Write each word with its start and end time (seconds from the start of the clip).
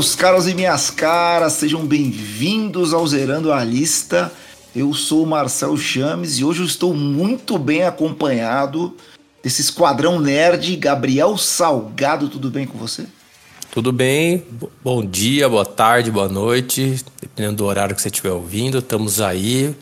meus 0.00 0.14
caros 0.14 0.48
e 0.48 0.54
minhas 0.54 0.88
caras, 0.88 1.52
sejam 1.52 1.84
bem-vindos 1.84 2.94
ao 2.94 3.06
Zerando 3.06 3.52
a 3.52 3.62
Lista. 3.62 4.32
Eu 4.74 4.94
sou 4.94 5.24
o 5.24 5.26
Marcel 5.26 5.76
Chames 5.76 6.38
e 6.38 6.44
hoje 6.44 6.60
eu 6.60 6.64
estou 6.64 6.94
muito 6.94 7.58
bem 7.58 7.82
acompanhado 7.82 8.96
desse 9.42 9.60
esquadrão 9.60 10.18
nerd, 10.18 10.74
Gabriel 10.76 11.36
Salgado. 11.36 12.30
Tudo 12.30 12.48
bem 12.48 12.66
com 12.66 12.78
você? 12.78 13.04
Tudo 13.70 13.92
bem, 13.92 14.42
bom 14.82 15.04
dia, 15.04 15.46
boa 15.50 15.66
tarde, 15.66 16.10
boa 16.10 16.30
noite, 16.30 17.04
dependendo 17.20 17.56
do 17.56 17.66
horário 17.66 17.94
que 17.94 18.00
você 18.00 18.08
estiver 18.08 18.32
ouvindo, 18.32 18.78
estamos 18.78 19.20
aí 19.20 19.76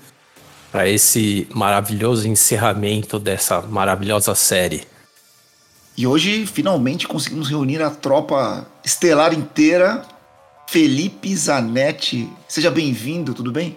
para 0.72 0.88
esse 0.88 1.46
maravilhoso 1.54 2.26
encerramento 2.26 3.20
dessa 3.20 3.60
maravilhosa 3.60 4.34
série. 4.34 4.82
E 5.98 6.06
hoje 6.06 6.46
finalmente 6.46 7.08
conseguimos 7.08 7.48
reunir 7.48 7.82
a 7.82 7.90
tropa 7.90 8.64
estelar 8.84 9.34
inteira. 9.34 10.06
Felipe 10.68 11.34
Zanetti, 11.34 12.30
seja 12.46 12.70
bem-vindo, 12.70 13.34
tudo 13.34 13.50
bem? 13.50 13.76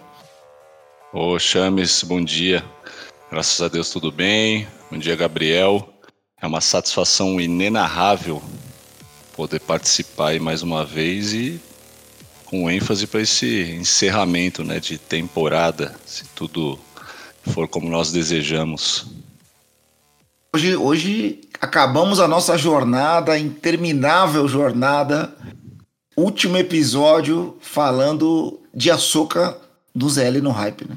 Ô 1.12 1.36
Chames, 1.36 2.04
bom 2.04 2.22
dia. 2.22 2.64
Graças 3.28 3.60
a 3.60 3.66
Deus 3.66 3.90
tudo 3.90 4.12
bem. 4.12 4.68
Bom 4.88 4.98
dia, 4.98 5.16
Gabriel. 5.16 5.92
É 6.40 6.46
uma 6.46 6.60
satisfação 6.60 7.40
inenarrável 7.40 8.40
poder 9.34 9.58
participar 9.58 10.28
aí 10.28 10.38
mais 10.38 10.62
uma 10.62 10.84
vez 10.84 11.32
e 11.32 11.60
com 12.44 12.70
ênfase 12.70 13.08
para 13.08 13.22
esse 13.22 13.62
encerramento 13.72 14.62
né, 14.62 14.78
de 14.78 14.96
temporada, 14.96 15.92
se 16.06 16.24
tudo 16.36 16.78
for 17.52 17.66
como 17.66 17.88
nós 17.88 18.12
desejamos. 18.12 19.06
Hoje, 20.54 20.76
hoje 20.76 21.40
acabamos 21.62 22.18
a 22.18 22.26
nossa 22.26 22.58
jornada, 22.58 23.38
interminável 23.38 24.48
jornada. 24.48 25.32
Último 26.16 26.56
episódio 26.56 27.56
falando 27.60 28.60
de 28.74 28.90
açúcar 28.90 29.56
do 29.94 30.10
ZL 30.10 30.42
no 30.42 30.50
hype, 30.50 30.88
né? 30.88 30.96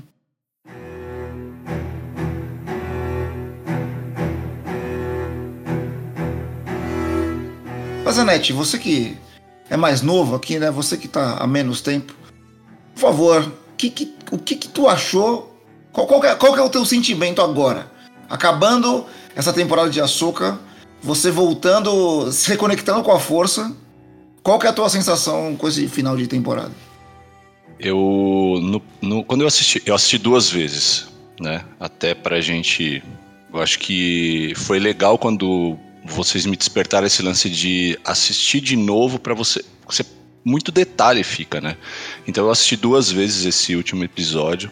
Mas, 8.04 8.18
Anete, 8.18 8.52
você 8.52 8.80
que 8.80 9.16
é 9.70 9.78
mais 9.78 10.02
novo 10.02 10.36
aqui, 10.36 10.58
né? 10.58 10.72
Você 10.72 10.98
que 10.98 11.08
tá 11.08 11.38
há 11.38 11.46
menos 11.46 11.80
tempo, 11.80 12.14
por 12.96 13.02
favor, 13.02 13.52
que 13.78 13.90
que, 13.92 14.16
o 14.32 14.38
que 14.40 14.56
que 14.56 14.68
tu 14.68 14.88
achou? 14.88 15.56
Qual, 15.94 16.08
qual, 16.08 16.24
é, 16.26 16.36
qual 16.36 16.58
é 16.58 16.62
o 16.62 16.70
teu 16.70 16.84
sentimento 16.86 17.42
agora? 17.42 17.92
Acabando 18.28 19.06
essa 19.36 19.52
temporada 19.52 19.90
de 19.90 20.00
Açúcar, 20.00 20.58
você 21.04 21.30
voltando, 21.30 22.32
se 22.32 22.50
reconectando 22.50 23.04
com 23.04 23.12
a 23.12 23.20
força. 23.20 23.76
Qual 24.42 24.58
que 24.58 24.66
é 24.66 24.70
a 24.70 24.74
tua 24.74 24.90
sensação 24.90 25.56
com 25.56 25.68
esse 25.68 25.88
final 25.88 26.16
de 26.16 26.28
temporada? 26.28 26.72
Eu, 27.80 28.60
no, 28.62 28.82
no, 29.02 29.24
quando 29.24 29.42
eu 29.42 29.48
assisti, 29.48 29.82
eu 29.86 29.94
assisti 29.94 30.18
duas 30.18 30.50
vezes, 30.50 31.08
né? 31.40 31.66
Até 31.80 32.14
pra 32.14 32.40
gente, 32.40 33.04
eu 33.54 33.62
acho 33.62 33.80
que 33.80 34.54
foi 34.56 34.80
legal 34.80 35.18
quando 35.18 35.78
vocês 36.06 36.46
me 36.46 36.56
despertaram 36.56 37.06
esse 37.06 37.22
lance 37.22 37.50
de 37.50 38.00
assistir 38.06 38.62
de 38.62 38.76
novo 38.76 39.20
para 39.20 39.34
você, 39.34 39.66
você 39.86 40.06
muito 40.44 40.72
detalhe 40.72 41.24
fica, 41.24 41.60
né? 41.60 41.76
Então 42.28 42.46
eu 42.46 42.52
assisti 42.52 42.78
duas 42.78 43.12
vezes 43.12 43.46
esse 43.46 43.76
último 43.76 44.04
episódio. 44.04 44.72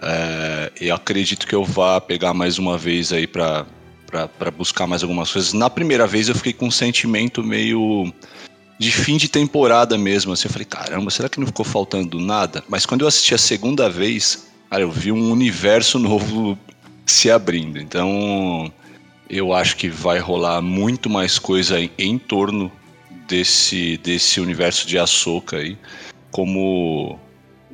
É, 0.00 0.70
eu 0.80 0.94
acredito 0.94 1.46
que 1.46 1.54
eu 1.54 1.64
vá 1.64 2.00
pegar 2.00 2.34
mais 2.34 2.58
uma 2.58 2.76
vez 2.76 3.12
aí 3.12 3.26
para 3.26 3.66
para 4.38 4.50
buscar 4.50 4.86
mais 4.86 5.02
algumas 5.02 5.30
coisas. 5.32 5.52
Na 5.52 5.68
primeira 5.68 6.06
vez 6.06 6.28
eu 6.28 6.34
fiquei 6.34 6.52
com 6.52 6.66
um 6.66 6.70
sentimento 6.70 7.42
meio 7.42 8.12
de 8.78 8.90
fim 8.90 9.16
de 9.16 9.28
temporada 9.28 9.96
mesmo. 9.96 10.32
Assim, 10.32 10.48
eu 10.48 10.52
falei, 10.52 10.66
caramba, 10.66 11.10
será 11.10 11.28
que 11.28 11.40
não 11.40 11.46
ficou 11.46 11.64
faltando 11.64 12.18
nada? 12.18 12.62
Mas 12.68 12.86
quando 12.86 13.02
eu 13.02 13.08
assisti 13.08 13.34
a 13.34 13.38
segunda 13.38 13.88
vez, 13.88 14.48
cara, 14.70 14.82
eu 14.82 14.90
vi 14.90 15.12
um 15.12 15.30
universo 15.30 15.98
novo 15.98 16.58
se 17.04 17.30
abrindo. 17.30 17.78
Então, 17.78 18.72
eu 19.28 19.52
acho 19.52 19.76
que 19.76 19.88
vai 19.88 20.18
rolar 20.18 20.60
muito 20.62 21.10
mais 21.10 21.38
coisa 21.38 21.80
em, 21.80 21.90
em 21.98 22.18
torno 22.18 22.70
desse, 23.28 23.96
desse 23.98 24.40
universo 24.40 24.86
de 24.86 24.98
Ahsoka 24.98 25.56
aí, 25.56 25.76
como 26.30 27.18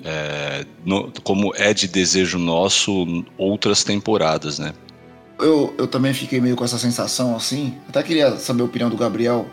é, 0.05 0.65
no, 0.85 1.13
como 1.23 1.55
é 1.55 1.73
de 1.73 1.87
desejo 1.87 2.39
nosso 2.39 3.25
outras 3.37 3.85
temporadas, 3.85 4.59
né? 4.59 4.73
Eu, 5.43 5.75
eu 5.77 5.87
também 5.87 6.15
fiquei 6.15 6.41
meio 6.41 6.57
com 6.57 6.65
essa 6.65 6.79
sensação 6.79 7.37
assim. 7.37 7.77
Até 7.89 8.03
queria 8.03 8.37
saber 8.37 8.63
a 8.63 8.65
opinião 8.65 8.89
do 8.89 8.97
Gabriel 8.97 9.47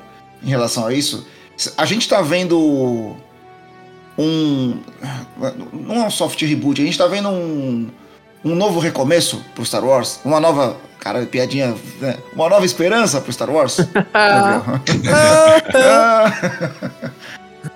em 0.44 0.50
relação 0.50 0.85
a 0.85 0.94
isso. 0.94 1.25
A 1.77 1.85
gente 1.85 2.07
tá 2.07 2.22
vendo 2.22 3.16
um. 4.17 4.79
Não 5.73 5.95
é 5.95 6.07
um 6.07 6.11
soft 6.11 6.41
reboot, 6.41 6.81
a 6.81 6.85
gente 6.85 6.97
tá 6.97 7.07
vendo 7.07 7.29
um, 7.29 7.89
um 8.44 8.55
novo 8.55 8.79
recomeço 8.79 9.44
pro 9.55 9.66
Star 9.66 9.83
Wars. 9.83 10.19
Uma 10.23 10.39
nova. 10.39 10.77
Cara, 11.00 11.25
piadinha. 11.25 11.75
Né? 12.00 12.17
Uma 12.33 12.50
nova 12.50 12.66
esperança 12.66 13.19
pro 13.21 13.31
Star 13.31 13.50
Wars. 13.50 13.77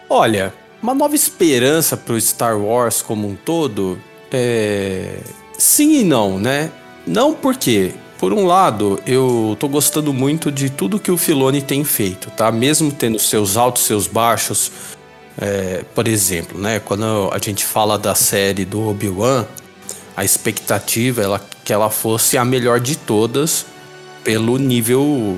Olha, 0.10 0.54
uma 0.82 0.94
nova 0.94 1.16
esperança 1.16 1.96
pro 1.96 2.20
Star 2.20 2.58
Wars 2.58 3.02
como 3.02 3.28
um 3.28 3.36
todo. 3.36 4.00
É... 4.32 5.20
Sim 5.58 6.00
e 6.00 6.04
não, 6.04 6.40
né? 6.40 6.72
Não 7.06 7.34
porque 7.34 7.94
por 8.24 8.32
um 8.32 8.46
lado, 8.46 8.98
eu 9.06 9.58
tô 9.60 9.68
gostando 9.68 10.14
muito 10.14 10.50
de 10.50 10.70
tudo 10.70 10.98
que 10.98 11.12
o 11.12 11.18
Filoni 11.18 11.62
tem 11.62 11.84
feito, 11.84 12.32
tá? 12.32 12.54
Mesmo 12.54 12.90
tendo 12.90 13.20
seus 13.20 13.58
altos, 13.58 13.84
seus 13.84 14.08
baixos. 14.08 14.72
É, 15.38 15.84
por 15.94 16.08
exemplo, 16.08 16.58
né? 16.58 16.80
Quando 16.80 17.30
a 17.34 17.38
gente 17.38 17.66
fala 17.66 18.00
da 18.00 18.16
série 18.16 18.64
do 18.64 18.88
Obi-Wan, 18.88 19.46
a 20.16 20.24
expectativa 20.24 21.22
era 21.22 21.42
que 21.66 21.74
ela 21.74 21.90
fosse 21.90 22.38
a 22.38 22.46
melhor 22.46 22.80
de 22.80 22.96
todas 22.96 23.66
pelo 24.24 24.58
nível 24.58 25.38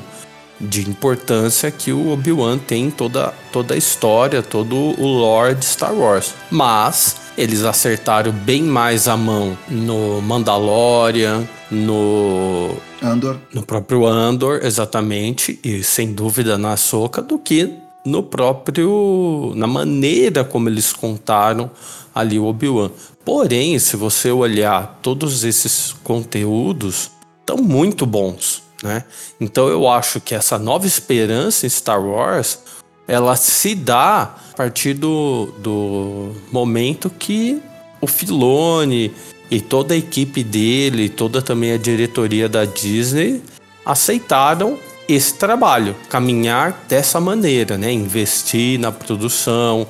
de 0.61 0.87
importância 0.87 1.71
que 1.71 1.91
o 1.91 2.11
Obi-Wan 2.11 2.59
tem 2.59 2.83
em 2.83 2.91
toda, 2.91 3.33
toda 3.51 3.73
a 3.73 3.77
história, 3.77 4.43
todo 4.43 4.75
o 4.75 5.07
lore 5.07 5.55
de 5.55 5.65
Star 5.65 5.91
Wars. 5.95 6.35
Mas 6.51 7.15
eles 7.37 7.63
acertaram 7.63 8.31
bem 8.31 8.63
mais 8.63 9.07
a 9.07 9.17
mão 9.17 9.57
no 9.67 10.21
Mandalorian, 10.21 11.47
no 11.69 12.75
Andor, 13.01 13.37
no 13.53 13.63
próprio 13.63 14.05
Andor, 14.05 14.61
exatamente, 14.63 15.59
e 15.63 15.83
sem 15.83 16.13
dúvida 16.13 16.57
na 16.57 16.77
Soca 16.77 17.21
do 17.21 17.37
que 17.37 17.73
no 18.05 18.21
próprio 18.21 19.53
na 19.55 19.65
maneira 19.65 20.43
como 20.43 20.69
eles 20.69 20.93
contaram 20.93 21.71
ali 22.13 22.37
o 22.39 22.45
Obi-Wan. 22.45 22.91
Porém, 23.25 23.77
se 23.79 23.97
você 23.97 24.31
olhar 24.31 24.99
todos 25.01 25.43
esses 25.43 25.95
conteúdos, 26.03 27.09
estão 27.39 27.57
muito 27.57 28.05
bons, 28.05 28.61
né? 28.83 29.03
Então 29.41 29.67
eu 29.67 29.89
acho 29.89 30.21
que 30.21 30.35
essa 30.35 30.59
nova 30.59 30.85
esperança 30.85 31.65
em 31.65 31.69
Star 31.69 32.01
Wars 32.01 32.59
ela 33.07 33.35
se 33.35 33.75
dá 33.75 34.35
a 34.53 34.55
partir 34.55 34.93
do, 34.93 35.53
do 35.59 36.31
momento 36.51 37.09
que 37.09 37.61
o 38.01 38.07
Filone 38.07 39.11
e 39.49 39.61
toda 39.61 39.93
a 39.93 39.97
equipe 39.97 40.43
dele, 40.43 41.09
toda 41.09 41.41
também 41.41 41.71
a 41.71 41.77
diretoria 41.77 42.49
da 42.49 42.65
Disney 42.65 43.41
aceitaram 43.85 44.77
esse 45.07 45.35
trabalho, 45.35 45.95
caminhar 46.09 46.85
dessa 46.89 47.19
maneira, 47.19 47.77
né? 47.77 47.91
Investir 47.91 48.79
na 48.79 48.91
produção, 48.91 49.87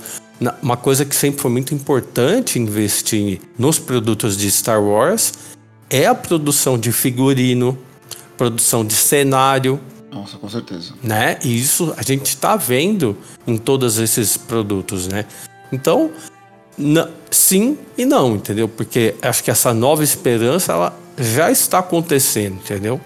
uma 0.62 0.76
coisa 0.76 1.06
que 1.06 1.16
sempre 1.16 1.42
foi 1.42 1.52
muito 1.52 1.74
importante 1.74 2.60
investir 2.60 3.40
nos 3.58 3.80
produtos 3.80 4.36
de 4.36 4.52
Star 4.52 4.84
Wars 4.84 5.34
é 5.90 6.06
a 6.06 6.16
produção 6.16 6.78
de 6.78 6.92
figurino, 6.92 7.78
produção 8.38 8.84
de 8.84 8.94
cenário, 8.94 9.80
nossa, 10.12 10.38
com 10.38 10.50
certeza. 10.50 10.94
Né? 11.04 11.38
E 11.44 11.60
isso 11.60 11.94
a 11.98 12.02
gente 12.02 12.28
está 12.28 12.56
vendo 12.56 13.18
em 13.46 13.58
todos 13.58 13.98
esses 13.98 14.38
produtos, 14.38 15.08
né? 15.08 15.26
Então, 15.72 16.12
sim 17.30 17.78
e 17.98 18.06
não, 18.06 18.36
entendeu? 18.36 18.68
Porque 18.68 19.16
acho 19.22 19.44
que 19.44 19.52
essa 19.52 19.74
nova 19.74 20.04
esperança 20.04 20.74
ela 20.74 21.00
já 21.18 21.52
está 21.52 21.80
acontecendo, 21.80 22.56
entendeu? 22.56 23.00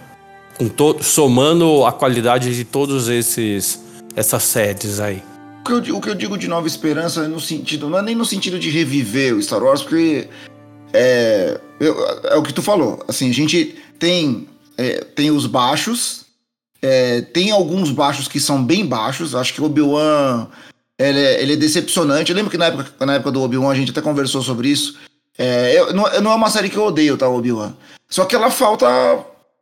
Somando 1.01 1.85
a 1.85 1.91
qualidade 1.91 2.55
de 2.55 2.63
todos 2.63 3.07
esses 3.07 3.79
essas 4.15 4.43
séries 4.43 4.99
aí. 4.99 5.23
O 5.61 5.63
que, 5.63 5.91
eu, 5.91 5.97
o 5.97 6.01
que 6.01 6.09
eu 6.09 6.15
digo 6.15 6.37
de 6.37 6.47
nova 6.47 6.67
esperança 6.67 7.25
é 7.25 7.27
no 7.27 7.39
sentido, 7.39 7.89
não 7.89 7.99
é 7.99 8.01
nem 8.01 8.15
no 8.15 8.25
sentido 8.25 8.59
de 8.59 8.69
reviver 8.69 9.35
o 9.35 9.41
Star 9.41 9.63
Wars, 9.63 9.81
porque 9.81 10.27
é, 10.91 11.59
é 12.23 12.35
o 12.35 12.41
que 12.41 12.53
tu 12.53 12.61
falou. 12.61 13.03
Assim, 13.07 13.29
a 13.29 13.33
gente 13.33 13.75
tem 13.97 14.47
é, 14.77 15.03
tem 15.03 15.29
os 15.29 15.45
baixos 15.45 16.28
é, 16.81 17.21
tem 17.21 17.51
alguns 17.51 17.91
baixos 17.91 18.27
que 18.27 18.39
são 18.39 18.63
bem 18.63 18.85
baixos. 18.85 19.35
Acho 19.35 19.53
que 19.53 19.61
o 19.61 19.65
Obi-Wan 19.65 20.47
ele, 20.97 21.19
é, 21.19 21.41
ele, 21.41 21.53
é 21.53 21.55
decepcionante. 21.55 22.31
Eu 22.31 22.35
lembro 22.35 22.51
que 22.51 22.57
na 22.57 22.65
época, 22.65 23.05
na 23.05 23.15
época 23.15 23.31
do 23.31 23.41
Obi-Wan 23.41 23.71
a 23.71 23.75
gente 23.75 23.91
até 23.91 24.01
conversou 24.01 24.41
sobre 24.41 24.69
isso. 24.69 24.97
É, 25.37 25.79
eu, 25.79 25.93
não, 25.93 26.03
não, 26.21 26.31
é 26.31 26.35
uma 26.35 26.49
série 26.49 26.69
que 26.69 26.77
eu 26.77 26.85
odeio, 26.85 27.17
tá, 27.17 27.29
Obi-Wan. 27.29 27.73
Só 28.09 28.25
que 28.25 28.35
ela 28.35 28.51
falta 28.51 28.87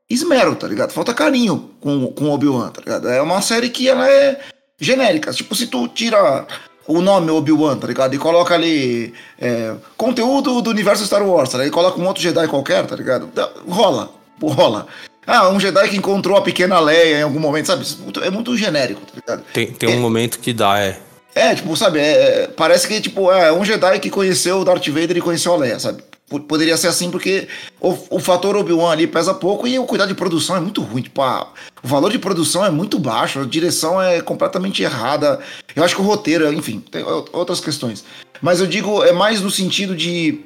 esmero, 0.10 0.56
tá 0.56 0.68
ligado? 0.68 0.92
Falta 0.92 1.14
carinho 1.14 1.72
com, 1.80 2.08
com 2.08 2.32
Obi-Wan, 2.32 2.70
tá 2.70 2.82
ligado? 2.82 3.10
É 3.10 3.22
uma 3.22 3.42
série 3.42 3.70
que 3.70 3.88
ela 3.88 4.10
é 4.10 4.40
genérica. 4.80 5.32
Tipo, 5.32 5.54
se 5.54 5.68
tu 5.68 5.88
tira 5.88 6.48
o 6.88 7.02
nome 7.02 7.30
Obi-Wan, 7.30 7.78
tá 7.78 7.86
ligado? 7.86 8.16
E 8.16 8.18
coloca 8.18 8.56
ali 8.56 9.14
é, 9.40 9.76
conteúdo 9.96 10.62
do 10.62 10.70
universo 10.70 11.06
Star 11.06 11.22
Wars, 11.22 11.50
tá 11.50 11.58
ligado? 11.58 11.72
E 11.72 11.76
coloca 11.76 12.00
um 12.00 12.08
outro 12.08 12.24
Jedi 12.24 12.48
qualquer, 12.48 12.86
tá 12.88 12.96
ligado? 12.96 13.30
Rola, 13.68 14.10
rola. 14.42 14.88
Ah, 15.28 15.50
um 15.50 15.60
Jedi 15.60 15.90
que 15.90 15.98
encontrou 15.98 16.38
a 16.38 16.42
pequena 16.42 16.80
Leia 16.80 17.20
em 17.20 17.24
algum 17.24 17.40
momento, 17.40 17.66
sabe? 17.66 17.86
É 18.24 18.30
muito 18.30 18.56
genérico, 18.56 19.02
tá 19.02 19.14
ligado? 19.14 19.46
Tem, 19.52 19.68
tem 19.68 19.90
um 19.90 19.94
é, 19.94 19.98
momento 19.98 20.40
que 20.40 20.54
dá, 20.54 20.80
é. 20.80 20.98
É, 21.36 21.54
tipo, 21.54 21.76
sabe, 21.76 22.00
é, 22.00 22.12
é 22.44 22.48
parece 22.48 22.88
que 22.88 23.02
tipo, 23.02 23.30
é 23.30 23.52
um 23.52 23.66
Jedi 23.66 24.00
que 24.00 24.10
conheceu 24.10 24.60
o 24.60 24.64
Darth 24.64 24.88
Vader 24.88 25.18
e 25.18 25.22
conheceu 25.22 25.54
a 25.54 25.58
Leia, 25.58 25.80
sabe? 25.80 26.02
Poderia 26.48 26.76
ser 26.76 26.88
assim 26.88 27.12
porque 27.12 27.48
o, 27.80 27.98
o 28.10 28.20
fator 28.20 28.56
Obi-Wan 28.56 28.92
ali 28.92 29.08
pesa 29.08 29.34
pouco 29.34 29.66
e 29.68 29.78
o 29.80 29.86
cuidado 29.86 30.10
de 30.10 30.16
produção 30.16 30.58
é 30.58 30.60
muito 30.60 30.82
ruim. 30.82 31.02
Tipo, 31.02 31.22
a, 31.22 31.48
o 31.84 31.88
valor 31.88 32.12
de 32.12 32.20
produção 32.20 32.66
é 32.66 32.70
muito 32.70 32.98
baixo, 33.00 33.40
a 33.40 33.46
direção 33.46 34.02
é 34.02 34.22
completamente 34.22 34.84
errada. 34.84 35.40
Eu 35.76 35.84
acho 35.84 35.96
que 35.96 36.02
o 36.02 36.06
roteiro, 36.06 36.52
enfim, 36.54 36.80
tem 36.80 37.04
outras 37.32 37.62
questões. 37.62 38.04
Mas 38.42 38.60
eu 38.60 38.68
digo, 38.68 39.04
é 39.04 39.12
mais 39.12 39.42
no 39.42 39.52
sentido 39.52 39.96
de. 39.96 40.42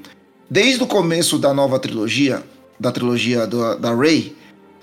Desde 0.49 0.83
o 0.83 0.87
começo 0.87 1.39
da 1.39 1.53
nova 1.53 1.79
trilogia, 1.79 2.43
da 2.79 2.91
trilogia 2.91 3.47
do, 3.47 3.75
da 3.77 3.95
Rey, 3.95 4.35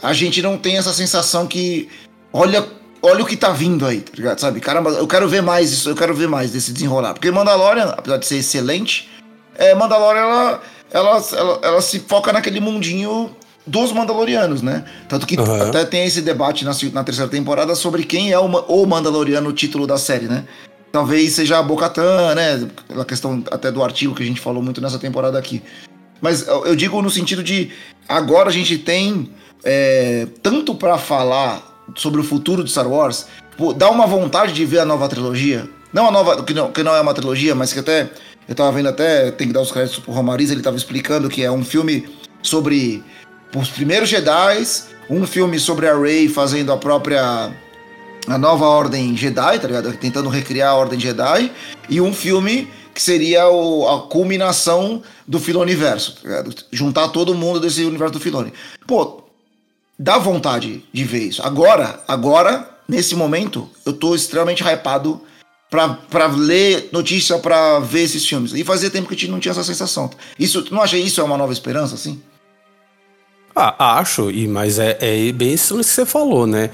a 0.02 0.12
gente 0.12 0.40
não 0.42 0.56
tem 0.56 0.76
essa 0.76 0.92
sensação 0.92 1.46
que. 1.46 1.88
Olha, 2.32 2.66
olha 3.02 3.22
o 3.22 3.26
que 3.26 3.36
tá 3.36 3.50
vindo 3.50 3.86
aí, 3.86 4.00
tá 4.00 4.12
ligado? 4.14 4.38
Sabe? 4.38 4.60
Caramba, 4.60 4.90
eu 4.90 5.06
quero 5.06 5.28
ver 5.28 5.42
mais 5.42 5.72
isso, 5.72 5.88
eu 5.88 5.96
quero 5.96 6.14
ver 6.14 6.28
mais 6.28 6.52
desse 6.52 6.72
desenrolar. 6.72 7.14
Porque 7.14 7.30
Mandalorian, 7.30 7.94
apesar 7.96 8.18
de 8.18 8.26
ser 8.26 8.36
excelente, 8.36 9.08
é, 9.56 9.74
Mandalorian 9.74 10.20
ela 10.20 10.62
ela, 10.92 11.22
ela, 11.32 11.60
ela 11.62 11.82
se 11.82 12.00
foca 12.00 12.32
naquele 12.32 12.60
mundinho 12.60 13.30
dos 13.66 13.92
Mandalorianos, 13.92 14.62
né? 14.62 14.84
Tanto 15.08 15.26
que 15.26 15.38
uhum. 15.38 15.68
até 15.68 15.84
tem 15.84 16.06
esse 16.06 16.22
debate 16.22 16.64
na, 16.64 16.72
na, 16.92 17.04
terceira 17.04 17.30
temporada 17.30 17.74
sobre 17.74 18.04
quem 18.04 18.32
é 18.32 18.38
o, 18.38 18.46
o 18.46 18.86
Mandaloriano, 18.86 19.50
o 19.50 19.52
título 19.52 19.86
da 19.86 19.98
série, 19.98 20.26
né? 20.26 20.44
Talvez 20.90 21.34
seja 21.34 21.58
a 21.58 21.62
Bocatan, 21.62 22.34
né? 22.34 22.66
A 22.98 23.04
questão 23.04 23.42
até 23.50 23.70
do 23.70 23.82
artigo 23.82 24.14
que 24.14 24.22
a 24.22 24.26
gente 24.26 24.40
falou 24.40 24.62
muito 24.62 24.80
nessa 24.80 24.98
temporada 24.98 25.38
aqui. 25.38 25.62
Mas 26.20 26.46
eu, 26.46 26.64
eu 26.64 26.74
digo 26.74 27.00
no 27.02 27.10
sentido 27.10 27.42
de 27.42 27.70
agora 28.08 28.48
a 28.48 28.52
gente 28.52 28.78
tem 28.78 29.30
é, 29.64 30.26
tanto 30.42 30.74
para 30.74 30.98
falar 30.98 31.84
sobre 31.96 32.20
o 32.20 32.24
futuro 32.24 32.62
de 32.62 32.70
Star 32.70 32.88
Wars, 32.88 33.26
dá 33.76 33.90
uma 33.90 34.06
vontade 34.06 34.52
de 34.52 34.64
ver 34.64 34.80
a 34.80 34.84
nova 34.84 35.08
trilogia. 35.08 35.68
Não 35.92 36.06
a 36.06 36.10
nova, 36.10 36.44
que 36.44 36.52
não, 36.52 36.70
que 36.70 36.82
não 36.82 36.94
é 36.94 37.00
uma 37.00 37.14
trilogia, 37.14 37.54
mas 37.54 37.72
que 37.72 37.78
até 37.78 38.10
eu 38.48 38.54
tava 38.54 38.72
vendo 38.72 38.88
até, 38.88 39.30
tem 39.30 39.46
que 39.46 39.52
dar 39.52 39.60
os 39.60 39.72
créditos 39.72 39.98
pro 39.98 40.12
Romariz, 40.12 40.50
ele 40.50 40.62
tava 40.62 40.76
explicando 40.76 41.28
que 41.28 41.42
é 41.42 41.50
um 41.50 41.64
filme 41.64 42.08
sobre 42.42 43.02
os 43.54 43.68
primeiros 43.68 44.08
Jedi, 44.08 44.64
um 45.10 45.26
filme 45.26 45.58
sobre 45.58 45.88
a 45.88 45.98
Rey 45.98 46.28
fazendo 46.28 46.72
a 46.72 46.76
própria 46.76 47.52
a 48.26 48.38
nova 48.38 48.66
ordem 48.66 49.16
Jedi, 49.16 49.58
tá 49.58 49.66
ligado? 49.66 49.92
Tentando 49.96 50.28
recriar 50.28 50.70
a 50.70 50.74
ordem 50.74 51.00
Jedi, 51.00 51.50
e 51.88 52.00
um 52.00 52.12
filme 52.12 52.68
que 52.94 53.00
seria 53.00 53.48
o, 53.48 53.88
a 53.88 54.08
culminação 54.08 55.02
do 55.26 55.38
Filoniverso, 55.38 56.16
tá 56.16 56.28
ligado? 56.28 56.54
Juntar 56.70 57.08
todo 57.08 57.34
mundo 57.34 57.60
desse 57.60 57.84
universo 57.84 58.14
do 58.14 58.20
Filone. 58.20 58.52
Pô, 58.86 59.22
dá 59.98 60.18
vontade 60.18 60.84
de 60.92 61.04
ver 61.04 61.24
isso. 61.24 61.42
Agora, 61.42 62.02
agora, 62.06 62.68
nesse 62.88 63.16
momento, 63.16 63.68
eu 63.84 63.92
tô 63.92 64.14
extremamente 64.14 64.62
hypado 64.62 65.20
para 65.70 66.26
ler 66.26 66.88
notícia, 66.92 67.38
para 67.38 67.80
ver 67.80 68.02
esses 68.02 68.26
filmes. 68.26 68.52
E 68.52 68.64
fazia 68.64 68.90
tempo 68.90 69.08
que 69.08 69.14
gente 69.14 69.30
não 69.30 69.40
tinha 69.40 69.52
essa 69.52 69.64
sensação. 69.64 70.08
Isso, 70.38 70.64
não 70.70 70.80
acha 70.80 70.96
isso 70.96 71.20
é 71.20 71.24
uma 71.24 71.36
nova 71.36 71.52
esperança, 71.52 71.94
assim? 71.94 72.22
Ah, 73.54 73.98
acho, 73.98 74.30
e 74.30 74.46
mas 74.46 74.78
é, 74.78 74.96
é 75.00 75.32
bem 75.32 75.52
isso 75.52 75.76
que 75.76 75.82
você 75.82 76.06
falou, 76.06 76.46
né? 76.46 76.70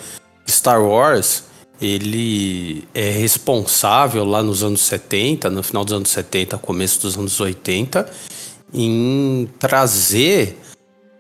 Star 0.47 0.83
Wars, 0.83 1.45
ele 1.81 2.87
é 2.95 3.11
responsável 3.11 4.25
lá 4.25 4.43
nos 4.43 4.63
anos 4.63 4.83
70, 4.83 5.49
no 5.49 5.63
final 5.63 5.83
dos 5.83 5.95
anos 5.95 6.11
70, 6.11 6.59
começo 6.59 7.01
dos 7.01 7.17
anos 7.17 7.41
80, 7.41 8.09
em 8.73 9.49
trazer 9.59 10.59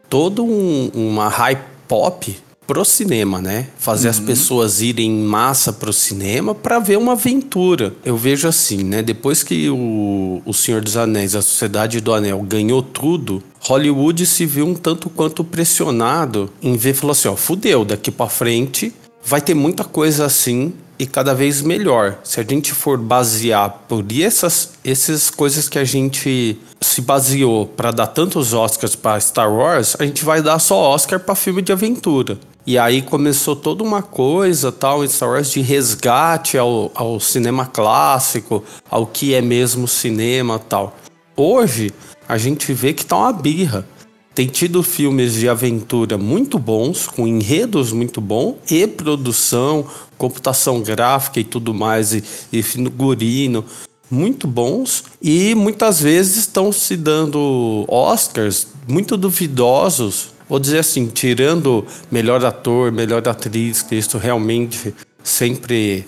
todo 0.09 0.45
um, 0.45 0.91
uma 0.95 1.29
hype 1.29 1.74
pop 1.87 2.37
pro 2.67 2.85
cinema, 2.85 3.41
né? 3.41 3.69
Fazer 3.79 4.09
uhum. 4.09 4.11
as 4.11 4.21
pessoas 4.21 4.81
irem 4.81 5.11
em 5.11 5.23
massa 5.23 5.73
pro 5.73 5.93
cinema 5.93 6.55
para 6.55 6.79
ver 6.79 6.97
uma 6.97 7.13
aventura. 7.13 7.95
Eu 8.05 8.17
vejo 8.17 8.49
assim, 8.49 8.83
né? 8.83 9.03
Depois 9.03 9.43
que 9.43 9.69
o, 9.69 10.43
o 10.45 10.55
Senhor 10.55 10.81
dos 10.81 10.97
Anéis, 10.97 11.35
a 11.35 11.43
Sociedade 11.43 12.01
do 12.01 12.13
Anel 12.13 12.41
ganhou 12.43 12.83
tudo, 12.83 13.43
Hollywood 13.61 14.25
se 14.27 14.47
viu 14.47 14.67
um 14.67 14.75
tanto 14.75 15.11
quanto 15.11 15.45
pressionado 15.45 16.51
em 16.63 16.77
ver, 16.77 16.95
falou 16.95 17.13
assim, 17.13 17.29
ó, 17.29 17.37
fudeu, 17.37 17.85
daqui 17.85 18.11
para 18.11 18.31
frente 18.31 18.93
vai 19.25 19.41
ter 19.41 19.55
muita 19.55 19.85
coisa 19.85 20.27
assim 20.27 20.73
e 20.99 21.07
cada 21.07 21.35
vez 21.35 21.63
melhor. 21.63 22.19
Se 22.23 22.41
a 22.41 22.43
gente 22.43 22.73
for 22.73 22.99
basear 22.99 23.71
por 23.89 24.05
essas, 24.13 24.75
essas 24.85 25.31
coisas 25.31 25.69
que 25.69 25.79
a 25.79 25.85
gente 25.85 26.59
se 26.81 27.01
baseou 27.01 27.67
para 27.67 27.91
dar 27.91 28.09
tantos 28.09 28.53
Oscars 28.53 28.95
para 28.95 29.21
Star 29.21 29.53
Wars, 29.53 29.97
a 29.99 30.05
gente 30.05 30.25
vai 30.25 30.43
dar 30.43 30.59
só 30.59 30.77
Oscar 30.77 31.19
para 31.19 31.35
filme 31.35 31.63
de 31.63 31.73
aventura. 31.73 32.39
E 32.67 32.79
aí 32.79 33.03
começou 33.03 33.55
toda 33.55 33.83
uma 33.83 34.03
coisa, 34.03 34.73
tal, 34.73 35.05
em 35.05 35.09
Star 35.09 35.31
Wars, 35.31 35.51
de 35.51 35.61
resgate 35.61 36.57
ao, 36.57 36.91
ao 36.95 37.21
cinema 37.21 37.67
clássico, 37.67 38.65
ao 38.91 39.07
que 39.07 39.35
é 39.35 39.43
mesmo 39.43 39.87
cinema, 39.87 40.59
tal. 40.59 40.97
Hoje, 41.37 41.93
a 42.29 42.39
gente 42.39 42.73
vê 42.73 42.93
que 42.95 43.05
tá 43.05 43.17
uma 43.17 43.33
birra. 43.33 43.87
Tem 44.35 44.49
tido 44.49 44.83
filmes 44.83 45.35
de 45.35 45.49
aventura 45.49 46.19
muito 46.19 46.59
bons, 46.59 47.07
com 47.07 47.27
enredos 47.27 47.93
muito 47.93 48.21
bons, 48.21 48.57
e 48.69 48.87
produção, 48.87 49.87
computação 50.19 50.83
gráfica 50.83 51.39
e 51.39 51.45
tudo 51.45 51.73
mais, 51.73 52.13
e, 52.13 52.25
e 52.53 52.63
figurino 52.63 53.65
muito 54.11 54.47
bons 54.47 55.05
e 55.21 55.55
muitas 55.55 56.01
vezes 56.01 56.37
estão 56.37 56.71
se 56.71 56.97
dando 56.97 57.85
Oscars 57.89 58.69
muito 58.87 59.17
duvidosos. 59.17 60.29
Vou 60.49 60.59
dizer 60.59 60.81
assim, 60.81 61.07
tirando 61.07 61.87
melhor 62.11 62.45
ator, 62.45 62.93
melhor 62.93 63.27
atriz, 63.27 63.83
que 63.83 63.95
isso 63.95 64.19
realmente 64.19 64.95
sempre 65.23 66.05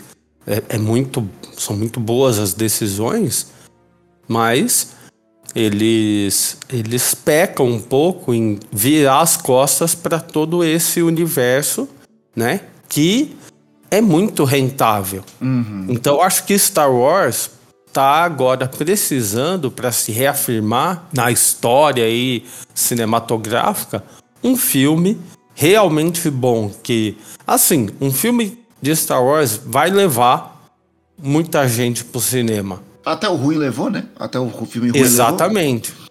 é, 0.46 0.62
é 0.68 0.78
muito, 0.78 1.26
são 1.56 1.76
muito 1.76 1.98
boas 1.98 2.38
as 2.38 2.52
decisões, 2.52 3.46
mas 4.28 4.95
eles 5.56 6.58
eles 6.68 7.14
pecam 7.14 7.66
um 7.66 7.80
pouco 7.80 8.34
em 8.34 8.60
virar 8.70 9.20
as 9.20 9.38
costas 9.38 9.94
para 9.94 10.20
todo 10.20 10.62
esse 10.62 11.00
universo, 11.00 11.88
né? 12.36 12.60
Que 12.86 13.34
é 13.90 14.02
muito 14.02 14.44
rentável. 14.44 15.24
Uhum. 15.40 15.86
Então 15.88 16.20
acho 16.20 16.44
que 16.44 16.58
Star 16.58 16.92
Wars 16.92 17.50
está 17.86 18.22
agora 18.22 18.68
precisando 18.68 19.70
para 19.70 19.90
se 19.90 20.12
reafirmar 20.12 21.08
na 21.10 21.30
história 21.30 22.04
aí 22.04 22.44
cinematográfica 22.74 24.04
um 24.44 24.54
filme 24.58 25.18
realmente 25.54 26.28
bom 26.28 26.70
que 26.82 27.16
assim, 27.46 27.88
um 27.98 28.12
filme 28.12 28.58
de 28.82 28.94
Star 28.94 29.24
Wars 29.24 29.58
vai 29.64 29.88
levar 29.88 30.68
muita 31.18 31.66
gente 31.66 32.04
pro 32.04 32.20
cinema. 32.20 32.82
Até 33.06 33.28
o 33.28 33.36
ruim 33.36 33.56
levou, 33.56 33.88
né? 33.88 34.04
Até 34.18 34.38
o 34.38 34.50
filme 34.66 34.90
ruim 34.90 35.00
Exatamente. 35.00 35.92
Levou. 35.92 36.06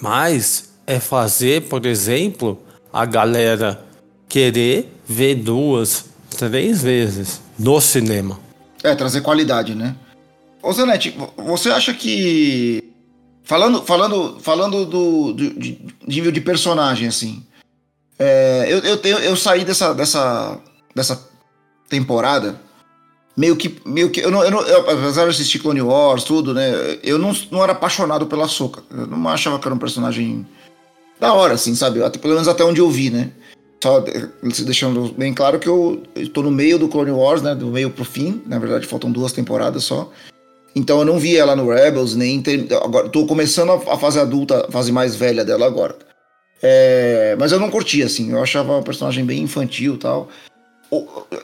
Mas 0.00 0.74
é 0.86 1.00
fazer, 1.00 1.68
por 1.68 1.86
exemplo, 1.86 2.62
a 2.92 3.04
galera 3.04 3.82
querer 4.28 4.92
ver 5.06 5.36
duas, 5.36 6.04
três 6.30 6.82
vezes 6.82 7.40
no 7.58 7.80
cinema. 7.80 8.38
É, 8.84 8.94
trazer 8.94 9.22
qualidade, 9.22 9.74
né? 9.74 9.96
Ô 10.62 10.72
Zanetti, 10.72 11.16
você 11.36 11.70
acha 11.70 11.94
que 11.94 12.92
Falando, 13.44 13.82
falando, 13.82 14.40
falando 14.40 14.86
do, 14.86 15.32
do 15.32 15.58
de, 15.58 15.84
nível 16.06 16.30
de 16.30 16.40
personagem, 16.40 17.08
assim. 17.08 17.44
É, 18.18 18.66
eu, 18.68 18.78
eu, 18.78 18.96
tenho, 18.96 19.18
eu 19.18 19.36
saí 19.36 19.64
dessa, 19.64 19.92
dessa, 19.92 20.60
dessa 20.94 21.28
temporada 21.88 22.60
meio 23.36 23.56
que. 23.56 23.80
Meio 23.84 24.10
que 24.10 24.20
eu 24.20 24.30
não, 24.30 24.44
eu 24.44 24.50
não, 24.50 24.60
eu, 24.62 24.90
apesar 24.90 25.24
de 25.24 25.30
assistir 25.30 25.58
Clone 25.58 25.82
Wars, 25.82 26.24
tudo, 26.24 26.54
né? 26.54 26.98
Eu 27.02 27.18
não, 27.18 27.32
não 27.50 27.62
era 27.62 27.72
apaixonado 27.72 28.26
pela 28.26 28.48
Soca. 28.48 28.82
Eu 28.90 29.06
não 29.06 29.28
achava 29.28 29.58
que 29.58 29.66
era 29.66 29.74
um 29.74 29.78
personagem 29.78 30.46
da 31.20 31.32
hora, 31.32 31.54
assim, 31.54 31.74
sabe? 31.74 32.02
Até, 32.02 32.18
pelo 32.18 32.34
menos 32.34 32.48
até 32.48 32.64
onde 32.64 32.80
eu 32.80 32.90
vi, 32.90 33.10
né? 33.10 33.30
Só 33.82 34.04
deixando 34.64 35.12
bem 35.16 35.34
claro 35.34 35.58
que 35.58 35.68
eu 35.68 36.02
estou 36.14 36.44
no 36.44 36.52
meio 36.52 36.78
do 36.78 36.88
Clone 36.88 37.10
Wars, 37.10 37.42
né? 37.42 37.54
Do 37.54 37.66
meio 37.66 37.90
pro 37.90 38.04
fim. 38.04 38.40
Na 38.46 38.58
verdade, 38.58 38.86
faltam 38.86 39.10
duas 39.10 39.32
temporadas 39.32 39.84
só. 39.84 40.10
Então 40.74 41.00
eu 41.00 41.04
não 41.04 41.18
vi 41.18 41.36
ela 41.36 41.54
no 41.54 41.68
Rebels, 41.68 42.14
nem. 42.14 42.40
Ter, 42.40 42.72
agora, 42.74 43.08
tô 43.08 43.26
começando 43.26 43.72
a, 43.72 43.98
fase 43.98 44.18
adulta, 44.18 44.66
a 44.68 44.70
fase 44.70 44.92
mais 44.92 45.14
velha 45.14 45.44
dela 45.44 45.66
agora. 45.66 45.96
É, 46.62 47.36
mas 47.38 47.50
eu 47.50 47.58
não 47.58 47.70
curti, 47.70 48.02
assim. 48.02 48.30
Eu 48.30 48.42
achava 48.42 48.78
a 48.78 48.82
personagem 48.82 49.24
bem 49.24 49.42
infantil 49.42 49.98
tal. 49.98 50.28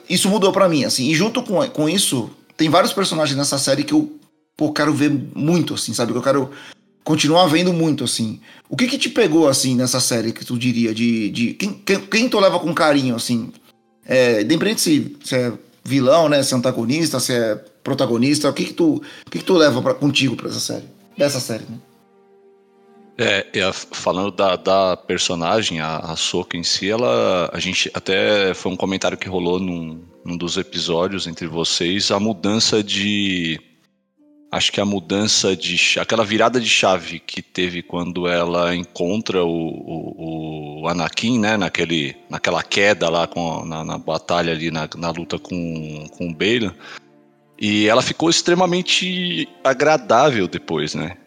Isso 0.09 0.29
mudou 0.29 0.51
para 0.51 0.69
mim, 0.69 0.83
assim. 0.83 1.07
E 1.09 1.15
junto 1.15 1.41
com, 1.41 1.67
com 1.69 1.89
isso, 1.89 2.29
tem 2.55 2.69
vários 2.69 2.93
personagens 2.93 3.37
nessa 3.37 3.57
série 3.57 3.83
que 3.83 3.93
eu 3.93 4.19
pô, 4.55 4.71
quero 4.73 4.93
ver 4.93 5.09
muito, 5.33 5.73
assim, 5.73 5.93
sabe? 5.93 6.11
Que 6.11 6.17
eu 6.17 6.23
quero 6.23 6.51
continuar 7.03 7.47
vendo 7.47 7.71
muito, 7.71 8.03
assim. 8.03 8.39
O 8.69 8.75
que 8.75 8.87
que 8.87 8.97
te 8.97 9.09
pegou, 9.09 9.47
assim, 9.47 9.75
nessa 9.75 9.99
série 9.99 10.33
que 10.33 10.45
tu 10.45 10.57
diria? 10.57 10.93
De, 10.93 11.29
de 11.29 11.53
quem, 11.53 11.73
quem, 11.73 11.99
quem 11.99 12.29
tu 12.29 12.39
leva 12.39 12.59
com 12.59 12.73
carinho, 12.73 13.15
assim? 13.15 13.51
É, 14.05 14.41
independente 14.41 14.81
se, 14.81 15.17
se 15.23 15.35
é 15.35 15.53
vilão, 15.83 16.27
né? 16.29 16.43
Se 16.43 16.53
é 16.53 16.57
antagonista, 16.57 17.19
se 17.19 17.33
é 17.33 17.55
protagonista? 17.83 18.49
O 18.49 18.53
que 18.53 18.65
que 18.65 18.73
tu, 18.73 18.95
o 19.25 19.29
que 19.31 19.39
que 19.39 19.45
tu 19.45 19.53
leva 19.53 19.81
pra, 19.81 19.93
contigo 19.93 20.35
pra 20.35 20.49
essa 20.49 20.59
série? 20.59 20.85
Dessa 21.17 21.39
série, 21.39 21.63
né? 21.69 21.77
É, 23.21 23.45
falando 23.91 24.31
da, 24.31 24.55
da 24.55 24.95
personagem, 24.95 25.81
a, 25.81 25.97
a 25.97 26.15
Soka 26.15 26.55
em 26.55 26.63
si, 26.63 26.89
ela. 26.89 27.49
A 27.53 27.59
gente 27.59 27.91
até 27.93 28.53
foi 28.53 28.71
um 28.71 28.77
comentário 28.77 29.17
que 29.17 29.27
rolou 29.27 29.59
num, 29.59 30.01
num 30.23 30.37
dos 30.37 30.55
episódios 30.55 31.27
entre 31.27 31.45
vocês, 31.45 32.11
a 32.11 32.19
mudança 32.19 32.81
de. 32.81 33.59
Acho 34.49 34.71
que 34.71 34.79
a 34.79 34.85
mudança 34.85 35.53
de. 35.53 35.99
aquela 35.99 36.23
virada 36.23 36.61
de 36.61 36.69
chave 36.69 37.19
que 37.19 37.41
teve 37.41 37.81
quando 37.83 38.25
ela 38.25 38.73
encontra 38.73 39.43
o, 39.43 39.49
o, 39.49 40.81
o 40.83 40.87
Anakin, 40.87 41.39
né? 41.39 41.57
Naquele, 41.57 42.15
naquela 42.29 42.63
queda 42.63 43.09
lá 43.09 43.27
com, 43.27 43.65
na, 43.65 43.83
na 43.83 43.97
batalha 43.97 44.53
ali, 44.53 44.71
na, 44.71 44.87
na 44.95 45.11
luta 45.11 45.37
com, 45.37 46.07
com 46.17 46.29
o 46.29 46.33
Balan. 46.33 46.73
E 47.59 47.85
ela 47.85 48.01
ficou 48.01 48.29
extremamente 48.29 49.45
agradável 49.61 50.47
depois, 50.47 50.95
né? 50.95 51.17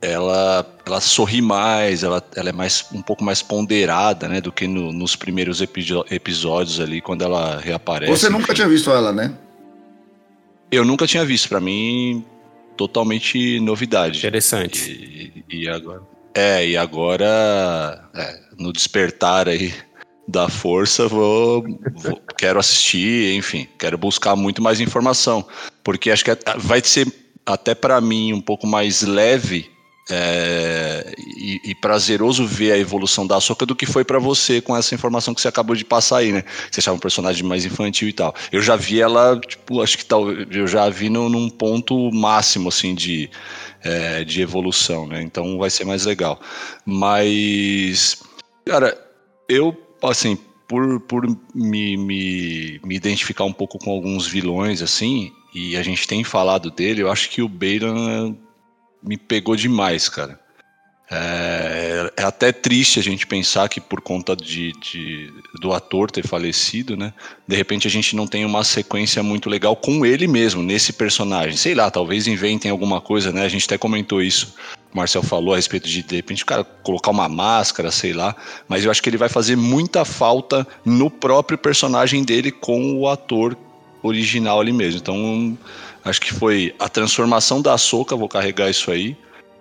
Ela, 0.00 0.66
ela 0.84 1.00
sorri 1.00 1.40
mais, 1.40 2.02
ela, 2.02 2.22
ela 2.34 2.50
é 2.50 2.52
mais 2.52 2.86
um 2.92 3.02
pouco 3.02 3.24
mais 3.24 3.42
ponderada, 3.42 4.28
né, 4.28 4.40
do 4.40 4.52
que 4.52 4.66
no, 4.66 4.92
nos 4.92 5.16
primeiros 5.16 5.60
episódios 5.60 6.80
ali, 6.80 7.00
quando 7.00 7.22
ela 7.22 7.58
reaparece. 7.58 8.12
Você 8.12 8.28
nunca 8.28 8.54
tinha 8.54 8.68
visto 8.68 8.90
ela, 8.90 9.12
né? 9.12 9.34
Eu 10.70 10.84
nunca 10.84 11.06
tinha 11.06 11.24
visto, 11.24 11.48
para 11.48 11.60
mim, 11.60 12.24
totalmente 12.76 13.60
novidade. 13.60 14.18
Interessante. 14.18 15.44
E, 15.48 15.62
e 15.62 15.68
agora... 15.68 16.02
É, 16.34 16.68
e 16.68 16.76
agora, 16.76 18.10
é, 18.14 18.40
no 18.58 18.70
despertar 18.70 19.48
aí 19.48 19.72
da 20.28 20.50
força, 20.50 21.08
vou, 21.08 21.64
vou, 21.94 22.20
quero 22.36 22.58
assistir, 22.58 23.34
enfim, 23.34 23.66
quero 23.78 23.96
buscar 23.96 24.36
muito 24.36 24.60
mais 24.60 24.78
informação, 24.78 25.46
porque 25.82 26.10
acho 26.10 26.24
que 26.24 26.30
é, 26.32 26.38
vai 26.58 26.82
ser 26.84 27.10
até 27.46 27.74
para 27.74 28.00
mim 28.02 28.34
um 28.34 28.40
pouco 28.40 28.66
mais 28.66 29.00
leve 29.00 29.70
é, 30.08 31.14
e, 31.18 31.60
e, 31.64 31.74
prazeroso 31.74 32.46
ver 32.46 32.72
a 32.72 32.78
evolução 32.78 33.26
da 33.26 33.40
Soca 33.40 33.66
do 33.66 33.74
que 33.74 33.86
foi 33.86 34.04
para 34.04 34.20
você 34.20 34.60
com 34.60 34.76
essa 34.76 34.94
informação 34.94 35.34
que 35.34 35.40
você 35.40 35.48
acabou 35.48 35.74
de 35.74 35.84
passar 35.84 36.18
aí, 36.18 36.30
né? 36.30 36.44
Você 36.70 36.78
achava 36.78 36.96
um 36.96 37.00
personagem 37.00 37.42
mais 37.42 37.64
infantil 37.64 38.08
e 38.08 38.12
tal. 38.12 38.34
Eu 38.52 38.62
já 38.62 38.76
vi 38.76 39.00
ela, 39.00 39.38
tipo, 39.40 39.82
acho 39.82 39.98
que 39.98 40.04
tal, 40.04 40.30
eu 40.30 40.66
já 40.68 40.88
vi 40.88 41.10
no, 41.10 41.28
num 41.28 41.50
ponto 41.50 42.12
máximo, 42.12 42.68
assim, 42.68 42.94
de, 42.94 43.28
é, 43.82 44.22
de 44.22 44.40
evolução, 44.40 45.08
né? 45.08 45.22
Então 45.22 45.58
vai 45.58 45.70
ser 45.70 45.84
mais 45.84 46.04
legal. 46.04 46.40
Mas, 46.84 48.22
cara, 48.64 48.96
eu, 49.48 49.76
assim, 50.04 50.38
por, 50.68 51.00
por 51.00 51.26
me, 51.52 51.96
me, 51.96 52.80
me 52.84 52.94
identificar 52.94 53.44
um 53.44 53.52
pouco 53.52 53.76
com 53.76 53.90
alguns 53.90 54.26
vilões, 54.26 54.82
assim, 54.82 55.32
e 55.52 55.76
a 55.76 55.82
gente 55.82 56.06
tem 56.06 56.22
falado 56.22 56.70
dele, 56.70 57.02
eu 57.02 57.10
acho 57.10 57.28
que 57.28 57.42
o 57.42 57.48
Beiran 57.48 58.36
me 59.06 59.16
pegou 59.16 59.54
demais, 59.54 60.08
cara. 60.08 60.38
É, 61.08 62.10
é, 62.16 62.24
até 62.24 62.50
triste 62.50 62.98
a 62.98 63.02
gente 63.02 63.28
pensar 63.28 63.68
que 63.68 63.80
por 63.80 64.00
conta 64.00 64.34
de, 64.34 64.72
de, 64.72 65.32
do 65.60 65.72
ator 65.72 66.10
ter 66.10 66.26
falecido, 66.26 66.96
né? 66.96 67.12
De 67.46 67.54
repente 67.54 67.86
a 67.86 67.90
gente 67.90 68.16
não 68.16 68.26
tem 68.26 68.44
uma 68.44 68.64
sequência 68.64 69.22
muito 69.22 69.48
legal 69.48 69.76
com 69.76 70.04
ele 70.04 70.26
mesmo, 70.26 70.64
nesse 70.64 70.92
personagem. 70.92 71.56
Sei 71.56 71.76
lá, 71.76 71.90
talvez 71.92 72.26
inventem 72.26 72.70
alguma 72.70 73.00
coisa, 73.00 73.30
né? 73.30 73.44
A 73.44 73.48
gente 73.48 73.66
até 73.66 73.78
comentou 73.78 74.20
isso. 74.20 74.56
O 74.92 74.96
Marcel 74.96 75.22
falou 75.22 75.52
a 75.52 75.56
respeito 75.56 75.88
de, 75.88 76.02
de 76.02 76.16
repente, 76.16 76.44
cara 76.44 76.64
colocar 76.64 77.12
uma 77.12 77.28
máscara, 77.28 77.92
sei 77.92 78.12
lá. 78.12 78.34
Mas 78.68 78.84
eu 78.84 78.90
acho 78.90 79.00
que 79.00 79.08
ele 79.08 79.16
vai 79.16 79.28
fazer 79.28 79.54
muita 79.54 80.04
falta 80.04 80.66
no 80.84 81.08
próprio 81.08 81.56
personagem 81.56 82.24
dele 82.24 82.50
com 82.50 82.98
o 82.98 83.08
ator 83.08 83.56
original 84.02 84.60
ali 84.60 84.72
mesmo. 84.72 84.98
Então 84.98 85.56
Acho 86.06 86.20
que 86.20 86.32
foi 86.32 86.72
a 86.78 86.88
transformação 86.88 87.60
da 87.60 87.76
Soca, 87.76 88.14
vou 88.14 88.28
carregar 88.28 88.70
isso 88.70 88.92
aí, 88.92 89.16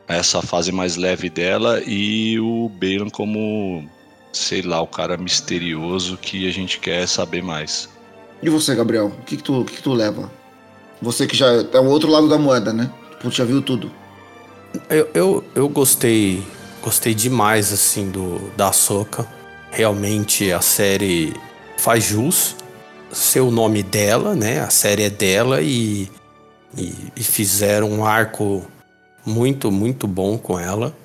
essa 0.08 0.44
fase 0.44 0.72
mais 0.72 0.96
leve 0.96 1.28
dela, 1.28 1.82
e 1.88 2.40
o 2.40 2.70
Balan 2.70 3.10
como, 3.10 3.84
sei 4.32 4.62
lá, 4.62 4.80
o 4.80 4.86
cara 4.86 5.18
misterioso 5.18 6.18
que 6.18 6.48
a 6.48 6.54
gente 6.54 6.80
quer 6.80 7.08
saber 7.08 7.42
mais. 7.42 7.90
E 8.44 8.50
você, 8.50 8.76
Gabriel? 8.76 9.08
O 9.08 9.24
que, 9.24 9.38
que, 9.38 9.44
tu, 9.44 9.66
que, 9.66 9.78
que 9.78 9.82
tu 9.82 9.92
leva? 9.92 10.32
Você 11.02 11.26
que 11.26 11.36
já 11.36 11.48
é 11.48 11.80
o 11.80 11.88
outro 11.88 12.12
lado 12.12 12.30
da 12.30 12.38
moeda, 12.38 12.72
né? 12.72 12.92
Tu 13.20 13.32
já 13.32 13.44
viu 13.44 13.60
tudo. 13.60 13.92
Eu, 14.88 15.10
eu, 15.16 15.44
eu 15.56 15.68
gostei 15.68 16.44
gostei 16.84 17.16
demais 17.16 17.74
assim 17.74 18.12
do 18.12 18.52
da 18.56 18.72
Soca. 18.72 19.28
Realmente 19.72 20.52
a 20.52 20.62
série 20.62 21.34
faz 21.76 22.04
jus 22.04 22.56
ser 23.12 23.40
o 23.40 23.50
nome 23.50 23.82
dela, 23.82 24.36
né? 24.36 24.60
A 24.60 24.70
série 24.70 25.04
é 25.04 25.10
dela 25.10 25.60
e 25.64 26.08
e, 26.78 26.94
e 27.16 27.24
fizeram 27.24 27.90
um 27.90 28.06
arco 28.06 28.66
muito, 29.26 29.72
muito 29.72 30.08
bom 30.08 30.38
com 30.38 30.60
ela. 30.60 30.96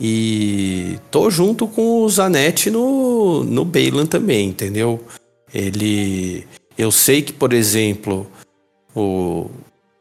E 0.00 0.98
tô 1.10 1.30
junto 1.30 1.66
com 1.66 2.02
o 2.02 2.08
Zanetti 2.08 2.70
no, 2.70 3.44
no 3.44 3.64
Bailan 3.64 4.06
também, 4.06 4.48
entendeu? 4.48 5.04
Ele. 5.52 6.46
Eu 6.76 6.90
sei 6.90 7.20
que, 7.20 7.32
por 7.32 7.52
exemplo, 7.52 8.26
o, 8.94 9.50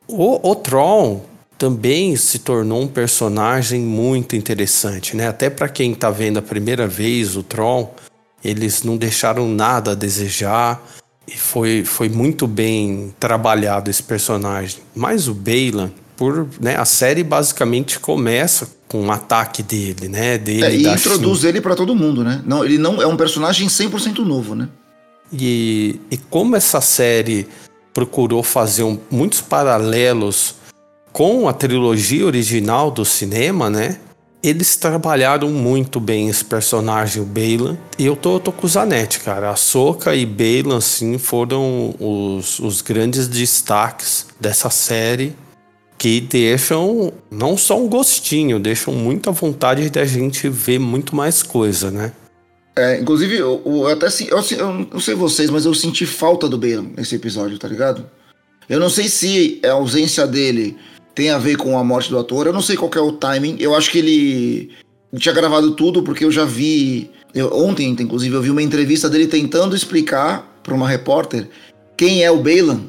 o, 0.07 0.50
o 0.50 0.55
Tron 0.55 1.21
também 1.57 2.15
se 2.15 2.39
tornou 2.39 2.81
um 2.81 2.88
personagem 2.88 3.81
muito 3.81 4.35
interessante, 4.35 5.15
né? 5.15 5.27
Até 5.27 5.50
para 5.50 5.69
quem 5.69 5.93
tá 5.93 6.09
vendo 6.09 6.39
a 6.39 6.41
primeira 6.41 6.88
vez 6.88 7.35
o 7.35 7.43
Tron, 7.43 7.93
eles 8.43 8.83
não 8.83 8.97
deixaram 8.97 9.47
nada 9.47 9.91
a 9.91 9.95
desejar. 9.95 10.81
E 11.27 11.37
foi, 11.37 11.83
foi 11.85 12.09
muito 12.09 12.47
bem 12.47 13.13
trabalhado 13.19 13.89
esse 13.89 14.03
personagem. 14.03 14.79
Mas 14.95 15.27
o 15.27 15.33
Bailan, 15.33 15.91
por, 16.17 16.47
né, 16.59 16.75
a 16.75 16.85
série 16.85 17.23
basicamente 17.23 17.99
começa 17.99 18.67
com 18.87 19.01
um 19.01 19.11
ataque 19.11 19.63
dele, 19.63 20.09
né? 20.09 20.37
Dele, 20.37 20.65
é, 20.65 20.75
e 20.75 20.87
introduz 20.87 21.43
ele 21.43 21.61
para 21.61 21.75
todo 21.75 21.95
mundo, 21.95 22.23
né? 22.23 22.41
Não, 22.45 22.65
ele 22.65 22.77
não 22.77 23.01
é 23.01 23.07
um 23.07 23.15
personagem 23.15 23.67
100% 23.67 24.19
novo, 24.19 24.53
né? 24.53 24.67
E, 25.31 25.99
e 26.11 26.17
como 26.17 26.57
essa 26.57 26.81
série 26.81 27.47
procurou 27.93 28.43
fazer 28.43 28.83
um, 28.83 28.99
muitos 29.09 29.39
paralelos 29.39 30.55
com 31.11 31.47
a 31.47 31.53
trilogia 31.53 32.25
original 32.25 32.91
do 32.91 33.05
cinema, 33.05 33.69
né? 33.69 33.97
Eles 34.43 34.75
trabalharam 34.75 35.50
muito 35.50 36.00
bem 36.00 36.27
esse 36.27 36.43
personagem, 36.43 37.21
o 37.21 37.25
Bailan. 37.25 37.77
E 37.98 38.05
eu 38.05 38.15
tô, 38.15 38.39
tô 38.39 38.51
com 38.51 38.65
o 38.65 38.69
Zanetti, 38.69 39.19
cara. 39.19 39.51
A 39.51 39.55
Soca 39.55 40.15
e 40.15 40.25
Bailan, 40.25 40.77
assim, 40.77 41.19
foram 41.19 41.93
os, 42.00 42.57
os 42.60 42.81
grandes 42.81 43.27
destaques 43.27 44.25
dessa 44.39 44.69
série 44.71 45.36
que 46.01 46.19
deixam 46.19 47.13
não 47.29 47.55
só 47.55 47.79
um 47.79 47.88
gostinho, 47.88 48.60
deixam 48.60 48.91
muita 48.91 49.31
vontade 49.31 49.88
de 49.88 50.00
a 50.00 50.05
gente 50.05 50.50
ver 50.50 50.79
muito 50.79 51.15
mais 51.15 51.43
coisa, 51.43 51.91
né? 51.91 52.12
É, 52.75 53.00
inclusive, 53.00 53.38
eu, 53.38 53.62
eu 53.63 53.88
até 53.88 54.07
eu, 54.07 54.39
eu 54.57 54.74
não 54.91 55.00
sei 55.00 55.13
vocês, 55.13 55.51
mas 55.51 55.65
eu 55.65 55.75
senti 55.75 56.07
falta 56.07 56.50
do 56.50 56.57
Bailan 56.57 56.88
nesse 56.98 57.13
episódio, 57.13 57.60
tá 57.60 57.67
ligado? 57.67 58.10
Eu 58.67 58.79
não 58.79 58.89
sei 58.89 59.07
se 59.07 59.62
a 59.63 59.74
ausência 59.74 60.25
dele 60.25 60.75
tem 61.13 61.30
a 61.30 61.38
ver 61.38 61.58
com 61.58 61.77
a 61.77 61.84
morte 61.84 62.10
do 62.10 62.18
ator. 62.18 62.48
Eu 62.48 62.53
não 62.53 62.62
sei 62.62 62.75
qual 62.75 62.91
é 62.96 63.00
o 63.00 63.12
timing. 63.12 63.58
Eu 63.60 63.75
acho 63.75 63.91
que 63.91 64.00
ele 64.00 64.72
tinha 65.15 65.34
gravado 65.34 65.72
tudo 65.72 66.03
porque 66.03 66.25
eu 66.25 66.32
já 66.32 66.46
vi. 66.46 67.10
Eu, 67.34 67.53
ontem, 67.53 67.89
inclusive, 67.89 68.36
eu 68.36 68.41
vi 68.41 68.50
uma 68.50 68.62
entrevista 68.63 69.10
dele 69.10 69.27
tentando 69.27 69.75
explicar 69.75 70.60
para 70.63 70.74
uma 70.74 70.88
repórter 70.88 71.50
quem 71.98 72.24
é 72.24 72.32
o 72.32 72.38
Balan. 72.38 72.82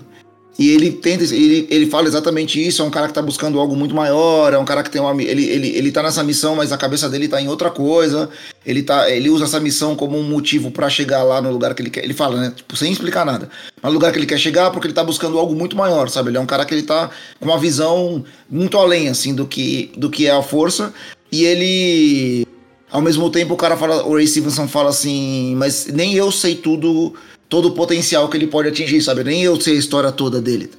E 0.63 0.71
ele 0.71 0.93
tenta, 0.93 1.25
ele, 1.25 1.67
ele 1.69 1.87
fala 1.87 2.07
exatamente 2.07 2.65
isso, 2.65 2.83
é 2.83 2.85
um 2.85 2.91
cara 2.91 3.09
que 3.09 3.15
tá 3.15 3.21
buscando 3.21 3.59
algo 3.59 3.75
muito 3.75 3.97
maior, 3.97 4.55
é 4.55 4.59
um 4.59 4.65
cara 4.65 4.85
que 4.85 4.91
tem 4.93 5.01
uma. 5.01 5.21
Ele, 5.21 5.45
ele, 5.45 5.77
ele 5.77 5.91
tá 5.91 6.05
nessa 6.05 6.23
missão, 6.23 6.55
mas 6.55 6.71
a 6.71 6.79
cabeça 6.79 7.11
dele 7.11 7.27
tá 7.27 7.43
em 7.43 7.49
outra 7.49 7.69
coisa. 7.69 8.31
Ele, 8.65 8.81
tá, 8.81 9.11
ele 9.11 9.29
usa 9.29 9.43
essa 9.43 9.59
missão 9.59 9.97
como 9.97 10.17
um 10.17 10.23
motivo 10.23 10.71
para 10.71 10.89
chegar 10.89 11.25
lá 11.25 11.43
no 11.43 11.51
lugar 11.51 11.75
que 11.75 11.83
ele 11.83 11.91
quer. 11.91 12.05
Ele 12.05 12.15
fala, 12.15 12.41
né? 12.41 12.53
Tipo, 12.55 12.77
sem 12.77 12.93
explicar 12.93 13.27
nada. 13.27 13.51
No 13.83 13.91
lugar 13.91 14.13
que 14.13 14.21
ele 14.21 14.27
quer 14.27 14.39
chegar, 14.39 14.71
porque 14.71 14.87
ele 14.87 14.95
tá 14.95 15.03
buscando 15.03 15.37
algo 15.37 15.53
muito 15.53 15.77
maior, 15.77 16.09
sabe? 16.09 16.31
Ele 16.31 16.37
é 16.37 16.41
um 16.41 16.47
cara 16.47 16.65
que 16.65 16.73
ele 16.73 16.85
tá 16.85 17.11
com 17.41 17.47
uma 17.47 17.59
visão 17.59 18.25
muito 18.49 18.79
além, 18.79 19.09
assim, 19.09 19.35
do 19.35 19.47
que, 19.49 19.91
do 19.97 20.09
que 20.09 20.29
é 20.29 20.31
a 20.31 20.45
força. 20.45 20.95
E 21.33 21.45
ele. 21.45 22.47
Ao 22.89 23.03
mesmo 23.03 23.29
tempo, 23.31 23.55
o 23.55 23.57
cara 23.57 23.77
fala. 23.77 24.07
O 24.07 24.15
Ray 24.15 24.29
Stevenson 24.29 24.69
fala 24.69 24.91
assim, 24.91 25.57
mas 25.57 25.89
nem 25.89 26.15
eu 26.15 26.31
sei 26.31 26.55
tudo 26.55 27.17
todo 27.53 27.69
o 27.69 27.73
potencial 27.73 28.31
que 28.31 28.37
ele 28.39 28.47
pode 28.47 28.71
atingir, 28.71 29.03
sabe? 29.03 29.23
Nem 29.23 29.43
eu 29.43 29.61
sei 29.61 29.75
a 29.75 29.79
história 29.79 30.11
toda 30.11 30.41
dele. 30.41 30.71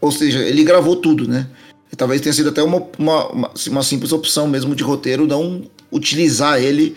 Ou 0.00 0.10
seja, 0.10 0.40
ele 0.40 0.64
gravou 0.64 0.96
tudo, 0.96 1.28
né? 1.28 1.46
E 1.92 1.94
talvez 1.94 2.20
tenha 2.20 2.32
sido 2.32 2.48
até 2.48 2.60
uma, 2.64 2.82
uma, 2.98 3.28
uma, 3.28 3.50
uma 3.68 3.82
simples 3.84 4.10
opção 4.10 4.48
mesmo 4.48 4.74
de 4.74 4.82
roteiro 4.82 5.24
não 5.24 5.62
utilizar 5.92 6.60
ele 6.60 6.96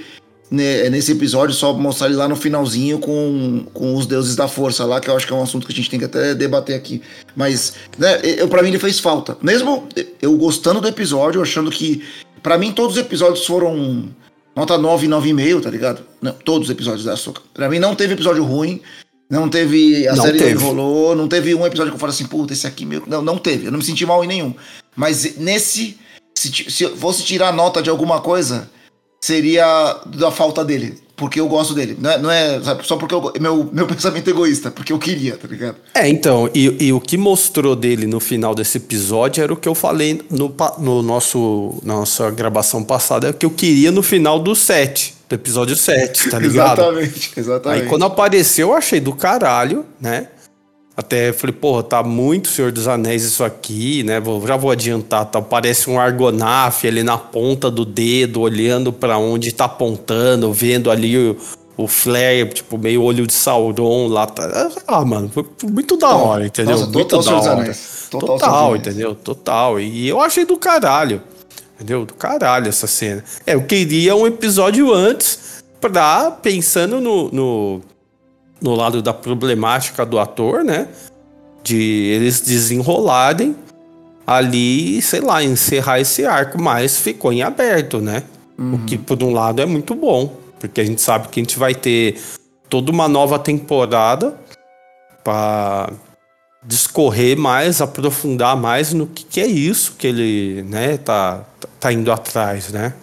né, 0.50 0.90
nesse 0.90 1.12
episódio, 1.12 1.54
só 1.54 1.74
mostrar 1.74 2.08
ele 2.08 2.16
lá 2.16 2.28
no 2.28 2.36
finalzinho 2.36 2.98
com, 2.98 3.68
com 3.72 3.96
os 3.96 4.08
deuses 4.08 4.36
da 4.36 4.48
força 4.48 4.84
lá, 4.84 5.00
que 5.00 5.12
eu 5.12 5.16
acho 5.16 5.28
que 5.28 5.34
é 5.34 5.36
um 5.36 5.44
assunto 5.44 5.68
que 5.68 5.74
a 5.74 5.76
gente 5.76 5.92
tem 5.92 6.00
que 6.00 6.06
até 6.06 6.34
debater 6.34 6.76
aqui. 6.76 7.00
Mas, 7.36 7.76
né, 8.00 8.20
eu, 8.24 8.48
pra 8.48 8.64
mim 8.64 8.70
ele 8.70 8.80
fez 8.80 9.00
falta. 9.00 9.38
Mesmo 9.44 9.88
eu 10.24 10.36
gostando 10.38 10.82
do 10.82 10.88
episódio, 10.88 11.40
achando 11.40 11.70
que. 11.70 12.04
para 12.42 12.58
mim 12.58 12.72
todos 12.72 12.98
os 12.98 13.02
episódios 13.04 13.46
foram 13.46 14.10
nota 14.56 14.76
9, 14.76 15.08
9,5, 15.08 15.62
tá 15.62 15.70
ligado? 15.70 16.02
Não, 16.20 16.32
todos 16.32 16.68
os 16.68 16.72
episódios 16.72 17.06
da 17.06 17.14
Açúcar. 17.14 17.44
Pra 17.54 17.70
mim 17.70 17.78
não 17.78 17.94
teve 17.94 18.14
episódio 18.14 18.44
ruim. 18.44 18.82
Não 19.30 19.50
teve. 19.50 20.08
A 20.08 20.16
Não 20.16 20.24
série 20.24 20.38
teve. 20.38 20.52
enrolou, 20.52 21.16
não 21.16 21.28
teve 21.28 21.56
um 21.56 21.66
episódio 21.66 21.92
que 21.92 21.96
eu 21.96 22.00
falei 22.00 22.14
assim, 22.14 22.26
puta, 22.26 22.54
esse 22.54 22.68
aqui 22.68 22.86
meu. 22.86 23.04
Não, 23.08 23.22
não 23.22 23.38
teve. 23.38 23.68
Eu 23.68 23.72
não 23.72 23.80
me 23.80 23.86
senti 23.86 24.06
mal 24.06 24.24
em 24.24 24.28
nenhum. 24.28 24.54
Mas 24.96 25.38
nesse. 25.38 25.98
Se, 26.38 26.52
se 26.52 26.84
eu 26.84 26.98
fosse 26.98 27.24
tirar 27.24 27.54
nota 27.54 27.82
de 27.82 27.90
alguma 27.90 28.20
coisa, 28.20 28.70
seria 29.24 30.02
da 30.06 30.32
falta 30.32 30.64
dele. 30.66 31.02
Porque 31.16 31.40
eu 31.40 31.48
gosto 31.48 31.74
dele. 31.74 31.96
Não 32.00 32.10
é, 32.10 32.18
não 32.18 32.32
é 32.32 32.62
sabe, 32.62 32.86
só 32.86 32.98
porque 32.98 33.14
eu, 33.14 33.32
meu, 33.40 33.70
meu 33.72 33.86
pensamento 33.88 34.28
egoísta, 34.30 34.72
porque 34.72 34.92
eu 34.92 35.00
queria, 35.00 35.38
tá 35.38 35.48
ligado? 35.48 35.78
É, 35.94 36.10
então, 36.10 36.50
e, 36.54 36.88
e 36.88 36.92
o 36.92 37.00
que 37.00 37.18
mostrou 37.18 37.76
dele 37.76 38.08
no 38.08 38.20
final 38.20 38.56
desse 38.56 38.78
episódio 38.78 39.44
era 39.44 39.54
o 39.54 39.56
que 39.56 39.70
eu 39.70 39.76
falei 39.76 40.22
no, 40.30 40.54
no 40.80 41.02
nosso 41.04 41.80
na 41.84 41.94
nossa 41.96 42.32
gravação 42.32 42.84
passada, 42.84 43.28
é 43.28 43.30
o 43.30 43.34
que 43.34 43.46
eu 43.46 43.52
queria 43.52 43.92
no 43.92 44.02
final 44.02 44.40
do 44.40 44.56
7, 44.56 45.14
do 45.34 45.36
episódio 45.36 45.76
7, 45.76 46.30
tá 46.30 46.40
ligado? 46.40 46.82
Exatamente, 46.82 47.32
exatamente. 47.36 47.82
Aí 47.84 47.90
quando 47.90 48.06
apareceu, 48.06 48.70
eu 48.70 48.74
achei 48.76 49.00
do 49.00 49.14
caralho, 49.14 49.86
né? 50.00 50.28
Até 50.96 51.34
falei, 51.34 51.56
porra, 51.56 51.82
tá 51.82 52.04
muito 52.04 52.50
Senhor 52.50 52.72
dos 52.72 52.88
Anéis 52.88 53.24
isso 53.24 53.44
aqui, 53.44 54.04
né? 54.04 54.20
Vou, 54.20 54.46
já 54.46 54.56
vou 54.56 54.70
adiantar, 54.70 55.26
tá? 55.26 55.42
Parece 55.42 55.90
um 55.90 56.00
argonafe 56.00 56.88
ali 56.88 57.02
na 57.02 57.18
ponta 57.18 57.72
do 57.72 57.84
dedo, 57.84 58.42
olhando 58.42 58.94
pra 58.94 59.18
onde 59.18 59.52
tá 59.52 59.66
apontando, 59.66 60.54
vendo 60.54 60.92
ali 60.92 61.18
o, 61.18 61.36
o 61.76 61.88
flare, 61.88 62.46
tipo, 62.46 62.78
meio 62.78 63.02
olho 63.02 63.26
de 63.26 63.34
Sauron 63.34 64.08
lá. 64.08 64.28
Tá. 64.28 64.70
Ah, 64.88 65.04
mano, 65.04 65.32
foi 65.34 65.44
muito 65.64 65.98
da 65.98 66.16
hora, 66.16 66.46
entendeu? 66.46 66.78
Nossa, 66.78 66.92
muito 66.92 67.08
total 67.08 67.42
da 67.42 67.56
hora. 67.56 67.76
Total, 68.12 68.38
Total 68.38 68.76
entendeu? 68.76 69.16
Total. 69.16 69.80
E 69.80 70.08
eu 70.08 70.22
achei 70.22 70.46
do 70.46 70.58
caralho. 70.58 71.24
Entendeu? 71.84 72.06
Do 72.06 72.14
caralho 72.14 72.70
essa 72.70 72.88
cena. 72.88 73.22
É, 73.46 73.56
eu 73.56 73.64
queria 73.64 74.16
um 74.16 74.26
episódio 74.26 74.94
antes 74.94 75.62
pra, 75.82 76.32
pensando 76.32 77.02
no, 77.02 77.30
no, 77.30 77.82
no 78.62 78.74
lado 78.74 79.02
da 79.02 79.14
problemática 79.14 80.06
do 80.06 80.18
ator, 80.18 80.64
né? 80.64 80.88
De 81.62 81.76
eles 81.76 82.40
desenrolarem 82.40 83.54
ali, 84.26 85.02
sei 85.02 85.20
lá, 85.20 85.44
encerrar 85.44 86.00
esse 86.00 86.26
arco, 86.26 86.62
mas 86.62 86.98
ficou 86.98 87.34
em 87.34 87.42
aberto, 87.42 88.00
né? 88.00 88.24
O 88.58 88.80
que, 88.86 88.98
por 88.98 89.22
um 89.22 89.34
lado, 89.34 89.62
é 89.62 89.66
muito 89.66 89.94
bom, 89.94 90.38
porque 90.60 90.80
a 90.80 90.86
gente 90.86 91.02
sabe 91.02 91.28
que 91.28 91.42
a 91.42 91.44
gente 91.44 91.60
vai 91.60 91.76
ter 91.76 92.18
toda 92.70 92.92
uma 92.92 93.10
nova 93.10 93.38
temporada 93.38 94.38
para 95.22 95.92
discorrer 96.66 97.38
mais, 97.38 97.82
aprofundar 97.82 98.56
mais 98.56 98.94
no 98.94 99.08
que, 99.08 99.24
que 99.24 99.40
é 99.42 99.48
isso 99.48 99.96
que 99.98 100.08
ele, 100.08 100.64
né, 100.64 100.98
tá, 100.98 101.46
tá 101.80 101.92
indo 101.92 102.12
atrás, 102.12 102.72
né? 102.72 102.94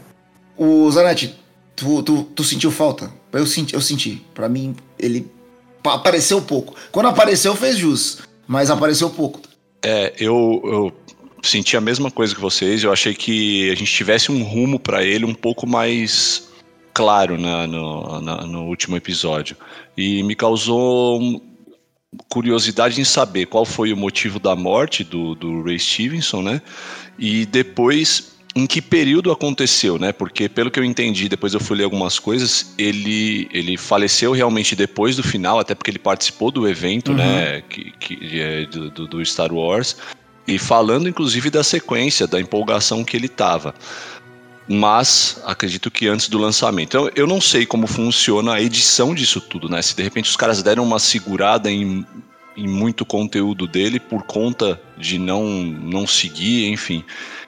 O 0.57 0.91
Zanetti, 0.91 1.35
tu, 1.77 2.03
tu, 2.03 2.23
tu 2.35 2.45
sentiu 2.45 2.71
falta? 2.71 3.11
Eu 3.33 3.47
senti, 3.47 3.75
eu 3.75 3.81
senti. 3.81 4.23
Pra 4.35 4.49
mim, 4.49 4.75
ele 4.99 5.31
pa- 5.83 5.95
apareceu 5.95 6.43
pouco. 6.43 6.75
Quando 6.91 7.07
apareceu, 7.09 7.55
fez 7.55 7.77
jus. 7.79 8.19
Mas 8.47 8.71
apareceu 8.71 9.09
pouco. 9.11 9.41
É, 9.83 10.13
eu, 10.19 10.61
eu 10.65 10.93
senti 11.43 11.77
a 11.77 11.81
mesma 11.81 12.11
coisa 12.11 12.35
que 12.35 12.41
vocês. 12.41 12.83
Eu 12.83 12.93
achei 12.93 13.15
que 13.15 13.71
a 13.71 13.75
gente 13.75 13.91
tivesse 13.93 14.31
um 14.33 14.43
rumo 14.43 14.79
pra 14.79 15.03
ele 15.05 15.25
um 15.25 15.35
pouco 15.35 15.67
mais 15.67 16.49
claro 16.93 17.39
na- 17.39 17.67
no, 17.67 18.21
na- 18.21 18.47
no 18.47 18.65
último 18.65 18.97
episódio. 18.97 19.57
E 19.97 20.23
me 20.25 20.35
causou 20.35 21.41
curiosidade 22.29 23.01
em 23.01 23.05
saber 23.05 23.47
qual 23.47 23.65
foi 23.65 23.93
o 23.93 23.97
motivo 23.97 24.39
da 24.39 24.57
morte 24.57 25.05
do, 25.05 25.35
do 25.35 25.63
Ray 25.63 25.79
Stevenson, 25.79 26.43
né? 26.43 26.63
E 27.19 27.47
depois 27.47 28.31
em 28.57 28.67
que 28.67 28.83
período 28.83 29.31
aconteceu, 29.31 29.97
né? 29.97 30.11
Porque 30.13 30.49
pelo 30.49 30.73
que 30.73 30.81
eu 30.81 30.85
entendi, 30.85 31.29
depois 31.29 31.55
eu 31.55 31.61
fui 31.61 31.77
ler 31.77 31.85
algumas 31.85 32.19
coisas, 32.19 32.75
ele, 32.77 33.49
ele 33.53 33.77
faleceu 33.77 34.33
realmente 34.33 34.75
depois 34.75 35.15
do 35.15 35.23
final, 35.23 35.61
até 35.61 35.73
porque 35.73 35.91
ele 35.91 36.01
participou 36.01 36.51
do 36.51 36.67
evento, 36.69 37.13
né? 37.13 37.63
Que, 37.69 37.93
que 37.93 38.41
é 38.41 38.67
do, 38.67 38.91
do- 38.91 39.07
do 39.07 39.25
Star 39.25 39.53
Wars. 39.53 39.97
E 40.49 40.59
falando 40.59 41.09
inclusive 41.09 41.49
da 41.49 41.63
sequência, 41.63 42.27
da 42.27 42.41
empolgação 42.41 43.05
que 43.05 43.17
ele 43.17 43.29
tava. 43.29 43.73
Mas 44.73 45.43
acredito 45.45 45.91
que 45.91 46.07
antes 46.07 46.29
do 46.29 46.39
lançamento. 46.39 46.91
Então, 46.91 47.11
eu 47.17 47.27
não 47.27 47.41
sei 47.41 47.67
como 47.67 47.89
funciona 47.89 48.55
a 48.55 48.63
edição 48.63 49.13
disso 49.13 49.41
tudo, 49.41 49.69
né? 49.69 49.83
Se 49.83 49.97
de 49.97 50.03
repente 50.05 50.31
os 50.31 50.37
caras 50.37 50.63
deram 50.63 50.85
uma 50.85 51.01
segurada 51.01 51.69
em, 51.69 52.07
em 52.57 52.69
muito 52.69 53.05
conteúdo 53.05 53.67
dele 53.67 53.99
por 53.99 54.23
conta 54.23 54.81
de 54.97 55.19
não, 55.19 55.45
não 55.45 56.07
seguir, 56.07 56.69
enfim. 56.69 57.05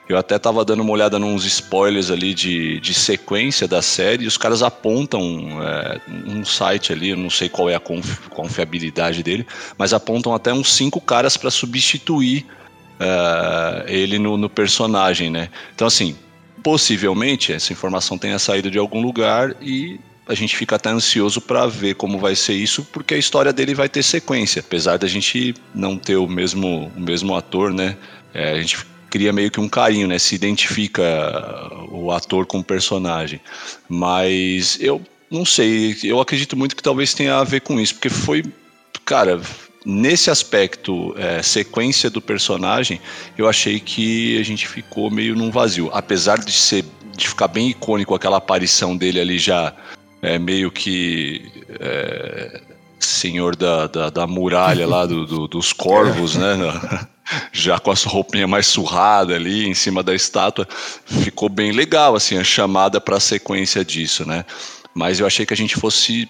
Eu 0.09 0.17
até 0.17 0.37
tava 0.37 0.65
dando 0.65 0.81
uma 0.81 0.91
olhada 0.91 1.17
nos 1.17 1.45
spoilers 1.45 2.11
ali 2.11 2.33
de, 2.33 2.81
de 2.81 2.93
sequência 2.93 3.69
da 3.69 3.81
série 3.81 4.25
e 4.25 4.27
os 4.27 4.35
caras 4.35 4.61
apontam 4.61 5.47
é, 5.63 6.01
um 6.27 6.43
site 6.43 6.91
ali, 6.91 7.11
eu 7.11 7.17
não 7.17 7.29
sei 7.29 7.47
qual 7.47 7.69
é 7.69 7.75
a 7.75 7.79
confi- 7.79 8.17
confiabilidade 8.31 9.23
dele, 9.23 9.47
mas 9.77 9.93
apontam 9.93 10.35
até 10.35 10.51
uns 10.51 10.73
cinco 10.73 10.99
caras 10.99 11.37
para 11.37 11.49
substituir 11.49 12.45
é, 12.99 13.85
ele 13.87 14.19
no, 14.19 14.35
no 14.35 14.49
personagem, 14.49 15.29
né? 15.29 15.47
Então, 15.73 15.87
assim, 15.87 16.17
possivelmente 16.63 17.51
essa 17.51 17.73
informação 17.73 18.17
tenha 18.17 18.39
saído 18.39 18.71
de 18.71 18.79
algum 18.79 19.01
lugar 19.01 19.55
e 19.61 19.99
a 20.25 20.33
gente 20.33 20.55
fica 20.55 20.77
até 20.77 20.89
ansioso 20.89 21.41
para 21.41 21.67
ver 21.67 21.95
como 21.95 22.17
vai 22.17 22.35
ser 22.35 22.53
isso, 22.53 22.87
porque 22.91 23.13
a 23.13 23.17
história 23.17 23.51
dele 23.51 23.75
vai 23.75 23.89
ter 23.89 24.01
sequência, 24.01 24.61
apesar 24.61 24.97
da 24.97 25.07
gente 25.07 25.53
não 25.75 25.97
ter 25.97 26.15
o 26.15 26.27
mesmo, 26.27 26.91
o 26.95 26.99
mesmo 26.99 27.35
ator, 27.35 27.73
né? 27.73 27.97
É, 28.33 28.53
a 28.53 28.61
gente 28.61 28.77
cria 29.09 29.33
meio 29.33 29.51
que 29.51 29.59
um 29.59 29.67
carinho, 29.67 30.07
né? 30.07 30.17
Se 30.17 30.33
identifica 30.33 31.03
o 31.91 32.09
ator 32.11 32.45
com 32.45 32.59
o 32.59 32.63
personagem. 32.63 33.41
Mas 33.89 34.77
eu 34.79 35.01
não 35.29 35.43
sei, 35.43 35.97
eu 36.03 36.21
acredito 36.21 36.55
muito 36.55 36.75
que 36.75 36.81
talvez 36.81 37.13
tenha 37.13 37.37
a 37.37 37.43
ver 37.43 37.61
com 37.61 37.79
isso, 37.79 37.95
porque 37.95 38.09
foi, 38.09 38.43
cara, 39.03 39.41
nesse 39.85 40.29
aspecto, 40.29 41.13
é, 41.17 41.41
sequência 41.41 42.09
do 42.09 42.21
personagem, 42.21 42.99
eu 43.37 43.47
achei 43.47 43.79
que 43.79 44.39
a 44.39 44.43
gente 44.43 44.67
ficou 44.67 45.09
meio 45.11 45.35
num 45.35 45.51
vazio. 45.51 45.89
Apesar 45.93 46.39
de 46.39 46.51
ser 46.51 46.85
de 47.15 47.27
ficar 47.27 47.47
bem 47.47 47.69
icônico 47.69 48.15
aquela 48.15 48.37
aparição 48.37 48.97
dele 48.97 49.19
ali 49.19 49.37
já 49.37 49.71
é, 50.21 50.39
meio 50.39 50.71
que 50.71 51.51
é, 51.79 52.61
senhor 52.99 53.55
da, 53.55 53.85
da, 53.87 54.09
da 54.09 54.25
muralha 54.25 54.87
lá 54.87 55.05
do, 55.05 55.25
do- 55.25 55.47
dos 55.47 55.71
corvos, 55.73 56.35
né? 56.35 56.55
Já 57.53 57.79
com 57.79 57.89
a 57.89 57.95
sua 57.95 58.11
roupinha 58.11 58.45
mais 58.45 58.67
surrada 58.67 59.33
ali 59.35 59.65
em 59.65 59.73
cima 59.73 60.03
da 60.03 60.13
estátua, 60.13 60.67
ficou 61.05 61.47
bem 61.47 61.71
legal 61.71 62.15
assim 62.15 62.37
a 62.37 62.43
chamada 62.43 62.99
para 62.99 63.15
a 63.15 63.19
sequência 63.19 63.83
disso, 63.83 64.27
né? 64.27 64.43
Mas 64.93 65.19
eu 65.21 65.25
achei 65.25 65.45
que 65.45 65.53
a 65.53 65.57
gente 65.57 65.75
fosse 65.75 66.29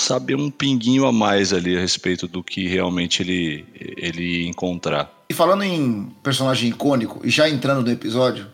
saber 0.00 0.34
um 0.34 0.50
pinguinho 0.50 1.06
a 1.06 1.12
mais 1.12 1.52
ali 1.52 1.76
a 1.76 1.80
respeito 1.80 2.26
do 2.26 2.42
que 2.42 2.66
realmente 2.66 3.22
ele, 3.22 3.64
ele 3.74 4.46
encontrar. 4.46 5.10
E 5.28 5.34
falando 5.34 5.62
em 5.62 6.10
personagem 6.22 6.70
icônico, 6.70 7.20
e 7.24 7.30
já 7.30 7.48
entrando 7.48 7.82
no 7.82 7.90
episódio, 7.90 8.46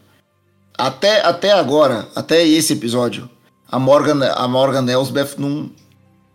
até, 0.77 1.23
até 1.23 1.53
agora, 1.53 2.09
até 2.15 2.47
esse 2.47 2.73
episódio, 2.73 3.31
a 3.71 3.79
Morgan, 3.79 4.27
a 4.33 4.47
Morgan 4.47 4.91
Elsbeth 4.91 5.37
não, 5.39 5.71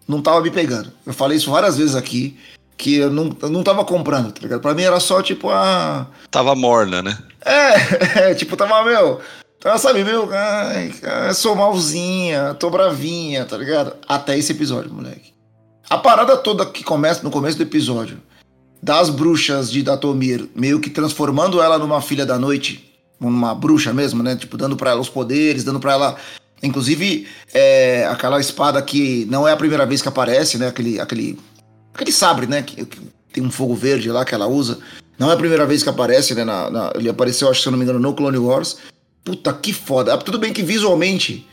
não 0.08 0.22
tava 0.22 0.42
me 0.42 0.50
pegando. 0.50 0.92
Eu 1.06 1.14
falei 1.14 1.38
isso 1.38 1.52
várias 1.52 1.78
vezes 1.78 1.96
aqui, 1.96 2.38
que 2.76 2.96
eu 2.96 3.12
não, 3.12 3.36
eu 3.42 3.50
não 3.50 3.64
tava 3.64 3.86
comprando, 3.86 4.32
tá 4.32 4.42
ligado? 4.42 4.62
Pra 4.62 4.74
mim 4.74 4.82
era 4.82 5.00
só 5.00 5.22
tipo 5.22 5.50
a. 5.50 6.08
Tava 6.32 6.56
morna, 6.56 7.02
né? 7.04 7.18
É, 7.46 8.32
é, 8.32 8.34
tipo, 8.34 8.58
tava, 8.58 8.84
meu. 8.84 9.22
Tava, 9.62 9.78
sabe, 9.78 10.04
meu, 10.04 10.28
ai, 10.34 10.92
sou 11.36 11.56
malzinha, 11.56 12.56
tô 12.56 12.70
bravinha, 12.72 13.46
tá 13.46 13.56
ligado? 13.58 13.94
Até 14.08 14.36
esse 14.38 14.52
episódio, 14.54 14.92
moleque. 14.92 15.34
A 15.88 15.98
parada 16.00 16.36
toda 16.36 16.66
que 16.66 16.84
começa 16.84 17.22
no 17.22 17.30
começo 17.30 17.58
do 17.58 17.64
episódio, 17.64 18.18
das 18.82 19.10
bruxas 19.12 19.72
de 19.72 19.84
Datomir, 19.84 20.48
meio 20.56 20.80
que 20.80 20.90
transformando 20.90 21.62
ela 21.62 21.78
numa 21.78 22.02
filha 22.02 22.26
da 22.26 22.40
noite, 22.40 22.92
numa 23.20 23.54
bruxa 23.54 23.94
mesmo, 23.94 24.24
né? 24.24 24.36
Tipo, 24.36 24.58
dando 24.58 24.76
pra 24.76 24.92
ela 24.92 25.02
os 25.02 25.10
poderes, 25.10 25.64
dando 25.64 25.80
pra 25.80 25.92
ela. 25.94 26.16
Inclusive, 26.64 27.28
é, 27.54 28.08
aquela 28.08 28.40
espada 28.40 28.82
que 28.82 29.26
não 29.30 29.48
é 29.48 29.52
a 29.52 29.58
primeira 29.58 29.86
vez 29.86 30.02
que 30.02 30.08
aparece, 30.08 30.58
né? 30.58 30.70
Aquele, 30.70 31.00
aquele, 31.00 31.38
aquele 31.94 32.12
sabre, 32.12 32.48
né? 32.48 32.64
Que, 32.64 32.84
que 32.84 33.00
tem 33.32 33.44
um 33.44 33.52
fogo 33.52 33.76
verde 33.76 34.10
lá 34.10 34.26
que 34.26 34.34
ela 34.34 34.48
usa. 34.48 34.80
Não 35.20 35.30
é 35.30 35.34
a 35.36 35.38
primeira 35.38 35.68
vez 35.68 35.84
que 35.84 35.90
aparece, 35.90 36.34
né? 36.34 36.44
na- 36.44 36.70
na- 36.72 36.92
ele 36.96 37.10
apareceu, 37.10 37.48
acho 37.48 37.60
que 37.60 37.64
se 37.64 37.68
eu 37.68 37.72
não 37.72 37.78
me 37.78 37.84
engano, 37.84 38.00
no 38.00 38.16
Clone 38.16 38.38
Wars. 38.40 38.78
Puta, 39.24 39.54
que 39.54 39.74
foda. 39.74 40.14
Ah, 40.14 40.18
Tudo 40.18 40.40
bem 40.40 40.52
que 40.54 40.64
visualmente 40.64 41.48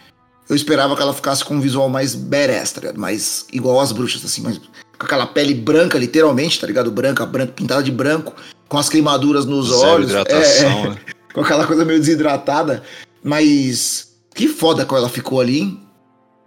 eu 0.49 0.57
esperava 0.57 0.97
que 0.97 1.03
ela 1.03 1.13
ficasse 1.13 1.45
com 1.45 1.55
um 1.55 1.61
visual 1.61 1.89
mais 1.89 2.15
badass, 2.15 2.73
tá 2.73 2.81
ligado? 2.81 2.99
Mais 2.99 3.47
igual 3.53 3.79
às 3.81 3.93
bruxas, 3.93 4.25
assim, 4.25 4.41
mas 4.41 4.59
com 4.99 5.05
aquela 5.05 5.27
pele 5.27 5.55
branca, 5.55 5.99
literalmente, 5.99 6.59
tá 6.59 6.67
ligado? 6.67 6.91
Branca, 6.91 7.27
branca, 7.27 7.53
pintada 7.53 7.83
de 7.83 7.93
branco, 7.93 8.35
com 8.67 8.79
as 8.79 8.89
queimaduras 8.89 9.45
nos 9.45 9.69
Zero 9.69 9.93
olhos. 9.93 10.11
hidratação, 10.11 10.69
é, 10.69 10.87
é, 10.87 10.91
né? 10.91 10.99
com 11.35 11.41
aquela 11.43 11.67
coisa 11.67 11.85
meio 11.85 11.99
desidratada. 11.99 12.83
Mas 13.23 14.09
que 14.35 14.49
foda 14.49 14.87
como 14.87 14.99
ela 14.99 15.09
ficou 15.09 15.41
ali, 15.41 15.61
hein? 15.61 15.81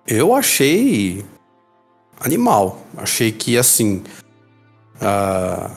Eu 0.08 0.34
achei 0.34 1.24
animal. 2.20 2.86
Achei 2.98 3.32
que 3.32 3.58
assim. 3.58 4.02
ah, 5.00 5.70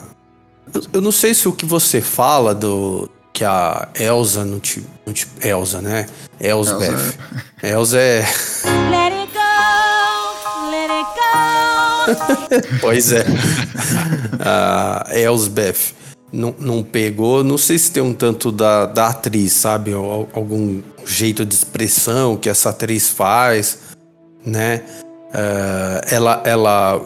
eu, 0.73 0.81
eu 0.93 1.01
não 1.01 1.11
sei 1.11 1.33
se 1.33 1.47
o 1.47 1.53
que 1.53 1.65
você 1.65 2.01
fala 2.01 2.55
do 2.55 3.07
que 3.35 3.43
a 3.43 3.89
Elsa 3.99 4.45
não 4.45 4.61
te, 4.61 4.81
não 5.05 5.13
te 5.13 5.27
Elsa, 5.43 5.81
né? 5.81 6.05
Elsbeth. 6.39 7.17
Elsa 7.61 7.99
é 7.99 8.21
Let 8.89 9.11
it 9.11 9.33
go, 9.33 10.71
let 10.71 10.89
it 10.89 12.61
go, 12.63 12.79
pois 12.79 13.11
é. 13.11 13.25
A 14.39 15.05
Elsbeth 15.11 15.93
não, 16.31 16.55
não 16.57 16.81
pegou. 16.81 17.43
Não 17.43 17.57
sei 17.57 17.77
se 17.77 17.91
tem 17.91 18.01
um 18.01 18.13
tanto 18.13 18.53
da, 18.53 18.85
da 18.85 19.09
atriz, 19.09 19.51
sabe? 19.51 19.91
Algum 19.93 20.81
jeito 21.05 21.45
de 21.45 21.53
expressão 21.53 22.37
que 22.37 22.49
essa 22.49 22.69
atriz 22.69 23.09
faz, 23.09 23.79
né? 24.45 24.81
Uh, 25.33 25.99
ela, 26.09 26.41
ela, 26.45 27.01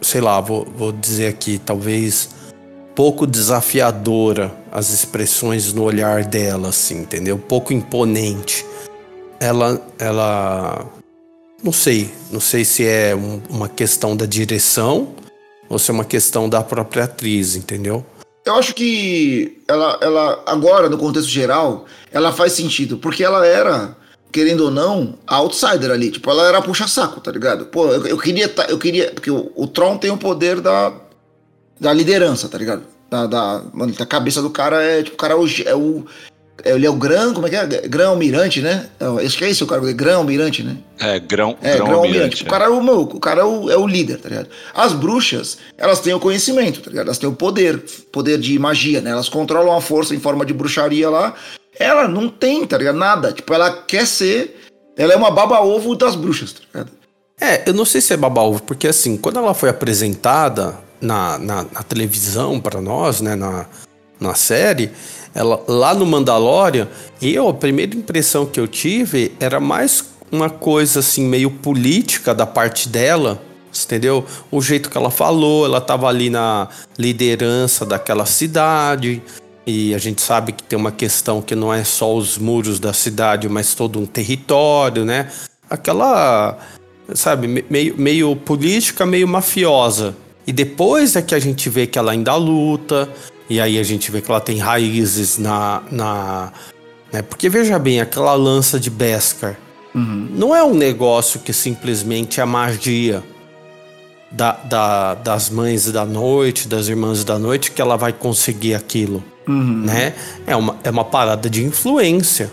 sei 0.00 0.20
lá, 0.20 0.40
vou, 0.40 0.64
vou 0.76 0.92
dizer 0.92 1.26
aqui, 1.26 1.58
talvez 1.58 2.28
pouco 2.94 3.26
desafiadora 3.26 4.52
as 4.70 4.90
expressões 4.90 5.72
no 5.72 5.82
olhar 5.82 6.24
dela, 6.24 6.68
assim, 6.68 7.00
entendeu? 7.00 7.38
Pouco 7.38 7.72
imponente. 7.72 8.64
Ela, 9.40 9.80
ela, 9.98 10.86
não 11.62 11.72
sei, 11.72 12.10
não 12.30 12.40
sei 12.40 12.64
se 12.64 12.86
é 12.86 13.14
um, 13.14 13.42
uma 13.50 13.68
questão 13.68 14.16
da 14.16 14.24
direção 14.24 15.14
ou 15.68 15.78
se 15.78 15.90
é 15.90 15.94
uma 15.94 16.04
questão 16.04 16.48
da 16.48 16.62
própria 16.62 17.04
atriz, 17.04 17.56
entendeu? 17.56 18.04
Eu 18.44 18.56
acho 18.56 18.74
que 18.74 19.62
ela, 19.68 19.98
ela 20.00 20.42
agora, 20.46 20.88
no 20.88 20.98
contexto 20.98 21.28
geral, 21.28 21.86
ela 22.10 22.32
faz 22.32 22.52
sentido, 22.52 22.98
porque 22.98 23.22
ela 23.22 23.46
era, 23.46 23.96
querendo 24.32 24.64
ou 24.64 24.70
não, 24.70 25.18
a 25.26 25.36
outsider 25.36 25.90
ali. 25.90 26.10
Tipo, 26.10 26.30
ela 26.30 26.48
era 26.48 26.60
puxa-saco, 26.60 27.20
tá 27.20 27.30
ligado? 27.30 27.66
Pô, 27.66 27.86
eu, 27.86 28.04
eu 28.04 28.18
queria. 28.18 28.52
Eu 28.68 28.78
queria. 28.78 29.12
Porque 29.12 29.30
o, 29.30 29.52
o 29.54 29.66
Tron 29.68 29.96
tem 29.96 30.10
o 30.10 30.18
poder 30.18 30.60
da, 30.60 30.92
da 31.82 31.92
liderança, 31.92 32.48
tá 32.48 32.56
ligado? 32.56 32.84
Da, 33.10 33.26
da, 33.26 33.62
mano, 33.74 33.92
a 33.98 34.06
cabeça 34.06 34.40
do 34.40 34.48
cara 34.48 34.80
é, 34.80 35.02
tipo, 35.02 35.16
o 35.16 35.18
cara 35.18 35.34
é 35.34 35.36
o, 35.36 35.46
é 35.66 35.74
o, 35.74 36.06
é, 36.64 36.70
ele 36.70 36.86
é 36.86 36.90
o 36.90 36.94
grão, 36.94 37.34
como 37.34 37.48
é 37.48 37.50
que 37.50 37.56
é? 37.56 37.66
Grão 37.88 38.10
almirante, 38.10 38.62
né? 38.62 38.88
Acho 39.24 39.36
que 39.36 39.44
é 39.44 39.50
isso 39.50 39.64
o 39.64 39.66
cara, 39.66 39.80
grão 39.92 40.18
almirante, 40.18 40.62
né? 40.62 40.76
É, 41.00 41.18
grão, 41.18 41.58
é, 41.60 41.74
grão, 41.74 41.86
grão 41.86 41.98
almirante. 41.98 42.44
É. 42.44 42.46
O 42.46 42.50
cara, 42.50 42.66
é 42.66 42.68
o, 42.68 42.80
meu, 42.80 43.00
o, 43.00 43.20
cara 43.20 43.40
é, 43.40 43.44
o, 43.44 43.68
é 43.68 43.76
o 43.76 43.84
líder, 43.84 44.18
tá 44.18 44.28
ligado? 44.28 44.48
As 44.72 44.92
bruxas, 44.92 45.58
elas 45.76 45.98
têm 45.98 46.14
o 46.14 46.20
conhecimento, 46.20 46.80
tá 46.80 46.88
ligado? 46.88 47.06
Elas 47.06 47.18
têm 47.18 47.28
o 47.28 47.34
poder, 47.34 47.82
poder 48.12 48.38
de 48.38 48.56
magia, 48.60 49.00
né? 49.00 49.10
Elas 49.10 49.28
controlam 49.28 49.76
a 49.76 49.80
força 49.80 50.14
em 50.14 50.20
forma 50.20 50.46
de 50.46 50.54
bruxaria 50.54 51.10
lá. 51.10 51.34
Ela 51.76 52.06
não 52.06 52.28
tem, 52.28 52.64
tá 52.64 52.78
ligado? 52.78 52.96
Nada. 52.96 53.32
Tipo, 53.32 53.52
ela 53.54 53.72
quer 53.72 54.06
ser. 54.06 54.56
Ela 54.96 55.14
é 55.14 55.16
uma 55.16 55.32
baba-ovo 55.32 55.96
das 55.96 56.14
bruxas, 56.14 56.52
tá 56.52 56.60
ligado? 56.72 56.92
É, 57.40 57.68
eu 57.68 57.74
não 57.74 57.84
sei 57.84 58.00
se 58.00 58.12
é 58.14 58.16
baba-ovo, 58.16 58.62
porque 58.62 58.86
assim, 58.86 59.16
quando 59.16 59.40
ela 59.40 59.52
foi 59.52 59.68
apresentada 59.68 60.78
na, 61.02 61.36
na, 61.38 61.56
na 61.64 61.82
televisão 61.82 62.58
para 62.58 62.80
nós, 62.80 63.20
né? 63.20 63.34
Na, 63.34 63.66
na 64.18 64.34
série 64.34 64.90
ela, 65.34 65.62
lá 65.66 65.94
no 65.94 66.04
Mandalorian, 66.04 66.88
eu, 67.20 67.48
a 67.48 67.54
primeira 67.54 67.96
impressão 67.96 68.44
que 68.46 68.60
eu 68.60 68.68
tive 68.68 69.32
era 69.40 69.58
mais 69.58 70.04
uma 70.30 70.50
coisa 70.50 71.00
assim, 71.00 71.24
meio 71.24 71.50
política 71.50 72.34
da 72.34 72.46
parte 72.46 72.88
dela, 72.88 73.42
entendeu? 73.84 74.24
O 74.50 74.60
jeito 74.60 74.90
que 74.90 74.96
ela 74.96 75.10
falou, 75.10 75.64
ela 75.64 75.78
estava 75.78 76.06
ali 76.06 76.28
na 76.30 76.68
liderança 76.98 77.84
daquela 77.84 78.26
cidade, 78.26 79.22
e 79.66 79.94
a 79.94 79.98
gente 79.98 80.20
sabe 80.20 80.52
que 80.52 80.62
tem 80.62 80.78
uma 80.78 80.92
questão 80.92 81.40
que 81.40 81.54
não 81.54 81.72
é 81.72 81.84
só 81.84 82.14
os 82.14 82.36
muros 82.36 82.80
da 82.80 82.92
cidade, 82.92 83.48
mas 83.48 83.74
todo 83.74 83.98
um 83.98 84.06
território, 84.06 85.04
né? 85.04 85.30
Aquela, 85.70 86.58
sabe, 87.14 87.64
meio, 87.70 87.96
meio 87.96 88.36
política, 88.36 89.06
meio 89.06 89.28
mafiosa. 89.28 90.14
E 90.46 90.52
depois 90.52 91.16
é 91.16 91.22
que 91.22 91.34
a 91.34 91.38
gente 91.38 91.68
vê 91.68 91.86
que 91.86 91.98
ela 91.98 92.12
ainda 92.12 92.34
luta, 92.34 93.08
e 93.48 93.60
aí 93.60 93.78
a 93.78 93.82
gente 93.82 94.10
vê 94.10 94.20
que 94.20 94.30
ela 94.30 94.40
tem 94.40 94.58
raízes 94.58 95.38
na. 95.38 95.82
na 95.90 96.52
né? 97.12 97.22
Porque 97.22 97.48
veja 97.48 97.78
bem, 97.78 98.00
aquela 98.00 98.34
lança 98.34 98.80
de 98.80 98.90
Beskar 98.90 99.56
uhum. 99.94 100.28
não 100.30 100.56
é 100.56 100.62
um 100.64 100.74
negócio 100.74 101.40
que 101.40 101.52
simplesmente 101.52 102.40
é 102.40 102.44
magia 102.44 103.22
da, 104.30 104.52
da, 104.52 105.14
das 105.14 105.50
mães 105.50 105.90
da 105.92 106.06
noite, 106.06 106.66
das 106.66 106.88
irmãs 106.88 107.22
da 107.22 107.38
noite, 107.38 107.70
que 107.70 107.82
ela 107.82 107.96
vai 107.96 108.12
conseguir 108.12 108.74
aquilo. 108.74 109.22
Uhum. 109.46 109.82
Né? 109.84 110.14
É, 110.46 110.56
uma, 110.56 110.76
é 110.82 110.90
uma 110.90 111.04
parada 111.04 111.50
de 111.50 111.62
influência. 111.62 112.50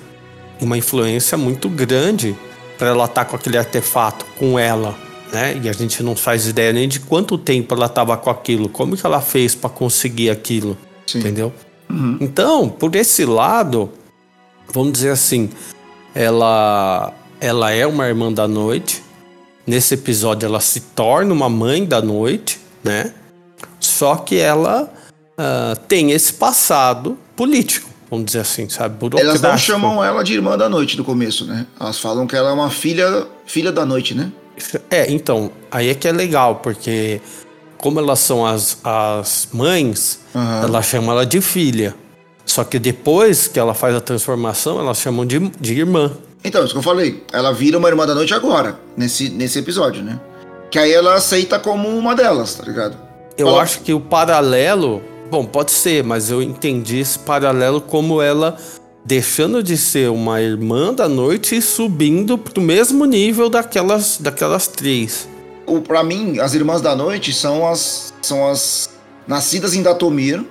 Uma 0.60 0.78
influência 0.78 1.38
muito 1.38 1.70
grande 1.70 2.36
para 2.78 2.90
ela 2.90 3.06
estar 3.06 3.24
tá 3.24 3.30
com 3.30 3.36
aquele 3.36 3.58
artefato 3.58 4.26
com 4.38 4.60
ela. 4.60 4.96
Né? 5.32 5.60
E 5.64 5.70
a 5.70 5.74
gente 5.74 6.02
não 6.02 6.16
faz 6.16 6.48
ideia 6.48 6.74
nem 6.74 6.88
de 6.88 7.00
quanto 7.00 7.38
tempo 7.38 7.76
ela 7.76 7.86
estava 7.86 8.18
com 8.18 8.30
aquilo, 8.30 8.68
como 8.68 8.98
que 8.98 9.06
ela 9.06 9.22
fez 9.22 9.54
para 9.54 9.70
conseguir 9.70 10.30
aquilo. 10.30 10.78
Sim. 11.06 11.20
Entendeu? 11.20 11.54
Uhum. 11.90 12.18
Então, 12.20 12.70
por 12.70 12.96
esse 12.96 13.26
lado, 13.26 13.92
vamos 14.74 14.94
dizer 14.94 15.12
assim, 15.12 15.50
ela, 16.14 17.14
ela 17.40 17.72
é 17.72 17.86
uma 17.86 18.08
irmã 18.08 18.32
da 18.32 18.48
noite. 18.48 19.04
Nesse 19.66 19.94
episódio, 19.94 20.48
ela 20.48 20.60
se 20.60 20.82
torna 20.82 21.32
uma 21.32 21.50
mãe 21.50 21.86
da 21.86 22.02
noite, 22.02 22.60
né? 22.84 23.14
Só 23.80 24.16
que 24.16 24.38
ela 24.38 24.92
uh, 25.38 25.80
tem 25.88 26.12
esse 26.12 26.34
passado 26.34 27.18
político, 27.36 27.90
vamos 28.10 28.26
dizer 28.26 28.40
assim, 28.40 28.68
sabe? 28.68 28.98
Elas 29.18 29.42
não 29.42 29.58
chamam 29.58 30.04
ela 30.04 30.24
de 30.24 30.34
irmã 30.34 30.58
da 30.58 30.68
noite 30.68 30.98
no 30.98 31.04
começo, 31.04 31.46
né? 31.46 31.68
Elas 31.80 32.00
falam 32.00 32.26
que 32.26 32.36
ela 32.36 32.50
é 32.50 32.54
uma 32.54 32.70
filha, 32.70 33.28
filha 33.46 33.72
da 33.72 33.86
noite, 33.86 34.16
né? 34.16 34.32
É, 34.90 35.12
então, 35.12 35.52
aí 35.72 35.90
é 35.90 35.96
que 35.96 36.08
é 36.08 36.12
legal, 36.12 36.56
porque 36.58 37.22
como 37.78 38.00
elas 38.00 38.20
são 38.20 38.46
as, 38.46 38.78
as 38.84 39.48
mães, 39.54 40.20
uhum. 40.36 40.64
ela 40.64 40.82
chama 40.82 41.14
ela 41.14 41.26
de 41.26 41.42
filha. 41.42 41.96
Só 42.46 42.64
que 42.64 42.80
depois 42.80 43.48
que 43.48 43.60
ela 43.60 43.74
faz 43.74 43.96
a 43.96 44.02
transformação, 44.02 44.80
elas 44.80 45.00
chamam 45.00 45.26
de, 45.26 45.40
de 45.60 45.74
irmã. 45.74 46.12
Então, 46.44 46.64
isso 46.64 46.74
que 46.74 46.80
eu 46.80 46.84
falei. 46.84 47.24
Ela 47.32 47.54
vira 47.54 47.78
uma 47.78 47.88
irmã 47.88 48.06
da 48.08 48.16
noite 48.16 48.34
agora, 48.34 48.80
nesse, 48.98 49.30
nesse 49.30 49.60
episódio, 49.60 50.04
né? 50.04 50.20
Que 50.72 50.80
aí 50.80 50.92
ela 50.92 51.16
aceita 51.16 51.60
como 51.60 51.88
uma 51.88 52.16
delas, 52.16 52.56
tá 52.56 52.66
ligado? 52.66 52.98
Eu 53.38 53.48
Fala... 53.48 53.62
acho 53.62 53.82
que 53.82 53.94
o 53.94 54.00
paralelo. 54.00 55.02
Bom, 55.30 55.46
pode 55.46 55.72
ser, 55.72 56.04
mas 56.04 56.32
eu 56.32 56.42
entendi 56.42 57.00
esse 57.00 57.20
paralelo 57.20 57.80
como 57.80 58.20
ela 58.20 58.58
deixando 59.04 59.64
de 59.64 59.78
ser 59.78 60.10
uma 60.10 60.42
irmã 60.42 60.94
da 60.94 61.08
noite 61.08 61.56
e 61.56 61.62
subindo 61.62 62.38
pro 62.38 62.62
mesmo 62.62 63.06
nível 63.06 63.50
daquelas, 63.50 64.18
daquelas 64.20 64.68
três 64.68 65.28
para 65.80 66.04
mim, 66.04 66.40
as 66.40 66.56
Irmãs 66.56 66.82
da 66.82 66.96
Noite 66.96 67.32
são 67.32 67.68
as, 67.68 68.12
são 68.22 68.50
as 68.50 68.90
nascidas 69.28 69.76
em 69.76 69.84
Datomir 69.84 70.44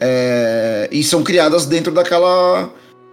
é, 0.00 0.88
e 0.90 1.04
são 1.04 1.22
criadas 1.22 1.66
dentro 1.66 1.92
daquela, 1.92 2.68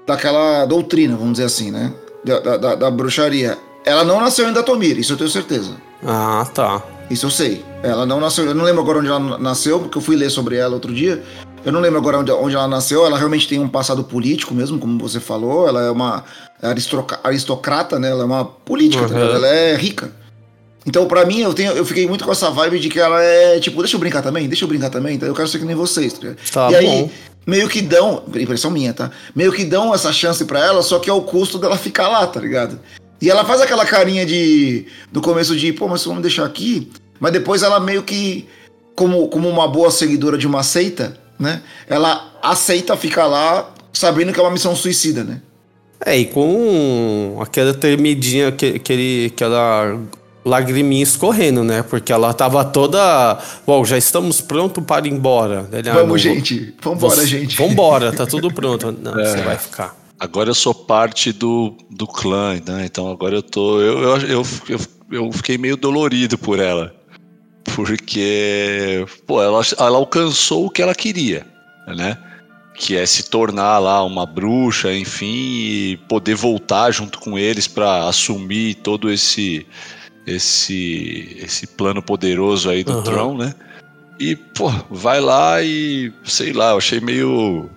daquela 0.07 0.65
doutrina, 0.65 1.15
vamos 1.15 1.33
dizer 1.33 1.45
assim, 1.45 1.69
né? 1.69 1.93
Da, 2.23 2.57
da, 2.57 2.75
da, 2.75 2.91
bruxaria. 2.91 3.57
Ela 3.85 4.03
não 4.03 4.19
nasceu 4.19 4.49
em 4.49 4.53
Datomir, 4.53 4.97
isso 4.97 5.13
eu 5.13 5.17
tenho 5.17 5.29
certeza. 5.29 5.75
Ah, 6.03 6.47
tá. 6.53 6.81
Isso 7.09 7.25
eu 7.25 7.29
sei. 7.29 7.63
Ela 7.83 8.05
não 8.05 8.19
nasceu, 8.19 8.45
eu 8.45 8.55
não 8.55 8.65
lembro 8.65 8.81
agora 8.81 8.99
onde 8.99 9.07
ela 9.07 9.37
nasceu, 9.37 9.79
porque 9.79 9.97
eu 9.97 10.01
fui 10.01 10.15
ler 10.15 10.29
sobre 10.29 10.57
ela 10.57 10.73
outro 10.73 10.93
dia. 10.93 11.23
Eu 11.65 11.71
não 11.71 11.79
lembro 11.79 11.97
agora 11.97 12.19
onde, 12.19 12.31
onde 12.31 12.55
ela 12.55 12.67
nasceu. 12.67 13.05
Ela 13.05 13.17
realmente 13.17 13.47
tem 13.47 13.59
um 13.59 13.67
passado 13.67 14.03
político 14.03 14.53
mesmo, 14.53 14.79
como 14.79 14.97
você 14.99 15.19
falou. 15.19 15.67
Ela 15.67 15.83
é 15.83 15.91
uma 15.91 16.23
aristocrata, 17.23 17.99
né? 17.99 18.09
Ela 18.09 18.23
é 18.23 18.25
uma 18.25 18.45
política, 18.45 19.07
tá 19.07 19.15
uhum. 19.15 19.21
ela 19.21 19.47
é 19.47 19.75
rica. 19.75 20.11
Então, 20.85 21.05
para 21.05 21.25
mim, 21.25 21.41
eu, 21.41 21.53
tenho, 21.53 21.73
eu 21.73 21.85
fiquei 21.85 22.07
muito 22.07 22.23
com 22.23 22.31
essa 22.31 22.49
vibe 22.49 22.79
de 22.79 22.87
que 22.87 22.97
ela 22.97 23.21
é 23.21 23.59
tipo, 23.59 23.81
deixa 23.81 23.97
eu 23.97 23.99
brincar 23.99 24.21
também, 24.21 24.47
deixa 24.47 24.63
eu 24.63 24.69
brincar 24.69 24.89
também, 24.89 25.15
então 25.15 25.27
eu 25.27 25.35
quero 25.35 25.47
ser 25.47 25.59
que 25.59 25.65
nem 25.65 25.75
vocês. 25.75 26.13
Tá, 26.13 26.69
tá 26.69 26.81
e 26.81 26.85
bom. 26.85 26.91
aí, 26.91 27.11
meio 27.45 27.67
que 27.67 27.81
dão, 27.81 28.23
impressão 28.33 28.71
minha, 28.71 28.93
tá? 28.93 29.11
Meio 29.35 29.51
que 29.51 29.65
dão 29.65 29.93
essa 29.93 30.13
chance 30.13 30.45
para 30.45 30.65
ela, 30.65 30.81
só 30.81 30.97
que 30.97 31.09
é 31.09 31.13
o 31.13 31.21
custo 31.21 31.59
dela 31.59 31.75
ficar 31.77 32.07
lá, 32.07 32.25
tá 32.25 32.39
ligado? 32.39 32.79
E 33.21 33.29
ela 33.29 33.43
faz 33.43 33.59
aquela 33.59 33.85
carinha 33.85 34.25
de. 34.25 34.85
do 35.11 35.21
começo 35.21 35.57
de, 35.57 35.73
pô, 35.73 35.89
mas 35.89 36.05
vamos 36.05 36.21
deixar 36.21 36.45
aqui. 36.45 36.89
Mas 37.19 37.33
depois 37.33 37.63
ela 37.63 37.79
meio 37.79 38.03
que, 38.03 38.47
como, 38.95 39.27
como 39.27 39.49
uma 39.49 39.67
boa 39.67 39.91
seguidora 39.91 40.37
de 40.37 40.47
uma 40.47 40.63
seita, 40.63 41.17
né? 41.39 41.61
Ela 41.87 42.33
aceita 42.41 42.95
ficar 42.97 43.27
lá 43.27 43.73
sabendo 43.93 44.31
que 44.31 44.39
é 44.39 44.43
uma 44.43 44.51
missão 44.51 44.75
suicida, 44.75 45.23
né? 45.23 45.41
É, 46.05 46.17
e 46.17 46.25
com 46.25 47.39
aquela 47.41 47.73
termidinha 47.73 48.51
que, 48.51 48.77
que, 48.79 48.93
ele, 48.93 49.29
que 49.31 49.43
ela 49.43 49.99
lagriminha 50.45 51.03
escorrendo, 51.03 51.63
né? 51.63 51.83
Porque 51.83 52.11
ela 52.11 52.33
tava 52.33 52.63
toda. 52.63 53.37
Bom, 53.65 53.83
já 53.83 53.97
estamos 53.97 54.39
prontos 54.39 54.83
para 54.83 55.07
ir 55.07 55.11
embora. 55.11 55.67
Ele, 55.71 55.91
Vamos, 55.91 56.15
ah, 56.15 56.17
gente. 56.23 56.73
Vambora, 56.81 57.15
você... 57.15 57.25
gente. 57.27 57.57
Vambora, 57.57 58.11
tá 58.11 58.25
tudo 58.25 58.51
pronto. 58.51 58.91
Não, 59.01 59.19
é. 59.19 59.25
você 59.25 59.41
vai 59.41 59.57
ficar. 59.57 59.95
Agora 60.19 60.49
eu 60.49 60.55
sou 60.55 60.73
parte 60.73 61.31
do, 61.31 61.75
do 61.89 62.07
clã, 62.07 62.59
né? 62.65 62.85
Então 62.85 63.09
agora 63.09 63.35
eu 63.35 63.43
tô. 63.43 63.81
Eu, 63.81 63.99
eu, 63.99 64.17
eu, 64.21 64.47
eu, 64.69 64.79
eu 65.11 65.31
fiquei 65.31 65.57
meio 65.57 65.77
dolorido 65.77 66.37
por 66.37 66.59
ela. 66.59 66.95
Porque, 67.77 69.05
pô, 69.27 69.39
ela, 69.39 69.61
ela 69.77 69.97
alcançou 69.99 70.65
o 70.65 70.69
que 70.71 70.81
ela 70.81 70.95
queria, 70.95 71.45
né? 71.85 72.17
que 72.73 72.95
é 72.95 73.05
se 73.05 73.29
tornar 73.29 73.77
lá 73.77 74.03
uma 74.03 74.25
bruxa, 74.25 74.91
enfim, 74.95 75.35
e 75.35 75.99
poder 76.09 76.33
voltar 76.33 76.89
junto 76.91 77.19
com 77.19 77.37
eles 77.37 77.67
para 77.67 78.07
assumir 78.07 78.75
todo 78.75 79.11
esse 79.11 79.65
esse 80.25 81.37
esse 81.39 81.67
plano 81.67 82.01
poderoso 82.01 82.67
aí 82.67 82.83
do 82.83 82.93
uhum. 82.93 83.03
Tron, 83.03 83.37
né? 83.37 83.53
E, 84.19 84.35
pô, 84.35 84.71
vai 84.89 85.19
lá 85.19 85.61
e 85.61 86.11
sei 86.23 86.53
lá, 86.53 86.71
eu 86.71 86.77
achei 86.77 86.99
meio 86.99 87.69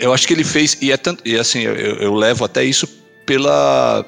eu 0.00 0.12
acho 0.12 0.26
que 0.26 0.34
ele 0.34 0.44
fez 0.44 0.76
e 0.82 0.92
é 0.92 0.98
tanto 0.98 1.26
e 1.26 1.36
assim, 1.36 1.60
eu, 1.60 1.74
eu 1.74 2.14
levo 2.14 2.44
até 2.44 2.62
isso 2.62 2.86
pela 3.24 4.04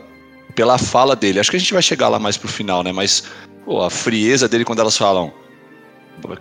pela 0.54 0.76
fala 0.76 1.16
dele. 1.16 1.40
Acho 1.40 1.50
que 1.50 1.56
a 1.56 1.60
gente 1.60 1.72
vai 1.72 1.82
chegar 1.82 2.08
lá 2.08 2.18
mais 2.18 2.36
pro 2.36 2.48
final, 2.48 2.82
né? 2.82 2.92
Mas 2.92 3.24
pô, 3.64 3.82
a 3.82 3.90
frieza 3.90 4.48
dele 4.48 4.64
quando 4.64 4.80
elas 4.80 4.96
falam 4.96 5.32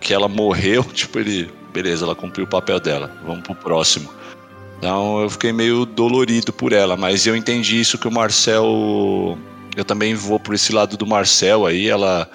que 0.00 0.12
ela 0.12 0.28
morreu, 0.28 0.84
tipo, 0.92 1.18
ele, 1.18 1.50
beleza, 1.72 2.04
ela 2.04 2.14
cumpriu 2.14 2.44
o 2.44 2.48
papel 2.48 2.78
dela, 2.78 3.14
vamos 3.24 3.42
pro 3.42 3.54
próximo. 3.54 4.10
Então 4.78 5.20
eu 5.20 5.30
fiquei 5.30 5.52
meio 5.52 5.86
dolorido 5.86 6.52
por 6.52 6.72
ela, 6.72 6.96
mas 6.96 7.26
eu 7.26 7.36
entendi 7.36 7.80
isso 7.80 7.98
que 7.98 8.08
o 8.08 8.12
Marcel. 8.12 9.38
Eu 9.76 9.84
também 9.84 10.14
vou 10.14 10.40
por 10.40 10.54
esse 10.54 10.72
lado 10.72 10.96
do 10.96 11.06
Marcel 11.06 11.64
aí, 11.64 11.88
ela 11.88 12.28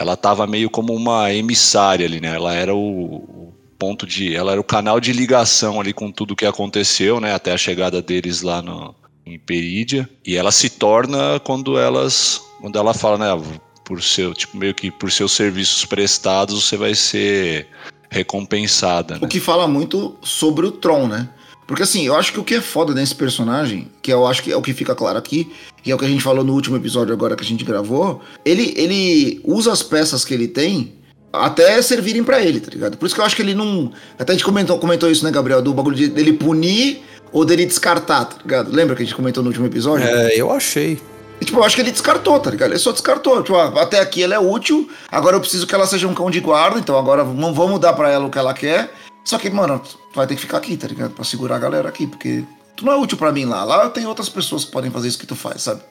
ela 0.00 0.16
tava 0.16 0.46
meio 0.46 0.70
como 0.70 0.94
uma 0.94 1.30
emissária 1.30 2.06
ali, 2.06 2.20
né? 2.20 2.34
Ela 2.34 2.54
era 2.54 2.74
o, 2.74 3.16
o 3.16 3.54
ponto 3.78 4.06
de. 4.06 4.34
Ela 4.34 4.52
era 4.52 4.60
o 4.60 4.64
canal 4.64 4.98
de 4.98 5.12
ligação 5.12 5.78
ali 5.78 5.92
com 5.92 6.10
tudo 6.10 6.34
que 6.34 6.46
aconteceu, 6.46 7.20
né? 7.20 7.34
Até 7.34 7.52
a 7.52 7.58
chegada 7.58 8.00
deles 8.00 8.40
lá 8.40 8.62
no, 8.62 8.94
em 9.26 9.38
Perídia. 9.38 10.08
E 10.26 10.36
ela 10.36 10.50
se 10.50 10.70
torna 10.70 11.38
quando 11.40 11.78
elas. 11.78 12.40
Quando 12.62 12.78
ela 12.78 12.94
fala, 12.94 13.18
né? 13.18 13.42
Por 13.90 14.00
seu, 14.00 14.32
tipo, 14.32 14.56
meio 14.56 14.72
que 14.72 14.88
por 14.88 15.10
seus 15.10 15.32
serviços 15.32 15.84
prestados, 15.84 16.62
você 16.62 16.76
vai 16.76 16.94
ser 16.94 17.66
recompensada. 18.08 19.14
Né? 19.14 19.20
O 19.20 19.26
que 19.26 19.40
fala 19.40 19.66
muito 19.66 20.16
sobre 20.22 20.64
o 20.64 20.70
Tron, 20.70 21.08
né? 21.08 21.28
Porque 21.66 21.82
assim, 21.82 22.06
eu 22.06 22.14
acho 22.14 22.32
que 22.32 22.38
o 22.38 22.44
que 22.44 22.54
é 22.54 22.60
foda 22.60 22.94
nesse 22.94 23.16
personagem, 23.16 23.88
que 24.00 24.12
eu 24.12 24.28
acho 24.28 24.44
que 24.44 24.52
é 24.52 24.56
o 24.56 24.62
que 24.62 24.72
fica 24.72 24.94
claro 24.94 25.18
aqui, 25.18 25.52
que 25.82 25.90
é 25.90 25.94
o 25.94 25.98
que 25.98 26.04
a 26.04 26.08
gente 26.08 26.22
falou 26.22 26.44
no 26.44 26.52
último 26.52 26.76
episódio 26.76 27.12
agora 27.12 27.34
que 27.34 27.42
a 27.42 27.46
gente 27.46 27.64
gravou, 27.64 28.20
ele, 28.44 28.72
ele 28.76 29.40
usa 29.42 29.72
as 29.72 29.82
peças 29.82 30.24
que 30.24 30.32
ele 30.32 30.46
tem 30.46 30.92
até 31.32 31.82
servirem 31.82 32.22
para 32.22 32.40
ele, 32.40 32.60
tá 32.60 32.70
ligado? 32.70 32.96
Por 32.96 33.06
isso 33.06 33.14
que 33.16 33.20
eu 33.20 33.24
acho 33.24 33.34
que 33.34 33.42
ele 33.42 33.54
não. 33.54 33.92
Até 34.16 34.32
a 34.32 34.36
gente 34.36 34.44
comentou, 34.44 34.78
comentou 34.78 35.10
isso, 35.10 35.24
né, 35.24 35.32
Gabriel? 35.32 35.60
Do 35.60 35.74
bagulho 35.74 35.96
de, 35.96 36.06
dele 36.06 36.32
punir 36.32 37.02
ou 37.32 37.44
dele 37.44 37.66
descartar, 37.66 38.24
tá 38.26 38.36
ligado? 38.42 38.72
Lembra 38.72 38.94
que 38.94 39.02
a 39.02 39.04
gente 39.04 39.16
comentou 39.16 39.42
no 39.42 39.48
último 39.48 39.66
episódio? 39.66 40.06
É, 40.06 40.34
eu 40.36 40.52
achei. 40.52 40.96
E, 41.40 41.44
tipo, 41.44 41.58
eu 41.58 41.64
acho 41.64 41.74
que 41.74 41.80
ele 41.80 41.90
descartou, 41.90 42.38
tá 42.38 42.50
ligado? 42.50 42.70
Ele 42.70 42.78
só 42.78 42.92
descartou. 42.92 43.42
Tipo, 43.42 43.56
ah, 43.56 43.82
até 43.82 43.98
aqui 43.98 44.22
ela 44.22 44.34
é 44.34 44.38
útil, 44.38 44.90
agora 45.10 45.36
eu 45.36 45.40
preciso 45.40 45.66
que 45.66 45.74
ela 45.74 45.86
seja 45.86 46.06
um 46.06 46.14
cão 46.14 46.30
de 46.30 46.40
guarda, 46.40 46.78
então 46.78 46.98
agora 46.98 47.24
não 47.24 47.54
vamos 47.54 47.80
dar 47.80 47.94
para 47.94 48.10
ela 48.10 48.26
o 48.26 48.30
que 48.30 48.38
ela 48.38 48.52
quer. 48.52 48.92
Só 49.24 49.38
que, 49.38 49.48
mano, 49.48 49.80
vai 50.14 50.26
ter 50.26 50.34
que 50.34 50.42
ficar 50.42 50.58
aqui, 50.58 50.76
tá 50.76 50.86
ligado? 50.86 51.12
Pra 51.12 51.24
segurar 51.24 51.56
a 51.56 51.58
galera 51.58 51.88
aqui, 51.88 52.06
porque 52.06 52.44
tu 52.76 52.84
não 52.84 52.92
é 52.92 52.96
útil 52.96 53.16
para 53.16 53.32
mim 53.32 53.46
lá. 53.46 53.64
Lá 53.64 53.88
tem 53.88 54.06
outras 54.06 54.28
pessoas 54.28 54.64
que 54.64 54.72
podem 54.72 54.90
fazer 54.90 55.08
isso 55.08 55.18
que 55.18 55.26
tu 55.26 55.34
faz, 55.34 55.62
sabe? 55.62 55.82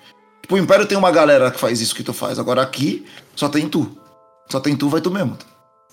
Tipo, 0.42 0.56
o 0.56 0.58
Império 0.58 0.86
tem 0.86 0.98
uma 0.98 1.12
galera 1.12 1.50
que 1.50 1.60
faz 1.60 1.82
isso 1.82 1.96
que 1.96 2.04
tu 2.04 2.14
faz. 2.14 2.38
Agora 2.38 2.62
aqui 2.62 3.06
só 3.36 3.50
tem 3.50 3.68
tu. 3.68 3.92
Só 4.50 4.60
tem 4.60 4.76
tu, 4.76 4.90
vai 4.90 5.02
tu 5.02 5.10
mesmo. 5.12 5.38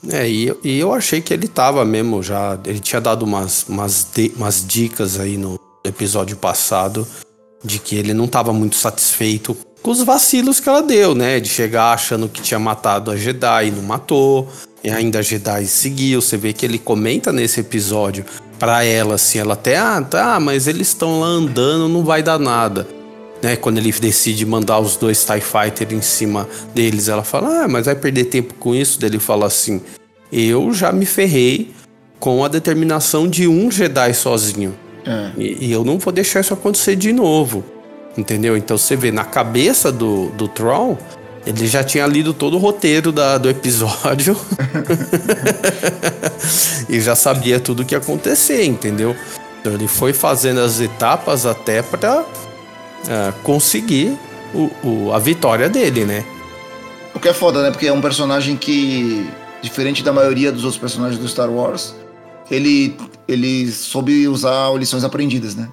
É, 0.08 0.28
e 0.28 0.48
eu, 0.48 0.60
e 0.62 0.78
eu 0.78 0.92
achei 0.92 1.20
que 1.22 1.32
ele 1.32 1.48
tava 1.48 1.84
mesmo 1.84 2.22
já. 2.22 2.58
Ele 2.64 2.80
tinha 2.80 3.00
dado 3.00 3.22
umas, 3.22 3.66
umas, 3.68 4.06
de, 4.14 4.32
umas 4.36 4.66
dicas 4.66 5.18
aí 5.18 5.36
no 5.36 5.58
episódio 5.84 6.36
passado 6.36 7.06
de 7.66 7.78
que 7.78 7.96
ele 7.96 8.14
não 8.14 8.26
tava 8.26 8.52
muito 8.52 8.76
satisfeito 8.76 9.56
com 9.82 9.90
os 9.90 10.02
vacilos 10.02 10.58
que 10.58 10.68
ela 10.68 10.82
deu, 10.82 11.14
né? 11.14 11.38
De 11.38 11.48
chegar 11.48 11.92
achando 11.92 12.28
que 12.28 12.40
tinha 12.40 12.58
matado 12.58 13.10
a 13.10 13.16
Jedi 13.16 13.68
e 13.68 13.70
não 13.70 13.82
matou. 13.82 14.48
E 14.82 14.90
ainda 14.90 15.18
a 15.18 15.22
Jedi 15.22 15.66
seguiu. 15.66 16.22
Você 16.22 16.36
vê 16.36 16.52
que 16.52 16.64
ele 16.64 16.78
comenta 16.78 17.32
nesse 17.32 17.60
episódio 17.60 18.24
para 18.58 18.84
ela, 18.84 19.16
assim, 19.16 19.38
ela 19.38 19.54
até, 19.54 19.76
ah, 19.76 20.00
tá, 20.00 20.40
mas 20.40 20.66
eles 20.66 20.88
estão 20.88 21.20
lá 21.20 21.26
andando, 21.26 21.88
não 21.88 22.02
vai 22.02 22.22
dar 22.22 22.38
nada. 22.38 22.86
Né, 23.42 23.54
quando 23.54 23.76
ele 23.78 23.92
decide 23.92 24.46
mandar 24.46 24.78
os 24.78 24.96
dois 24.96 25.24
TIE 25.24 25.42
Fighter 25.42 25.92
em 25.92 26.00
cima 26.00 26.48
deles, 26.74 27.06
ela 27.06 27.22
fala: 27.22 27.64
Ah, 27.64 27.68
mas 27.68 27.84
vai 27.84 27.94
perder 27.94 28.24
tempo 28.24 28.54
com 28.54 28.74
isso? 28.74 28.98
Daí 28.98 29.10
ele 29.10 29.18
fala 29.18 29.46
assim: 29.46 29.82
Eu 30.32 30.72
já 30.72 30.90
me 30.90 31.04
ferrei 31.04 31.70
com 32.18 32.42
a 32.42 32.48
determinação 32.48 33.28
de 33.28 33.46
um 33.46 33.70
Jedi 33.70 34.14
sozinho. 34.14 34.74
É. 35.06 35.30
E, 35.36 35.66
e, 35.66 35.72
eu 35.72 35.84
não 35.84 35.98
vou 35.98 36.12
deixar 36.12 36.40
isso 36.40 36.52
acontecer 36.52 36.96
de 36.96 37.12
novo. 37.12 37.64
Entendeu? 38.16 38.56
Então 38.56 38.76
você 38.76 38.96
vê, 38.96 39.12
na 39.12 39.24
cabeça 39.24 39.92
do, 39.92 40.30
do 40.30 40.48
Troll, 40.48 40.98
ele 41.46 41.66
já 41.66 41.84
tinha 41.84 42.06
lido 42.06 42.34
todo 42.34 42.54
o 42.54 42.58
roteiro 42.58 43.12
da, 43.12 43.38
do 43.38 43.48
episódio 43.48 44.36
e 46.88 47.00
já 47.00 47.14
sabia 47.14 47.60
tudo 47.60 47.82
o 47.82 47.84
que 47.84 47.94
ia 47.94 47.98
acontecer, 47.98 48.64
entendeu? 48.64 49.14
Então 49.60 49.72
ele 49.72 49.86
foi 49.86 50.12
fazendo 50.12 50.60
as 50.60 50.80
etapas 50.80 51.46
até 51.46 51.82
para 51.82 52.22
uh, 52.22 53.32
conseguir 53.42 54.18
o, 54.54 54.70
o, 54.82 55.12
a 55.12 55.18
vitória 55.18 55.68
dele, 55.68 56.04
né? 56.04 56.24
O 57.14 57.20
que 57.20 57.28
é 57.28 57.32
foda, 57.32 57.62
né? 57.62 57.70
Porque 57.70 57.86
é 57.86 57.92
um 57.92 58.00
personagem 58.00 58.56
que, 58.56 59.28
diferente 59.62 60.02
da 60.02 60.12
maioria 60.12 60.50
dos 60.50 60.64
outros 60.64 60.80
personagens 60.80 61.18
do 61.18 61.28
Star 61.28 61.50
Wars, 61.50 61.94
ele, 62.50 62.96
ele 63.26 63.70
soube 63.70 64.28
usar 64.28 64.72
lições 64.78 65.04
aprendidas, 65.04 65.54
né? 65.54 65.68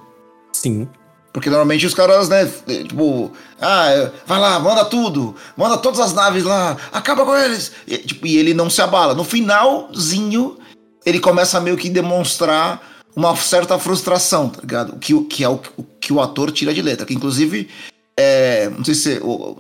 Sim. 0.52 0.88
Porque 1.34 1.50
normalmente 1.50 1.86
os 1.86 1.96
caras, 1.96 2.30
né, 2.30 2.46
tipo, 2.68 3.32
ah, 3.60 4.12
vai 4.28 4.40
lá, 4.40 4.60
manda 4.60 4.86
tudo, 4.86 5.36
manda 5.58 5.78
todas 5.78 6.00
as 6.00 6.14
naves 6.14 6.44
lá, 6.44 6.78
acaba 6.92 7.26
com 7.26 7.36
eles. 7.36 7.72
E, 7.88 7.98
tipo, 7.98 8.28
e 8.28 8.38
ele 8.38 8.54
não 8.54 8.70
se 8.70 8.82
abala. 8.82 9.16
No 9.16 9.24
finalzinho, 9.24 10.58
ele 11.04 11.20
começa 11.20 11.58
a 11.58 11.62
meio 11.62 11.76
que 11.76 11.90
demonstrar 11.90 12.82
uma 13.16 13.36
certa 13.36 13.80
frustração, 13.80 14.50
tá 14.50 14.62
ligado? 14.62 14.98
Que, 15.00 15.20
que 15.24 15.44
é 15.44 15.50
o, 15.50 15.60
o 15.76 15.84
que 16.00 16.14
o 16.14 16.22
ator 16.22 16.52
tira 16.52 16.72
de 16.72 16.84
letra. 16.84 17.06
Que 17.06 17.16
inclusive, 17.16 17.68
é, 18.16 18.70
não 18.70 18.86
sei 18.86 18.94
se 18.94 19.20
o, 19.20 19.58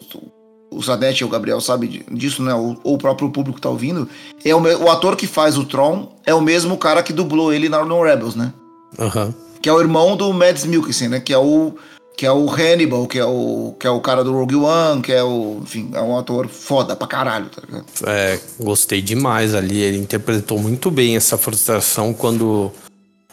o 0.75 0.81
Zanetti 0.81 1.23
ou 1.23 1.29
o 1.29 1.31
Gabriel 1.31 1.61
sabe 1.61 2.03
disso, 2.11 2.41
né? 2.43 2.53
Ou, 2.53 2.77
ou, 2.83 2.95
o 2.95 2.97
próprio 2.97 3.29
público 3.29 3.61
tá 3.61 3.69
ouvindo. 3.69 4.07
É 4.43 4.53
o, 4.53 4.61
o 4.61 4.89
ator 4.89 5.15
que 5.15 5.27
faz 5.27 5.57
o 5.57 5.65
Tron 5.65 6.11
é 6.25 6.33
o 6.33 6.41
mesmo 6.41 6.77
cara 6.77 7.03
que 7.03 7.13
dublou 7.13 7.53
ele 7.53 7.69
na, 7.69 7.83
no 7.83 8.03
Rebels, 8.03 8.35
né? 8.35 8.53
Uhum. 8.97 9.33
Que 9.61 9.69
é 9.69 9.73
o 9.73 9.79
irmão 9.79 10.15
do 10.15 10.31
Mads 10.33 10.65
Mikkelsen, 10.65 11.09
né? 11.09 11.19
Que 11.19 11.33
é 11.33 11.37
o 11.37 11.73
que 12.15 12.25
é 12.25 12.31
o 12.31 12.47
Hannibal, 12.47 13.07
que 13.07 13.17
é 13.17 13.25
o, 13.25 13.75
que 13.79 13.87
é 13.87 13.89
o 13.89 13.99
cara 13.99 14.23
do 14.23 14.33
Rogue 14.33 14.55
One, 14.55 15.01
que 15.01 15.11
é 15.11 15.23
o. 15.23 15.59
Enfim, 15.63 15.89
é 15.93 16.01
um 16.01 16.17
ator 16.17 16.47
foda 16.47 16.95
pra 16.95 17.07
caralho, 17.07 17.47
tá 17.47 17.61
ligado? 17.65 17.85
É, 18.05 18.39
gostei 18.59 19.01
demais 19.01 19.55
ali. 19.55 19.81
Ele 19.81 19.97
interpretou 19.97 20.59
muito 20.59 20.91
bem 20.91 21.15
essa 21.15 21.37
frustração 21.37 22.13
quando 22.13 22.71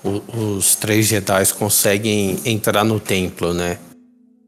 o, 0.03 0.57
os 0.57 0.75
três 0.75 1.07
Jedi 1.07 1.53
conseguem 1.59 2.39
entrar 2.45 2.85
no 2.85 2.99
templo, 2.99 3.53
né? 3.53 3.79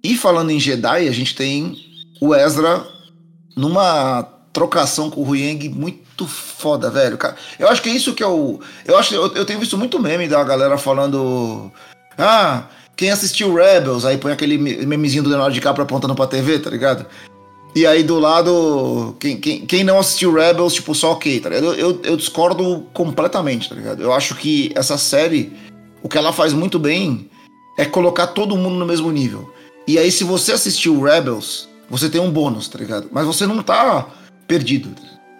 E 0.02 0.16
falando 0.16 0.50
em 0.50 0.58
Jedi, 0.58 1.06
a 1.08 1.12
gente 1.12 1.34
tem 1.34 1.76
o 2.22 2.36
Ezra 2.36 2.86
numa 3.56 4.22
trocação 4.52 5.10
com 5.10 5.22
o 5.22 5.28
Huyang 5.28 5.68
muito 5.70 6.24
foda, 6.24 6.88
velho. 6.88 7.18
Eu 7.58 7.68
acho 7.68 7.82
que 7.82 7.88
é 7.88 7.92
isso 7.92 8.14
que 8.14 8.22
é 8.22 8.26
o. 8.26 8.60
Eu 8.86 8.96
acho 8.96 9.12
eu, 9.12 9.34
eu 9.34 9.44
tenho 9.44 9.58
visto 9.58 9.76
muito 9.76 9.98
meme 9.98 10.28
da 10.28 10.44
galera 10.44 10.78
falando. 10.78 11.72
Ah, 12.16 12.68
quem 12.94 13.10
assistiu 13.10 13.52
Rebels, 13.52 14.04
aí 14.04 14.18
põe 14.18 14.30
aquele 14.32 14.56
memezinho 14.56 15.24
do 15.24 15.30
Leonardo 15.30 15.52
DiCaprio 15.52 15.82
apontando 15.82 16.14
pra 16.14 16.28
TV, 16.28 16.60
tá 16.60 16.70
ligado? 16.70 17.06
E 17.74 17.84
aí 17.84 18.04
do 18.04 18.20
lado, 18.20 19.16
quem, 19.18 19.40
quem, 19.40 19.66
quem 19.66 19.82
não 19.82 19.98
assistiu 19.98 20.32
Rebels, 20.32 20.74
tipo, 20.74 20.94
só 20.94 21.12
ok, 21.12 21.40
tá 21.40 21.48
ligado? 21.48 21.74
Eu, 21.74 22.00
eu, 22.04 22.16
discordo 22.16 22.86
completamente, 22.92 23.68
tá 23.68 23.74
ligado? 23.74 24.00
Eu 24.00 24.12
acho 24.12 24.36
que 24.36 24.70
essa 24.76 24.96
série, 24.96 25.52
o 26.04 26.08
que 26.08 26.18
ela 26.18 26.32
faz 26.32 26.52
muito 26.52 26.78
bem 26.78 27.28
é 27.76 27.84
colocar 27.84 28.28
todo 28.28 28.56
mundo 28.56 28.76
no 28.76 28.86
mesmo 28.86 29.10
nível. 29.10 29.52
E 29.88 29.98
aí, 29.98 30.12
se 30.12 30.22
você 30.22 30.52
assistiu 30.52 31.02
Rebels, 31.02 31.71
você 31.92 32.08
tem 32.08 32.18
um 32.18 32.30
bônus, 32.30 32.68
tá 32.68 32.78
ligado? 32.78 33.10
Mas 33.12 33.26
você 33.26 33.46
não 33.46 33.62
tá 33.62 34.08
perdido. 34.48 34.88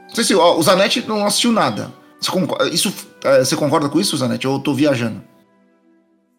Não 0.07 0.15
sei 0.15 0.23
se 0.23 0.35
ó, 0.35 0.55
o 0.59 0.63
Zanetti 0.63 1.03
não 1.09 1.25
assistiu 1.25 1.51
nada. 1.51 1.91
Você 2.21 2.31
concorda, 2.31 2.69
isso, 2.69 2.93
é, 3.25 3.39
você 3.39 3.57
concorda 3.57 3.89
com 3.89 3.99
isso, 3.99 4.15
Zanetti? 4.19 4.47
Ou 4.47 4.57
eu 4.57 4.61
tô 4.61 4.75
viajando? 4.75 5.25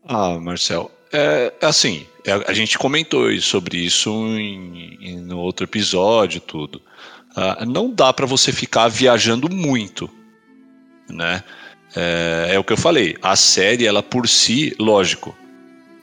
Ah, 0.07 0.37
Marcel, 0.39 0.91
é, 1.11 1.51
é 1.59 1.65
assim, 1.65 2.05
é, 2.23 2.31
a 2.47 2.53
gente 2.53 2.77
comentou 2.77 3.35
sobre 3.41 3.79
isso 3.79 4.11
em, 4.11 4.99
em, 5.01 5.17
no 5.19 5.39
outro 5.39 5.65
episódio, 5.65 6.39
tudo. 6.39 6.79
Uh, 7.35 7.65
não 7.65 7.89
dá 7.89 8.13
para 8.13 8.27
você 8.27 8.51
ficar 8.51 8.89
viajando 8.89 9.49
muito, 9.49 10.07
né? 11.09 11.43
É, 11.95 12.49
é, 12.51 12.59
o 12.59 12.63
que 12.63 12.73
eu 12.73 12.77
falei. 12.77 13.17
A 13.19 13.35
série, 13.35 13.87
ela 13.87 14.03
por 14.03 14.27
si, 14.27 14.75
lógico, 14.77 15.35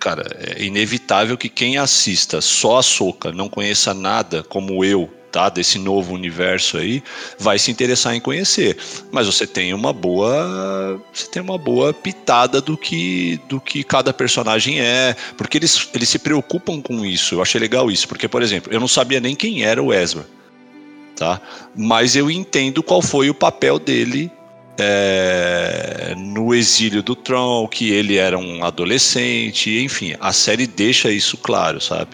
cara, 0.00 0.24
é 0.40 0.64
inevitável 0.64 1.36
que 1.36 1.48
quem 1.48 1.76
assista 1.76 2.40
só 2.40 2.78
a 2.78 2.82
Soca 2.82 3.30
não 3.30 3.48
conheça 3.48 3.92
nada, 3.92 4.42
como 4.42 4.82
eu, 4.82 5.08
tá, 5.30 5.50
desse 5.50 5.78
novo 5.78 6.14
universo 6.14 6.78
aí, 6.78 7.02
vai 7.38 7.58
se 7.58 7.70
interessar 7.70 8.14
em 8.14 8.20
conhecer. 8.20 8.78
Mas 9.12 9.26
você 9.26 9.46
tem 9.46 9.74
uma 9.74 9.92
boa, 9.92 11.00
você 11.12 11.26
tem 11.26 11.42
uma 11.42 11.58
boa 11.58 11.92
pitada 11.92 12.60
do 12.60 12.76
que 12.76 13.38
do 13.48 13.60
que 13.60 13.84
cada 13.84 14.12
personagem 14.12 14.80
é, 14.80 15.14
porque 15.36 15.58
eles, 15.58 15.88
eles 15.94 16.08
se 16.08 16.18
preocupam 16.18 16.80
com 16.80 17.04
isso. 17.04 17.34
Eu 17.34 17.42
achei 17.42 17.60
legal 17.60 17.90
isso, 17.90 18.08
porque 18.08 18.26
por 18.26 18.42
exemplo, 18.42 18.72
eu 18.72 18.80
não 18.80 18.88
sabia 18.88 19.20
nem 19.20 19.36
quem 19.36 19.62
era 19.64 19.82
o 19.82 19.92
Ezra, 19.92 20.26
tá? 21.14 21.40
Mas 21.76 22.16
eu 22.16 22.30
entendo 22.30 22.82
qual 22.82 23.02
foi 23.02 23.28
o 23.28 23.34
papel 23.34 23.78
dele 23.78 24.32
é, 24.78 26.14
no 26.50 26.54
exílio 26.54 27.00
do 27.00 27.14
Tron, 27.14 27.68
que 27.68 27.92
ele 27.92 28.16
era 28.16 28.36
um 28.36 28.64
adolescente, 28.64 29.82
enfim, 29.84 30.16
a 30.20 30.32
série 30.32 30.66
deixa 30.66 31.08
isso 31.12 31.36
claro, 31.36 31.80
sabe? 31.80 32.10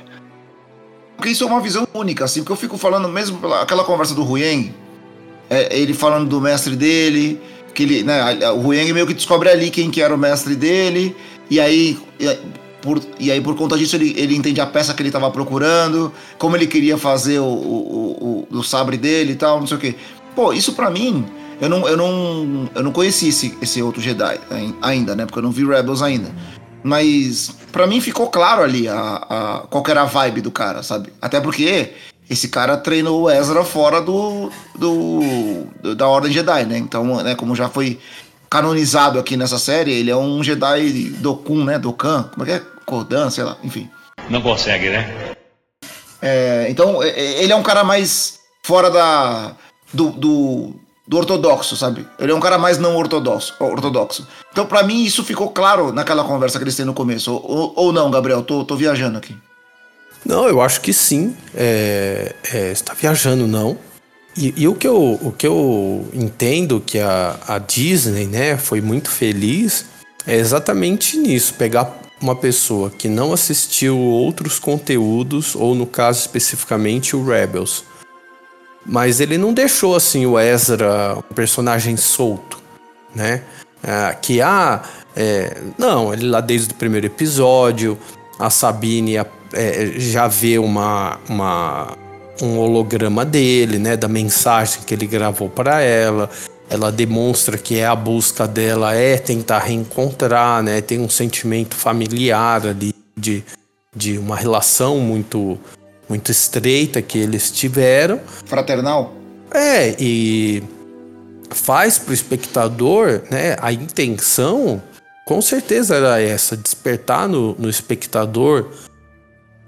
Porque 1.17 1.31
isso 1.31 1.43
é 1.43 1.47
uma 1.47 1.61
visão 1.61 1.89
única, 1.95 2.27
assim, 2.27 2.41
porque 2.41 2.53
eu 2.53 2.57
fico 2.57 2.77
falando 2.77 3.09
mesmo 3.09 3.39
pela 3.39 3.63
aquela 3.63 3.83
conversa 3.83 4.15
do 4.15 4.23
Huyang, 4.23 4.75
é, 5.49 5.79
ele 5.79 5.95
falando 5.95 6.29
do 6.29 6.39
mestre 6.39 6.77
dele, 6.77 7.41
que 7.73 7.85
ele, 7.85 8.03
né, 8.03 8.51
o 8.51 8.67
Huyang 8.67 8.93
meio 8.93 9.07
que 9.07 9.15
descobre 9.15 9.49
ali 9.49 9.71
quem 9.71 9.91
que 9.91 10.03
era 10.03 10.15
o 10.15 10.19
mestre 10.19 10.55
dele, 10.55 11.17
e 11.49 11.59
aí 11.59 11.99
por, 12.83 13.01
e 13.19 13.33
aí, 13.33 13.41
por 13.41 13.57
conta 13.57 13.79
disso, 13.79 13.97
ele, 13.97 14.15
ele 14.19 14.37
entende 14.37 14.61
a 14.61 14.67
peça 14.67 14.93
que 14.93 15.01
ele 15.01 15.09
estava 15.09 15.31
procurando, 15.31 16.13
como 16.37 16.55
ele 16.57 16.67
queria 16.67 16.99
fazer 16.99 17.39
o, 17.39 17.47
o, 17.47 18.47
o, 18.51 18.59
o, 18.59 18.63
sabre 18.63 18.99
dele 18.99 19.33
e 19.33 19.37
tal, 19.37 19.61
não 19.61 19.67
sei 19.67 19.77
o 19.79 19.81
quê. 19.81 19.95
Pô, 20.35 20.53
isso 20.53 20.75
para 20.75 20.91
mim, 20.91 21.25
eu 21.61 21.69
não, 21.69 21.89
eu 21.89 21.97
não, 21.97 22.69
eu 22.75 22.83
não 22.83 22.93
conheci 22.93 23.29
esse, 23.29 23.57
esse 23.63 23.83
outro 23.83 24.01
Jedi 24.01 24.39
ainda, 24.83 25.17
né? 25.17 25.25
Porque 25.25 25.39
eu 25.39 25.43
não 25.43 25.51
vi 25.51 25.65
Rebels 25.65 26.03
ainda. 26.03 26.31
Mas 26.83 27.51
para 27.73 27.87
mim 27.87 28.01
ficou 28.01 28.29
claro 28.29 28.63
ali 28.63 28.87
a, 28.89 28.95
a, 28.95 29.67
qual 29.69 29.83
era 29.89 30.03
a 30.03 30.07
vibe 30.07 30.41
do 30.41 30.51
cara, 30.51 30.83
sabe? 30.83 31.13
Até 31.21 31.41
porque 31.41 31.93
esse 32.29 32.49
cara 32.49 32.77
treinou 32.77 33.23
o 33.23 33.31
Ezra 33.31 33.65
fora 33.65 34.01
do, 34.01 34.51
do, 34.75 35.67
do 35.83 35.95
da 35.95 36.07
Ordem 36.07 36.33
Jedi, 36.33 36.65
né? 36.67 36.79
Então, 36.79 37.23
né, 37.23 37.35
como 37.35 37.57
já 37.57 37.69
foi 37.69 37.99
canonizado 38.51 39.19
aqui 39.19 39.37
nessa 39.37 39.59
série, 39.59 39.93
ele 39.93 40.11
é 40.11 40.17
um 40.17 40.43
Jedi 40.43 41.11
Dokun, 41.19 41.65
né? 41.65 41.79
Dokkan, 41.79 42.25
como 42.35 42.43
é 42.43 42.47
que 42.47 42.53
é? 42.53 42.63
Kodan, 42.85 43.31
sei 43.31 43.45
lá, 43.45 43.57
enfim. 43.65 43.89
Não 44.29 44.41
consegue, 44.41 44.91
né? 44.91 45.35
É, 46.23 46.67
então, 46.69 47.03
ele 47.03 47.53
é 47.53 47.57
um 47.57 47.63
cara 47.63 47.83
mais 47.83 48.39
fora 48.63 48.91
da 48.91 49.53
do, 49.93 50.11
do, 50.11 50.75
do, 51.07 51.17
ortodoxo, 51.17 51.77
sabe? 51.77 52.07
Ele 52.19 52.33
é 52.33 52.35
um 52.35 52.41
cara 52.41 52.59
mais 52.59 52.79
não 52.79 52.97
ortodoxo. 52.97 53.55
ortodoxo. 53.61 54.27
Então, 54.51 54.67
para 54.67 54.83
mim, 54.83 55.05
isso 55.05 55.23
ficou 55.25 55.51
claro 55.51 55.93
naquela 55.93 56.25
conversa 56.25 56.59
que 56.59 56.65
eles 56.65 56.77
têm 56.77 56.85
no 56.85 56.95
começo. 56.95 57.33
Ou, 57.33 57.73
ou 57.77 57.93
não, 57.93 58.11
Gabriel? 58.11 58.43
Tô, 58.43 58.65
tô 58.65 58.77
viajando 58.77 59.19
aqui. 59.19 59.37
Não, 60.25 60.49
eu 60.49 60.61
acho 60.61 60.81
que 60.81 60.93
sim. 60.93 61.37
É, 61.55 62.35
é, 62.53 62.73
está 62.73 62.95
viajando, 62.95 63.47
não. 63.47 63.79
E, 64.37 64.53
e, 64.57 64.69
o, 64.69 64.75
que 64.75 64.87
eu, 64.87 65.19
o 65.23 65.33
que 65.33 65.47
eu 65.47 66.07
entendo 66.13 66.83
que 66.85 66.99
a, 66.99 67.39
a 67.47 67.59
Disney 67.59 68.27
né, 68.27 68.59
foi 68.59 68.81
muito 68.81 69.11
feliz 69.11 69.87
é 70.27 70.37
exatamente 70.37 71.17
nisso: 71.17 71.55
pegar 71.55 72.01
uma 72.21 72.35
pessoa 72.35 72.91
que 72.91 73.09
não 73.09 73.33
assistiu 73.33 73.99
outros 73.99 74.59
conteúdos, 74.59 75.55
ou 75.55 75.75
no 75.75 75.87
caso 75.87 76.21
especificamente 76.21 77.15
o 77.15 77.25
Rebels. 77.25 77.85
Mas 78.89 79.21
ele 79.21 79.37
não 79.37 79.53
deixou 79.53 79.97
assim 79.97 80.27
o 80.27 80.39
Ezra 80.39 81.17
um 81.19 81.35
personagem 81.35 81.97
solto, 81.97 82.63
né? 83.15 83.43
Ah, 83.83 84.15
que 84.15 84.41
ah, 84.41 84.83
é, 85.15 85.57
não, 85.79 86.13
ele 86.13 86.29
lá 86.29 86.41
desde 86.41 86.73
o 86.73 86.75
primeiro 86.75 87.07
episódio, 87.07 87.99
a 88.39 88.51
Sabine 88.51 89.19
a, 89.19 89.27
é, 89.53 89.93
já 89.97 90.29
vê 90.29 90.59
uma, 90.59 91.19
uma, 91.29 91.97
um 92.43 92.59
holograma 92.59 93.25
dele, 93.25 93.79
né, 93.79 93.97
da 93.97 94.09
mensagem 94.09 94.83
que 94.87 94.95
ele 94.95 95.07
gravou 95.07 95.49
para 95.49 95.81
ela. 95.81 96.31
Ela 96.69 96.91
demonstra 96.91 97.57
que 97.57 97.79
é 97.79 97.87
a 97.87 97.95
busca 97.95 98.47
dela 98.47 98.93
é 98.95 99.17
tentar 99.17 99.61
reencontrar, 99.61 100.65
né? 100.65 100.81
Tem 100.81 100.99
um 100.99 101.09
sentimento 101.09 101.77
familiar 101.77 102.67
ali 102.67 102.93
de, 103.17 103.45
de 103.95 104.19
uma 104.19 104.35
relação 104.35 104.99
muito 104.99 105.57
muito 106.09 106.31
estreita 106.31 107.03
que 107.03 107.19
eles 107.19 107.51
tiveram. 107.51 108.21
Fraternal? 108.45 109.15
É, 109.51 109.95
e 109.99 110.63
faz 111.51 111.99
para 111.99 112.11
o 112.11 112.15
espectador, 112.15 113.23
né? 113.31 113.57
A 113.61 113.73
intenção 113.73 114.83
com 115.25 115.41
certeza 115.43 115.97
era 115.97 116.21
essa, 116.21 116.57
despertar 116.57 117.29
no, 117.29 117.55
no 117.59 117.69
espectador 117.69 118.71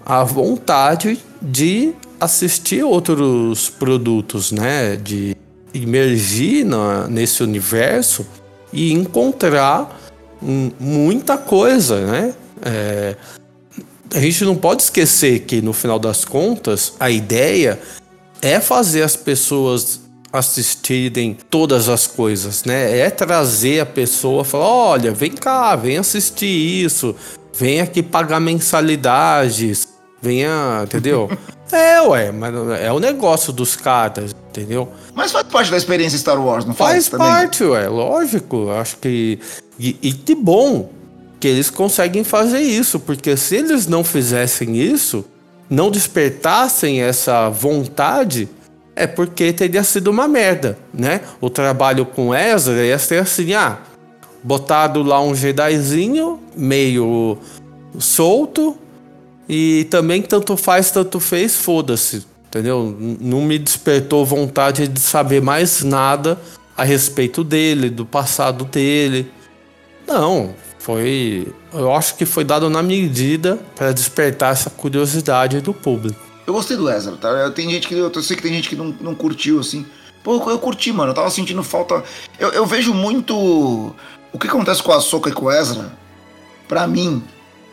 a 0.05 0.23
vontade 0.23 1.21
de 1.43 1.93
assistir 2.21 2.83
outros 2.83 3.69
produtos, 3.69 4.53
né? 4.53 4.97
De 4.97 5.37
imergir 5.75 6.65
na, 6.65 7.09
nesse 7.09 7.43
universo 7.43 8.27
e 8.73 8.93
encontrar 8.93 9.99
muita 10.41 11.37
coisa, 11.37 12.07
né? 12.07 12.35
É, 12.63 13.17
a 14.15 14.21
gente 14.21 14.45
não 14.45 14.57
pode 14.57 14.83
esquecer 14.83 15.41
que 15.41 15.61
no 15.61 15.73
final 15.73 15.99
das 15.99 16.25
contas 16.25 16.95
a 16.99 17.11
ideia 17.11 17.79
é 18.41 18.61
fazer 18.61 19.03
as 19.03 19.17
pessoas 19.17 20.01
assistirem 20.33 21.37
todas 21.49 21.89
as 21.89 22.07
coisas, 22.07 22.65
né? 22.65 22.99
É 22.99 23.11
trazer 23.11 23.81
a 23.81 23.87
pessoa, 23.87 24.45
falar, 24.45 24.67
olha, 24.67 25.13
vem 25.13 25.33
cá, 25.33 25.75
vem 25.75 25.97
assistir 25.97 26.85
isso, 26.85 27.17
vem 27.55 27.81
aqui 27.81 28.03
pagar 28.03 28.39
mensalidades, 28.39 29.89
venha, 30.21 30.83
entendeu? 30.85 31.31
é, 31.73 32.01
ué, 32.03 32.31
mas 32.31 32.55
é 32.81 32.93
o 32.93 32.99
negócio 32.99 33.53
dos 33.53 33.75
caras, 33.75 34.35
entendeu? 34.51 34.93
Mas 35.15 35.33
faz 35.33 35.47
parte 35.49 35.71
da 35.71 35.77
experiência 35.77 36.19
Star 36.19 36.41
Wars, 36.41 36.65
não 36.65 36.75
faz? 36.75 37.09
Faz 37.09 37.21
parte, 37.21 37.65
ué, 37.65 37.89
lógico. 37.89 38.71
Acho 38.71 38.99
que. 38.99 39.39
E, 39.79 39.97
e 40.03 40.13
que 40.13 40.35
bom 40.35 40.91
que 41.39 41.47
eles 41.49 41.71
conseguem 41.71 42.25
fazer 42.25 42.61
isso, 42.61 42.99
porque 42.99 43.37
se 43.37 43.57
eles 43.57 43.87
não 43.87 44.03
fizessem 44.03 44.77
isso, 44.77 45.25
não 45.71 45.91
despertassem 45.91 47.03
essa 47.03 47.49
vontade, 47.49 48.49
é 48.97 49.07
porque 49.07 49.53
teria 49.53 49.85
sido 49.85 50.09
uma 50.11 50.27
merda, 50.27 50.79
né? 50.93 51.21
O 51.41 51.49
trabalho 51.49 52.05
com 52.05 52.35
Ezra 52.35 52.85
ia 52.85 52.99
ser 52.99 53.23
assim, 53.23 53.55
ah, 53.55 53.79
botado 54.43 55.03
lá 55.03 55.21
um 55.23 55.35
Jedizinho 55.35 56.41
meio 56.57 57.39
solto 57.99 58.77
e 59.49 59.87
também 59.91 60.23
tanto 60.23 60.57
faz, 60.57 60.91
tanto 60.91 61.21
fez, 61.21 61.57
foda-se, 61.57 62.27
entendeu? 62.49 62.97
Não 63.21 63.43
me 63.43 63.59
despertou 63.59 64.25
vontade 64.27 64.89
de 64.89 65.01
saber 65.01 65.41
mais 65.41 65.83
nada 65.83 66.39
a 66.77 66.85
respeito 66.85 67.45
dele, 67.45 67.91
do 67.91 68.05
passado 68.05 68.65
dele. 68.65 69.31
Não, 70.07 70.55
foi, 70.89 71.47
eu 71.75 71.93
acho 71.93 72.15
que 72.15 72.25
foi 72.25 72.45
dado 72.45 72.71
na 72.71 72.83
medida 72.83 73.59
para 73.77 73.93
despertar 73.93 74.53
essa 74.53 74.71
curiosidade 74.71 75.61
do 75.61 75.75
público. 75.75 76.19
Eu 76.47 76.55
gostei 76.55 76.79
do 76.79 76.89
Ezra, 76.89 77.15
tá? 77.15 77.51
Tem 77.51 77.71
gente 77.71 77.87
que. 77.87 77.93
Eu 77.93 78.23
sei 78.23 78.35
que 78.35 78.43
tem 78.43 78.55
gente 78.55 78.71
que 78.71 78.75
não, 78.75 78.87
não 78.99 79.15
curtiu, 79.15 79.61
assim. 79.61 79.85
Pô, 80.25 80.37
eu 80.49 80.59
curti, 80.59 80.91
mano. 80.91 81.11
Eu 81.11 81.15
tava 81.15 81.29
sentindo 81.29 81.63
falta. 81.63 82.03
Eu, 82.39 82.49
eu 82.53 82.65
vejo 82.65 82.95
muito. 82.95 83.35
O 84.33 84.39
que 84.41 84.47
acontece 84.47 84.83
com 84.83 84.91
a 84.91 84.99
Soca 84.99 85.29
e 85.29 85.33
com 85.35 85.45
o 85.45 85.53
Ezra, 85.53 85.93
pra 86.67 86.87
mim, 86.87 87.23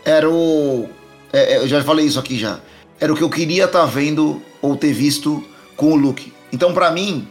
era 0.04 0.30
o. 0.30 0.89
É, 1.32 1.54
é, 1.54 1.58
eu 1.60 1.69
já 1.69 1.82
falei 1.86 2.06
isso 2.06 2.19
aqui 2.19 2.38
já. 2.38 2.60
Era 2.99 3.13
o 3.13 3.15
que 3.15 3.23
eu 3.23 3.30
queria 3.30 3.63
estar 3.63 3.80
tá 3.80 3.86
vendo 3.86 4.41
ou 4.62 4.75
ter 4.75 4.91
visto 4.91 5.41
com 5.78 5.93
o 5.93 5.95
Luke. 5.95 6.34
Então, 6.51 6.73
pra 6.73 6.91
mim, 6.91 7.30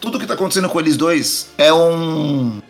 tudo 0.00 0.18
que 0.18 0.26
tá 0.26 0.34
acontecendo 0.34 0.68
com 0.68 0.80
eles 0.80 0.96
dois 0.96 1.50
é 1.56 1.72
um. 1.72 2.60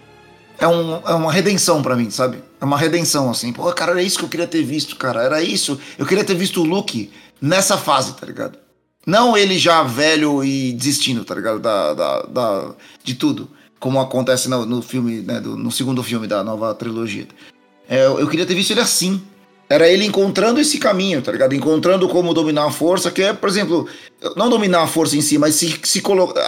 É, 0.63 0.69
um, 0.69 0.95
é 1.05 1.13
uma 1.13 1.33
redenção 1.33 1.83
para 1.83 1.97
mim, 1.97 2.09
sabe? 2.09 2.39
É 2.61 2.65
uma 2.65 2.79
redenção, 2.79 3.29
assim. 3.29 3.53
Pô, 3.53 3.65
cara, 3.73 3.91
era 3.91 4.03
isso 4.03 4.17
que 4.17 4.25
eu 4.25 4.29
queria 4.29 4.47
ter 4.47 4.63
visto, 4.63 4.95
cara. 4.95 5.21
Era 5.21 5.43
isso. 5.43 5.77
Eu 5.99 6.07
queria 6.07 6.23
ter 6.23 6.37
visto 6.37 6.61
o 6.61 6.65
Luke 6.65 7.11
nessa 7.41 7.77
fase, 7.77 8.13
tá 8.13 8.25
ligado? 8.25 8.57
Não 9.05 9.37
ele 9.37 9.59
já 9.59 9.83
velho 9.83 10.45
e 10.45 10.73
desistindo, 10.73 11.25
tá 11.25 11.35
ligado? 11.35 11.59
Da, 11.59 11.95
da, 11.95 12.23
da 12.23 12.71
de 13.03 13.17
tudo. 13.17 13.51
Como 13.81 14.01
acontece 14.01 14.49
no, 14.49 14.65
no 14.65 14.81
filme, 14.81 15.23
né? 15.23 15.41
Do, 15.41 15.57
no 15.57 15.73
segundo 15.73 16.01
filme 16.01 16.29
da 16.29 16.45
nova 16.45 16.73
trilogia. 16.77 17.27
É, 17.89 18.07
eu 18.07 18.29
queria 18.29 18.47
ter 18.47 18.55
visto 18.55 18.71
ele 18.71 18.81
assim. 18.81 19.21
Era 19.69 19.89
ele 19.89 20.05
encontrando 20.05 20.61
esse 20.61 20.79
caminho, 20.79 21.21
tá 21.23 21.33
ligado? 21.33 21.57
Encontrando 21.57 22.09
como 22.09 22.33
dominar 22.33 22.67
a 22.67 22.71
força, 22.71 23.11
que 23.11 23.23
é, 23.23 23.33
por 23.33 23.49
exemplo, 23.49 23.89
não 24.37 24.49
dominar 24.49 24.83
a 24.83 24.87
força 24.87 25.17
em 25.17 25.21
si, 25.21 25.39
mas 25.39 25.57
se, 25.57 25.81
se 25.83 26.01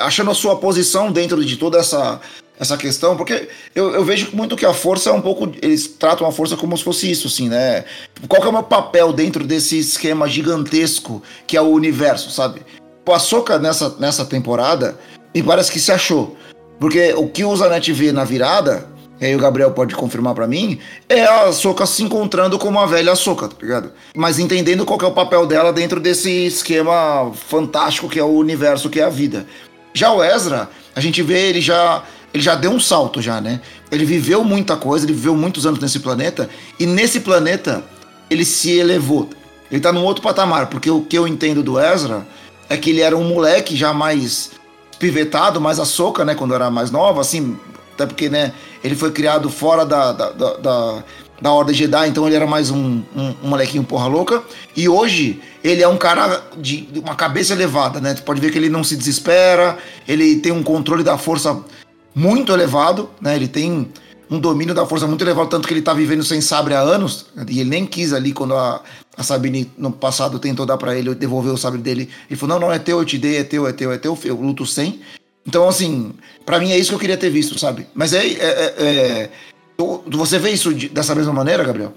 achando 0.03 0.31
a 0.31 0.34
sua 0.34 0.55
posição 0.57 1.11
dentro 1.11 1.45
de 1.45 1.57
toda 1.57 1.78
essa 1.78 2.20
essa 2.59 2.76
questão, 2.76 3.16
porque 3.16 3.48
eu, 3.74 3.92
eu, 3.94 4.05
vejo 4.05 4.30
muito 4.32 4.57
que 4.57 4.64
a 4.64 4.72
força 4.72 5.11
é 5.11 5.12
um 5.12 5.20
pouco. 5.20 5.52
Eles 5.61 5.88
tratam 5.88 6.26
a 6.26 6.32
força 6.32 6.57
como 6.57 6.76
se 6.76 6.84
fosse 6.84 7.11
isso, 7.11 7.26
assim, 7.26 7.48
né? 7.48 7.84
Qual 8.28 8.40
que 8.40 8.46
é 8.46 8.50
o 8.50 8.52
meu 8.52 8.62
papel 8.62 9.12
dentro 9.12 9.44
desse 9.44 9.78
esquema 9.78 10.28
gigantesco 10.28 11.22
que 11.46 11.57
é 11.57 11.61
o 11.61 11.66
universo, 11.66 12.30
sabe? 12.30 12.62
A 13.07 13.18
Soca 13.18 13.59
nessa, 13.59 13.96
nessa 13.98 14.24
temporada 14.24 14.98
me 15.34 15.42
parece 15.42 15.70
que 15.70 15.80
se 15.80 15.90
achou. 15.90 16.36
Porque 16.78 17.12
o 17.14 17.28
que 17.28 17.44
o 17.44 17.57
Zanetti 17.57 17.92
vê 17.92 18.12
na 18.12 18.24
virada, 18.24 18.88
e 19.20 19.26
aí 19.26 19.34
o 19.34 19.38
Gabriel 19.38 19.72
pode 19.72 19.94
confirmar 19.94 20.34
para 20.34 20.46
mim, 20.46 20.78
é 21.09 21.24
a 21.24 21.52
Soca 21.52 21.86
se 21.86 22.02
encontrando 22.02 22.59
como 22.59 22.78
a 22.78 22.86
velha 22.86 23.16
Soca, 23.16 23.48
tá 23.48 23.57
ligado? 23.61 23.92
Mas 24.14 24.38
entendendo 24.38 24.84
qual 24.84 25.00
é 25.00 25.07
o 25.07 25.12
papel 25.12 25.44
dela 25.46 25.72
dentro 25.72 25.98
desse 26.00 26.46
esquema 26.46 27.32
fantástico 27.34 28.09
que 28.09 28.18
é 28.18 28.24
o 28.24 28.28
universo, 28.28 28.88
que 28.88 29.00
é 29.00 29.05
a 29.05 29.11
vida. 29.11 29.44
Já 29.92 30.12
o 30.12 30.22
Ezra, 30.22 30.70
a 30.94 31.00
gente 31.00 31.22
vê 31.22 31.48
ele 31.48 31.61
já 31.61 32.02
ele 32.35 32.43
já 32.43 32.57
deu 32.57 32.72
um 32.72 32.80
salto 32.80 33.22
já, 33.22 33.41
né? 33.41 33.61
Ele 33.93 34.05
viveu 34.05 34.43
muita 34.43 34.76
coisa, 34.76 35.07
ele 35.07 35.12
viveu 35.12 35.37
muitos 35.37 35.64
anos 35.64 35.78
nesse 35.78 36.01
planeta 36.01 36.51
e 36.80 36.85
nesse 36.85 37.20
planeta 37.20 37.85
ele 38.28 38.45
se 38.45 38.72
elevou. 38.72 39.30
Ele 39.70 39.80
tá 39.80 39.93
num 39.93 40.03
outro 40.03 40.20
patamar, 40.20 40.66
porque 40.66 40.91
o 40.91 41.03
que 41.03 41.16
eu 41.16 41.28
entendo 41.28 41.62
do 41.62 41.78
Ezra 41.78 42.26
é 42.68 42.76
que 42.76 42.91
ele 42.91 43.01
era 43.01 43.16
um 43.16 43.28
moleque 43.28 43.76
já 43.76 43.93
mais 43.93 44.51
pivetado, 44.99 45.61
mais 45.61 45.78
a 45.78 45.85
soca, 45.85 46.24
né, 46.24 46.35
quando 46.35 46.55
era 46.55 46.70
mais 46.70 46.91
nova, 46.91 47.20
assim, 47.20 47.57
até 47.95 48.05
porque, 48.05 48.28
né, 48.28 48.53
ele 48.82 48.97
foi 48.97 49.12
criado 49.12 49.49
fora 49.49 49.85
da, 49.85 50.12
da, 50.12 50.30
da, 50.30 50.57
da, 50.57 51.05
da 51.41 51.53
Ordem 51.53 51.74
Jedi, 51.74 52.09
então 52.09 52.26
ele 52.26 52.37
era 52.37 52.47
mais 52.47 52.70
um, 52.70 53.03
um, 53.14 53.35
um, 53.43 53.49
molequinho 53.49 53.85
porra 53.85 54.07
louca, 54.07 54.43
e 54.76 54.89
hoje 54.89 55.41
ele 55.62 55.82
é 55.82 55.89
um 55.89 55.97
cara 55.97 56.43
de 56.57 56.89
uma 56.97 57.14
cabeça 57.14 57.53
elevada, 57.53 58.01
né, 58.01 58.14
tu 58.14 58.22
pode 58.22 58.41
ver 58.41 58.51
que 58.51 58.59
ele 58.59 58.68
não 58.68 58.82
se 58.82 58.97
desespera, 58.97 59.76
ele 60.07 60.37
tem 60.37 60.53
um 60.53 60.62
controle 60.62 61.03
da 61.03 61.18
força 61.18 61.61
muito 62.15 62.53
elevado, 62.53 63.11
né? 63.21 63.35
Ele 63.35 63.49
tem 63.49 63.89
um 64.31 64.39
domínio 64.39 64.75
da 64.75 64.87
força 64.87 65.07
muito 65.07 65.23
elevado, 65.23 65.49
tanto 65.49 65.69
que 65.69 65.75
ele 65.75 65.83
tá 65.83 65.93
vivendo 65.93 66.25
sem 66.25 66.41
sabre 66.41 66.75
há 66.75 66.81
anos, 66.81 67.27
e 67.49 67.61
ele 67.61 67.71
nem 67.71 67.87
quis 67.87 68.12
ali 68.12 68.33
quando 68.33 68.55
a, 68.55 68.83
a 69.17 69.23
Sabine 69.23 69.71
no 69.77 69.93
passado 69.93 70.39
tentou 70.39 70.65
dar 70.65 70.77
para 70.77 70.97
ele, 70.97 71.15
devolver 71.15 71.53
o 71.53 71.59
sabre 71.59 71.81
dele. 71.81 72.09
Ele 72.29 72.39
falou: 72.39 72.59
não, 72.59 72.69
não, 72.69 72.75
é 72.75 72.79
teu, 72.79 72.99
eu 72.99 73.05
te 73.05 73.19
dei, 73.19 73.37
é 73.37 73.45
teu, 73.45 73.67
é 73.67 73.73
teu, 73.73 73.93
é 73.93 73.99
teu, 73.99 74.19
eu 74.25 74.37
luto 74.37 74.65
sem. 74.67 75.01
Então, 75.47 75.69
assim, 75.69 76.12
para 76.47 76.59
mim 76.59 76.73
é 76.73 76.79
isso 76.79 76.91
que 76.91 76.95
eu 76.95 77.01
queria 77.01 77.17
ter 77.17 77.31
visto, 77.31 77.59
sabe? 77.59 77.87
Mas 77.95 78.12
é. 78.12 78.27
é, 78.27 78.35
é, 78.39 78.75
é 78.79 79.31
você 80.09 80.39
vê 80.39 80.51
isso 80.51 80.73
dessa 80.73 81.17
mesma 81.17 81.33
maneira, 81.33 81.65
Gabriel? 81.65 81.93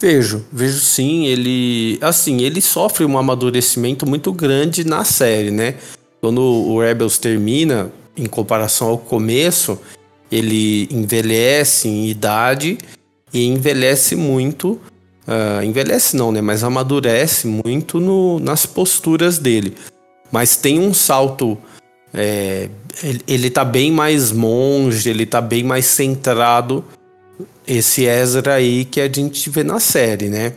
Vejo, 0.00 0.46
vejo 0.52 0.78
sim. 0.78 1.26
Ele, 1.26 1.98
assim, 2.00 2.40
ele 2.42 2.60
sofre 2.60 3.04
um 3.04 3.18
amadurecimento 3.18 4.06
muito 4.06 4.32
grande 4.32 4.84
na 4.84 5.04
série, 5.04 5.50
né? 5.50 5.74
Quando 6.20 6.40
o 6.40 6.80
Rebels 6.80 7.18
termina, 7.18 7.92
em 8.16 8.26
comparação 8.26 8.88
ao 8.88 8.98
começo, 8.98 9.78
ele 10.30 10.88
envelhece 10.90 11.88
em 11.88 12.08
idade 12.08 12.78
e 13.32 13.46
envelhece 13.46 14.14
muito. 14.14 14.80
Uh, 15.26 15.62
envelhece 15.64 16.16
não, 16.16 16.32
né? 16.32 16.40
Mas 16.40 16.64
amadurece 16.64 17.46
muito 17.46 18.00
no, 18.00 18.38
nas 18.40 18.66
posturas 18.66 19.38
dele. 19.38 19.74
Mas 20.30 20.56
tem 20.56 20.78
um 20.78 20.94
salto. 20.94 21.58
É, 22.12 22.68
ele, 23.02 23.20
ele 23.26 23.50
tá 23.50 23.64
bem 23.64 23.92
mais 23.92 24.32
monge, 24.32 25.08
ele 25.08 25.26
tá 25.26 25.40
bem 25.40 25.62
mais 25.62 25.86
centrado. 25.86 26.84
Esse 27.66 28.04
Ezra 28.04 28.54
aí 28.54 28.84
que 28.84 29.00
a 29.00 29.10
gente 29.10 29.48
vê 29.50 29.62
na 29.62 29.78
série, 29.78 30.28
né? 30.28 30.54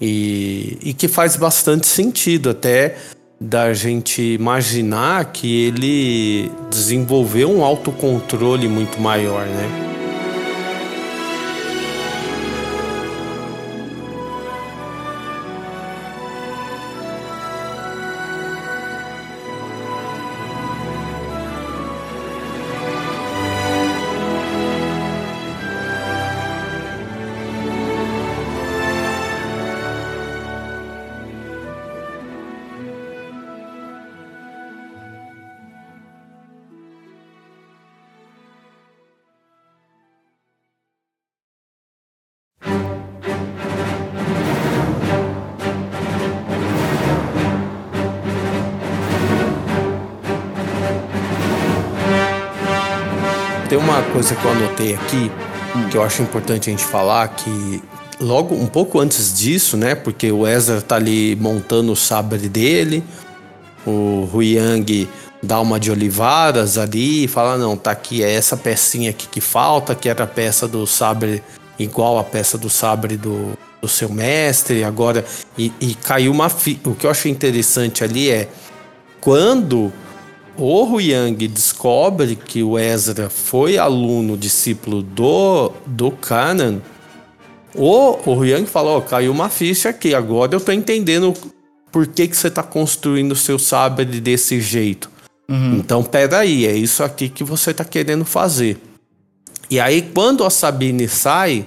E, 0.00 0.78
e 0.82 0.94
que 0.94 1.08
faz 1.08 1.36
bastante 1.36 1.86
sentido, 1.86 2.50
até 2.50 2.96
da 3.40 3.72
gente 3.74 4.22
imaginar 4.22 5.26
que 5.26 5.66
ele 5.66 6.50
desenvolveu 6.70 7.50
um 7.50 7.62
autocontrole 7.62 8.66
muito 8.68 9.00
maior, 9.00 9.46
né? 9.46 9.95
Tem 53.76 53.84
uma 53.84 54.02
coisa 54.04 54.34
que 54.34 54.42
eu 54.42 54.50
anotei 54.52 54.94
aqui, 54.94 55.30
hum. 55.76 55.90
que 55.90 55.98
eu 55.98 56.02
acho 56.02 56.22
importante 56.22 56.70
a 56.70 56.72
gente 56.72 56.82
falar, 56.82 57.28
que 57.28 57.82
logo 58.18 58.54
um 58.54 58.66
pouco 58.66 58.98
antes 58.98 59.36
disso, 59.36 59.76
né? 59.76 59.94
Porque 59.94 60.32
o 60.32 60.46
Ezra 60.48 60.80
tá 60.80 60.96
ali 60.96 61.36
montando 61.36 61.92
o 61.92 61.96
sabre 61.96 62.48
dele, 62.48 63.04
o 63.86 64.26
Huyang 64.32 65.06
dá 65.42 65.60
uma 65.60 65.78
de 65.78 65.90
olivaras 65.90 66.78
ali 66.78 67.24
e 67.24 67.28
fala: 67.28 67.58
não, 67.58 67.76
tá 67.76 67.90
aqui, 67.90 68.24
é 68.24 68.32
essa 68.32 68.56
pecinha 68.56 69.10
aqui 69.10 69.28
que 69.28 69.42
falta, 69.42 69.94
que 69.94 70.08
era 70.08 70.24
a 70.24 70.26
peça 70.26 70.66
do 70.66 70.86
sabre 70.86 71.42
igual 71.78 72.18
a 72.18 72.24
peça 72.24 72.56
do 72.56 72.70
sabre 72.70 73.18
do, 73.18 73.58
do 73.82 73.88
seu 73.88 74.08
mestre, 74.08 74.84
agora. 74.84 75.22
E, 75.58 75.70
e 75.82 75.94
caiu 75.96 76.32
uma. 76.32 76.48
Fi... 76.48 76.80
O 76.82 76.94
que 76.94 77.04
eu 77.04 77.10
achei 77.10 77.30
interessante 77.30 78.02
ali 78.02 78.30
é 78.30 78.48
quando 79.20 79.92
o 80.58 80.84
Huyang 80.84 81.46
descobre 81.48 82.36
que 82.36 82.62
o 82.62 82.78
Ezra 82.78 83.28
foi 83.28 83.78
aluno, 83.78 84.36
discípulo 84.36 85.02
do, 85.02 85.72
do 85.86 86.10
Kanan, 86.10 86.80
o, 87.74 88.18
o 88.24 88.34
Huyang 88.34 88.66
fala, 88.66 88.90
ó, 88.90 88.98
oh, 88.98 89.02
caiu 89.02 89.30
uma 89.30 89.50
ficha 89.50 89.90
aqui, 89.90 90.14
agora 90.14 90.54
eu 90.54 90.60
tô 90.60 90.72
entendendo 90.72 91.34
por 91.92 92.06
que, 92.06 92.26
que 92.26 92.36
você 92.36 92.50
tá 92.50 92.62
construindo 92.62 93.32
o 93.32 93.36
seu 93.36 93.58
sabre 93.58 94.04
desse 94.04 94.60
jeito. 94.60 95.10
Uhum. 95.48 95.76
Então, 95.76 96.02
peraí, 96.02 96.66
é 96.66 96.74
isso 96.74 97.04
aqui 97.04 97.28
que 97.28 97.44
você 97.44 97.72
tá 97.72 97.84
querendo 97.84 98.24
fazer. 98.24 98.78
E 99.70 99.78
aí, 99.78 100.02
quando 100.02 100.44
a 100.44 100.50
Sabine 100.50 101.06
sai, 101.08 101.66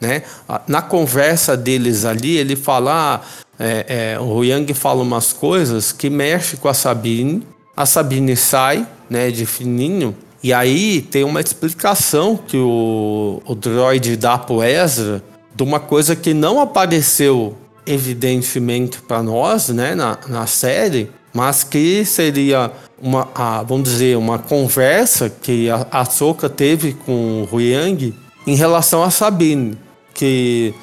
né, 0.00 0.22
na 0.66 0.82
conversa 0.82 1.56
deles 1.56 2.04
ali, 2.04 2.36
ele 2.36 2.56
fala, 2.56 3.14
ah, 3.14 3.20
é, 3.58 4.12
é, 4.14 4.20
o 4.20 4.24
Huyang 4.24 4.72
fala 4.74 5.02
umas 5.02 5.32
coisas 5.32 5.92
que 5.92 6.10
mexe 6.10 6.56
com 6.56 6.68
a 6.68 6.74
Sabine, 6.74 7.42
a 7.80 7.86
Sabine 7.86 8.36
sai, 8.36 8.86
né, 9.08 9.30
de 9.30 9.46
fininho, 9.46 10.14
e 10.42 10.52
aí 10.52 11.00
tem 11.00 11.24
uma 11.24 11.40
explicação 11.40 12.36
que 12.36 12.58
o, 12.58 13.40
o 13.42 13.54
droid 13.54 14.18
dá 14.18 14.36
pro 14.36 14.62
Ezra 14.62 15.22
de 15.54 15.62
uma 15.62 15.80
coisa 15.80 16.14
que 16.14 16.34
não 16.34 16.60
apareceu 16.60 17.56
evidentemente 17.86 19.00
para 19.00 19.22
nós, 19.22 19.70
né, 19.70 19.94
na, 19.94 20.18
na 20.28 20.46
série, 20.46 21.10
mas 21.32 21.64
que 21.64 22.04
seria 22.04 22.70
uma, 23.00 23.26
a, 23.34 23.62
vamos 23.62 23.88
dizer, 23.88 24.18
uma 24.18 24.38
conversa 24.38 25.30
que 25.30 25.70
a, 25.70 25.86
a 25.90 26.04
Soka 26.04 26.50
teve 26.50 26.92
com 26.92 27.46
o 27.50 27.56
Huyang 27.56 28.14
em 28.46 28.54
relação 28.56 29.02
a 29.02 29.10
Sabine, 29.10 29.78
que 30.12 30.74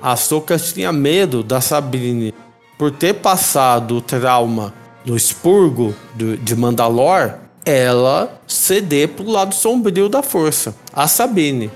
a 0.00 0.16
Soka 0.16 0.56
tinha 0.56 0.92
medo 0.92 1.42
da 1.42 1.60
Sabine 1.60 2.32
por 2.78 2.90
ter 2.90 3.16
passado 3.16 3.98
o 3.98 4.00
trauma 4.00 4.72
no 5.04 5.16
expurgo 5.16 5.94
de 6.14 6.56
Mandalor, 6.56 7.34
ela 7.64 8.40
ceder 8.46 9.08
pro 9.08 9.28
lado 9.28 9.54
sombrio 9.54 10.08
da 10.08 10.22
força. 10.22 10.74
A 10.92 11.06
Sabine 11.06 11.70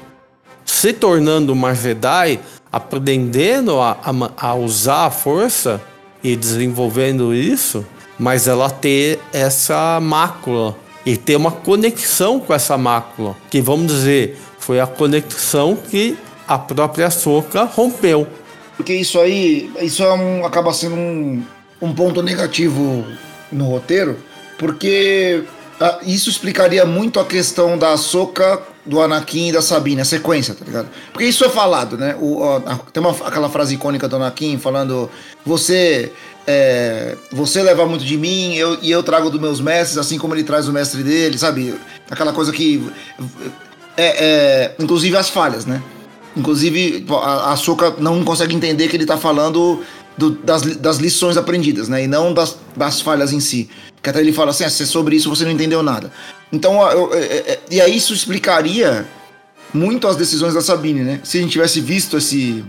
se 0.64 0.92
tornando 0.92 1.52
uma 1.52 1.74
Jedi, 1.74 2.40
aprendendo 2.70 3.80
a, 3.80 3.98
a, 4.02 4.48
a 4.48 4.54
usar 4.54 5.06
a 5.06 5.10
força 5.10 5.80
e 6.22 6.34
desenvolvendo 6.36 7.34
isso, 7.34 7.84
mas 8.18 8.46
ela 8.46 8.70
ter 8.70 9.18
essa 9.32 9.98
mácula 10.00 10.76
e 11.04 11.16
ter 11.16 11.36
uma 11.36 11.50
conexão 11.50 12.38
com 12.38 12.54
essa 12.54 12.78
mácula, 12.78 13.36
que 13.50 13.60
vamos 13.60 13.86
dizer, 13.92 14.40
foi 14.58 14.80
a 14.80 14.86
conexão 14.86 15.76
que 15.76 16.16
a 16.46 16.58
própria 16.58 17.10
Soca 17.10 17.64
rompeu. 17.64 18.26
Porque 18.76 18.94
isso 18.94 19.18
aí, 19.18 19.70
isso 19.80 20.02
é 20.02 20.12
um, 20.12 20.46
acaba 20.46 20.72
sendo 20.72 20.94
um, 20.94 21.42
um 21.82 21.92
ponto 21.92 22.22
negativo 22.22 23.04
no 23.50 23.66
roteiro, 23.66 24.16
porque 24.56 25.42
ah, 25.80 25.98
isso 26.06 26.30
explicaria 26.30 26.86
muito 26.86 27.18
a 27.18 27.24
questão 27.24 27.76
da 27.76 27.96
Soca, 27.96 28.62
do 28.86 29.00
Anakin 29.00 29.48
e 29.48 29.52
da 29.52 29.60
Sabine, 29.60 30.00
a 30.00 30.04
sequência, 30.04 30.54
tá 30.54 30.64
ligado? 30.64 30.88
Porque 31.12 31.26
isso 31.26 31.44
é 31.44 31.48
falado, 31.48 31.98
né? 31.98 32.16
O, 32.20 32.42
a, 32.42 32.78
tem 32.92 33.02
uma, 33.02 33.10
aquela 33.26 33.48
frase 33.48 33.74
icônica 33.74 34.08
do 34.08 34.16
Anakin 34.16 34.58
falando: 34.58 35.10
Você 35.44 36.12
é, 36.46 37.16
você 37.32 37.62
leva 37.62 37.86
muito 37.86 38.04
de 38.04 38.16
mim 38.16 38.54
eu, 38.54 38.78
e 38.82 38.90
eu 38.90 39.02
trago 39.02 39.30
dos 39.30 39.40
meus 39.40 39.60
mestres, 39.60 39.98
assim 39.98 40.18
como 40.18 40.34
ele 40.34 40.44
traz 40.44 40.68
o 40.68 40.72
mestre 40.72 41.02
dele, 41.02 41.36
sabe? 41.38 41.74
Aquela 42.10 42.32
coisa 42.32 42.52
que. 42.52 42.88
É, 43.96 44.24
é, 44.24 44.74
inclusive 44.78 45.16
as 45.16 45.28
falhas, 45.28 45.66
né? 45.66 45.82
Inclusive 46.36 47.04
a, 47.10 47.52
a 47.52 47.56
Soca 47.56 47.94
não 47.98 48.24
consegue 48.24 48.54
entender 48.54 48.88
que 48.88 48.96
ele 48.96 49.06
tá 49.06 49.16
falando 49.16 49.82
do, 50.16 50.30
das, 50.30 50.62
das 50.76 50.96
lições 50.98 51.36
aprendidas, 51.36 51.88
né? 51.88 52.04
E 52.04 52.06
não 52.06 52.32
das, 52.32 52.58
das 52.76 53.00
falhas 53.00 53.32
em 53.32 53.40
si. 53.40 53.68
Que 54.02 54.10
até 54.10 54.20
ele 54.20 54.32
fala 54.32 54.50
assim: 54.50 54.64
ah, 54.64 54.70
sobre 54.70 55.16
isso 55.16 55.28
você 55.28 55.44
não 55.44 55.52
entendeu 55.52 55.82
nada. 55.82 56.12
Então, 56.52 56.82
eu, 56.90 57.12
eu, 57.12 57.20
eu, 57.20 57.58
e 57.70 57.80
aí 57.80 57.96
isso 57.96 58.12
explicaria 58.12 59.06
muito 59.72 60.06
as 60.06 60.16
decisões 60.16 60.54
da 60.54 60.60
Sabine, 60.60 61.00
né? 61.00 61.20
Se 61.24 61.38
a 61.38 61.40
gente 61.40 61.52
tivesse 61.52 61.80
visto 61.80 62.16
esse, 62.16 62.64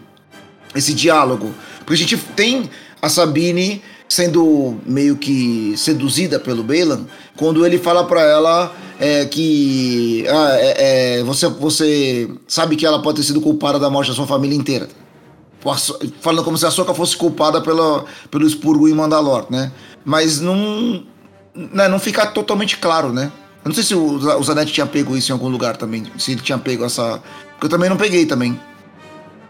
esse 0.75 0.93
diálogo. 0.93 1.53
Porque 1.79 1.93
a 1.93 1.97
gente 1.97 2.17
tem 2.17 2.69
a 3.01 3.09
Sabine 3.09 3.81
sendo 4.07 4.77
meio 4.85 5.17
que 5.17 5.73
seduzida 5.75 6.39
pelo 6.39 6.63
Balan 6.63 7.05
quando 7.35 7.65
ele 7.65 7.79
fala 7.79 8.05
para 8.05 8.21
ela 8.21 8.71
é, 8.99 9.25
que 9.25 10.23
ah, 10.29 10.55
é, 10.59 11.17
é, 11.19 11.23
você, 11.23 11.47
você 11.47 12.29
sabe 12.47 12.75
que 12.75 12.85
ela 12.85 13.01
pode 13.01 13.17
ter 13.17 13.23
sido 13.23 13.41
culpada 13.41 13.79
da 13.79 13.89
morte 13.89 14.09
da 14.09 14.15
sua 14.15 14.27
família 14.27 14.55
inteira 14.55 14.87
falando 16.21 16.43
como 16.43 16.57
se 16.57 16.65
a 16.65 16.71
Soca 16.71 16.93
fosse 16.93 17.15
culpada 17.15 17.61
pelo, 17.61 18.05
pelo 18.29 18.45
expurgo 18.45 18.87
em 18.87 18.93
Mandalor, 18.93 19.45
né? 19.49 19.71
Mas 20.03 20.39
não, 20.39 21.03
né, 21.55 21.87
não 21.87 21.99
fica 21.99 22.25
totalmente 22.25 22.77
claro, 22.77 23.13
né? 23.13 23.31
Eu 23.63 23.69
não 23.69 23.75
sei 23.75 23.83
se 23.83 23.95
o, 23.95 24.15
o 24.15 24.43
Zanetti 24.43 24.73
tinha 24.73 24.85
pego 24.85 25.15
isso 25.15 25.31
em 25.31 25.33
algum 25.33 25.47
lugar 25.47 25.77
também, 25.77 26.05
se 26.17 26.33
ele 26.33 26.41
tinha 26.41 26.57
pego 26.57 26.83
essa... 26.83 27.21
Porque 27.51 27.67
eu 27.67 27.69
também 27.69 27.89
não 27.89 27.97
peguei 27.97 28.25
também. 28.25 28.59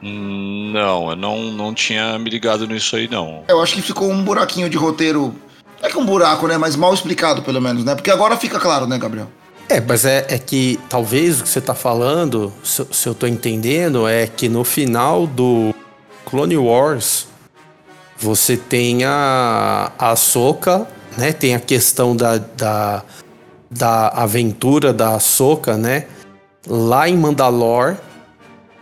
Não, 0.02 1.10
eu 1.10 1.16
não, 1.16 1.52
não 1.52 1.74
tinha 1.74 2.20
me 2.20 2.30
ligado 2.30 2.68
nisso 2.68 2.96
aí, 2.96 3.08
não. 3.08 3.44
Eu 3.48 3.62
acho 3.62 3.74
que 3.74 3.82
ficou 3.82 4.12
um 4.12 4.24
buraquinho 4.24 4.70
de 4.70 4.78
roteiro... 4.78 5.34
É 5.82 5.90
que 5.90 5.98
um 5.98 6.06
buraco, 6.06 6.48
né? 6.48 6.58
Mas 6.58 6.78
mal 6.78 6.94
explicado, 6.94 7.42
pelo 7.42 7.60
menos, 7.60 7.84
né? 7.84 7.94
Porque 7.94 8.10
agora 8.10 8.38
fica 8.38 8.58
claro, 8.58 8.88
né, 8.88 8.98
Gabriel? 8.98 9.28
É, 9.68 9.82
mas 9.82 10.06
é, 10.06 10.26
é 10.30 10.38
que 10.38 10.80
talvez 10.88 11.40
o 11.40 11.44
que 11.44 11.50
você 11.50 11.60
tá 11.60 11.74
falando, 11.74 12.54
se, 12.64 12.86
se 12.92 13.08
eu 13.08 13.16
tô 13.16 13.26
entendendo, 13.26 14.08
é 14.08 14.28
que 14.28 14.48
no 14.48 14.64
final 14.64 15.26
do 15.26 15.73
Clone 16.34 16.58
Wars 16.58 17.28
você 18.18 18.58
tem 18.58 19.04
a, 19.04 19.92
a 20.00 20.16
Soca, 20.16 20.88
né? 21.16 21.32
Tem 21.32 21.54
a 21.54 21.60
questão 21.60 22.16
da, 22.16 22.40
da, 22.40 23.04
da 23.70 24.08
aventura 24.08 24.92
da 24.92 25.20
Soca, 25.20 25.78
né? 25.78 26.08
Lá 26.68 27.08
em 27.08 27.16
Mandalore, 27.16 27.98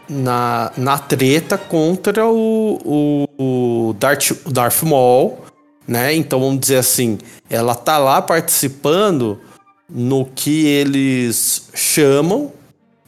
na, 0.07 0.71
na 0.77 0.97
treta 0.97 1.57
contra 1.57 2.25
o, 2.25 2.79
o, 2.85 3.89
o 3.89 3.93
Darth, 3.99 4.31
Darth 4.49 4.83
Maul, 4.83 5.39
né? 5.85 6.15
Então 6.15 6.39
vamos 6.39 6.61
dizer 6.61 6.77
assim, 6.77 7.17
ela 7.49 7.75
tá 7.75 7.97
lá 7.97 8.21
participando 8.21 9.41
no 9.89 10.23
que 10.23 10.67
eles 10.67 11.67
chamam, 11.73 12.53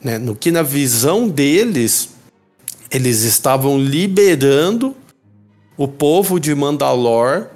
né? 0.04 0.18
No 0.18 0.36
que 0.36 0.52
na 0.52 0.64
visão 0.64 1.30
deles 1.30 2.13
eles 2.94 3.24
estavam 3.24 3.78
liberando 3.78 4.96
o 5.76 5.88
povo 5.88 6.40
de 6.40 6.54
Mandalor 6.54 7.48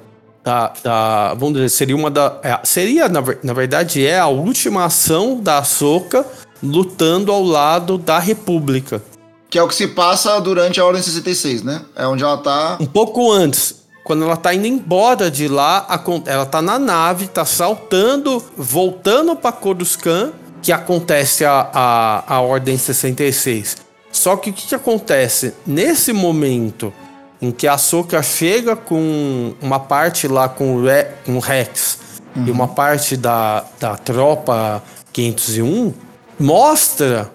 da, 0.44 0.74
da, 0.82 1.34
vamos 1.34 1.56
dizer, 1.56 1.70
seria 1.70 1.96
uma 1.96 2.10
da. 2.10 2.40
É, 2.42 2.58
seria, 2.64 3.10
na, 3.10 3.22
na 3.44 3.54
verdade, 3.54 4.06
é 4.06 4.18
a 4.18 4.28
última 4.28 4.86
ação 4.86 5.40
da 5.42 5.62
Soca 5.62 6.26
lutando 6.64 7.34
ao 7.34 7.44
lado 7.44 7.98
da 7.98 8.18
República. 8.18 9.04
Que 9.50 9.60
é 9.60 9.64
o 9.64 9.68
que 9.68 9.76
se 9.76 9.90
passa 9.90 10.40
durante 10.40 10.80
a 10.80 10.86
Ordem 10.86 11.02
66, 11.02 11.64
né? 11.64 11.84
É 11.96 12.08
onde 12.08 12.24
ela 12.24 12.38
tá. 12.38 12.78
Um 12.80 12.86
pouco 12.86 13.30
antes. 13.32 13.84
Quando 14.06 14.24
ela 14.24 14.38
tá 14.38 14.54
indo 14.54 14.66
embora 14.66 15.30
de 15.30 15.50
lá, 15.50 15.86
ela 16.26 16.46
tá 16.46 16.62
na 16.62 16.80
nave, 16.80 17.28
tá 17.28 17.44
saltando, 17.44 18.42
voltando 18.56 19.36
pra 19.36 19.52
Coruscant, 19.52 20.32
que 20.62 20.72
acontece 20.72 21.44
a, 21.44 21.70
a, 21.74 22.36
a 22.36 22.42
Ordem 22.42 22.78
66. 22.78 23.87
Só 24.18 24.36
que 24.36 24.50
o 24.50 24.54
que, 24.54 24.68
que 24.68 24.76
acontece? 24.76 25.54
Nesse 25.66 26.12
momento 26.12 26.92
em 27.40 27.52
que 27.52 27.68
a 27.68 27.78
Soka 27.78 28.22
chega 28.24 28.76
com 28.76 29.54
uma 29.62 29.80
parte 29.80 30.28
lá 30.28 30.50
com 30.50 30.76
o, 30.76 30.84
Re, 30.84 31.06
com 31.24 31.38
o 31.38 31.40
Rex 31.40 32.00
uhum. 32.36 32.48
e 32.48 32.52
uma 32.52 32.68
parte 32.68 33.16
da, 33.16 33.64
da 33.80 33.96
tropa 33.96 34.82
501, 35.14 35.94
mostra 36.40 37.32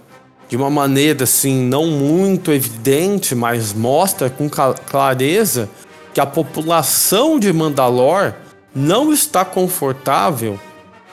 de 0.48 0.56
uma 0.56 0.68
maneira 0.68 1.22
assim 1.22 1.62
não 1.62 1.86
muito 1.86 2.50
evidente, 2.50 3.32
mas 3.32 3.72
mostra 3.72 4.28
com 4.28 4.50
clareza 4.50 5.70
que 6.12 6.20
a 6.20 6.26
população 6.26 7.38
de 7.38 7.52
Mandalor 7.52 8.34
não 8.74 9.12
está 9.12 9.44
confortável 9.44 10.58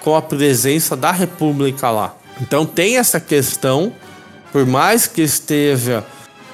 com 0.04 0.16
a 0.16 0.22
presença 0.22 0.96
da 0.96 1.12
República 1.12 1.92
lá. 1.92 2.16
Então 2.42 2.66
tem 2.66 2.98
essa 2.98 3.20
questão, 3.20 3.94
por 4.52 4.66
mais 4.66 5.08
que 5.08 5.22
esteja 5.22 6.04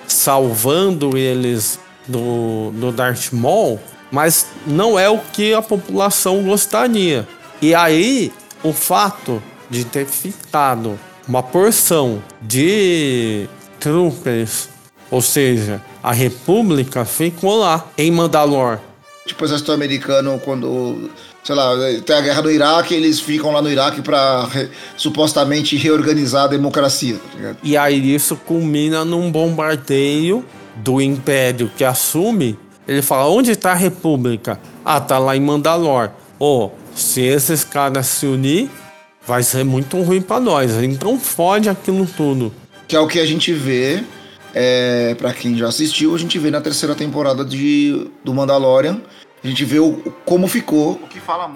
salvando 0.08 1.18
eles 1.18 1.80
do, 2.08 2.72
do 2.72 2.92
Darth 2.92 3.32
Maul, 3.32 3.80
mas 4.12 4.48
não 4.66 4.98
é 4.98 5.10
o 5.10 5.20
que 5.20 5.54
a 5.54 5.62
população 5.62 6.44
gostaria. 6.44 7.28
E 7.62 7.74
aí, 7.74 8.32
o 8.64 8.74
fato 8.74 9.42
de 9.70 9.84
ter 9.84 10.06
ficado 10.06 11.00
uma 11.28 11.42
porção 11.42 12.22
de 12.42 13.48
troopers, 13.80 14.70
ou 15.10 15.22
seja, 15.22 15.82
a 16.04 16.12
República 16.12 17.06
ficou 17.06 17.58
lá 17.58 17.88
em 17.98 18.12
Mandalor. 18.12 18.80
Tipo 19.26 19.44
o 19.44 19.46
exército 19.48 19.72
americano 19.72 20.40
quando, 20.44 21.10
sei 21.46 21.54
lá, 21.54 21.74
tem 22.04 22.16
a 22.16 22.22
guerra 22.22 22.42
do 22.42 22.52
Iraque, 22.52 22.96
eles 22.96 23.20
ficam 23.20 23.52
lá 23.52 23.62
no 23.62 23.70
Iraque 23.70 24.02
para 24.02 24.46
re, 24.46 24.68
supostamente 24.98 25.78
reorganizar 25.78 26.46
a 26.46 26.48
democracia. 26.48 27.18
Tá 27.40 27.56
e 27.62 27.78
aí 27.78 28.16
isso 28.16 28.36
culmina 28.36 29.06
num 29.06 29.32
bombardeio 29.32 30.44
do 30.78 31.00
Império 31.00 31.72
que 31.78 31.84
assume, 31.84 32.58
ele 32.88 33.04
fala: 33.04 33.30
onde 33.30 33.52
está 33.52 33.74
a 33.74 33.76
República? 33.76 34.60
Ah, 34.84 35.00
tá 35.00 35.20
lá 35.20 35.38
em 35.38 35.40
Mandalor. 35.40 36.10
Oh, 36.40 36.72
se 36.96 37.22
esses 37.22 37.64
caras 37.64 38.08
se 38.08 38.26
unir, 38.26 38.68
vai 39.26 39.44
ser 39.44 39.64
muito 39.64 40.02
ruim 40.02 40.22
para 40.22 40.40
nós. 40.40 40.72
Então 40.82 41.20
fode 41.20 41.70
aquilo 41.70 42.08
tudo. 42.08 42.52
Que 42.88 42.96
é 42.96 43.00
o 43.00 43.08
que 43.08 43.20
a 43.20 43.26
gente 43.26 43.54
vê, 43.54 44.04
é, 44.54 45.16
para 45.16 45.32
quem 45.32 45.56
já 45.56 45.68
assistiu, 45.68 46.16
a 46.16 46.18
gente 46.18 46.40
vê 46.40 46.50
na 46.50 46.60
terceira 46.60 46.96
temporada 46.96 47.46
de, 47.46 48.10
do 48.24 48.34
Mandalorian. 48.34 49.00
A 49.46 49.48
gente 49.48 49.64
vê 49.64 49.78
o, 49.78 50.02
como 50.26 50.48
ficou 50.48 51.00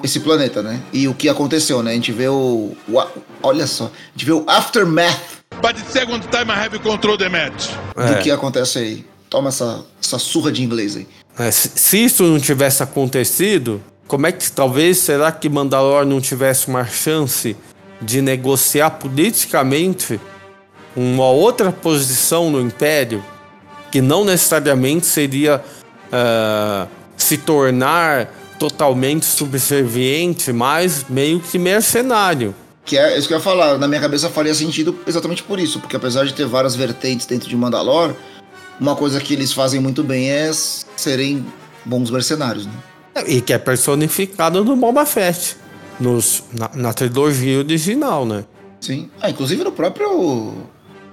esse 0.03 0.19
planeta, 0.19 0.61
né? 0.61 0.79
E 0.93 1.07
o 1.07 1.13
que 1.15 1.27
aconteceu, 1.27 1.81
né? 1.81 1.89
A 1.89 1.95
gente 1.95 2.11
vê 2.11 2.27
o, 2.27 2.77
o 2.87 3.03
olha 3.41 3.65
só, 3.65 3.85
a 3.85 4.11
gente 4.13 4.25
vê 4.25 4.31
o 4.31 4.43
aftermath 4.47 5.39
But 5.59 5.75
the 5.75 5.91
second 5.91 6.25
time 6.29 6.51
I 6.51 6.65
have 6.65 6.77
control 6.79 7.17
the 7.17 7.27
match. 7.27 7.71
É. 7.97 8.13
Do 8.13 8.21
que 8.21 8.29
acontece 8.29 8.77
aí. 8.77 9.05
Toma 9.27 9.49
essa, 9.49 9.83
essa 9.99 10.19
surra 10.19 10.51
de 10.51 10.63
inglês 10.63 10.95
aí. 10.95 11.07
É, 11.37 11.49
se, 11.49 11.71
se, 11.75 12.03
isso 12.05 12.23
não 12.23 12.39
tivesse 12.39 12.83
acontecido, 12.83 13.81
como 14.07 14.27
é 14.27 14.31
que 14.31 14.51
talvez 14.51 14.99
será 14.99 15.31
que 15.31 15.49
Mandalor 15.49 16.05
não 16.05 16.21
tivesse 16.21 16.67
uma 16.67 16.85
chance 16.85 17.57
de 17.99 18.21
negociar 18.21 18.91
politicamente 18.91 20.19
uma 20.95 21.27
outra 21.27 21.71
posição 21.71 22.51
no 22.51 22.61
Império 22.61 23.23
que 23.91 23.99
não 23.99 24.23
necessariamente 24.23 25.07
seria 25.07 25.63
uh, 26.13 26.98
se 27.29 27.37
tornar 27.37 28.33
totalmente 28.57 29.23
subserviente, 29.23 30.51
mas 30.51 31.05
meio 31.07 31.39
que 31.39 31.59
mercenário. 31.59 32.55
Que 32.83 32.97
é 32.97 33.15
isso 33.15 33.27
que 33.27 33.35
eu 33.35 33.37
ia 33.37 33.43
falar, 33.43 33.77
na 33.77 33.87
minha 33.87 34.01
cabeça 34.01 34.29
faria 34.29 34.53
sentido 34.55 34.97
exatamente 35.05 35.43
por 35.43 35.59
isso, 35.59 35.79
porque 35.79 35.95
apesar 35.95 36.25
de 36.25 36.33
ter 36.33 36.47
várias 36.47 36.75
vertentes 36.75 37.27
dentro 37.27 37.47
de 37.47 37.55
Mandalor, 37.55 38.15
uma 38.79 38.95
coisa 38.95 39.19
que 39.19 39.31
eles 39.31 39.53
fazem 39.53 39.79
muito 39.79 40.03
bem 40.03 40.31
é 40.31 40.49
serem 40.51 41.45
bons 41.85 42.09
mercenários, 42.09 42.65
né? 42.65 42.73
E 43.27 43.41
que 43.41 43.53
é 43.53 43.59
personificado 43.59 44.63
no 44.63 44.75
Boba 44.75 45.05
Fett, 45.05 45.55
nos, 45.99 46.43
na, 46.51 46.71
na 46.73 46.93
trilogia 46.93 47.59
original, 47.59 48.25
né? 48.25 48.43
Sim. 48.81 49.11
Ah, 49.21 49.29
inclusive 49.29 49.63
no 49.63 49.71
próprio. 49.71 50.53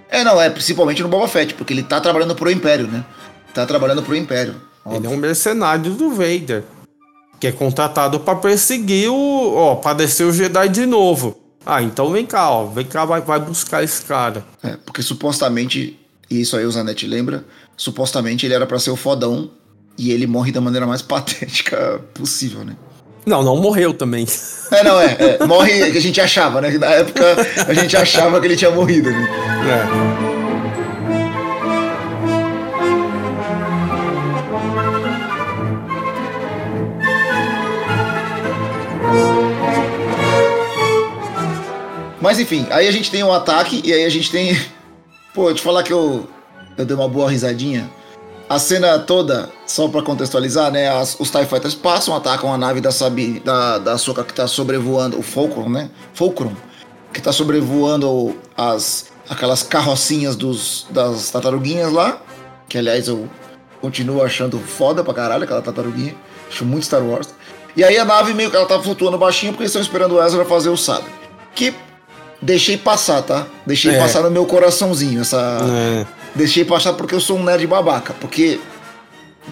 É, 0.09 0.25
não, 0.25 0.41
é 0.41 0.49
principalmente 0.49 1.03
no 1.03 1.09
Boba 1.09 1.29
Fett, 1.29 1.53
porque 1.53 1.75
ele 1.75 1.83
tá 1.83 2.01
trabalhando 2.01 2.35
pro 2.35 2.51
Império, 2.51 2.87
né? 2.87 3.05
Tá 3.53 3.67
trabalhando 3.67 4.03
pro 4.03 4.17
Império. 4.17 4.55
Ele 4.91 5.07
é 5.07 5.11
um 5.11 5.17
mercenário 5.17 5.93
do 5.93 6.11
Vader. 6.11 6.65
Que 7.41 7.49
é 7.49 7.53
contratado 7.53 8.21
para 8.21 8.37
perseguir 8.37 9.11
o. 9.11 9.55
Ó, 9.55 9.75
pra 9.77 9.93
descer 9.93 10.25
o 10.25 10.33
Jedi 10.33 10.69
de 10.69 10.87
novo. 10.87 11.37
Ah, 11.65 11.83
então 11.83 12.11
vem 12.11 12.25
cá, 12.25 12.51
ó. 12.51 12.67
Vem 12.67 12.87
cá, 12.87 13.05
vai, 13.05 13.21
vai 13.21 13.41
buscar 13.41 13.83
esse 13.83 14.03
cara. 14.03 14.45
É, 14.63 14.77
porque 14.87 15.03
supostamente, 15.03 15.99
e 16.31 16.41
isso 16.41 16.57
aí 16.57 16.65
o 16.65 16.71
Zanetti 16.71 17.07
lembra, 17.07 17.45
supostamente 17.77 18.47
ele 18.47 18.55
era 18.55 18.67
para 18.67 18.79
ser 18.79 18.91
o 18.91 18.97
fodão 18.97 19.51
e 19.99 20.13
ele 20.13 20.27
morre 20.27 20.53
da 20.53 20.61
maneira 20.61 20.87
mais 20.87 21.03
patética 21.03 22.01
possível, 22.15 22.65
né? 22.65 22.77
Não, 23.27 23.43
não 23.43 23.57
morreu 23.57 23.93
também. 23.93 24.25
É, 24.71 24.85
não, 24.85 25.01
é. 25.01 25.17
é 25.19 25.45
morre 25.47 25.91
que 25.91 25.99
a 25.99 26.01
gente 26.01 26.21
achava, 26.21 26.61
né? 26.61 26.71
Na 26.79 26.87
época 26.87 27.25
a 27.67 27.75
gente 27.75 27.97
achava 27.97 28.41
que 28.41 28.47
ele 28.47 28.57
tinha 28.57 28.71
morrido, 28.71 29.11
né? 29.11 29.29
É. 30.33 30.36
Mas 42.27 42.41
enfim, 42.41 42.67
aí 42.71 42.89
a 42.89 42.91
gente 42.91 43.09
tem 43.09 43.23
um 43.23 43.33
ataque 43.33 43.81
e 43.85 43.93
aí 43.93 44.05
a 44.05 44.09
gente 44.09 44.33
tem. 44.33 44.61
Pô, 45.33 45.55
te 45.55 45.63
falar 45.63 45.85
que 45.85 45.93
eu, 45.93 46.27
eu 46.77 46.85
dei 46.85 46.97
uma 46.97 47.09
boa 47.09 47.31
risadinha. 47.31 47.89
A 48.49 48.59
cena 48.59 48.99
toda, 48.99 49.49
só 49.65 49.87
para 49.87 50.03
contextualizar, 50.03 50.73
né? 50.73 50.89
As, 50.89 51.17
os 51.21 51.31
TIE 51.31 51.47
Fighters 51.47 51.77
passam, 51.77 52.17
atacam 52.17 52.53
a 52.53 52.59
nave 52.59 52.81
da 52.81 52.91
Sabine, 52.91 53.39
da, 53.39 53.79
da 53.79 53.97
Soka 53.97 54.25
que 54.25 54.35
tá 54.35 54.49
sobrevoando, 54.49 55.17
o 55.17 55.23
Fulcrum, 55.23 55.69
né? 55.69 55.89
Fulcrum, 56.15 56.53
que 57.13 57.23
tá 57.23 57.31
sobrevoando 57.31 58.37
as, 58.57 59.07
aquelas 59.31 59.63
carrocinhas 59.63 60.35
dos, 60.35 60.89
das 60.91 61.31
tartaruguinhas 61.31 61.93
lá. 61.93 62.21
Que 62.69 62.77
aliás 62.77 63.07
eu 63.07 63.31
continuo 63.81 64.21
achando 64.21 64.59
foda 64.59 65.05
pra 65.05 65.15
caralho 65.15 65.45
aquela 65.45 65.63
tartaruguinha. 65.63 66.17
Acho 66.51 66.65
muito 66.65 66.87
Star 66.87 67.05
Wars. 67.05 67.33
E 67.77 67.85
aí 67.85 67.97
a 67.97 68.05
nave 68.05 68.35
meio 68.35 68.51
que 68.51 68.57
ela 68.57 68.67
tá 68.67 68.83
flutuando 68.83 69.17
baixinho 69.17 69.53
porque 69.53 69.63
eles 69.63 69.71
estão 69.71 69.81
esperando 69.81 70.17
o 70.17 70.25
Ezra 70.25 70.45
fazer 70.45 70.71
o 70.71 70.77
sabre. 70.77 71.15
Que 71.55 71.73
deixei 72.41 72.77
passar, 72.77 73.23
tá? 73.23 73.47
Deixei 73.67 73.95
é. 73.95 73.99
passar 73.99 74.23
no 74.23 74.31
meu 74.31 74.47
coraçãozinho 74.47 75.21
essa. 75.21 75.59
É. 75.71 76.07
Deixei 76.35 76.65
passar 76.65 76.93
porque 76.95 77.15
eu 77.15 77.21
sou 77.21 77.39
um 77.39 77.45
nerd 77.45 77.67
babaca. 77.67 78.15
Porque 78.21 78.61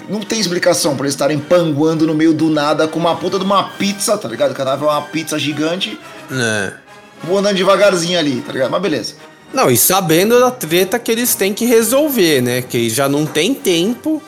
não 0.09 0.21
tem 0.21 0.39
explicação 0.39 0.97
para 0.97 1.07
eles 1.07 1.15
estarem 1.15 1.39
panguando 1.39 2.07
no 2.07 2.15
meio 2.15 2.35
do 2.35 2.51
nada 2.51 2.87
com 2.87 2.99
uma 2.99 3.17
puta 3.17 3.39
de 3.39 3.45
uma 3.45 3.65
pizza, 3.71 4.17
tá 4.19 4.29
ligado? 4.29 4.59
O 4.59 4.65
nave 4.65 4.85
é 4.85 4.89
uma 4.89 5.03
pizza 5.03 5.39
gigante. 5.39 5.99
É. 6.31 6.73
Voando 7.23 7.55
devagarzinho 7.55 8.19
ali, 8.19 8.43
tá 8.43 8.53
ligado? 8.53 8.71
Mas 8.71 8.83
beleza. 8.83 9.15
Não, 9.53 9.71
e 9.71 9.77
sabendo 9.77 10.41
da 10.41 10.51
treta 10.51 10.99
que 10.99 11.11
eles 11.11 11.35
têm 11.35 11.55
que 11.55 11.65
resolver, 11.65 12.43
né? 12.43 12.61
Que 12.63 12.91
já 12.91 13.09
não 13.09 13.25
tem 13.25 13.55
tempo. 13.55 14.23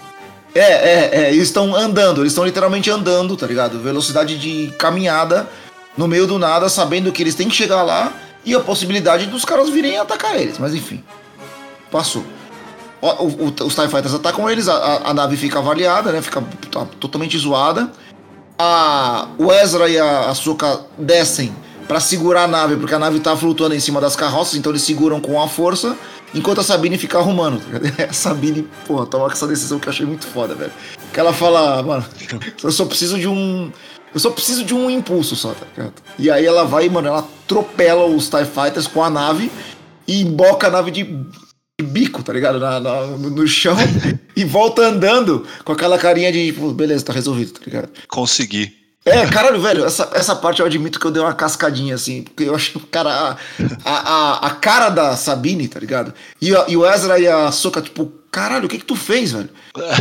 É, 0.54 0.60
é, 0.60 1.10
é. 1.12 1.32
Eles 1.32 1.48
estão 1.48 1.74
andando, 1.74 2.22
eles 2.22 2.32
estão 2.32 2.44
literalmente 2.44 2.90
andando, 2.90 3.36
tá 3.36 3.46
ligado? 3.46 3.80
Velocidade 3.80 4.38
de 4.38 4.72
caminhada 4.78 5.46
no 5.96 6.06
meio 6.06 6.26
do 6.26 6.38
nada, 6.38 6.68
sabendo 6.68 7.10
que 7.10 7.22
eles 7.22 7.34
têm 7.34 7.48
que 7.48 7.56
chegar 7.56 7.82
lá 7.82 8.12
e 8.46 8.54
a 8.54 8.60
possibilidade 8.60 9.26
dos 9.26 9.44
caras 9.44 9.68
virem 9.68 9.98
atacar 9.98 10.40
eles. 10.40 10.58
Mas 10.58 10.72
enfim, 10.72 11.02
passou. 11.90 12.24
O, 13.02 13.08
o, 13.08 13.66
os 13.66 13.74
TIE 13.74 13.88
Fighters 13.88 14.14
atacam 14.14 14.48
eles, 14.48 14.68
a, 14.68 15.10
a, 15.10 15.12
nave 15.12 15.36
fica 15.36 15.58
avaliada, 15.58 16.12
né? 16.12 16.22
Fica 16.22 16.42
tá, 16.70 16.86
totalmente 16.98 17.36
zoada. 17.36 17.90
A, 18.58 19.28
o 19.36 19.52
Ezra 19.52 19.88
e 19.88 19.98
a 19.98 20.30
Ahsoka 20.30 20.80
descem 20.96 21.54
para 21.86 22.00
segurar 22.00 22.44
a 22.44 22.48
nave, 22.48 22.76
porque 22.76 22.94
a 22.94 22.98
nave 22.98 23.20
tá 23.20 23.36
flutuando 23.36 23.74
em 23.74 23.80
cima 23.80 24.00
das 24.00 24.16
carroças, 24.16 24.54
então 24.54 24.72
eles 24.72 24.82
seguram 24.82 25.20
com 25.20 25.40
a 25.40 25.46
força, 25.46 25.96
enquanto 26.34 26.60
a 26.60 26.64
Sabine 26.64 26.96
fica 26.98 27.18
arrumando. 27.18 27.60
A 28.08 28.12
Sabine, 28.12 28.66
porra, 28.86 29.06
toma 29.06 29.30
essa 29.30 29.46
decisão 29.46 29.78
que 29.78 29.88
eu 29.88 29.92
achei 29.92 30.06
muito 30.06 30.26
foda, 30.26 30.54
velho. 30.54 30.72
Que 31.12 31.20
ela 31.20 31.32
fala, 31.32 31.82
mano, 31.82 32.04
eu 32.62 32.72
só 32.72 32.84
preciso 32.86 33.18
de 33.18 33.28
um. 33.28 33.70
Eu 34.16 34.20
só 34.20 34.30
preciso 34.30 34.64
de 34.64 34.72
um 34.72 34.90
impulso 34.90 35.36
só, 35.36 35.52
tá 35.52 35.66
ligado? 35.76 35.92
E 36.18 36.30
aí 36.30 36.46
ela 36.46 36.64
vai, 36.64 36.88
mano, 36.88 37.06
ela 37.06 37.18
atropela 37.18 38.06
os 38.06 38.30
TIE 38.30 38.46
Fighters 38.46 38.86
com 38.86 39.04
a 39.04 39.10
nave 39.10 39.52
e 40.08 40.22
emboca 40.22 40.68
a 40.68 40.70
nave 40.70 40.90
de 40.90 41.06
bico, 41.82 42.22
tá 42.22 42.32
ligado? 42.32 42.58
Na, 42.58 42.80
na, 42.80 43.06
no 43.08 43.46
chão 43.46 43.76
e 44.34 44.42
volta 44.42 44.80
andando 44.80 45.46
com 45.66 45.70
aquela 45.70 45.98
carinha 45.98 46.32
de, 46.32 46.46
tipo, 46.46 46.72
beleza, 46.72 47.04
tá 47.04 47.12
resolvido, 47.12 47.52
tá 47.52 47.60
ligado? 47.66 47.90
Consegui. 48.08 48.72
É, 49.04 49.26
caralho, 49.26 49.60
velho, 49.60 49.84
essa, 49.84 50.08
essa 50.14 50.34
parte 50.34 50.60
eu 50.60 50.66
admito 50.66 50.98
que 50.98 51.06
eu 51.06 51.10
dei 51.10 51.22
uma 51.22 51.34
cascadinha, 51.34 51.94
assim, 51.94 52.22
porque 52.22 52.44
eu 52.44 52.54
acho 52.54 52.72
que, 52.72 52.86
cara, 52.86 53.36
a, 53.84 53.90
a, 53.90 54.46
a 54.46 54.50
cara 54.52 54.88
da 54.88 55.14
Sabine, 55.14 55.68
tá 55.68 55.78
ligado? 55.78 56.14
E, 56.40 56.56
a, 56.56 56.64
e 56.68 56.74
o 56.74 56.90
Ezra 56.90 57.18
e 57.18 57.28
a 57.28 57.52
Soca, 57.52 57.82
tipo, 57.82 58.10
caralho, 58.32 58.64
o 58.64 58.68
que 58.68 58.78
que 58.78 58.84
tu 58.86 58.96
fez, 58.96 59.32
velho? 59.32 59.50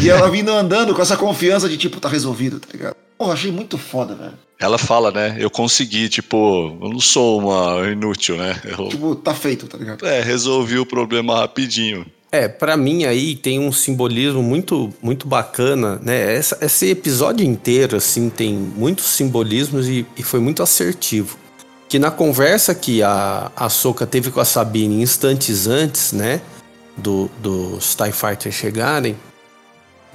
E 0.01 0.09
ela 0.09 0.31
vindo 0.31 0.53
andando 0.53 0.95
com 0.95 1.01
essa 1.01 1.17
confiança 1.17 1.67
de, 1.67 1.77
tipo, 1.77 1.99
tá 1.99 2.07
resolvido, 2.07 2.61
tá 2.61 2.69
ligado? 2.71 2.95
Porra, 3.17 3.33
achei 3.33 3.51
muito 3.51 3.77
foda, 3.77 4.15
velho. 4.15 4.33
Ela 4.59 4.77
fala, 4.77 5.11
né? 5.11 5.35
Eu 5.37 5.49
consegui, 5.49 6.07
tipo, 6.07 6.77
eu 6.81 6.89
não 6.89 6.99
sou 6.99 7.39
uma 7.39 7.89
inútil, 7.89 8.37
né? 8.37 8.59
Eu, 8.63 8.87
tipo, 8.87 9.15
tá 9.15 9.33
feito, 9.33 9.67
tá 9.67 9.77
ligado? 9.77 10.05
É, 10.05 10.21
resolvi 10.21 10.77
o 10.77 10.85
problema 10.85 11.37
rapidinho. 11.39 12.05
É, 12.31 12.47
para 12.47 12.75
mim 12.75 13.05
aí 13.05 13.35
tem 13.35 13.59
um 13.59 13.71
simbolismo 13.71 14.43
muito 14.43 14.93
muito 15.01 15.27
bacana, 15.27 15.99
né? 16.01 16.35
Essa, 16.35 16.57
esse 16.61 16.89
episódio 16.89 17.45
inteiro, 17.45 17.95
assim, 17.95 18.29
tem 18.29 18.53
muitos 18.53 19.05
simbolismos 19.05 19.87
e, 19.87 20.05
e 20.17 20.23
foi 20.23 20.39
muito 20.39 20.63
assertivo. 20.63 21.37
Que 21.87 21.99
na 21.99 22.11
conversa 22.11 22.73
que 22.73 23.03
a, 23.03 23.51
a 23.55 23.69
Soka 23.69 24.05
teve 24.05 24.31
com 24.31 24.39
a 24.39 24.45
Sabine 24.45 25.01
instantes 25.01 25.67
antes, 25.67 26.11
né? 26.11 26.41
Do, 26.97 27.29
dos 27.41 27.93
TIE 27.93 28.11
Fighters 28.11 28.55
chegarem, 28.55 29.17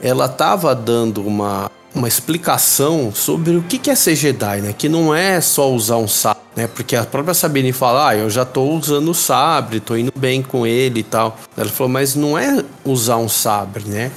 ela 0.02 0.28
tava 0.28 0.74
dando 0.74 1.26
uma 1.26 1.70
uma 1.94 2.08
explicação 2.08 3.12
sobre 3.14 3.56
o 3.56 3.62
que 3.62 3.90
é 3.90 3.94
ser 3.94 4.14
Jedi, 4.14 4.60
né? 4.60 4.72
Que 4.72 4.88
não 4.88 5.14
é 5.14 5.40
só 5.40 5.70
usar 5.72 5.96
um 5.96 6.08
sabre, 6.08 6.42
né? 6.54 6.66
Porque 6.66 6.94
a 6.96 7.04
própria 7.04 7.34
Sabine 7.34 7.72
fala, 7.72 8.08
ah, 8.08 8.16
eu 8.16 8.30
já 8.30 8.44
tô 8.44 8.62
usando 8.64 9.10
o 9.10 9.14
sabre, 9.14 9.80
tô 9.80 9.96
indo 9.96 10.12
bem 10.16 10.42
com 10.42 10.66
ele 10.66 11.00
e 11.00 11.04
tal. 11.04 11.36
Ela 11.56 11.68
falou, 11.68 11.92
mas 11.92 12.14
não 12.14 12.38
é 12.38 12.64
usar 12.84 13.16
um 13.16 13.28
sabre, 13.28 13.84
né? 13.84 14.10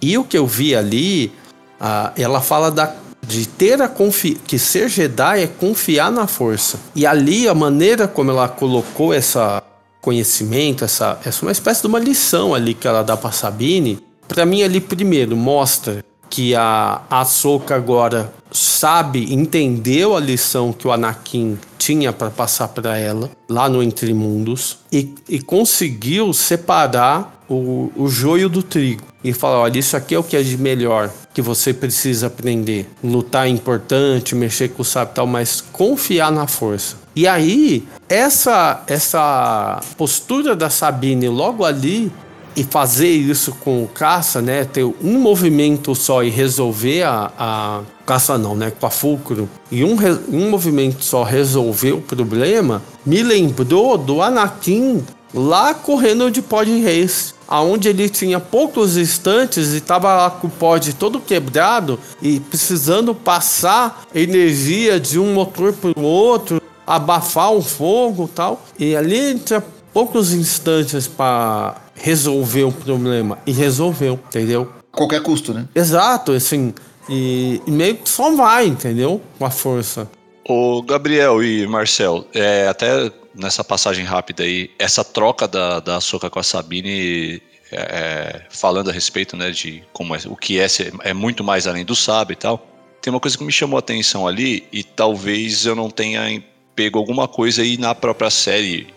E 0.00 0.16
o 0.16 0.24
que 0.24 0.38
eu 0.38 0.46
vi 0.46 0.74
ali, 0.74 1.32
ah, 1.80 2.12
ela 2.16 2.40
fala 2.40 2.70
da 2.70 2.94
de 3.26 3.46
ter 3.46 3.82
a 3.82 3.88
confi 3.88 4.34
que 4.46 4.58
ser 4.58 4.88
Jedi 4.88 5.42
é 5.42 5.46
confiar 5.46 6.10
na 6.10 6.26
força. 6.26 6.78
E 6.94 7.04
ali 7.04 7.46
a 7.46 7.54
maneira 7.54 8.08
como 8.08 8.30
ela 8.30 8.48
colocou 8.48 9.12
essa 9.12 9.62
conhecimento, 10.00 10.84
essa, 10.84 11.18
essa 11.24 11.44
uma 11.44 11.52
espécie 11.52 11.82
de 11.82 11.88
uma 11.88 11.98
lição 11.98 12.54
ali 12.54 12.72
que 12.72 12.88
ela 12.88 13.02
dá 13.02 13.16
para 13.16 13.32
Sabine, 13.32 13.98
para 14.26 14.46
mim 14.46 14.62
ali 14.62 14.80
primeiro 14.80 15.36
mostra 15.36 16.02
que 16.28 16.54
a 16.54 17.02
Ahsoka 17.10 17.74
agora 17.74 18.32
sabe, 18.50 19.32
entendeu 19.32 20.16
a 20.16 20.20
lição 20.20 20.72
que 20.72 20.86
o 20.86 20.92
Anakin 20.92 21.58
tinha 21.78 22.12
para 22.12 22.30
passar 22.30 22.68
para 22.68 22.98
ela 22.98 23.30
lá 23.48 23.68
no 23.68 23.82
Entre 23.82 24.12
Mundos 24.12 24.78
e, 24.92 25.14
e 25.28 25.40
conseguiu 25.40 26.32
separar 26.32 27.42
o, 27.48 27.90
o 27.96 28.08
joio 28.08 28.48
do 28.48 28.62
trigo 28.62 29.02
e 29.24 29.32
falar: 29.32 29.60
olha, 29.60 29.78
isso 29.78 29.96
aqui 29.96 30.14
é 30.14 30.18
o 30.18 30.22
que 30.22 30.36
é 30.36 30.42
de 30.42 30.56
melhor 30.58 31.10
que 31.32 31.40
você 31.40 31.72
precisa 31.72 32.26
aprender. 32.26 32.88
Lutar 33.02 33.46
é 33.46 33.48
importante, 33.48 34.34
mexer 34.34 34.68
com 34.68 34.82
o 34.82 34.86
e 34.86 35.06
tal, 35.06 35.26
mas 35.26 35.60
confiar 35.72 36.32
na 36.32 36.46
força. 36.46 36.96
E 37.14 37.26
aí, 37.26 37.86
essa, 38.08 38.82
essa 38.86 39.80
postura 39.96 40.54
da 40.54 40.70
Sabine 40.70 41.28
logo 41.28 41.64
ali 41.64 42.12
e 42.58 42.64
fazer 42.64 43.08
isso 43.08 43.52
com 43.60 43.84
o 43.84 43.88
caça, 43.88 44.42
né? 44.42 44.64
Ter 44.64 44.84
um 44.84 45.20
movimento 45.20 45.94
só 45.94 46.24
e 46.24 46.28
resolver 46.28 47.04
a, 47.04 47.32
a 47.38 47.80
caça 48.04 48.36
não, 48.36 48.56
né? 48.56 48.72
Com 48.72 48.86
a 48.86 48.90
fulcro 48.90 49.48
e 49.70 49.84
um, 49.84 49.96
um 50.32 50.50
movimento 50.50 51.04
só 51.04 51.22
resolver 51.22 51.92
o 51.92 52.00
problema, 52.00 52.82
me 53.06 53.22
lembrou 53.22 53.96
do 53.96 54.20
Anakin 54.20 55.04
lá 55.32 55.72
correndo 55.72 56.30
de 56.30 56.42
pod 56.42 56.68
race, 56.82 57.34
aonde 57.46 57.88
ele 57.88 58.08
tinha 58.08 58.40
poucos 58.40 58.96
instantes 58.96 59.72
e 59.72 59.76
estava 59.76 60.14
lá 60.16 60.30
com 60.30 60.48
o 60.48 60.50
pod 60.50 60.92
todo 60.94 61.20
quebrado 61.20 61.98
e 62.20 62.40
precisando 62.40 63.14
passar 63.14 64.04
energia 64.12 64.98
de 64.98 65.18
um 65.18 65.32
motor 65.32 65.72
para 65.72 65.92
o 65.96 66.02
outro, 66.02 66.60
abafar 66.84 67.52
um 67.52 67.62
fogo 67.62 68.28
tal. 68.34 68.64
E 68.78 68.96
ali 68.96 69.38
tinha 69.38 69.62
poucos 69.92 70.32
instantes 70.32 71.06
para 71.06 71.76
resolver 72.02 72.64
o 72.64 72.72
problema. 72.72 73.38
E 73.46 73.52
resolveu, 73.52 74.18
entendeu? 74.26 74.72
Qualquer 74.92 75.22
custo, 75.22 75.52
né? 75.52 75.68
Exato, 75.74 76.32
assim. 76.32 76.74
E, 77.08 77.60
e 77.66 77.70
meio 77.70 77.96
que 77.96 78.08
só 78.08 78.34
vai, 78.34 78.66
entendeu? 78.66 79.20
Com 79.38 79.44
a 79.44 79.50
força. 79.50 80.08
O 80.48 80.82
Gabriel 80.82 81.42
e 81.42 81.66
Marcel, 81.66 82.26
é, 82.34 82.68
até 82.68 83.12
nessa 83.34 83.62
passagem 83.62 84.04
rápida 84.04 84.42
aí, 84.42 84.70
essa 84.78 85.04
troca 85.04 85.46
da, 85.46 85.78
da 85.80 86.00
Soca 86.00 86.30
com 86.30 86.38
a 86.38 86.42
Sabine, 86.42 87.42
é, 87.70 87.76
é, 87.76 88.42
falando 88.50 88.90
a 88.90 88.92
respeito, 88.92 89.36
né, 89.36 89.50
de 89.50 89.82
como 89.92 90.14
é, 90.14 90.18
o 90.26 90.34
que 90.34 90.58
é, 90.58 90.66
é 91.02 91.12
muito 91.12 91.44
mais 91.44 91.66
além 91.66 91.84
do 91.84 91.94
sabe 91.94 92.32
e 92.32 92.36
tal. 92.36 92.66
Tem 93.00 93.12
uma 93.12 93.20
coisa 93.20 93.36
que 93.36 93.44
me 93.44 93.52
chamou 93.52 93.76
a 93.76 93.80
atenção 93.80 94.26
ali 94.26 94.66
e 94.72 94.82
talvez 94.82 95.66
eu 95.66 95.74
não 95.74 95.90
tenha 95.90 96.42
pego 96.74 96.98
alguma 96.98 97.28
coisa 97.28 97.62
aí 97.62 97.76
na 97.76 97.94
própria 97.94 98.30
série 98.30 98.88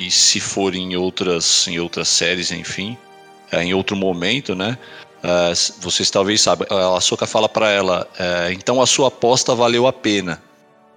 e 0.00 0.10
se 0.10 0.40
for 0.40 0.74
em 0.74 0.96
outras, 0.96 1.68
em 1.68 1.78
outras 1.78 2.08
séries, 2.08 2.50
enfim, 2.50 2.96
é, 3.52 3.62
em 3.62 3.74
outro 3.74 3.94
momento, 3.94 4.54
né? 4.54 4.78
Uh, 5.22 5.52
vocês 5.82 6.10
talvez 6.10 6.40
saibam, 6.40 6.66
a 6.96 7.00
Soka 7.02 7.26
fala 7.26 7.46
para 7.46 7.70
ela, 7.70 8.08
uh, 8.18 8.50
então 8.50 8.80
a 8.80 8.86
sua 8.86 9.08
aposta 9.08 9.54
valeu 9.54 9.86
a 9.86 9.92
pena. 9.92 10.42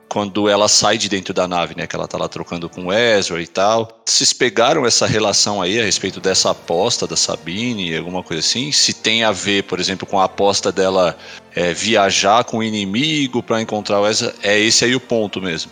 Quando 0.07 0.47
ela 0.47 0.69
sai 0.69 0.97
de 0.97 1.09
dentro 1.09 1.33
da 1.33 1.47
nave, 1.47 1.75
né? 1.75 1.87
Que 1.87 1.95
ela 1.95 2.07
tá 2.07 2.17
lá 2.17 2.29
trocando 2.29 2.69
com 2.69 2.85
o 2.85 2.93
Ezra 2.93 3.41
e 3.41 3.47
tal. 3.47 3.99
Vocês 4.05 4.31
pegaram 4.31 4.85
essa 4.85 5.07
relação 5.07 5.59
aí 5.59 5.79
a 5.79 5.83
respeito 5.83 6.21
dessa 6.21 6.51
aposta 6.51 7.07
da 7.07 7.15
Sabine, 7.15 7.97
alguma 7.97 8.21
coisa 8.21 8.39
assim? 8.39 8.71
Se 8.71 8.93
tem 8.93 9.23
a 9.23 9.31
ver, 9.31 9.63
por 9.63 9.79
exemplo, 9.79 10.05
com 10.05 10.19
a 10.19 10.25
aposta 10.25 10.71
dela 10.71 11.17
é, 11.55 11.73
viajar 11.73 12.43
com 12.43 12.59
o 12.59 12.63
inimigo 12.63 13.41
para 13.41 13.59
encontrar 13.59 13.99
o 13.99 14.07
Ezra? 14.07 14.35
É 14.43 14.57
esse 14.57 14.85
aí 14.85 14.95
o 14.95 14.99
ponto 14.99 15.41
mesmo. 15.41 15.71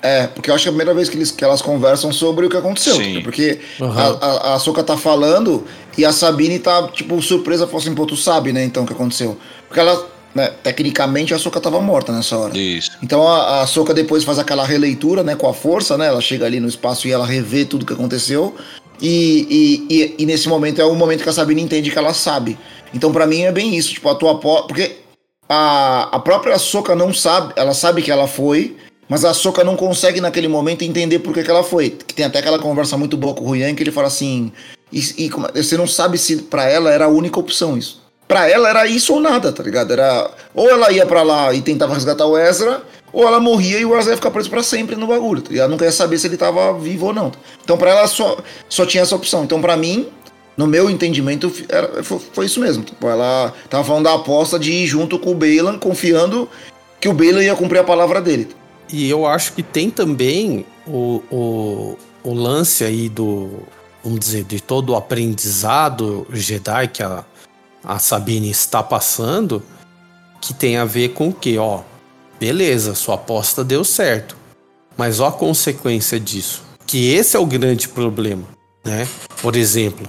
É, 0.00 0.28
porque 0.28 0.48
eu 0.48 0.54
acho 0.54 0.62
que 0.62 0.68
é 0.68 0.70
a 0.70 0.72
primeira 0.72 0.94
vez 0.94 1.08
que, 1.08 1.16
eles, 1.16 1.30
que 1.30 1.44
elas 1.44 1.60
conversam 1.60 2.12
sobre 2.12 2.46
o 2.46 2.48
que 2.48 2.56
aconteceu. 2.56 2.94
Sim. 2.94 3.20
Porque 3.22 3.58
uhum. 3.80 3.90
a, 3.90 4.52
a, 4.52 4.54
a 4.54 4.58
Soca 4.58 4.82
tá 4.82 4.96
falando 4.96 5.64
e 5.96 6.04
a 6.04 6.12
Sabine 6.12 6.58
tá, 6.58 6.86
tipo, 6.88 7.20
surpresa, 7.20 7.66
falou 7.66 7.80
assim, 7.80 7.94
pô, 7.94 8.06
tu 8.06 8.16
sabe, 8.16 8.52
né, 8.52 8.64
então, 8.64 8.84
o 8.84 8.86
que 8.86 8.92
aconteceu. 8.92 9.36
Porque 9.66 9.80
ela, 9.80 10.06
né, 10.34 10.52
tecnicamente 10.62 11.34
a 11.34 11.38
Soca 11.38 11.60
tava 11.60 11.80
morta 11.80 12.12
nessa 12.12 12.38
hora. 12.38 12.56
Isso. 12.56 12.92
Então 13.02 13.26
a, 13.26 13.62
a 13.62 13.66
Soca 13.66 13.92
depois 13.92 14.22
faz 14.22 14.38
aquela 14.38 14.64
releitura, 14.64 15.24
né, 15.24 15.34
com 15.34 15.48
a 15.48 15.54
força, 15.54 15.98
né, 15.98 16.06
ela 16.06 16.20
chega 16.20 16.46
ali 16.46 16.60
no 16.60 16.68
espaço 16.68 17.08
e 17.08 17.12
ela 17.12 17.26
revê 17.26 17.64
tudo 17.64 17.84
que 17.84 17.92
aconteceu. 17.92 18.54
E, 19.00 19.86
e, 19.90 19.96
e, 19.96 20.14
e 20.18 20.26
nesse 20.26 20.48
momento 20.48 20.80
é 20.80 20.84
o 20.84 20.94
momento 20.94 21.24
que 21.24 21.28
a 21.28 21.32
Sabine 21.32 21.62
entende 21.62 21.90
que 21.90 21.98
ela 21.98 22.14
sabe. 22.14 22.56
Então 22.94 23.10
para 23.12 23.26
mim 23.26 23.42
é 23.42 23.52
bem 23.52 23.76
isso, 23.76 23.92
tipo, 23.92 24.08
a 24.08 24.14
tua... 24.14 24.38
Porque 24.38 24.96
a, 25.48 26.08
a 26.12 26.20
própria 26.20 26.56
Soca 26.58 26.94
não 26.94 27.12
sabe, 27.12 27.54
ela 27.56 27.74
sabe 27.74 28.02
que 28.02 28.10
ela 28.10 28.28
foi 28.28 28.76
mas 29.08 29.24
a 29.24 29.32
Soca 29.32 29.64
não 29.64 29.76
consegue 29.76 30.20
naquele 30.20 30.48
momento 30.48 30.82
entender 30.82 31.20
por 31.20 31.32
que, 31.32 31.42
que 31.42 31.50
ela 31.50 31.64
foi. 31.64 31.90
Que 31.90 32.14
tem 32.14 32.26
até 32.26 32.40
aquela 32.40 32.58
conversa 32.58 32.96
muito 32.96 33.16
boa 33.16 33.34
com 33.34 33.44
o 33.44 33.48
Ruyan 33.48 33.74
que 33.74 33.82
ele 33.82 33.90
fala 33.90 34.08
assim: 34.08 34.52
e, 34.92 35.26
e 35.26 35.30
você 35.54 35.76
não 35.76 35.86
sabe 35.86 36.18
se 36.18 36.36
para 36.36 36.64
ela 36.68 36.92
era 36.92 37.06
a 37.06 37.08
única 37.08 37.40
opção 37.40 37.76
isso. 37.76 38.02
Para 38.26 38.48
ela 38.48 38.68
era 38.68 38.86
isso 38.86 39.14
ou 39.14 39.20
nada, 39.20 39.50
tá 39.50 39.62
ligado? 39.62 39.92
Era 39.92 40.30
ou 40.54 40.68
ela 40.68 40.92
ia 40.92 41.06
para 41.06 41.22
lá 41.22 41.54
e 41.54 41.62
tentava 41.62 41.94
resgatar 41.94 42.26
o 42.26 42.36
Ezra, 42.36 42.82
ou 43.10 43.26
ela 43.26 43.40
morria 43.40 43.78
e 43.78 43.86
o 43.86 43.96
Ezra 43.96 44.12
ia 44.12 44.16
ficar 44.16 44.30
preso 44.30 44.50
para 44.50 44.62
sempre 44.62 44.94
no 44.96 45.06
bagulho. 45.06 45.40
Tá 45.40 45.54
ela 45.54 45.68
nunca 45.68 45.86
ia 45.86 45.92
saber 45.92 46.18
se 46.18 46.26
ele 46.26 46.36
tava 46.36 46.78
vivo 46.78 47.06
ou 47.06 47.14
não. 47.14 47.32
Então 47.64 47.78
para 47.78 47.90
ela 47.90 48.06
só, 48.06 48.36
só 48.68 48.84
tinha 48.84 49.02
essa 49.02 49.16
opção. 49.16 49.44
Então 49.44 49.62
para 49.62 49.78
mim, 49.78 50.08
no 50.58 50.66
meu 50.66 50.90
entendimento, 50.90 51.50
era, 51.70 52.04
foi, 52.04 52.18
foi, 52.32 52.44
isso 52.44 52.60
mesmo. 52.60 52.84
Tipo, 52.84 53.08
ela 53.08 53.54
tava 53.70 53.84
falando 53.84 54.04
da 54.04 54.14
aposta 54.14 54.58
de 54.58 54.72
ir 54.72 54.86
junto 54.86 55.18
com 55.18 55.30
o 55.30 55.34
Bailan, 55.34 55.78
confiando 55.78 56.48
que 57.00 57.08
o 57.08 57.14
Bailan 57.14 57.42
ia 57.42 57.54
cumprir 57.54 57.78
a 57.78 57.84
palavra 57.84 58.20
dele. 58.20 58.48
E 58.90 59.08
eu 59.08 59.26
acho 59.26 59.52
que 59.52 59.62
tem 59.62 59.90
também 59.90 60.64
o, 60.86 61.22
o, 61.30 61.98
o 62.22 62.34
lance 62.34 62.84
aí 62.84 63.08
do, 63.08 63.50
vamos 64.02 64.20
dizer, 64.20 64.44
de 64.44 64.60
todo 64.60 64.90
o 64.90 64.96
aprendizado 64.96 66.26
Jedi 66.32 66.88
que 66.88 67.02
a, 67.02 67.24
a 67.84 67.98
Sabine 67.98 68.50
está 68.50 68.82
passando, 68.82 69.62
que 70.40 70.54
tem 70.54 70.76
a 70.76 70.84
ver 70.84 71.10
com 71.10 71.28
o 71.28 71.32
que, 71.32 71.58
ó, 71.58 71.80
beleza, 72.40 72.94
sua 72.94 73.16
aposta 73.16 73.64
deu 73.64 73.84
certo, 73.84 74.36
Mas 74.96 75.20
olha 75.20 75.30
a 75.30 75.32
consequência 75.32 76.18
disso. 76.18 76.62
Que 76.86 77.12
esse 77.12 77.36
é 77.36 77.40
o 77.40 77.44
grande 77.44 77.88
problema, 77.88 78.44
né? 78.84 79.06
Por 79.42 79.54
exemplo, 79.54 80.08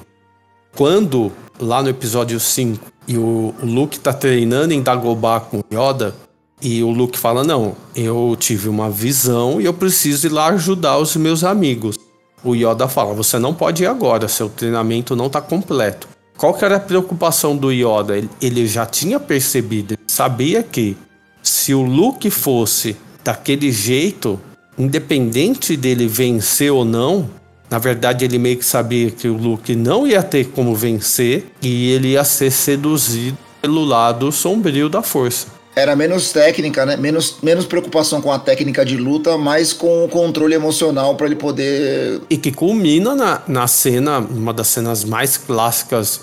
quando 0.76 1.32
lá 1.60 1.84
no 1.84 1.90
episódio 1.90 2.40
5 2.40 2.86
e 3.06 3.18
o 3.18 3.54
Luke 3.62 4.00
tá 4.00 4.14
treinando 4.14 4.74
em 4.74 4.82
Dagobah 4.82 5.42
com 5.42 5.62
Yoda, 5.74 6.16
e 6.62 6.84
o 6.84 6.90
Luke 6.90 7.18
fala: 7.18 7.44
Não, 7.44 7.76
eu 7.96 8.36
tive 8.38 8.68
uma 8.68 8.90
visão 8.90 9.62
e 9.62 9.66
eu 9.66 9.74
preciso 9.74 10.28
ir 10.28 10.32
lá 10.32 10.48
ajudar 10.50 10.98
os 10.98 11.16
meus 11.16 11.44
amigos. 11.44 11.98
O 12.44 12.56
Yoda 12.56 12.88
fala: 12.88 13.14
Você 13.14 13.40
não 13.40 13.54
pode 13.54 13.84
ir 13.84 13.88
agora, 13.88 14.28
seu 14.28 14.50
treinamento 14.50 15.16
não 15.16 15.28
está 15.28 15.42
completo. 15.42 16.08
Qual 16.38 16.54
que 16.54 16.64
era 16.64 16.78
a 16.78 16.80
preocupação 16.80 17.56
do 17.56 17.72
Yoda? 17.72 18.22
Ele, 18.42 18.66
já 18.66 18.86
tinha 18.86 19.20
percebido, 19.20 19.98
sabia 20.08 20.64
que 20.64 20.96
se 21.44 21.74
o 21.74 21.82
Luke 21.82 22.30
fosse 22.30 22.96
daquele 23.24 23.72
jeito, 23.72 24.40
independente 24.78 25.76
dele 25.76 26.08
vencer 26.08 26.72
ou 26.72 26.86
não, 26.86 27.30
na 27.70 27.78
verdade 27.78 28.24
ele 28.24 28.40
meio 28.40 28.58
que 28.58 28.66
sabia 28.66 29.12
que 29.12 29.28
o 29.28 29.36
Luke 29.36 29.76
não 29.76 30.08
ia 30.08 30.24
ter 30.24 30.48
como 30.48 30.74
vencer 30.74 31.52
e 31.62 31.92
ele 31.92 32.10
ia 32.10 32.24
ser 32.24 32.52
seduzido 32.52 33.38
pelo 33.62 33.84
lado 33.84 34.32
sombrio 34.32 34.88
da 34.88 35.02
força 35.02 35.59
era 35.80 35.96
menos 35.96 36.32
técnica, 36.32 36.86
né? 36.86 36.98
Menos, 36.98 37.38
menos 37.42 37.66
preocupação 37.66 38.22
com 38.22 38.32
a 38.32 38.40
técnica 38.40 38.86
de 38.86 38.98
luta, 38.98 39.38
mais 39.38 39.74
com 39.74 40.06
o 40.06 40.10
controle 40.10 40.54
emocional 40.54 41.16
para 41.16 41.26
ele 41.28 41.36
poder. 41.36 42.22
E 42.30 42.38
que 42.38 42.52
culmina 42.52 43.16
na, 43.16 43.42
na 43.48 43.68
cena, 43.68 44.20
uma 44.20 44.54
das 44.54 44.68
cenas 44.68 45.04
mais 45.04 45.38
clássicas 45.38 46.22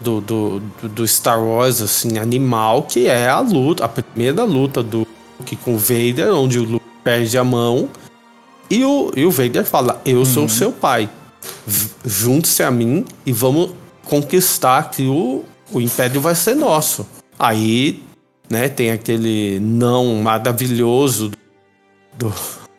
do, 0.00 0.20
do, 0.20 0.62
do 0.82 1.06
Star 1.06 1.42
Wars, 1.42 1.80
assim, 1.80 2.18
animal, 2.18 2.82
que 2.82 3.06
é 3.06 3.28
a 3.28 3.40
luta, 3.40 3.84
a 3.84 3.88
primeira 3.88 4.44
luta 4.44 4.82
do 4.82 5.06
Luke 5.38 5.56
com 5.56 5.74
o 5.74 5.78
Vader, 5.78 6.34
onde 6.34 6.58
o 6.58 6.64
Luke 6.64 6.86
perde 7.02 7.36
a 7.36 7.44
mão 7.44 7.88
e 8.70 8.84
o, 8.84 9.12
e 9.14 9.24
o 9.24 9.30
Vader 9.30 9.64
fala: 9.64 10.00
Eu 10.04 10.18
uhum. 10.18 10.24
sou 10.24 10.48
seu 10.48 10.72
pai. 10.72 11.08
Junte-se 12.04 12.62
a 12.62 12.70
mim 12.70 13.04
e 13.24 13.32
vamos 13.32 13.70
conquistar 14.04 14.90
que 14.90 15.06
o, 15.06 15.44
o 15.72 15.80
Império 15.80 16.20
vai 16.20 16.34
ser 16.34 16.54
nosso. 16.54 17.06
Aí 17.38 18.02
né? 18.50 18.68
Tem 18.68 18.90
aquele 18.90 19.58
não 19.60 20.16
maravilhoso 20.16 21.32
do. 22.16 22.32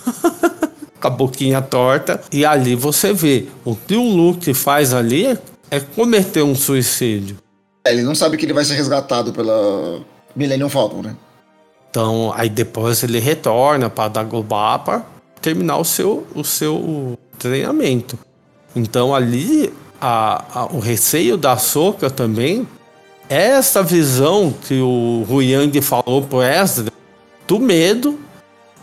com 0.99 1.07
a 1.07 1.09
boquinha 1.09 1.61
torta. 1.61 2.21
E 2.31 2.45
ali 2.45 2.75
você 2.75 3.13
vê. 3.13 3.47
O 3.63 3.75
que 3.75 3.95
o 3.95 4.03
Luke 4.03 4.53
faz 4.53 4.93
ali 4.93 5.37
é 5.69 5.79
cometer 5.79 6.41
um 6.41 6.55
suicídio. 6.55 7.37
É, 7.85 7.93
ele 7.93 8.03
não 8.03 8.15
sabe 8.15 8.37
que 8.37 8.45
ele 8.45 8.53
vai 8.53 8.65
ser 8.65 8.75
resgatado 8.75 9.31
pela 9.31 10.01
Millennium 10.35 10.69
Falcon, 10.69 11.01
né? 11.01 11.15
Então, 11.89 12.33
aí 12.35 12.49
depois 12.49 13.03
ele 13.03 13.19
retorna 13.19 13.89
para 13.89 14.09
Dagobah 14.09 14.79
para 14.79 15.05
terminar 15.41 15.77
o 15.77 15.85
seu, 15.85 16.25
o 16.35 16.43
seu 16.43 17.17
treinamento. 17.37 18.17
Então 18.75 19.13
ali 19.15 19.71
a, 20.01 20.61
a, 20.61 20.65
o 20.65 20.79
receio 20.79 21.37
da 21.37 21.55
Soca 21.57 22.09
também 22.09 22.67
essa 23.29 23.81
visão 23.81 24.53
que 24.67 24.79
o 24.79 25.25
Huyang 25.29 25.81
falou 25.81 26.21
pro 26.21 26.41
Ezra, 26.41 26.91
do 27.47 27.59
medo, 27.59 28.19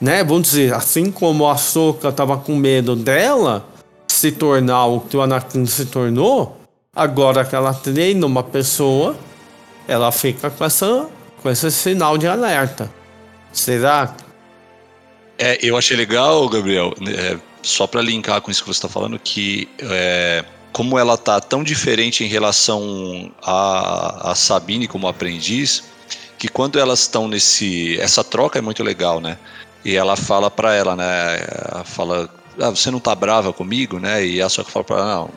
né? 0.01 0.23
Vamos 0.25 0.49
dizer, 0.49 0.75
assim 0.75 1.11
como 1.11 1.49
a 1.49 1.57
Soka 1.57 2.11
tava 2.13 2.37
com 2.37 2.57
medo 2.57 2.97
dela 2.97 3.67
se 4.09 4.31
tornar 4.31 4.87
o 4.87 5.01
que 5.01 5.17
o 5.17 5.23
Anakin 5.23 5.67
se 5.67 5.87
tornou, 5.87 6.57
agora 6.95 7.45
que 7.45 7.55
ela 7.55 7.73
treina 7.75 8.25
uma 8.27 8.43
pessoa, 8.43 9.17
ela 9.89 10.13
fica 10.13 10.51
com, 10.51 10.65
essa, 10.65 11.09
com 11.43 11.51
esse 11.51 11.71
sinal 11.73 12.19
de 12.19 12.27
alerta. 12.27 12.91
Será? 13.53 14.15
É, 15.39 15.59
eu 15.61 15.77
achei 15.77 15.97
legal, 15.97 16.49
Gabriel, 16.49 16.95
é, 17.09 17.37
só 17.63 17.87
para 17.87 18.01
linkar 18.03 18.41
com 18.41 18.51
isso 18.51 18.63
que 18.63 18.69
você 18.69 18.79
está 18.79 18.89
falando, 18.89 19.19
que 19.19 19.69
é, 19.81 20.45
como 20.73 20.99
ela 20.99 21.19
tá 21.19 21.41
tão 21.41 21.63
diferente 21.63 22.25
em 22.25 22.29
relação 22.29 23.31
a, 23.43 24.33
a 24.33 24.35
Sabine 24.35 24.89
como 24.89 25.07
aprendiz, 25.07 25.85
que 26.39 26.49
quando 26.49 26.79
elas 26.79 27.01
estão 27.01 27.29
nesse. 27.29 28.01
Essa 28.01 28.25
troca 28.25 28.59
é 28.59 28.63
muito 28.63 28.83
legal, 28.83 29.21
né? 29.21 29.39
E 29.85 29.95
ela 29.95 30.17
fala 30.17 30.51
para 30.51 30.75
ela, 30.75 30.97
né? 30.97 31.39
Ela 31.71 31.85
fala, 31.85 32.29
ah, 32.59 32.71
você 32.71 32.91
não 32.91 33.01
tá 33.01 33.15
brava 33.15 33.53
comigo, 33.53 33.99
né? 33.99 34.25
E 34.25 34.41
a 34.41 34.49
que 34.49 34.71
fala 34.71 34.85
para 34.85 34.97
ela, 34.97 35.15
não. 35.15 35.31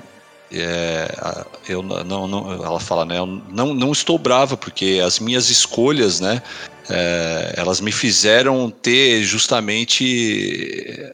É, 0.51 1.45
eu 1.67 1.81
não, 1.81 2.27
não, 2.27 2.63
ela 2.63 2.79
fala, 2.79 3.03
né? 3.03 3.17
Eu 3.17 3.25
não, 3.25 3.73
não 3.73 3.91
estou 3.91 4.17
brava 4.17 4.55
porque 4.55 5.01
as 5.03 5.19
minhas 5.19 5.49
escolhas, 5.49 6.19
né? 6.19 6.41
É, 6.89 7.55
elas 7.57 7.81
me 7.81 7.91
fizeram 7.91 8.69
ter 8.69 9.23
justamente 9.23 11.13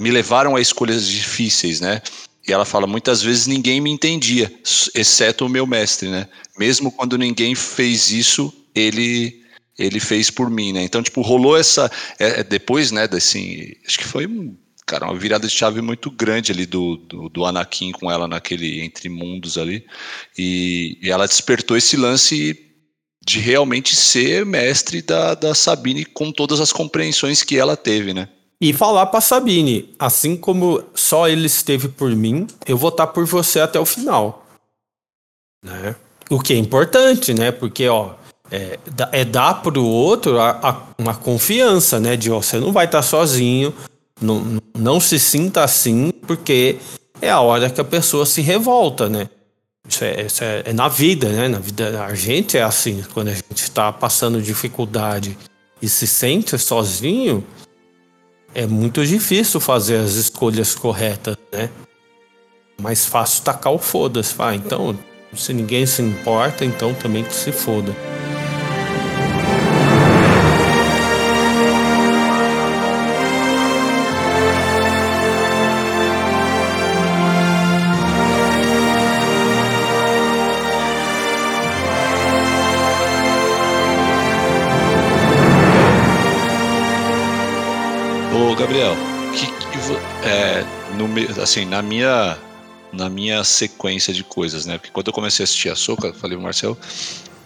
me 0.00 0.10
levaram 0.10 0.56
a 0.56 0.60
escolhas 0.60 1.06
difíceis, 1.06 1.80
né? 1.80 2.02
E 2.48 2.52
ela 2.52 2.64
fala: 2.64 2.86
muitas 2.86 3.22
vezes 3.22 3.46
ninguém 3.46 3.80
me 3.80 3.90
entendia, 3.90 4.52
exceto 4.94 5.44
o 5.44 5.48
meu 5.48 5.66
mestre, 5.66 6.08
né? 6.08 6.26
Mesmo 6.58 6.90
quando 6.90 7.18
ninguém 7.18 7.54
fez 7.54 8.10
isso, 8.10 8.52
ele 8.74 9.42
ele 9.78 10.00
fez 10.00 10.28
por 10.28 10.50
mim, 10.50 10.72
né? 10.72 10.82
Então, 10.82 11.02
tipo, 11.02 11.20
rolou 11.20 11.56
essa. 11.56 11.90
É, 12.18 12.40
é 12.40 12.44
depois, 12.44 12.90
né, 12.90 13.06
desse. 13.06 13.76
Acho 13.86 13.98
que 13.98 14.04
foi 14.04 14.26
cara, 14.84 15.04
uma 15.04 15.18
virada 15.18 15.46
de 15.46 15.52
chave 15.52 15.82
muito 15.82 16.10
grande 16.10 16.50
ali 16.50 16.64
do, 16.64 16.96
do, 16.96 17.28
do 17.28 17.44
Anakin 17.44 17.92
com 17.92 18.10
ela 18.10 18.26
naquele 18.26 18.80
Entre 18.80 19.08
Mundos 19.08 19.58
ali. 19.58 19.84
E, 20.36 20.98
e, 21.02 21.10
ela 21.10 21.28
despertou 21.28 21.76
esse 21.76 21.96
lance 21.96 22.58
de 23.24 23.38
realmente 23.38 23.94
ser 23.94 24.46
mestre 24.46 25.02
da, 25.02 25.34
da 25.34 25.54
Sabine 25.54 26.06
com 26.06 26.32
todas 26.32 26.58
as 26.60 26.72
compreensões 26.72 27.42
que 27.42 27.58
ela 27.58 27.76
teve, 27.76 28.14
né? 28.14 28.28
E 28.60 28.72
falar 28.72 29.06
pra 29.06 29.20
Sabine, 29.20 29.94
assim 29.98 30.36
como 30.36 30.82
só 30.94 31.28
ele 31.28 31.46
esteve 31.46 31.88
por 31.88 32.10
mim, 32.10 32.46
eu 32.66 32.76
vou 32.76 32.88
estar 32.88 33.06
por 33.06 33.24
você 33.24 33.60
até 33.60 33.78
o 33.78 33.86
final. 33.86 34.44
Né? 35.64 35.94
O 36.28 36.40
que 36.40 36.52
é 36.52 36.56
importante, 36.56 37.32
né? 37.32 37.52
Porque, 37.52 37.88
ó, 37.88 38.14
é, 38.50 38.78
é 39.12 39.24
dar 39.24 39.62
pro 39.62 39.84
outro 39.84 40.40
a, 40.40 40.50
a, 40.50 40.82
uma 40.98 41.14
confiança, 41.14 42.00
né? 42.00 42.16
De, 42.16 42.32
ó, 42.32 42.42
você 42.42 42.58
não 42.58 42.72
vai 42.72 42.86
estar 42.86 43.02
sozinho, 43.02 43.72
não, 44.20 44.60
não 44.76 44.98
se 44.98 45.20
sinta 45.20 45.62
assim, 45.62 46.10
porque 46.26 46.78
é 47.22 47.30
a 47.30 47.40
hora 47.40 47.70
que 47.70 47.80
a 47.80 47.84
pessoa 47.84 48.26
se 48.26 48.40
revolta, 48.40 49.08
né? 49.08 49.28
Isso 49.88 50.04
é, 50.04 50.26
isso 50.26 50.44
é, 50.44 50.62
é 50.66 50.72
na 50.72 50.88
vida, 50.88 51.28
né? 51.28 51.48
Na 51.48 51.58
vida 51.58 52.04
a 52.04 52.14
gente 52.14 52.58
é 52.58 52.62
assim, 52.62 53.04
quando 53.14 53.28
a 53.28 53.34
gente 53.34 53.54
está 53.54 53.92
passando 53.92 54.42
dificuldade 54.42 55.38
e 55.80 55.88
se 55.88 56.06
sente 56.06 56.58
sozinho, 56.58 57.44
é 58.54 58.66
muito 58.66 59.04
difícil 59.04 59.60
fazer 59.60 59.96
as 59.96 60.14
escolhas 60.14 60.74
corretas, 60.74 61.36
né? 61.52 61.70
Mais 62.80 63.06
fácil 63.06 63.44
tacar 63.44 63.72
o 63.72 63.78
foda-se. 63.78 64.34
Ah, 64.38 64.54
então, 64.54 64.98
se 65.34 65.52
ninguém 65.52 65.84
se 65.86 66.00
importa, 66.02 66.64
então 66.64 66.94
também 66.94 67.24
que 67.24 67.34
se 67.34 67.52
foda. 67.52 67.94
Assim, 91.42 91.64
na 91.64 91.82
minha 91.82 92.38
na 92.92 93.08
minha 93.08 93.44
sequência 93.44 94.14
de 94.14 94.24
coisas, 94.24 94.64
né? 94.64 94.78
Porque 94.78 94.90
quando 94.90 95.08
eu 95.08 95.12
comecei 95.12 95.42
a 95.42 95.44
assistir 95.44 95.68
a 95.68 95.76
Soca, 95.76 96.12
falei 96.14 96.36
o 96.38 96.40
Marcel, 96.40 96.76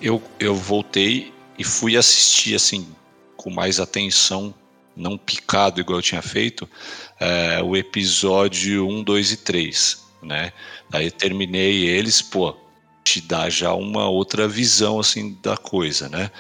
eu, 0.00 0.22
eu 0.38 0.54
voltei 0.54 1.32
e 1.58 1.64
fui 1.64 1.96
assistir 1.96 2.54
assim 2.54 2.86
com 3.36 3.50
mais 3.50 3.80
atenção, 3.80 4.54
não 4.96 5.18
picado 5.18 5.80
igual 5.80 5.98
eu 5.98 6.02
tinha 6.02 6.22
feito, 6.22 6.68
é, 7.18 7.60
o 7.62 7.76
episódio 7.76 8.86
1, 8.88 9.02
2 9.02 9.32
e 9.32 9.36
3, 9.38 10.04
né? 10.22 10.52
Aí 10.92 11.10
terminei 11.10 11.86
eles, 11.86 12.22
pô, 12.22 12.56
te 13.02 13.20
dá 13.20 13.50
já 13.50 13.74
uma 13.74 14.08
outra 14.08 14.46
visão 14.46 15.00
assim 15.00 15.36
da 15.42 15.56
coisa, 15.56 16.08
né? 16.08 16.30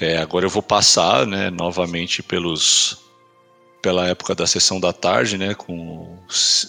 É, 0.00 0.18
agora 0.18 0.44
eu 0.44 0.50
vou 0.50 0.62
passar, 0.62 1.26
né, 1.26 1.50
novamente 1.50 2.22
pelos 2.22 3.05
pela 3.86 4.08
época 4.08 4.34
da 4.34 4.48
sessão 4.48 4.80
da 4.80 4.92
tarde, 4.92 5.38
né, 5.38 5.54
com 5.54 6.08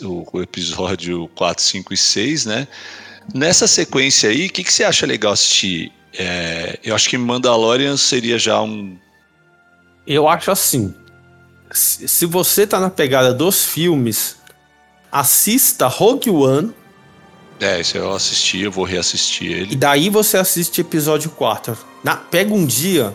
o, 0.03 0.28
o 0.32 0.39
episódio 0.39 1.28
4, 1.34 1.63
5 1.63 1.91
e 1.91 1.97
6, 1.97 2.45
né? 2.45 2.68
Nessa 3.34 3.65
sequência 3.65 4.30
aí, 4.30 4.45
o 4.45 4.49
que, 4.51 4.63
que 4.63 4.72
você 4.72 4.84
acha 4.84 5.03
legal 5.03 5.34
assistir? 5.34 5.91
É, 6.15 6.78
eu 6.84 6.93
acho 6.93 7.09
que 7.09 7.18
Mandalorian 7.18 7.97
seria 7.97 8.38
já 8.38 8.61
um. 8.61 8.95
Eu 10.05 10.28
acho 10.28 10.51
assim. 10.51 10.93
Se, 11.72 12.28
você 12.28 12.68
tá 12.68 12.80
na 12.80 12.91
pegada 12.91 13.34
dos 13.34 13.65
filmes, 13.65 14.36
assista 15.11 15.88
Rogue 15.88 16.30
One. 16.30 16.72
É, 17.59 17.80
esse 17.80 17.97
eu 17.97 18.13
assisti, 18.13 18.61
eu 18.61 18.72
vou 18.72 18.86
reassistir 18.86 19.51
ele. 19.51 19.74
E 19.74 19.76
daí 19.76 20.11
você 20.11 20.38
assiste 20.38 20.82
episódio 20.82 21.32
4. 21.32 21.76
Na, 22.03 22.15
pega 22.15 22.53
um 22.53 22.63
dia 22.63 23.11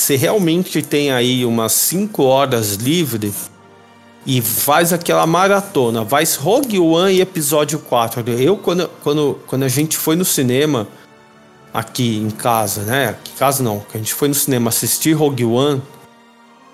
você 0.00 0.16
realmente 0.16 0.82
tem 0.82 1.10
aí 1.10 1.44
umas 1.44 1.72
5 1.72 2.22
horas 2.22 2.74
livre, 2.74 3.32
e 4.26 4.42
faz 4.42 4.92
aquela 4.92 5.24
maratona, 5.24 6.02
vai 6.02 6.24
Rogue 6.38 6.80
One 6.80 7.14
e 7.14 7.20
episódio 7.20 7.78
4. 7.78 8.28
Eu, 8.32 8.56
quando, 8.56 8.90
quando, 9.02 9.38
quando 9.46 9.62
a 9.62 9.68
gente 9.68 9.96
foi 9.96 10.16
no 10.16 10.24
cinema, 10.24 10.88
aqui 11.72 12.16
em 12.16 12.30
casa, 12.30 12.82
né? 12.82 13.10
Aqui 13.10 13.30
em 13.32 13.38
casa 13.38 13.62
não, 13.62 13.78
que 13.80 13.96
a 13.96 13.98
gente 13.98 14.12
foi 14.12 14.26
no 14.26 14.34
cinema 14.34 14.70
assistir 14.70 15.12
Rogue 15.12 15.44
One, 15.44 15.80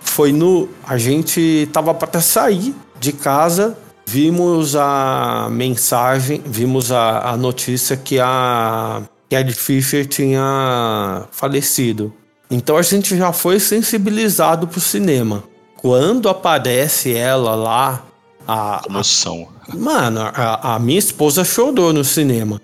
foi 0.00 0.32
no. 0.32 0.68
A 0.86 0.96
gente 0.96 1.68
tava 1.72 1.92
para 1.92 2.22
sair 2.22 2.74
de 2.98 3.12
casa, 3.12 3.76
vimos 4.06 4.74
a 4.74 5.48
mensagem, 5.50 6.42
vimos 6.46 6.90
a, 6.90 7.32
a 7.32 7.36
notícia 7.36 7.98
que 7.98 8.18
a 8.18 9.02
Carrie 9.28 9.52
Fisher 9.52 10.06
tinha 10.06 11.26
falecido. 11.30 12.14
Então 12.52 12.76
a 12.76 12.82
gente 12.82 13.16
já 13.16 13.32
foi 13.32 13.58
sensibilizado 13.58 14.68
pro 14.68 14.78
cinema. 14.78 15.42
Quando 15.76 16.28
aparece 16.28 17.12
ela 17.14 17.54
lá, 17.54 18.04
a. 18.46 18.82
Emoção. 18.86 19.48
A, 19.66 19.74
mano, 19.74 20.20
a, 20.20 20.74
a 20.74 20.78
minha 20.78 20.98
esposa 20.98 21.44
chorou 21.44 21.94
no 21.94 22.04
cinema. 22.04 22.60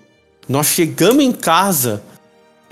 Nós 0.47 0.67
chegamos 0.67 1.23
em 1.23 1.31
casa, 1.31 2.03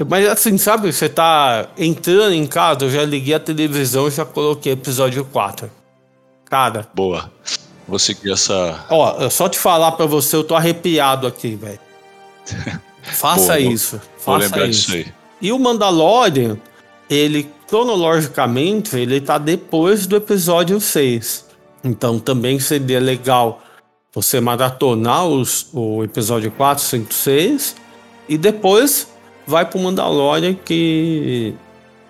mas 0.07 0.27
assim, 0.27 0.57
sabe, 0.59 0.93
você 0.93 1.09
tá 1.09 1.69
entrando 1.75 2.33
em 2.33 2.45
casa, 2.45 2.85
eu 2.85 2.91
já 2.91 3.03
liguei 3.03 3.33
a 3.33 3.39
televisão 3.39 4.07
e 4.07 4.11
já 4.11 4.23
coloquei 4.23 4.73
episódio 4.73 5.25
4. 5.25 5.71
Cara. 6.45 6.87
Boa. 6.93 7.31
Vou 7.87 7.97
seguir 7.97 8.31
essa. 8.31 8.85
Ó, 8.91 9.27
só 9.29 9.49
te 9.49 9.57
falar 9.57 9.93
pra 9.93 10.05
você, 10.05 10.35
eu 10.35 10.43
tô 10.43 10.55
arrepiado 10.55 11.25
aqui, 11.25 11.55
velho. 11.55 11.79
Faça 13.01 13.53
Boa, 13.53 13.59
isso. 13.59 14.01
Vou, 14.23 14.35
faça 14.35 14.45
lembrar 14.45 14.67
isso. 14.67 14.91
disso 14.91 14.93
aí. 14.93 15.13
E 15.41 15.51
o 15.51 15.59
Mandalorian, 15.59 16.57
ele, 17.09 17.49
cronologicamente, 17.67 18.97
ele 18.97 19.21
tá 19.21 19.37
depois 19.37 20.07
do 20.07 20.15
episódio 20.15 20.79
6. 20.79 21.45
Então 21.83 22.19
também 22.19 22.59
seria 22.59 22.99
legal 22.99 23.61
você 24.13 24.39
maratonar 24.39 25.25
os, 25.25 25.67
o 25.73 26.03
episódio 26.03 26.51
4, 26.51 26.83
5, 26.83 27.13
6 27.13 27.75
e 28.27 28.37
depois 28.37 29.07
vai 29.45 29.65
pro 29.65 29.79
Mandalorian 29.79 30.53
que, 30.53 31.53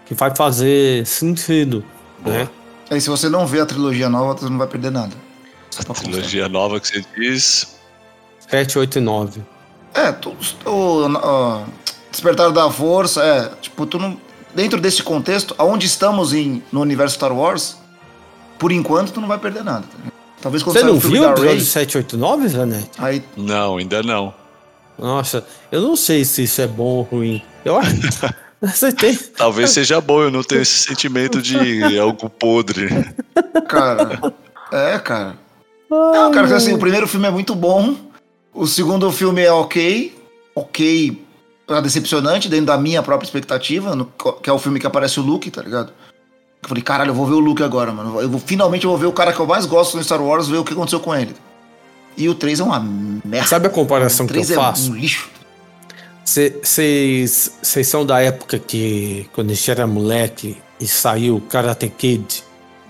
que 0.05 0.13
vai 0.13 0.33
fazer 0.35 1.05
sentido, 1.05 1.83
né? 2.25 2.47
Aí 2.89 3.01
se 3.01 3.09
você 3.09 3.27
não 3.27 3.45
vê 3.45 3.59
a 3.59 3.65
trilogia 3.65 4.09
nova, 4.09 4.33
você 4.33 4.49
não 4.49 4.57
vai 4.57 4.67
perder 4.67 4.91
nada. 4.91 5.13
A 5.77 5.93
trilogia 5.93 6.47
nova 6.47 6.79
que 6.79 6.87
você 6.87 7.05
diz... 7.15 7.77
7, 8.49 8.79
8 8.79 8.97
e 8.97 9.01
9. 9.01 9.41
É, 9.93 10.11
tu, 10.13 10.33
o, 10.65 11.05
o 11.05 11.65
Despertar 12.09 12.51
da 12.51 12.71
Força, 12.71 13.21
é, 13.21 13.49
tipo, 13.61 13.85
tu 13.85 13.99
não... 13.99 14.17
Dentro 14.57 14.81
desse 14.81 15.03
contexto, 15.03 15.53
aonde 15.55 15.85
estamos 15.85 16.33
em, 16.33 16.63
no 16.71 16.81
universo 16.81 17.13
Star 17.13 17.31
Wars, 17.31 17.77
por 18.57 18.71
enquanto 18.71 19.11
tu 19.11 19.21
não 19.21 19.27
vai 19.27 19.37
perder 19.37 19.63
nada. 19.63 19.83
Tá 19.83 20.11
Talvez 20.41 20.63
quando 20.63 20.75
Você 20.75 20.83
não 20.83 20.97
viu 20.97 21.21
o 21.21 21.31
episódio 21.31 21.61
7, 21.61 21.97
8, 21.97 22.17
9, 22.17 22.47
Zanete? 22.47 22.89
Aí... 22.97 23.23
Não, 23.37 23.77
ainda 23.77 24.01
não. 24.01 24.33
Nossa, 24.97 25.45
eu 25.71 25.79
não 25.79 25.95
sei 25.95 26.25
se 26.25 26.41
isso 26.41 26.59
é 26.59 26.65
bom 26.65 26.85
ou 26.85 27.01
ruim. 27.03 27.39
Eu 27.63 27.77
acho. 27.77 27.91
Você 28.59 28.91
tem. 28.91 29.15
Talvez 29.15 29.69
seja 29.69 30.01
bom, 30.01 30.23
eu 30.23 30.31
não 30.31 30.41
tenho 30.41 30.63
esse 30.63 30.79
sentimento 30.79 31.39
de 31.39 31.99
algo 31.99 32.27
podre. 32.27 32.89
Cara, 33.69 34.33
é, 34.71 34.97
cara. 34.97 35.37
Ai, 35.91 36.19
não, 36.19 36.31
cara, 36.31 36.55
assim, 36.55 36.73
o 36.73 36.79
primeiro 36.79 37.07
filme 37.07 37.27
é 37.27 37.31
muito 37.31 37.53
bom. 37.53 37.95
O 38.51 38.65
segundo 38.65 39.11
filme 39.11 39.43
é 39.43 39.51
ok. 39.51 40.17
Ok, 40.55 41.26
decepcionante 41.81 42.47
dentro 42.47 42.67
da 42.67 42.77
minha 42.77 43.03
própria 43.03 43.25
expectativa, 43.25 43.95
no, 43.95 44.05
que 44.41 44.49
é 44.49 44.53
o 44.53 44.59
filme 44.59 44.79
que 44.79 44.87
aparece 44.87 45.19
o 45.19 45.23
Luke, 45.23 45.51
tá 45.51 45.61
ligado? 45.61 45.91
Eu 46.63 46.69
falei, 46.69 46.83
caralho, 46.83 47.11
eu 47.11 47.15
vou 47.15 47.25
ver 47.25 47.33
o 47.33 47.39
Luke 47.39 47.61
agora, 47.61 47.91
mano. 47.91 48.19
Eu 48.21 48.29
vou, 48.29 48.39
finalmente 48.39 48.85
eu 48.85 48.89
vou 48.89 48.97
ver 48.97 49.05
o 49.05 49.11
cara 49.11 49.33
que 49.33 49.39
eu 49.39 49.45
mais 49.45 49.65
gosto 49.65 49.97
no 49.97 50.03
Star 50.03 50.21
Wars, 50.21 50.47
ver 50.47 50.57
o 50.57 50.63
que 50.63 50.73
aconteceu 50.73 50.99
com 50.99 51.13
ele. 51.13 51.35
E 52.17 52.27
o 52.27 52.33
3 52.33 52.61
é 52.61 52.63
uma 52.63 52.79
merda. 52.79 53.47
Sabe 53.47 53.67
a 53.67 53.69
comparação 53.69 54.25
que 54.25 54.35
eu 54.35 54.41
é 54.41 54.45
faço? 54.45 54.91
Um 54.91 54.95
lixo. 54.95 55.29
Vocês 56.25 57.51
são 57.85 58.05
da 58.05 58.19
época 58.21 58.59
que, 58.59 59.29
quando 59.33 59.51
a 59.51 59.53
gente 59.53 59.71
era 59.71 59.85
moleque 59.85 60.57
e 60.79 60.87
saiu 60.87 61.41
Karate 61.49 61.89
Kid? 61.89 62.43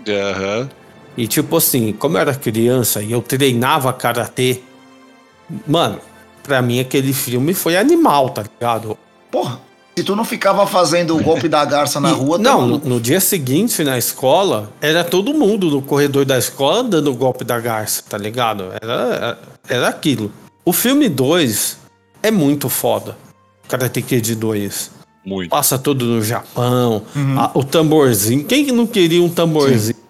Aham. 0.08 0.62
Uhum. 0.62 0.70
E 1.18 1.28
tipo 1.28 1.58
assim, 1.58 1.94
como 1.94 2.16
eu 2.16 2.22
era 2.22 2.36
criança 2.36 3.02
e 3.02 3.12
eu 3.12 3.24
treinava 3.24 3.92
karatê, 3.92 4.62
mano, 5.66 6.00
pra 6.48 6.62
mim 6.62 6.80
aquele 6.80 7.14
filme 7.14 7.54
foi 7.54 7.78
animal, 7.78 8.30
tá 8.30 8.44
ligado? 8.44 8.98
Porra, 9.30 9.60
se 9.98 10.04
tu 10.04 10.16
não 10.16 10.24
ficava 10.24 10.66
fazendo 10.66 11.18
o 11.18 11.22
golpe 11.22 11.50
da 11.50 11.66
garça 11.66 12.00
na 12.00 12.10
e, 12.10 12.14
rua... 12.14 12.38
Não, 12.38 12.66
no, 12.66 12.78
no, 12.78 13.00
dia 13.02 13.20
seguinte, 13.20 13.84
na 13.84 13.98
escola, 13.98 14.72
era 14.80 15.04
todo 15.04 15.34
mundo 15.34 15.70
no 15.70 15.82
corredor 15.82 16.24
da 16.24 16.38
escola 16.38 16.84
dando 16.84 17.12
o 17.12 17.16
golpe 17.16 17.44
da 17.44 17.60
garça, 17.60 18.04
tá 18.08 18.18
ligado? 18.18 18.66
Era, 18.82 19.38
era 19.68 19.88
aquilo. 19.88 20.32
O 20.64 20.72
filme 20.72 21.10
2 21.10 21.80
é 22.24 22.32
muito 22.32 22.70
foda. 22.70 23.18
Karate 23.68 24.02
Kid 24.02 24.36
2. 24.36 24.92
Muito. 25.26 25.50
Passa 25.50 25.78
tudo 25.78 26.06
no 26.06 26.22
Japão. 26.22 27.02
Uhum. 27.16 27.40
A, 27.40 27.52
o 27.54 27.64
tamborzinho. 27.64 28.46
Quem 28.46 28.68
não 28.68 28.88
queria 28.88 29.22
um 29.22 29.30
tamborzinho? 29.30 29.96
Sim. 29.96 30.02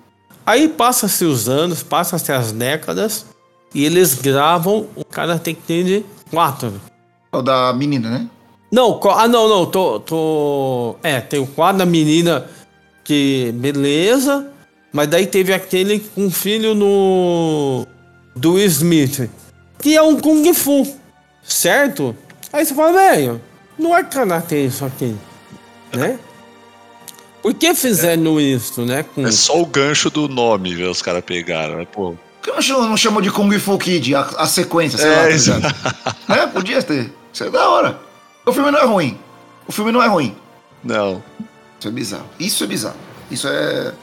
Aí 0.45 0.67
passa-se 0.67 1.25
os 1.25 1.49
anos, 1.49 1.81
passa-se 1.81 2.31
as 2.31 2.51
décadas. 2.51 3.25
E 3.73 3.85
eles 3.85 4.13
gravam 4.13 4.87
o 4.95 5.03
Karate 5.03 5.53
Kid 5.53 6.05
4. 6.31 6.81
O 7.31 7.41
da 7.41 7.73
menina, 7.73 8.09
né? 8.09 8.27
Não, 8.71 8.99
ah, 9.11 9.27
não, 9.27 9.47
não, 9.47 9.65
tô, 9.65 9.99
tô. 9.99 10.95
É, 11.01 11.21
tem 11.21 11.39
o 11.39 11.47
quadro 11.47 11.79
da 11.79 11.85
menina 11.85 12.47
que. 13.03 13.51
Beleza. 13.55 14.51
Mas 14.91 15.07
daí 15.07 15.27
teve 15.27 15.53
aquele 15.53 15.99
com 15.99 16.29
filho 16.29 16.73
no. 16.73 17.85
Do 18.35 18.59
Smith. 18.59 19.29
Que 19.79 19.95
é 19.95 20.01
um 20.01 20.19
Kung 20.19 20.53
Fu. 20.53 20.85
Certo? 21.43 22.15
Aí 22.51 22.65
você 22.65 22.73
fala, 22.73 22.93
velho, 22.93 23.41
não 23.77 23.95
é 23.95 24.03
karatê 24.03 24.65
isso 24.65 24.83
aqui. 24.83 25.15
Né? 25.93 26.19
Por 27.41 27.53
que 27.53 27.73
fizeram 27.73 28.39
é, 28.39 28.43
isso, 28.43 28.85
né? 28.85 29.03
Com... 29.03 29.25
É 29.25 29.31
só 29.31 29.61
o 29.61 29.65
gancho 29.65 30.09
do 30.09 30.27
nome, 30.27 30.75
que 30.75 30.83
os 30.83 31.01
caras 31.01 31.23
pegaram, 31.23 31.77
né? 31.77 31.87
Pô. 31.89 32.15
Que 32.47 32.71
não 32.71 32.95
chamou 32.95 33.21
de 33.21 33.29
Kung 33.29 33.51
Fu 33.59 33.77
Kid, 33.77 34.15
a, 34.15 34.21
a 34.21 34.47
sequência, 34.47 34.97
sei 34.97 35.09
é, 35.09 35.59
lá, 35.59 35.73
tá 36.25 36.35
É, 36.37 36.47
podia 36.47 36.81
ter. 36.81 37.11
Isso 37.33 37.43
é 37.43 37.49
da 37.49 37.67
hora. 37.67 37.99
O 38.45 38.53
filme 38.53 38.71
não 38.71 38.79
é 38.79 38.85
ruim. 38.85 39.19
O 39.67 39.71
filme 39.73 39.91
não 39.91 40.01
é 40.01 40.07
ruim. 40.07 40.33
Não. 40.81 41.21
Isso 41.77 41.89
é 41.89 41.91
bizarro. 41.91 42.25
Isso 42.39 42.63
é 42.63 42.67
bizarro. 42.67 42.95
Isso 43.29 43.47
é. 43.49 43.93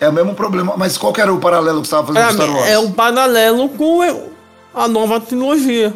É 0.00 0.08
o 0.08 0.12
mesmo 0.12 0.34
problema. 0.34 0.74
Mas 0.76 0.98
qual 0.98 1.14
que 1.14 1.20
era 1.20 1.32
o 1.32 1.40
paralelo 1.40 1.80
que 1.80 1.88
você 1.88 1.94
estava 1.94 2.12
fazendo 2.12 2.22
é, 2.22 2.26
com 2.26 2.34
Star 2.34 2.54
Wars? 2.54 2.68
É 2.68 2.78
um 2.78 2.92
paralelo 2.92 3.68
com 3.70 4.02
a 4.74 4.86
nova 4.86 5.18
trilogia. 5.18 5.94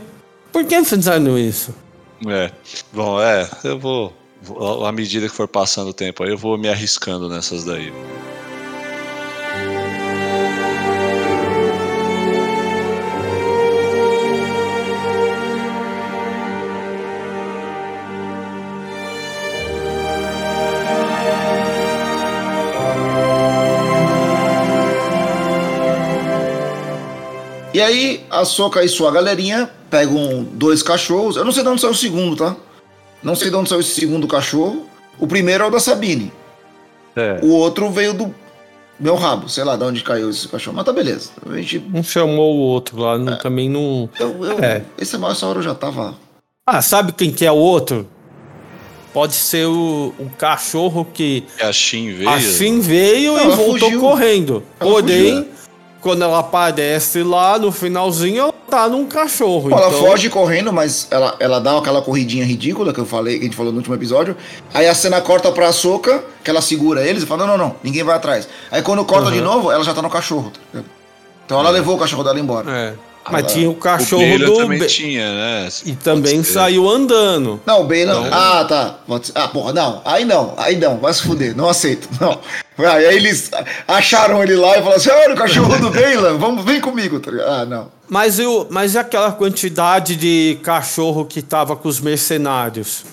Por 0.50 0.64
que 0.64 0.82
fizeram 0.84 1.38
isso? 1.38 1.74
É. 2.26 2.50
Bom, 2.90 3.20
é. 3.20 3.50
Eu 3.64 3.78
vou. 3.78 4.14
À 4.86 4.92
medida 4.92 5.28
que 5.28 5.34
for 5.34 5.46
passando 5.46 5.88
o 5.88 5.92
tempo 5.92 6.24
aí, 6.24 6.30
eu 6.30 6.38
vou 6.38 6.56
me 6.56 6.70
arriscando 6.70 7.28
nessas 7.28 7.64
daí. 7.64 7.92
E 27.72 27.80
aí, 27.80 28.24
a 28.30 28.44
Soca 28.44 28.82
e 28.82 28.88
sua 28.88 29.10
galerinha 29.10 29.70
pegam 29.90 30.42
dois 30.52 30.82
cachorros. 30.82 31.36
Eu 31.36 31.44
não 31.44 31.52
sei 31.52 31.62
de 31.62 31.68
onde 31.68 31.80
saiu 31.80 31.92
o 31.92 31.96
segundo, 31.96 32.36
tá? 32.36 32.56
Não 33.22 33.34
sei 33.34 33.50
de 33.50 33.56
onde 33.56 33.68
saiu 33.68 33.80
esse 33.80 33.94
segundo 33.94 34.26
cachorro. 34.26 34.86
O 35.18 35.26
primeiro 35.26 35.64
é 35.64 35.66
o 35.66 35.70
da 35.70 35.80
Sabine. 35.80 36.32
É. 37.14 37.40
O 37.42 37.48
outro 37.48 37.90
veio 37.90 38.14
do 38.14 38.34
meu 38.98 39.16
rabo. 39.16 39.48
Sei 39.48 39.64
lá 39.64 39.76
de 39.76 39.84
onde 39.84 40.02
caiu 40.02 40.30
esse 40.30 40.48
cachorro. 40.48 40.76
Mas 40.76 40.86
tá 40.86 40.92
beleza. 40.92 41.30
A 41.46 41.56
gente... 41.56 41.84
Um 41.92 42.02
chamou 42.02 42.56
o 42.56 42.60
outro 42.60 42.98
lá. 43.00 43.16
É. 43.34 43.36
Também 43.36 43.68
não. 43.68 44.08
Eu, 44.18 44.44
eu, 44.44 44.58
é. 44.60 44.82
Esse, 44.96 45.16
essa 45.22 45.46
hora 45.46 45.58
eu 45.58 45.62
já 45.62 45.74
tava. 45.74 46.14
Ah, 46.66 46.80
sabe 46.80 47.12
quem 47.12 47.30
que 47.30 47.44
é 47.44 47.52
o 47.52 47.56
outro? 47.56 48.08
Pode 49.12 49.34
ser 49.34 49.66
o, 49.66 50.14
o 50.18 50.30
cachorro 50.38 51.06
que. 51.12 51.44
A 51.60 51.72
Shin 51.72 52.12
veio. 52.12 52.30
A 52.30 52.38
Shin 52.38 52.80
veio 52.80 53.38
e 53.38 53.44
voltou 53.48 53.78
fugiu. 53.80 54.00
correndo. 54.00 54.62
Ela 54.78 54.90
Porém. 54.90 55.34
Fugiu, 55.34 55.52
é 55.52 55.57
quando 56.08 56.22
ela 56.22 56.38
aparece 56.38 57.22
lá 57.22 57.58
no 57.58 57.70
finalzinho, 57.70 58.40
ela 58.40 58.54
tá 58.70 58.88
num 58.88 59.04
cachorro. 59.04 59.70
Ela 59.70 59.88
então... 59.88 60.00
foge 60.00 60.30
correndo, 60.30 60.72
mas 60.72 61.06
ela, 61.10 61.36
ela 61.38 61.60
dá 61.60 61.76
aquela 61.76 62.00
corridinha 62.00 62.46
ridícula 62.46 62.94
que 62.94 62.98
eu 62.98 63.04
falei, 63.04 63.34
que 63.34 63.42
a 63.42 63.44
gente 63.44 63.56
falou 63.56 63.70
no 63.70 63.76
último 63.76 63.94
episódio. 63.94 64.34
Aí 64.72 64.88
a 64.88 64.94
cena 64.94 65.20
corta 65.20 65.52
pra 65.52 65.70
Soca, 65.70 66.24
que 66.42 66.48
ela 66.48 66.62
segura 66.62 67.06
eles 67.06 67.24
e 67.24 67.26
fala: 67.26 67.46
não, 67.46 67.58
não, 67.58 67.66
não, 67.66 67.76
ninguém 67.84 68.02
vai 68.02 68.16
atrás. 68.16 68.48
Aí 68.70 68.80
quando 68.80 69.04
corta 69.04 69.26
uhum. 69.26 69.34
de 69.34 69.42
novo, 69.42 69.70
ela 69.70 69.84
já 69.84 69.92
tá 69.92 70.00
no 70.00 70.08
cachorro. 70.08 70.50
Tá 70.72 70.80
então 71.44 71.60
ela 71.60 71.68
é. 71.68 71.72
levou 71.72 71.96
o 71.96 71.98
cachorro 71.98 72.24
dela 72.24 72.40
embora. 72.40 72.70
É. 72.70 72.94
Mas 73.30 73.52
tinha 73.52 73.68
o 73.68 73.74
cachorro 73.74 74.34
o 74.34 74.38
do. 74.38 74.56
também 74.56 74.86
tinha, 74.86 75.30
né? 75.30 75.68
E 75.84 75.92
também 75.92 76.42
saiu 76.42 76.88
andando. 76.88 77.60
Não, 77.66 77.82
o 77.82 77.84
Bailan. 77.84 78.26
Então- 78.26 78.30
Ah, 78.32 78.64
tá. 78.64 78.98
Ah, 79.34 79.48
porra, 79.48 79.74
não. 79.74 80.00
Aí 80.06 80.24
não, 80.24 80.54
aí 80.56 80.74
não. 80.74 80.96
Vai 80.96 81.12
se 81.12 81.20
fuder. 81.20 81.54
Não 81.54 81.68
aceito. 81.68 82.08
Não. 82.18 82.40
Aí 82.78 83.16
eles 83.16 83.50
acharam 83.86 84.42
ele 84.42 84.54
lá 84.54 84.72
e 84.78 84.80
falaram 84.80 84.96
assim: 84.96 85.10
olha 85.10 85.34
o 85.34 85.36
cachorro 85.36 85.78
do 85.78 85.90
Bailan, 85.90 86.38
vamos, 86.38 86.64
vem 86.64 86.80
comigo. 86.80 87.18
tá 87.20 87.30
ligado? 87.30 87.48
Ah, 87.48 87.64
não. 87.66 87.90
Mas, 88.08 88.38
eu, 88.38 88.66
mas 88.70 88.94
e 88.94 88.98
aquela 88.98 89.32
quantidade 89.32 90.14
de 90.16 90.58
cachorro 90.62 91.24
que 91.24 91.42
tava 91.42 91.76
com 91.76 91.88
os 91.88 92.00
mercenários? 92.00 93.04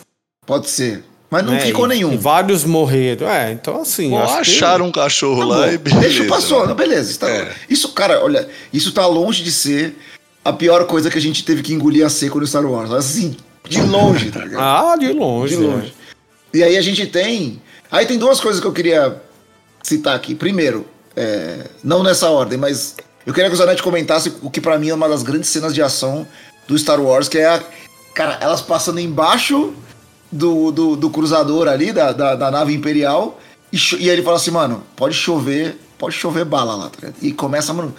Pode 0.45 0.69
ser. 0.69 1.03
Mas 1.29 1.43
não 1.43 1.53
né? 1.53 1.59
ficou 1.59 1.87
nenhum. 1.87 2.13
E 2.13 2.17
vários 2.17 2.63
morreram. 2.63 3.27
É, 3.27 3.51
então 3.51 3.81
assim. 3.81 4.11
Bom, 4.11 4.21
acho 4.23 4.33
que- 4.35 4.39
acharam 4.41 4.85
um 4.85 4.91
cachorro 4.91 5.39
Tá 5.39 5.45
lá 5.45 5.65
bom, 5.67 5.73
e 5.73 5.77
beleza. 5.79 6.01
Deixa 6.01 6.25
passou, 6.25 6.61
né? 6.61 6.67
não, 6.67 6.75
beleza. 6.75 7.09
Isso, 7.09 7.19
tá- 7.19 7.29
É. 7.29 7.51
isso, 7.69 7.91
cara, 7.93 8.23
olha, 8.23 8.47
isso 8.71 8.91
tá 8.91 9.05
longe 9.07 9.43
de 9.43 9.51
ser 9.51 9.97
a 10.45 10.53
pior 10.53 10.85
coisa 10.85 11.09
que 11.09 11.17
a 11.17 11.21
gente 11.21 11.43
teve 11.43 11.63
que 11.63 11.73
engolir 11.73 12.05
a 12.05 12.09
seco 12.09 12.39
no 12.39 12.45
Star 12.45 12.63
Wars. 12.65 12.91
Assim, 12.91 13.35
de 13.67 13.81
longe, 13.81 14.29
tá 14.31 14.41
ligado? 14.41 14.61
Ah, 14.61 14.95
de 14.95 15.11
longe. 15.11 15.57
de 15.57 15.61
longe. 15.63 15.93
E 16.53 16.63
aí 16.63 16.77
a 16.77 16.81
gente 16.81 17.05
tem. 17.07 17.59
Aí 17.91 18.05
tem 18.05 18.17
duas 18.17 18.39
coisas 18.39 18.61
que 18.61 18.67
eu 18.67 18.71
queria 18.71 19.21
citar 19.85 20.15
aqui. 20.15 20.33
Primeiro, 20.33 20.85
é, 21.15 21.67
não 21.83 22.01
nessa 22.01 22.29
ordem, 22.29 22.57
mas 22.57 22.95
eu 23.25 23.33
queria 23.33 23.49
que 23.49 23.55
o 23.55 23.57
Zanetti 23.57 23.83
comentasse 23.83 24.33
o 24.41 24.49
que 24.49 24.59
pra 24.59 24.79
mim 24.79 24.89
é 24.89 24.93
uma 24.93 25.07
das 25.07 25.21
grandes 25.21 25.49
cenas 25.49 25.73
de 25.75 25.81
ação 25.81 26.27
do 26.67 26.77
Star 26.77 26.99
Wars, 26.99 27.29
que 27.29 27.37
é 27.37 27.45
a. 27.45 27.63
Cara, 28.15 28.39
elas 28.41 28.61
passando 28.61 28.99
embaixo 28.99 29.73
do, 30.31 30.71
do, 30.71 30.95
do 30.95 31.09
cruzador 31.09 31.67
ali, 31.67 31.93
da, 31.93 32.11
da, 32.11 32.35
da 32.35 32.49
nave 32.49 32.73
imperial, 32.73 33.39
e, 33.71 33.77
e 33.99 34.09
aí 34.09 34.09
ele 34.09 34.23
fala 34.23 34.37
assim, 34.37 34.51
mano, 34.51 34.83
pode 34.95 35.13
chover, 35.13 35.77
pode 35.97 36.15
chover 36.15 36.45
bala 36.45 36.75
lá, 36.75 36.89
tá? 36.89 37.09
E 37.21 37.31
começa, 37.31 37.73
mano. 37.73 37.93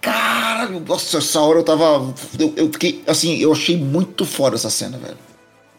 Caralho, 0.00 0.80
nossa, 0.80 1.18
essa 1.18 1.40
hora 1.40 1.60
eu 1.60 1.64
tava. 1.64 2.12
Eu, 2.38 2.52
eu 2.56 2.72
fiquei. 2.72 3.02
Assim, 3.06 3.38
eu 3.38 3.52
achei 3.52 3.76
muito 3.76 4.26
foda 4.26 4.56
essa 4.56 4.68
cena, 4.68 4.98
velho. 4.98 5.18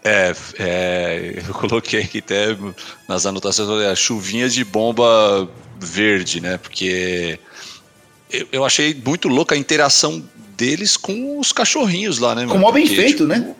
É, 0.04 0.34
é, 0.58 1.44
eu 1.48 1.54
coloquei 1.56 2.02
aqui 2.02 2.20
até 2.20 2.58
nas 3.08 3.26
anotações 3.26 3.70
olha, 3.70 3.96
chuvinha 3.96 4.50
de 4.50 4.64
bomba 4.64 5.50
verde, 5.80 6.42
né? 6.42 6.58
Porque 6.58 7.40
eu, 8.32 8.48
eu 8.52 8.66
achei 8.66 9.00
muito 9.06 9.28
louca 9.28 9.56
a 9.56 9.58
interação 9.58 10.24
deles 10.58 10.98
com 10.98 11.40
os 11.40 11.52
cachorrinhos 11.52 12.20
lá, 12.20 12.36
né? 12.36 12.44
Com 12.44 12.50
mano? 12.50 12.62
mó 12.62 12.72
bem 12.72 12.88
feito, 12.88 13.10
tipo, 13.10 13.26
né? 13.26 13.56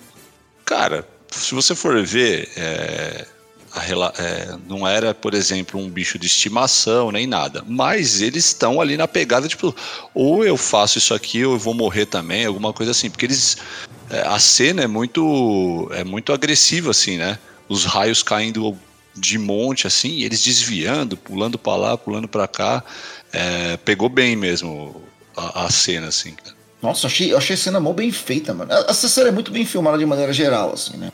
Cara, 0.66 1.08
se 1.30 1.54
você 1.54 1.76
for 1.76 2.04
ver, 2.04 2.50
é, 2.56 3.26
a 3.74 3.86
é, 4.22 4.58
não 4.68 4.88
era, 4.88 5.14
por 5.14 5.34
exemplo, 5.34 5.80
um 5.80 5.90
bicho 5.90 6.20
de 6.20 6.28
estimação 6.28 7.12
nem 7.12 7.26
nada, 7.26 7.64
mas 7.68 8.22
eles 8.22 8.46
estão 8.46 8.82
ali 8.82 8.98
na 8.98 9.08
pegada, 9.08 9.48
tipo, 9.48 9.74
ou 10.14 10.44
eu 10.44 10.58
faço 10.58 10.98
isso 10.98 11.14
aqui 11.14 11.46
ou 11.46 11.54
eu 11.54 11.60
vou 11.60 11.74
morrer 11.74 12.06
também, 12.06 12.46
alguma 12.46 12.74
coisa 12.74 12.92
assim, 12.92 13.10
porque 13.10 13.26
eles. 13.26 13.58
É, 14.12 14.28
a 14.28 14.38
cena 14.40 14.84
é 14.84 14.88
muito, 14.88 15.90
é 15.94 16.04
muito 16.04 16.34
agressiva, 16.34 16.92
assim, 16.92 17.18
né? 17.18 17.40
Os 17.70 17.86
raios 17.86 18.22
caindo 18.22 18.78
de 19.16 19.38
monte, 19.38 19.88
assim, 19.88 20.10
e 20.10 20.24
eles 20.26 20.42
desviando, 20.44 21.16
pulando 21.18 21.58
pra 21.58 21.76
lá, 21.76 21.98
pulando 21.98 22.28
pra 22.28 22.48
cá. 22.48 22.84
É, 23.32 23.78
pegou 23.78 24.10
bem 24.10 24.36
mesmo 24.36 25.02
a, 25.36 25.66
a 25.66 25.72
cena, 25.72 26.08
assim. 26.08 26.36
Nossa, 26.82 27.08
achei, 27.08 27.34
achei 27.34 27.54
a 27.54 27.58
cena 27.58 27.80
mó 27.80 27.94
bem 27.94 28.12
feita, 28.12 28.54
mano. 28.54 28.72
Essa 28.74 29.08
cena 29.08 29.30
é 29.30 29.32
muito 29.32 29.52
bem 29.52 29.66
filmada 29.66 29.98
de 29.98 30.06
maneira 30.06 30.34
geral, 30.34 30.74
assim, 30.74 30.98
né? 30.98 31.12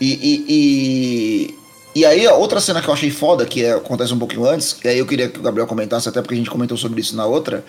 E, 0.00 0.12
e, 0.12 0.44
e, 0.48 1.54
e 2.00 2.04
aí, 2.04 2.26
outra 2.26 2.60
cena 2.60 2.82
que 2.82 2.88
eu 2.88 2.94
achei 2.94 3.10
foda, 3.10 3.46
que 3.46 3.64
é- 3.64 3.74
acontece 3.74 4.12
um 4.12 4.18
pouquinho 4.18 4.48
antes, 4.48 4.76
e 4.82 4.88
aí 4.88 4.98
eu 4.98 5.06
queria 5.06 5.28
que 5.28 5.38
o 5.38 5.42
Gabriel 5.42 5.66
comentasse, 5.68 6.08
até 6.08 6.20
porque 6.20 6.34
a 6.34 6.38
gente 6.38 6.50
comentou 6.50 6.76
sobre 6.76 7.00
isso 7.00 7.14
na 7.14 7.26
outra. 7.26 7.64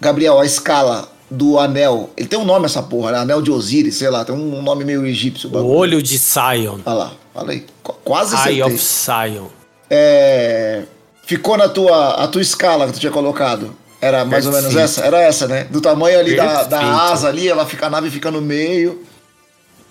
Gabriel, 0.00 0.40
a 0.40 0.44
escala 0.46 1.13
do 1.34 1.58
anel, 1.58 2.10
ele 2.16 2.28
tem 2.28 2.38
um 2.38 2.44
nome 2.44 2.66
essa 2.66 2.82
porra, 2.82 3.12
né? 3.12 3.18
Anel 3.18 3.42
de 3.42 3.50
Osiris, 3.50 3.96
sei 3.96 4.08
lá, 4.10 4.24
tem 4.24 4.34
um 4.34 4.62
nome 4.62 4.84
meio 4.84 5.04
egípcio. 5.06 5.50
O 5.54 5.66
olho 5.66 6.02
de 6.02 6.18
Sion. 6.18 6.78
Olha 6.84 6.94
lá, 6.94 7.12
falei. 7.34 7.66
Qu- 7.82 7.94
Quase 8.04 8.34
Eye 8.48 8.62
of 8.62 8.78
Sion. 8.78 9.46
É, 9.90 10.82
ficou 11.26 11.56
na 11.56 11.68
tua, 11.68 12.14
a 12.24 12.28
tua 12.28 12.42
escala 12.42 12.86
que 12.86 12.92
tu 12.94 13.00
tinha 13.00 13.12
colocado. 13.12 13.74
Era 14.00 14.24
mais 14.24 14.44
ou 14.46 14.52
menos 14.52 14.66
Perfeito. 14.74 14.84
essa? 14.84 15.04
Era 15.04 15.20
essa, 15.20 15.46
né? 15.48 15.64
Do 15.64 15.80
tamanho 15.80 16.18
ali 16.18 16.36
da, 16.36 16.64
da 16.64 16.78
Perfeito. 16.78 17.00
asa 17.00 17.28
ali, 17.28 17.48
ela 17.48 17.64
fica, 17.64 17.86
a 17.86 17.90
nave 17.90 18.10
fica 18.10 18.30
no 18.30 18.40
meio. 18.40 19.02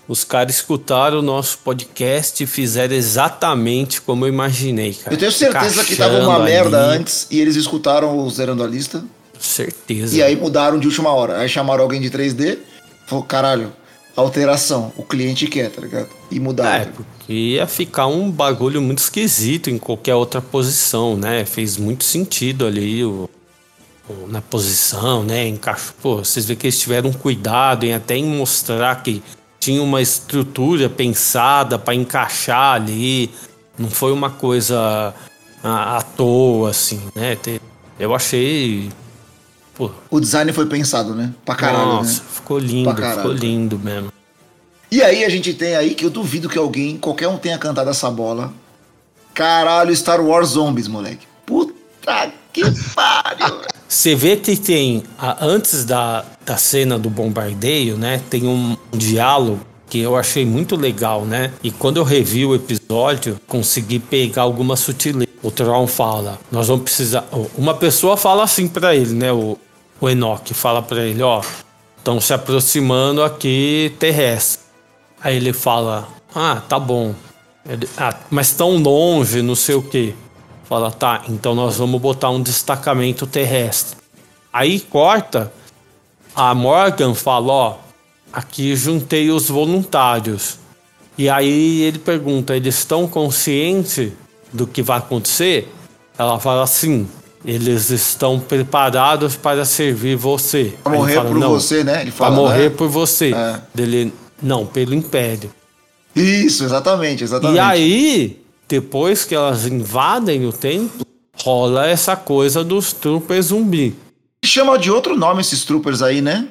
Os 0.06 0.22
caras 0.22 0.56
escutaram 0.56 1.18
o 1.20 1.22
nosso 1.22 1.58
podcast 1.64 2.42
e 2.42 2.46
fizeram 2.46 2.94
exatamente 2.94 4.00
como 4.02 4.24
eu 4.26 4.28
imaginei, 4.28 4.92
cara. 4.92 5.14
Eu 5.14 5.18
tenho 5.18 5.32
certeza 5.32 5.82
que 5.82 5.96
tava 5.96 6.18
uma 6.18 6.38
merda 6.40 6.90
ali. 6.90 6.98
antes 6.98 7.26
e 7.30 7.40
eles 7.40 7.56
escutaram 7.56 8.16
o 8.18 8.30
Zerando 8.30 8.62
a 8.62 8.66
Lista. 8.66 9.02
Certeza. 9.44 10.16
E 10.16 10.22
aí 10.22 10.34
mudaram 10.36 10.78
de 10.78 10.86
última 10.86 11.10
hora. 11.12 11.38
Aí 11.38 11.48
chamaram 11.48 11.82
alguém 11.82 12.00
de 12.00 12.10
3D, 12.10 12.58
falou, 13.06 13.24
caralho, 13.24 13.72
alteração, 14.16 14.92
o 14.96 15.02
cliente 15.02 15.46
quer, 15.46 15.70
tá 15.70 15.80
ligado? 15.82 16.08
E 16.30 16.36
É, 16.36 16.40
mudaram. 16.40 16.92
porque 16.92 17.32
ia 17.32 17.66
ficar 17.66 18.06
um 18.06 18.30
bagulho 18.30 18.80
muito 18.80 18.98
esquisito 18.98 19.68
em 19.70 19.78
qualquer 19.78 20.14
outra 20.14 20.40
posição, 20.40 21.16
né? 21.16 21.44
Fez 21.44 21.76
muito 21.76 22.04
sentido 22.04 22.66
ali 22.66 23.04
o, 23.04 23.28
o- 24.08 24.26
na 24.28 24.40
posição, 24.40 25.22
né? 25.24 25.46
Encaixou. 25.48 25.94
Pô, 26.00 26.16
vocês 26.18 26.46
vê 26.46 26.56
que 26.56 26.66
eles 26.66 26.78
tiveram 26.78 27.12
cuidado 27.12 27.84
em 27.84 27.92
até 27.92 28.16
em 28.16 28.24
mostrar 28.24 29.02
que 29.02 29.22
tinha 29.60 29.82
uma 29.82 30.00
estrutura 30.00 30.88
pensada 30.88 31.78
para 31.78 31.94
encaixar 31.94 32.74
ali. 32.74 33.30
Não 33.78 33.90
foi 33.90 34.12
uma 34.12 34.30
coisa 34.30 35.12
à, 35.62 35.96
à 35.98 36.02
toa, 36.02 36.70
assim, 36.70 37.00
né? 37.14 37.36
Eu 37.98 38.14
achei. 38.14 38.90
Pô, 39.74 39.90
O 40.10 40.20
design 40.20 40.52
foi 40.52 40.66
pensado, 40.66 41.14
né? 41.14 41.32
Pra 41.44 41.54
caralho, 41.54 41.86
nossa, 41.86 42.20
né? 42.22 42.28
ficou 42.30 42.58
lindo, 42.58 42.94
ficou 42.94 43.32
lindo 43.32 43.78
mesmo. 43.78 44.12
E 44.90 45.02
aí 45.02 45.24
a 45.24 45.28
gente 45.28 45.52
tem 45.54 45.74
aí 45.74 45.94
que 45.94 46.04
eu 46.04 46.10
duvido 46.10 46.48
que 46.48 46.56
alguém, 46.58 46.96
qualquer 46.96 47.26
um 47.28 47.36
tenha 47.36 47.58
cantado 47.58 47.90
essa 47.90 48.08
bola. 48.10 48.52
Caralho, 49.32 49.94
Star 49.94 50.20
Wars 50.20 50.50
Zombies, 50.50 50.86
moleque. 50.86 51.26
Puta 51.44 51.74
que 52.52 52.62
pariu. 52.94 53.60
Você 53.88 54.14
vê 54.14 54.36
que 54.36 54.56
tem, 54.56 55.02
a- 55.18 55.44
antes 55.44 55.84
da, 55.84 56.24
da 56.44 56.56
cena 56.56 56.96
do 56.98 57.10
bombardeio, 57.10 57.96
né? 57.96 58.20
Tem 58.30 58.46
um 58.46 58.76
diálogo 58.92 59.60
que 59.90 59.98
eu 59.98 60.16
achei 60.16 60.44
muito 60.46 60.76
legal, 60.76 61.24
né? 61.24 61.52
E 61.62 61.70
quando 61.70 61.96
eu 61.96 62.04
revi 62.04 62.46
o 62.46 62.54
episódio, 62.54 63.40
consegui 63.48 63.98
pegar 63.98 64.42
alguma 64.42 64.76
sutileza. 64.76 65.28
O 65.42 65.50
Tron 65.50 65.86
fala, 65.86 66.38
nós 66.50 66.68
vamos 66.68 66.84
precisar... 66.84 67.24
Uma 67.56 67.74
pessoa 67.74 68.16
fala 68.16 68.44
assim 68.44 68.66
pra 68.66 68.94
ele, 68.96 69.12
né? 69.14 69.30
O, 69.32 69.58
o 70.04 70.10
Enoch 70.10 70.54
fala 70.54 70.80
pra 70.80 71.02
ele, 71.02 71.22
ó... 71.22 71.42
Estão 72.04 72.20
se 72.20 72.34
aproximando 72.34 73.22
aqui 73.22 73.94
terrestre. 73.98 74.60
Aí 75.22 75.36
ele 75.36 75.54
fala, 75.54 76.06
ah, 76.34 76.60
tá 76.68 76.78
bom. 76.78 77.14
Ele, 77.66 77.88
ah, 77.96 78.14
mas 78.28 78.52
tão 78.52 78.76
longe, 78.76 79.40
não 79.40 79.54
sei 79.54 79.74
o 79.74 79.82
quê. 79.82 80.12
Fala, 80.64 80.90
tá, 80.90 81.22
então 81.30 81.54
nós 81.54 81.78
vamos 81.78 81.98
botar 81.98 82.28
um 82.28 82.42
destacamento 82.42 83.26
terrestre. 83.26 83.96
Aí 84.52 84.80
corta, 84.80 85.50
a 86.36 86.54
Morgan 86.54 87.14
fala, 87.14 87.50
ó, 87.50 87.76
aqui 88.30 88.76
juntei 88.76 89.30
os 89.30 89.48
voluntários. 89.48 90.58
E 91.16 91.30
aí 91.30 91.80
ele 91.84 91.98
pergunta, 91.98 92.54
eles 92.54 92.76
estão 92.76 93.08
conscientes 93.08 94.12
do 94.52 94.66
que 94.66 94.82
vai 94.82 94.98
acontecer? 94.98 95.72
Ela 96.18 96.38
fala 96.38 96.64
assim, 96.64 97.08
eles 97.44 97.90
estão 97.90 98.40
preparados 98.40 99.36
para 99.36 99.64
servir 99.64 100.16
você. 100.16 100.72
Ele 100.86 100.96
morrer 100.96 101.14
fala, 101.14 101.28
por 101.28 101.38
"Não, 101.38 101.50
você, 101.50 101.84
né? 101.84 102.00
Ele 102.02 102.10
Pra 102.10 102.26
fala, 102.26 102.36
morrer 102.36 102.70
né? 102.70 102.76
por 102.76 102.88
você. 102.88 103.32
É. 103.34 103.60
Dele, 103.74 104.12
não, 104.42 104.66
pelo 104.66 104.94
Império. 104.94 105.52
Isso, 106.16 106.64
exatamente, 106.64 107.24
exatamente. 107.24 107.56
E 107.56 107.60
aí, 107.60 108.40
depois 108.68 109.24
que 109.24 109.34
elas 109.34 109.66
invadem 109.66 110.46
o 110.46 110.52
templo, 110.52 111.04
rola 111.42 111.86
essa 111.86 112.16
coisa 112.16 112.62
dos 112.64 112.92
troopers 112.92 113.46
zumbi. 113.46 113.94
Chama 114.44 114.78
de 114.78 114.90
outro 114.90 115.16
nome 115.16 115.40
esses 115.40 115.64
troopers 115.64 116.02
aí, 116.02 116.20
né? 116.22 116.48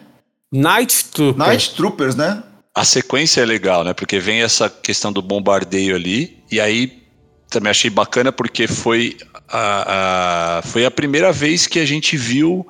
Night 0.51 1.05
Trooper. 1.05 1.37
Night 1.47 1.73
Troopers, 1.75 2.15
né? 2.15 2.43
A 2.75 2.83
sequência 2.83 3.41
é 3.41 3.45
legal, 3.45 3.83
né? 3.83 3.93
Porque 3.93 4.19
vem 4.19 4.41
essa 4.41 4.69
questão 4.69 5.11
do 5.13 5.21
bombardeio 5.21 5.95
ali, 5.95 6.37
e 6.51 6.59
aí 6.59 7.01
também 7.49 7.69
achei 7.69 7.89
bacana 7.89 8.31
porque 8.31 8.67
foi 8.67 9.15
a, 9.53 10.57
a- 10.57 10.61
foi 10.63 10.85
a 10.85 10.91
primeira 10.91 11.31
vez 11.31 11.67
que 11.67 11.79
a 11.79 11.85
gente 11.85 12.17
viu 12.17 12.65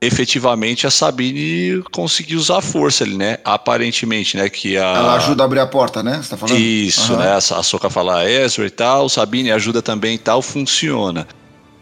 efetivamente 0.00 0.86
a 0.86 0.90
Sabine 0.90 1.82
conseguir 1.90 2.36
usar 2.36 2.58
a 2.58 2.62
força 2.62 3.02
ali, 3.02 3.16
né? 3.16 3.38
Aparentemente, 3.44 4.36
né? 4.36 4.48
Que 4.48 4.76
a, 4.76 4.80
Ela 4.84 5.14
ajuda 5.16 5.42
a 5.42 5.46
abrir 5.46 5.58
a 5.58 5.66
porta, 5.66 6.02
né? 6.02 6.20
Você 6.22 6.30
tá 6.30 6.36
falando? 6.36 6.56
Isso, 6.58 7.14
Aham. 7.14 7.22
né? 7.24 7.32
A 7.34 7.40
Soca 7.40 7.90
fala 7.90 8.20
"Ah, 8.20 8.30
Ezra 8.30 8.64
e 8.66 8.70
tal, 8.70 9.08
Sabine 9.08 9.50
ajuda 9.50 9.82
também 9.82 10.14
e 10.14 10.18
tal, 10.18 10.40
funciona. 10.40 11.26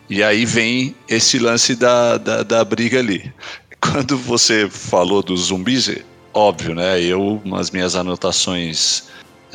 E 0.08 0.22
aí 0.22 0.46
vem 0.46 0.94
esse 1.08 1.38
lance 1.38 1.74
da, 1.74 2.16
da, 2.16 2.42
da 2.42 2.64
briga 2.64 2.98
ali. 2.98 3.30
Quando 3.80 4.16
você 4.16 4.68
falou 4.70 5.22
dos 5.22 5.46
zumbis, 5.48 5.88
é 5.90 6.00
óbvio, 6.32 6.74
né? 6.74 6.98
Eu, 7.02 7.42
nas 7.44 7.70
minhas 7.70 7.94
anotações 7.94 9.04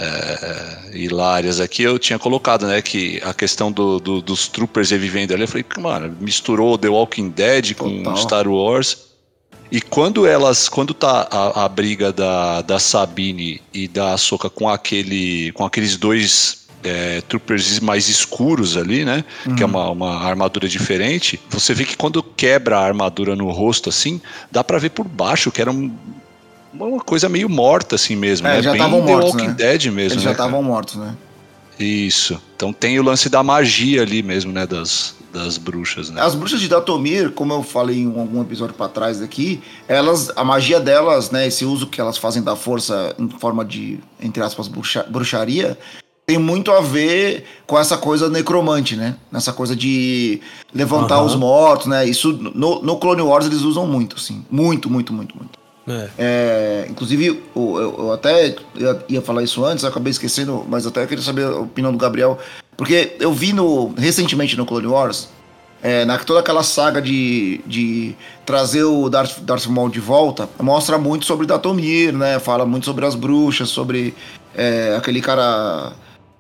é, 0.04 0.98
hilárias 0.98 1.60
aqui, 1.60 1.84
eu 1.84 2.00
tinha 2.00 2.18
colocado, 2.18 2.66
né? 2.68 2.82
Que 2.82 3.22
a 3.24 3.34
questão 3.34 3.72
do, 3.72 4.00
do- 4.00 4.22
dos 4.22 4.48
troopers 4.48 4.90
revivendo 4.92 5.34
ali, 5.34 5.44
eu 5.44 5.48
falei, 5.48 5.66
mano, 5.80 6.16
misturou 6.20 6.78
The 6.78 6.90
Walking 6.90 7.30
Dead 7.30 7.76
com 7.76 8.04
Total. 8.04 8.18
Star 8.18 8.48
Wars. 8.48 9.10
E 9.72 9.80
quando 9.80 10.26
elas, 10.26 10.68
quando 10.68 10.94
tá 10.94 11.28
a, 11.32 11.64
a 11.64 11.70
briga 11.70 12.12
da, 12.12 12.62
da 12.62 12.78
Sabine 12.80 13.62
e 13.74 13.88
da 13.88 14.18
Soca 14.18 14.50
com 14.50 14.68
aquele, 14.68 15.52
com 15.54 15.64
aqueles 15.66 15.96
dois 15.96 16.66
é, 16.84 17.22
troopers 17.22 17.80
mais 17.80 18.10
escuros 18.10 18.76
ali, 18.76 19.06
né? 19.06 19.24
Uhum. 19.46 19.56
Que 19.56 19.64
é 19.64 19.66
uma, 19.66 19.90
uma 19.92 20.18
armadura 20.26 20.68
diferente. 20.68 21.40
Você 21.52 21.74
vê 21.74 21.86
que 21.86 21.96
quando 21.96 22.22
quebra 22.22 22.80
a 22.80 22.84
armadura 22.86 23.34
no 23.36 23.50
rosto, 23.50 23.88
assim, 23.88 24.20
dá 24.52 24.62
para 24.62 24.78
ver 24.78 24.90
por 24.90 25.08
baixo 25.08 25.52
que 25.52 25.62
era 25.62 25.72
um, 25.72 25.90
uma 26.74 27.00
coisa 27.00 27.28
meio 27.28 27.50
morta, 27.50 27.96
assim 27.96 28.16
mesmo. 28.16 28.48
É, 28.48 28.58
né? 28.58 28.62
já 28.62 28.72
estavam 28.74 29.02
mortos. 29.02 29.32
Walking 29.32 29.48
né? 29.48 29.54
Dead 29.54 29.86
mesmo. 29.86 30.00
Eles 30.00 30.16
né, 30.18 30.22
já 30.22 30.32
estavam 30.32 30.64
mortos, 30.64 30.96
né? 30.96 31.16
Isso. 31.80 32.40
Então 32.56 32.72
tem 32.72 33.00
o 33.00 33.04
lance 33.04 33.30
da 33.30 33.44
magia 33.44 34.02
ali 34.02 34.22
mesmo, 34.22 34.52
né? 34.52 34.68
Das, 34.68 35.16
das 35.34 35.58
bruxas, 35.58 36.10
né? 36.10 36.22
As 36.22 36.36
bruxas 36.36 36.60
de 36.60 36.68
Datomir, 36.68 37.32
como 37.32 37.54
eu 37.54 37.64
falei 37.64 38.00
em 38.00 38.08
algum 38.08 38.42
episódio 38.42 38.76
para 38.76 38.88
trás 38.88 39.22
aqui, 39.22 39.62
elas, 39.88 40.32
a 40.36 40.44
magia 40.44 40.80
delas, 40.80 41.32
né? 41.32 41.48
Esse 41.48 41.66
uso 41.66 41.88
que 41.88 42.00
elas 42.00 42.18
fazem 42.18 42.44
da 42.44 42.56
força 42.56 43.16
em 43.18 43.30
forma 43.30 43.66
de, 43.66 44.00
entre 44.22 44.44
aspas, 44.44 44.68
bruxa, 44.68 45.06
bruxaria, 45.10 45.78
tem 46.26 46.38
muito 46.38 46.72
a 46.72 46.82
ver 46.82 47.46
com 47.66 47.78
essa 47.78 47.98
coisa 47.98 48.30
necromante, 48.30 48.96
né? 48.96 49.16
Nessa 49.32 49.52
coisa 49.52 49.76
de 49.76 50.40
levantar 50.74 51.20
uhum. 51.20 51.26
os 51.26 51.36
mortos, 51.36 51.88
né? 51.88 52.06
Isso 52.06 52.32
no, 52.32 52.82
no 52.82 52.98
Clone 52.98 53.22
Wars 53.22 53.46
eles 53.48 53.62
usam 53.62 53.88
muito, 53.88 54.16
assim. 54.16 54.46
Muito, 54.50 54.90
muito, 54.90 55.12
muito, 55.12 55.36
muito. 55.36 55.61
É. 55.92 56.10
É, 56.18 56.88
inclusive, 56.90 57.44
eu, 57.56 57.96
eu, 58.00 58.12
até 58.12 58.56
ia 59.10 59.22
falar 59.22 59.44
isso 59.44 59.64
antes, 59.66 59.84
acabei 59.84 60.12
esquecendo, 60.12 60.66
mas 60.70 60.86
até 60.86 61.06
queria 61.06 61.24
saber 61.24 61.46
a 61.46 61.58
opinião 61.58 61.92
do 61.92 61.98
Gabriel. 61.98 62.38
Porque 62.78 63.16
eu 63.20 63.34
vi 63.34 63.54
no, 63.54 63.94
recentemente 63.96 64.58
no 64.58 64.66
Clone 64.66 64.88
Wars, 64.88 65.30
é, 65.84 66.06
na, 66.06 66.18
toda 66.20 66.40
aquela 66.40 66.64
saga 66.64 67.02
de, 67.02 67.60
de 67.66 68.16
trazer 68.46 68.84
o 68.84 69.10
Darth, 69.10 69.40
Darth 69.40 69.66
Maul 69.66 69.90
de 69.90 70.00
volta, 70.00 70.48
mostra 70.60 70.98
muito 70.98 71.26
sobre 71.26 71.48
Datomir, 71.48 72.14
né? 72.14 72.40
Fala 72.40 72.66
muito 72.66 72.86
sobre 72.86 73.06
as 73.06 73.16
bruxas, 73.16 73.70
sobre 73.70 74.14
é, 74.56 74.96
aquele 74.98 75.22
cara. 75.22 75.94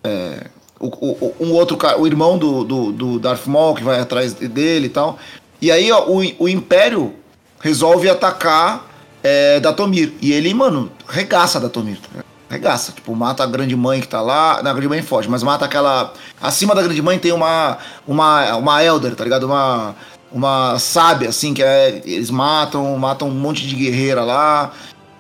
É, 0.03 0.47
o, 0.79 0.87
o, 0.87 1.35
um 1.39 1.53
outro 1.53 1.77
cara, 1.77 1.99
o 1.99 2.07
irmão 2.07 2.37
do, 2.37 2.63
do, 2.63 2.91
do, 2.91 3.19
Darth 3.19 3.45
Maul 3.45 3.75
que 3.75 3.83
vai 3.83 3.99
atrás 3.99 4.33
dele 4.33 4.87
e 4.87 4.89
tal. 4.89 5.17
E 5.61 5.71
aí 5.71 5.91
ó, 5.91 6.05
o, 6.07 6.21
o 6.39 6.49
Império 6.49 7.13
resolve 7.59 8.09
atacar 8.09 8.90
é, 9.23 9.59
Datomir. 9.59 10.13
E 10.21 10.31
ele, 10.31 10.53
mano, 10.53 10.91
regaça 11.07 11.59
Datomir. 11.59 11.97
Tá 11.99 12.23
regaça. 12.49 12.91
Tipo, 12.91 13.15
mata 13.15 13.43
a 13.43 13.47
grande 13.47 13.75
mãe 13.75 14.01
que 14.01 14.07
tá 14.07 14.21
lá. 14.21 14.61
Na 14.61 14.71
grande 14.73 14.89
mãe 14.89 15.01
foge, 15.01 15.29
mas 15.29 15.43
mata 15.43 15.65
aquela. 15.65 16.13
Acima 16.41 16.75
da 16.75 16.81
grande 16.81 17.01
mãe 17.01 17.17
tem 17.17 17.31
uma. 17.31 17.77
Uma, 18.07 18.55
uma 18.55 18.83
Elder, 18.83 19.15
tá 19.15 19.23
ligado? 19.23 19.45
Uma. 19.45 19.95
Uma 20.33 20.79
sábia, 20.79 21.27
assim, 21.29 21.53
que 21.53 21.61
é. 21.61 22.01
Eles 22.05 22.29
matam, 22.29 22.97
matam 22.97 23.27
um 23.27 23.33
monte 23.33 23.67
de 23.67 23.75
guerreira 23.75 24.23
lá. 24.23 24.71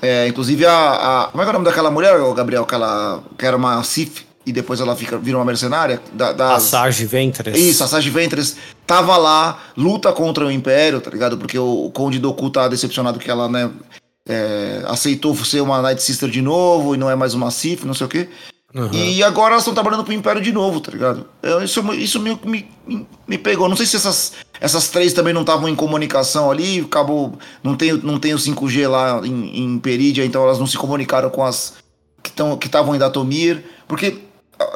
É, 0.01 0.27
inclusive 0.27 0.65
a, 0.65 1.23
a, 1.23 1.27
Como 1.27 1.41
é 1.41 1.45
que 1.45 1.49
é 1.49 1.51
o 1.51 1.53
nome 1.53 1.65
daquela 1.65 1.91
mulher, 1.91 2.17
Gabriel? 2.33 2.63
Aquela. 2.63 3.21
Que 3.37 3.45
era 3.45 3.57
uma 3.57 3.83
Sif 3.83 4.30
e 4.45 4.51
depois 4.51 4.79
ela 4.79 4.95
fica, 4.95 5.17
vira 5.17 5.37
uma 5.37 5.45
mercenária. 5.45 6.01
Da, 6.13 6.33
das... 6.33 6.63
Assage 6.63 7.05
Ventres. 7.05 7.57
Isso, 7.57 7.83
Assage 7.83 8.09
Ventres 8.09 8.57
tava 8.85 9.15
lá, 9.17 9.59
luta 9.77 10.11
contra 10.11 10.45
o 10.45 10.51
Império, 10.51 10.99
tá 10.99 11.09
ligado? 11.09 11.37
Porque 11.37 11.57
o, 11.57 11.85
o 11.85 11.91
Conde 11.91 12.19
Doku 12.19 12.49
tá 12.49 12.67
decepcionado 12.67 13.19
que 13.19 13.29
ela, 13.29 13.47
né, 13.47 13.69
é, 14.27 14.83
aceitou 14.87 15.35
ser 15.35 15.61
uma 15.61 15.81
Night 15.81 16.01
Sister 16.01 16.29
de 16.29 16.41
novo 16.41 16.95
e 16.95 16.97
não 16.97 17.09
é 17.09 17.15
mais 17.15 17.33
uma 17.33 17.51
Sif, 17.51 17.85
não 17.85 17.93
sei 17.93 18.05
o 18.05 18.09
quê. 18.09 18.29
Uhum. 18.73 18.93
E 18.93 19.21
agora 19.21 19.53
elas 19.53 19.63
estão 19.63 19.73
trabalhando 19.73 20.03
pro 20.03 20.13
Império 20.13 20.41
de 20.41 20.51
novo, 20.51 20.79
tá 20.79 20.91
ligado? 20.91 21.27
Eu, 21.43 21.61
isso 21.61 21.81
isso 21.93 22.19
me, 22.21 22.39
me, 22.45 23.07
me 23.27 23.37
pegou. 23.37 23.67
Não 23.67 23.75
sei 23.75 23.85
se 23.85 23.97
essas, 23.97 24.33
essas 24.61 24.87
três 24.87 25.11
também 25.11 25.33
não 25.33 25.41
estavam 25.41 25.67
em 25.67 25.75
comunicação 25.75 26.49
ali, 26.49 26.79
acabou. 26.79 27.37
Não 27.61 27.75
tem, 27.75 27.91
não 27.93 28.17
tem 28.17 28.33
o 28.33 28.37
5G 28.37 28.87
lá 28.87 29.21
em, 29.25 29.63
em 29.63 29.79
Peridia, 29.79 30.23
então 30.23 30.43
elas 30.43 30.57
não 30.57 30.67
se 30.67 30.77
comunicaram 30.77 31.29
com 31.29 31.43
as 31.43 31.73
que 32.23 32.67
estavam 32.67 32.95
em 32.95 32.99
Datomir. 32.99 33.61
Porque 33.87 34.19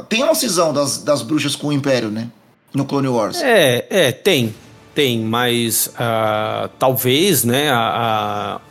tem 0.09 0.23
uma 0.23 0.36
cisão 0.36 0.73
das, 0.73 0.97
das 0.99 1.21
bruxas 1.21 1.55
com 1.55 1.67
o 1.67 1.73
Império, 1.73 2.09
né? 2.09 2.29
No 2.73 2.86
Clone 2.86 3.07
Wars. 3.07 3.41
É, 3.41 3.86
é, 3.89 4.11
tem. 4.11 4.53
Tem, 4.93 5.19
mas 5.19 5.88
uh, 5.88 6.69
talvez, 6.79 7.43
né, 7.43 7.69
a, 7.69 8.61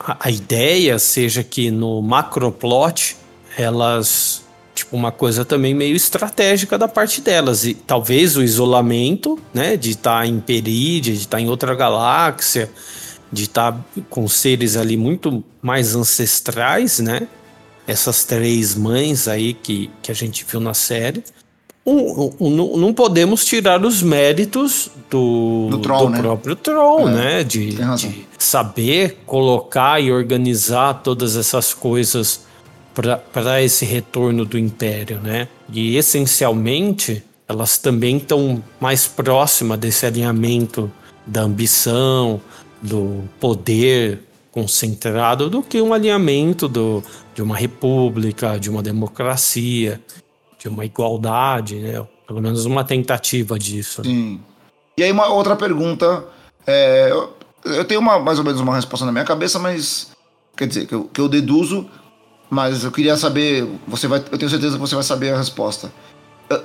a, 0.00 0.16
a, 0.18 0.30
ideia 0.30 0.98
seja 0.98 1.44
que 1.44 1.70
no 1.70 2.02
macroplot 2.02 3.16
elas. 3.56 4.42
Tipo, 4.74 4.96
uma 4.96 5.12
coisa 5.12 5.44
também 5.44 5.72
meio 5.72 5.94
estratégica 5.94 6.76
da 6.76 6.88
parte 6.88 7.20
delas. 7.20 7.64
E 7.64 7.74
talvez 7.74 8.36
o 8.36 8.42
isolamento, 8.42 9.38
né, 9.52 9.76
de 9.76 9.90
estar 9.90 10.22
tá 10.22 10.26
em 10.26 10.40
Perídia, 10.40 11.12
de 11.12 11.20
estar 11.20 11.36
tá 11.36 11.40
em 11.40 11.48
outra 11.48 11.72
galáxia, 11.76 12.68
de 13.30 13.44
estar 13.44 13.70
tá 13.70 13.78
com 14.10 14.26
seres 14.26 14.76
ali 14.76 14.96
muito 14.96 15.44
mais 15.62 15.94
ancestrais, 15.94 16.98
né? 16.98 17.28
Essas 17.86 18.24
três 18.24 18.74
mães 18.74 19.28
aí 19.28 19.54
que, 19.54 19.90
que 20.02 20.10
a 20.10 20.14
gente 20.14 20.44
viu 20.44 20.60
na 20.60 20.74
série. 20.74 21.22
Um, 21.86 21.98
um, 22.22 22.34
um, 22.40 22.76
não 22.78 22.94
podemos 22.94 23.44
tirar 23.44 23.84
os 23.84 24.02
méritos 24.02 24.90
do, 25.10 25.68
do, 25.70 25.78
Tron, 25.80 26.04
do 26.06 26.08
né? 26.10 26.18
próprio 26.18 26.56
Tron, 26.56 27.08
é, 27.08 27.12
né? 27.12 27.44
De, 27.44 27.74
de, 27.74 28.26
saber 28.38 29.18
colocar 29.26 30.00
e 30.00 30.10
organizar 30.10 31.02
todas 31.02 31.36
essas 31.36 31.74
coisas 31.74 32.46
para 33.32 33.62
esse 33.62 33.84
retorno 33.84 34.44
do 34.44 34.58
Império, 34.58 35.20
né? 35.20 35.48
E 35.70 35.96
essencialmente 35.96 37.22
elas 37.46 37.76
também 37.76 38.16
estão 38.16 38.62
mais 38.80 39.06
próximas 39.06 39.78
desse 39.78 40.06
alinhamento 40.06 40.90
da 41.26 41.42
ambição, 41.42 42.40
do 42.80 43.24
poder 43.38 44.20
concentrado 44.54 45.50
do 45.50 45.60
que 45.64 45.82
um 45.82 45.92
alinhamento 45.92 46.68
do, 46.68 47.02
de 47.34 47.42
uma 47.42 47.56
república, 47.56 48.56
de 48.56 48.70
uma 48.70 48.84
democracia, 48.84 50.00
de 50.56 50.68
uma 50.68 50.84
igualdade, 50.84 51.74
né? 51.74 52.06
Pelo 52.24 52.40
menos 52.40 52.64
uma 52.64 52.84
tentativa 52.84 53.58
disso. 53.58 54.00
Né? 54.02 54.08
Sim. 54.08 54.40
E 54.96 55.02
aí 55.02 55.10
uma 55.10 55.26
outra 55.26 55.56
pergunta, 55.56 56.24
é, 56.64 57.10
eu, 57.64 57.84
tenho 57.84 58.00
uma, 58.00 58.20
mais 58.20 58.38
ou 58.38 58.44
menos 58.44 58.60
uma 58.60 58.76
resposta 58.76 59.04
na 59.04 59.10
minha 59.10 59.24
cabeça, 59.24 59.58
mas 59.58 60.12
quer 60.56 60.68
dizer 60.68 60.86
que 60.86 60.94
eu, 60.94 61.04
que 61.12 61.20
eu 61.20 61.28
deduzo, 61.28 61.90
mas 62.48 62.84
eu 62.84 62.92
queria 62.92 63.16
saber, 63.16 63.68
você 63.88 64.06
vai, 64.06 64.20
eu 64.30 64.38
tenho 64.38 64.48
certeza 64.48 64.76
que 64.76 64.80
você 64.80 64.94
vai 64.94 65.02
saber 65.02 65.34
a 65.34 65.38
resposta. 65.38 65.92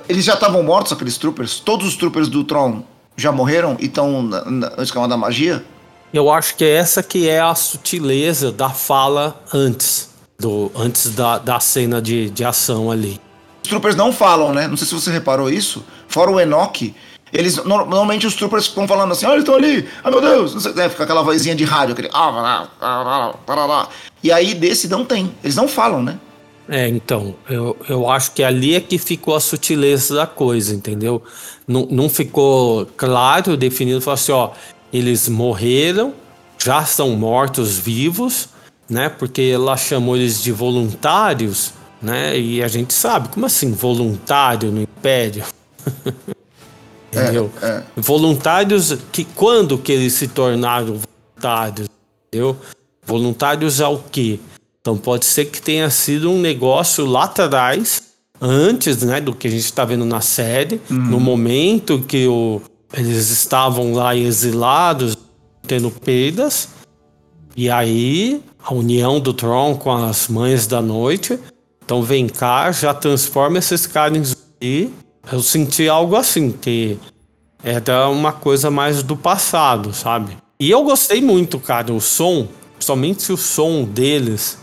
Eles 0.08 0.24
já 0.24 0.34
estavam 0.34 0.62
mortos 0.62 0.92
aqueles 0.92 1.18
troopers? 1.18 1.58
Todos 1.58 1.88
os 1.88 1.96
troopers 1.96 2.28
do 2.28 2.44
Tron 2.44 2.84
já 3.16 3.32
morreram 3.32 3.76
e 3.80 3.86
estão 3.86 4.22
no 4.22 4.82
esquema 4.82 5.08
da 5.08 5.16
magia? 5.16 5.64
Eu 6.12 6.30
acho 6.30 6.56
que 6.56 6.64
é 6.64 6.72
essa 6.72 7.02
que 7.02 7.28
é 7.28 7.40
a 7.40 7.54
sutileza 7.54 8.50
da 8.50 8.70
fala 8.70 9.40
antes, 9.54 10.10
do 10.38 10.70
antes 10.74 11.14
da, 11.14 11.38
da 11.38 11.60
cena 11.60 12.02
de, 12.02 12.30
de 12.30 12.44
ação 12.44 12.90
ali. 12.90 13.20
Os 13.62 13.68
troopers 13.68 13.94
não 13.94 14.12
falam, 14.12 14.52
né? 14.52 14.66
Não 14.66 14.76
sei 14.76 14.88
se 14.88 14.94
você 14.94 15.10
reparou 15.10 15.48
isso. 15.48 15.84
Fora 16.08 16.30
o 16.30 16.40
Enoch, 16.40 16.92
eles 17.32 17.62
normalmente 17.64 18.26
os 18.26 18.34
troopers 18.34 18.66
ficam 18.66 18.88
falando 18.88 19.12
assim, 19.12 19.26
ah, 19.26 19.30
eles 19.30 19.42
estão 19.42 19.54
ali, 19.54 19.88
ah 20.02 20.10
meu 20.10 20.20
Deus, 20.20 20.54
não 20.54 20.60
sei, 20.60 20.72
né? 20.72 20.88
fica 20.88 21.04
aquela 21.04 21.22
vozinha 21.22 21.54
de 21.54 21.62
rádio, 21.64 21.92
aquele 21.92 22.10
ah, 22.12 23.88
e 24.22 24.32
aí 24.32 24.54
desse 24.54 24.88
não 24.88 25.04
tem, 25.04 25.32
eles 25.42 25.54
não 25.54 25.68
falam, 25.68 26.02
né? 26.02 26.18
É, 26.68 26.86
então, 26.88 27.34
eu, 27.48 27.76
eu 27.88 28.08
acho 28.08 28.32
que 28.32 28.44
ali 28.44 28.76
é 28.76 28.80
que 28.80 28.96
ficou 28.96 29.34
a 29.34 29.40
sutileza 29.40 30.14
da 30.14 30.26
coisa, 30.26 30.74
entendeu? 30.74 31.22
Não, 31.66 31.86
não 31.90 32.08
ficou 32.08 32.86
claro, 32.96 33.56
definido, 33.56 34.00
falou 34.00 34.14
assim, 34.14 34.30
ó, 34.30 34.50
eles 34.92 35.28
morreram, 35.28 36.12
já 36.58 36.84
são 36.84 37.10
mortos 37.10 37.78
vivos, 37.78 38.48
né? 38.88 39.08
Porque 39.08 39.42
ela 39.42 39.76
chamou 39.76 40.16
eles 40.16 40.42
de 40.42 40.52
voluntários, 40.52 41.72
né? 42.02 42.38
E 42.38 42.62
a 42.62 42.68
gente 42.68 42.92
sabe, 42.92 43.28
como 43.28 43.46
assim 43.46 43.72
voluntário 43.72 44.70
no 44.70 44.82
Império? 44.82 45.44
entendeu? 47.12 47.50
É, 47.62 47.66
é. 47.66 47.84
Voluntários 47.96 48.96
que 49.12 49.24
quando 49.24 49.78
que 49.78 49.92
eles 49.92 50.12
se 50.14 50.28
tornaram 50.28 50.98
voluntários, 50.98 51.88
entendeu? 52.28 52.56
Voluntários 53.04 53.80
ao 53.80 53.98
quê? 53.98 54.38
Então 54.80 54.96
pode 54.96 55.26
ser 55.26 55.46
que 55.46 55.60
tenha 55.60 55.90
sido 55.90 56.30
um 56.30 56.40
negócio 56.40 57.04
lá 57.04 57.24
atrás, 57.24 58.10
antes, 58.40 59.02
né, 59.02 59.20
do 59.20 59.34
que 59.34 59.46
a 59.46 59.50
gente 59.50 59.64
está 59.64 59.84
vendo 59.84 60.04
na 60.04 60.20
série, 60.20 60.80
uhum. 60.90 60.96
no 60.96 61.20
momento 61.20 61.98
que 62.00 62.26
o 62.26 62.62
eles 62.92 63.30
estavam 63.30 63.92
lá 63.92 64.14
exilados, 64.16 65.16
tendo 65.66 65.90
perdas. 65.90 66.68
E 67.56 67.70
aí, 67.70 68.42
a 68.62 68.74
união 68.74 69.20
do 69.20 69.32
Tron 69.32 69.76
com 69.76 69.92
as 69.92 70.28
mães 70.28 70.66
da 70.66 70.82
noite. 70.82 71.38
Então 71.84 72.02
vem 72.02 72.28
cá, 72.28 72.70
já 72.70 72.94
transforma 72.94 73.58
esses 73.58 73.86
caras 73.86 74.18
em 74.18 74.24
zumbi. 74.24 74.94
Eu 75.30 75.42
senti 75.42 75.88
algo 75.88 76.16
assim, 76.16 76.52
que 76.52 76.98
era 77.62 78.08
uma 78.08 78.32
coisa 78.32 78.70
mais 78.70 79.02
do 79.02 79.16
passado, 79.16 79.92
sabe? 79.92 80.36
E 80.58 80.70
eu 80.70 80.84
gostei 80.84 81.20
muito, 81.20 81.58
cara, 81.58 81.92
o 81.92 82.00
som, 82.00 82.48
somente 82.78 83.32
o 83.32 83.36
som 83.36 83.84
deles, 83.84 84.58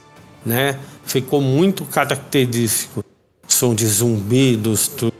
né? 0.45 0.79
Ficou 1.05 1.41
muito 1.41 1.85
característico. 1.85 3.03
Som 3.47 3.73
de 3.73 3.87
zumbidos, 3.87 4.87
tudo. 4.87 5.13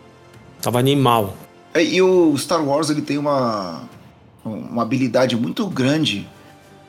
Tava 0.61 0.79
animal. 0.79 1.35
É, 1.77 1.83
e 1.83 2.01
o 2.01 2.35
Star 2.37 2.63
Wars 2.65 2.89
ele 2.89 3.03
tem 3.03 3.19
uma, 3.19 3.83
uma 4.43 4.81
habilidade 4.81 5.35
muito 5.35 5.67
grande 5.67 6.27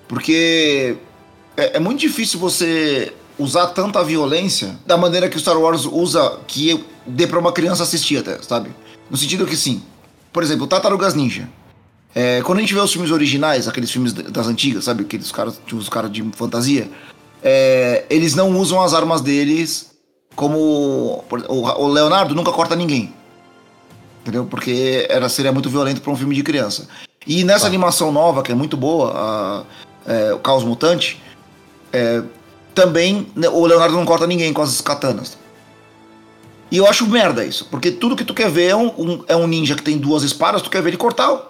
Porque 0.09 0.97
é, 1.55 1.77
é 1.77 1.79
muito 1.79 2.01
difícil 2.01 2.41
você 2.41 3.13
usar 3.39 3.67
tanta 3.69 4.03
violência 4.03 4.79
da 4.87 4.97
maneira 4.97 5.29
que 5.29 5.37
o 5.37 5.41
Star 5.41 5.59
Wars 5.61 5.85
usa, 5.85 6.41
que 6.47 6.83
dê 7.07 7.27
pra 7.27 7.39
uma 7.39 7.53
criança 7.53 7.83
assistir 7.83 8.17
até, 8.17 8.41
sabe? 8.43 8.71
No 9.11 9.17
sentido 9.17 9.47
que 9.47 9.57
sim. 9.57 9.83
Por 10.33 10.43
exemplo, 10.43 10.67
Tartarugas 10.67 11.15
Ninja. 11.15 11.49
É, 12.15 12.41
quando 12.43 12.59
a 12.59 12.61
gente 12.63 12.75
vê 12.75 12.81
os 12.81 12.91
filmes 12.91 13.11
originais, 13.11 13.69
aqueles 13.69 13.91
filmes 13.91 14.13
das 14.13 14.47
antigas, 14.49 14.85
sabe? 14.85 15.05
Aqueles 15.05 15.31
caras, 15.31 15.61
os 15.71 15.89
caras 15.89 16.11
de 16.11 16.23
fantasia, 16.33 16.91
é, 17.43 18.07
eles 18.11 18.35
não 18.35 18.59
usam 18.59 18.81
as 18.81 18.95
armas 18.95 19.21
deles 19.21 19.93
como. 20.35 21.25
O 21.49 21.87
Leonardo 21.87 22.35
nunca 22.35 22.51
corta 22.51 22.75
ninguém. 22.75 23.15
Entendeu? 24.29 24.45
Porque 24.45 25.07
era, 25.09 25.27
seria 25.31 25.51
muito 25.51 25.71
violento 25.71 26.03
para 26.03 26.13
um 26.13 26.17
filme 26.17 26.35
de 26.35 26.43
criança. 26.43 26.87
E 27.27 27.45
nessa 27.45 27.65
ah. 27.65 27.69
animação 27.69 28.13
nova, 28.13 28.43
que 28.43 28.53
é 28.53 28.55
muito 28.55 28.77
boa, 28.77 29.11
a, 29.17 30.13
é, 30.13 30.35
o 30.35 30.39
Caos 30.39 30.65
Mutante, 30.65 31.19
é, 31.91 32.23
também 32.75 33.27
né, 33.35 33.49
o 33.49 33.65
Leonardo 33.65 33.97
não 33.97 34.05
corta 34.05 34.27
ninguém 34.27 34.53
com 34.53 34.61
as 34.61 34.83
katanas. 34.83 35.39
E 36.71 36.77
eu 36.77 36.87
acho 36.87 37.07
merda 37.07 37.43
isso, 37.43 37.67
porque 37.71 37.91
tudo 37.91 38.15
que 38.15 38.25
tu 38.25 38.35
quer 38.35 38.51
ver 38.51 38.67
é 38.67 38.77
um, 38.77 38.89
um, 38.99 39.25
é 39.27 39.35
um 39.35 39.47
ninja 39.47 39.75
que 39.75 39.83
tem 39.83 39.97
duas 39.97 40.23
espadas, 40.23 40.61
tu 40.61 40.69
quer 40.69 40.83
ver 40.83 40.91
ele 40.91 40.99
cortar 40.99 41.41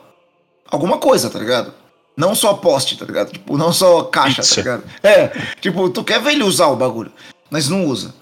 alguma 0.71 0.99
coisa, 0.99 1.29
tá 1.29 1.41
ligado? 1.41 1.75
Não 2.17 2.33
só 2.37 2.55
poste, 2.55 2.97
tá 2.97 3.05
ligado? 3.05 3.33
Tipo, 3.33 3.59
não 3.59 3.73
só 3.73 4.05
caixa, 4.05 4.43
tá 4.43 4.55
ligado? 4.55 4.85
É, 5.03 5.33
tipo, 5.61 5.91
tu 5.91 6.05
quer 6.05 6.23
ver 6.23 6.35
ele 6.35 6.45
usar 6.45 6.69
o 6.69 6.77
bagulho, 6.77 7.11
mas 7.51 7.69
não 7.69 7.87
usa. 7.87 8.15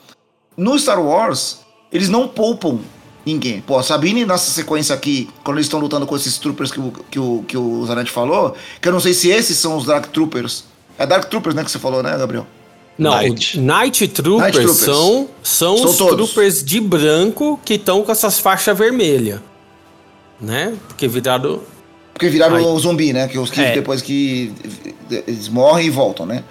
No 0.56 0.78
Star 0.78 0.98
Wars, 0.98 1.58
eles 1.92 2.08
não 2.08 2.26
poupam 2.26 2.80
ninguém. 3.26 3.60
Pô, 3.60 3.76
a 3.76 3.82
Sabine, 3.82 4.24
nessa 4.24 4.50
sequência 4.52 4.94
aqui, 4.94 5.28
quando 5.42 5.56
eles 5.56 5.66
estão 5.66 5.80
lutando 5.80 6.06
com 6.06 6.14
esses 6.14 6.38
troopers 6.38 6.70
que 6.70 6.78
o, 6.78 6.92
que 7.10 7.18
o, 7.18 7.44
que 7.46 7.56
o 7.56 7.84
Zanetti 7.84 8.12
falou, 8.12 8.54
que 8.80 8.86
eu 8.86 8.92
não 8.92 9.00
sei 9.00 9.12
se 9.12 9.28
esses 9.28 9.58
são 9.58 9.76
os 9.76 9.84
Dark 9.84 10.06
Troopers. 10.12 10.64
É 10.96 11.04
Dark 11.04 11.28
Troopers, 11.28 11.54
né, 11.54 11.64
que 11.64 11.70
você 11.70 11.78
falou, 11.78 12.02
né, 12.02 12.16
Gabriel? 12.16 12.46
Não, 12.96 13.10
Night, 13.10 13.58
Night 13.60 14.08
Troopers, 14.08 14.54
Night 14.54 14.58
Troopers. 14.58 14.78
são, 14.78 15.28
são, 15.42 15.76
são 15.76 15.90
os 15.90 15.96
todos. 15.96 16.30
troopers 16.30 16.64
de 16.64 16.80
branco 16.80 17.60
que 17.64 17.74
estão 17.74 18.02
com 18.02 18.10
essas 18.10 18.38
faixas 18.38 18.78
vermelhas. 18.78 19.40
Né? 20.40 20.74
Porque 20.86 21.06
viraram. 21.08 21.60
Porque 22.14 22.28
viraram 22.28 22.56
Ai. 22.56 22.80
zumbi, 22.80 23.12
né? 23.12 23.28
Que 23.28 23.38
os 23.38 23.50
que 23.50 23.60
é. 23.60 23.74
depois 23.74 24.00
que 24.00 24.52
eles 25.10 25.48
morrem 25.48 25.88
e 25.88 25.90
voltam, 25.90 26.24
né? 26.24 26.42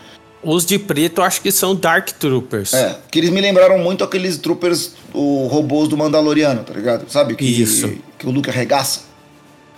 Os 0.45 0.65
de 0.65 0.77
preto 0.77 1.21
acho 1.21 1.41
que 1.41 1.51
são 1.51 1.75
Dark 1.75 2.11
Troopers. 2.11 2.73
É, 2.73 2.97
que 3.09 3.19
eles 3.19 3.31
me 3.31 3.41
lembraram 3.41 3.79
muito 3.79 4.03
aqueles 4.03 4.37
troopers, 4.37 4.91
o 5.13 5.47
robôs 5.47 5.89
do 5.89 5.97
Mandaloriano, 5.97 6.63
tá 6.63 6.73
ligado? 6.73 7.09
Sabe? 7.09 7.35
Que, 7.35 7.43
Isso. 7.43 7.91
Que 8.17 8.27
o 8.27 8.31
Luke 8.31 8.49
arregaça. 8.49 9.01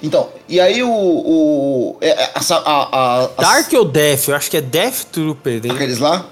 Então, 0.04 0.30
e 0.48 0.60
aí 0.60 0.84
o. 0.84 0.90
o 0.90 1.98
é, 2.02 2.10
é, 2.10 2.32
a, 2.36 3.24
a, 3.24 3.28
Dark 3.40 3.72
ou 3.74 3.86
Death? 3.86 4.28
Eu 4.28 4.36
acho 4.36 4.52
que 4.52 4.58
é 4.58 4.62
Death 4.62 5.06
Trooper. 5.12 5.62
Hein? 5.66 5.72
Aqueles 5.72 5.98
lá? 5.98 6.28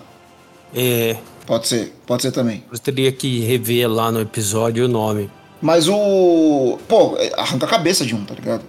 É. 0.76 1.16
Pode 1.48 1.68
ser, 1.68 1.94
pode 2.06 2.22
ser 2.22 2.32
também. 2.32 2.64
Eu 2.72 2.78
teria 2.78 3.12
que 3.12 3.40
rever 3.40 3.90
lá 3.90 4.12
no 4.12 4.20
episódio 4.20 4.86
o 4.86 4.88
nome. 4.88 5.32
Mas 5.62 5.88
o. 5.88 6.78
Pô, 6.88 7.18
arranca 7.38 7.66
a 7.66 7.70
cabeça 7.70 8.06
de 8.06 8.14
um, 8.14 8.24
tá 8.24 8.36
ligado? 8.36 8.64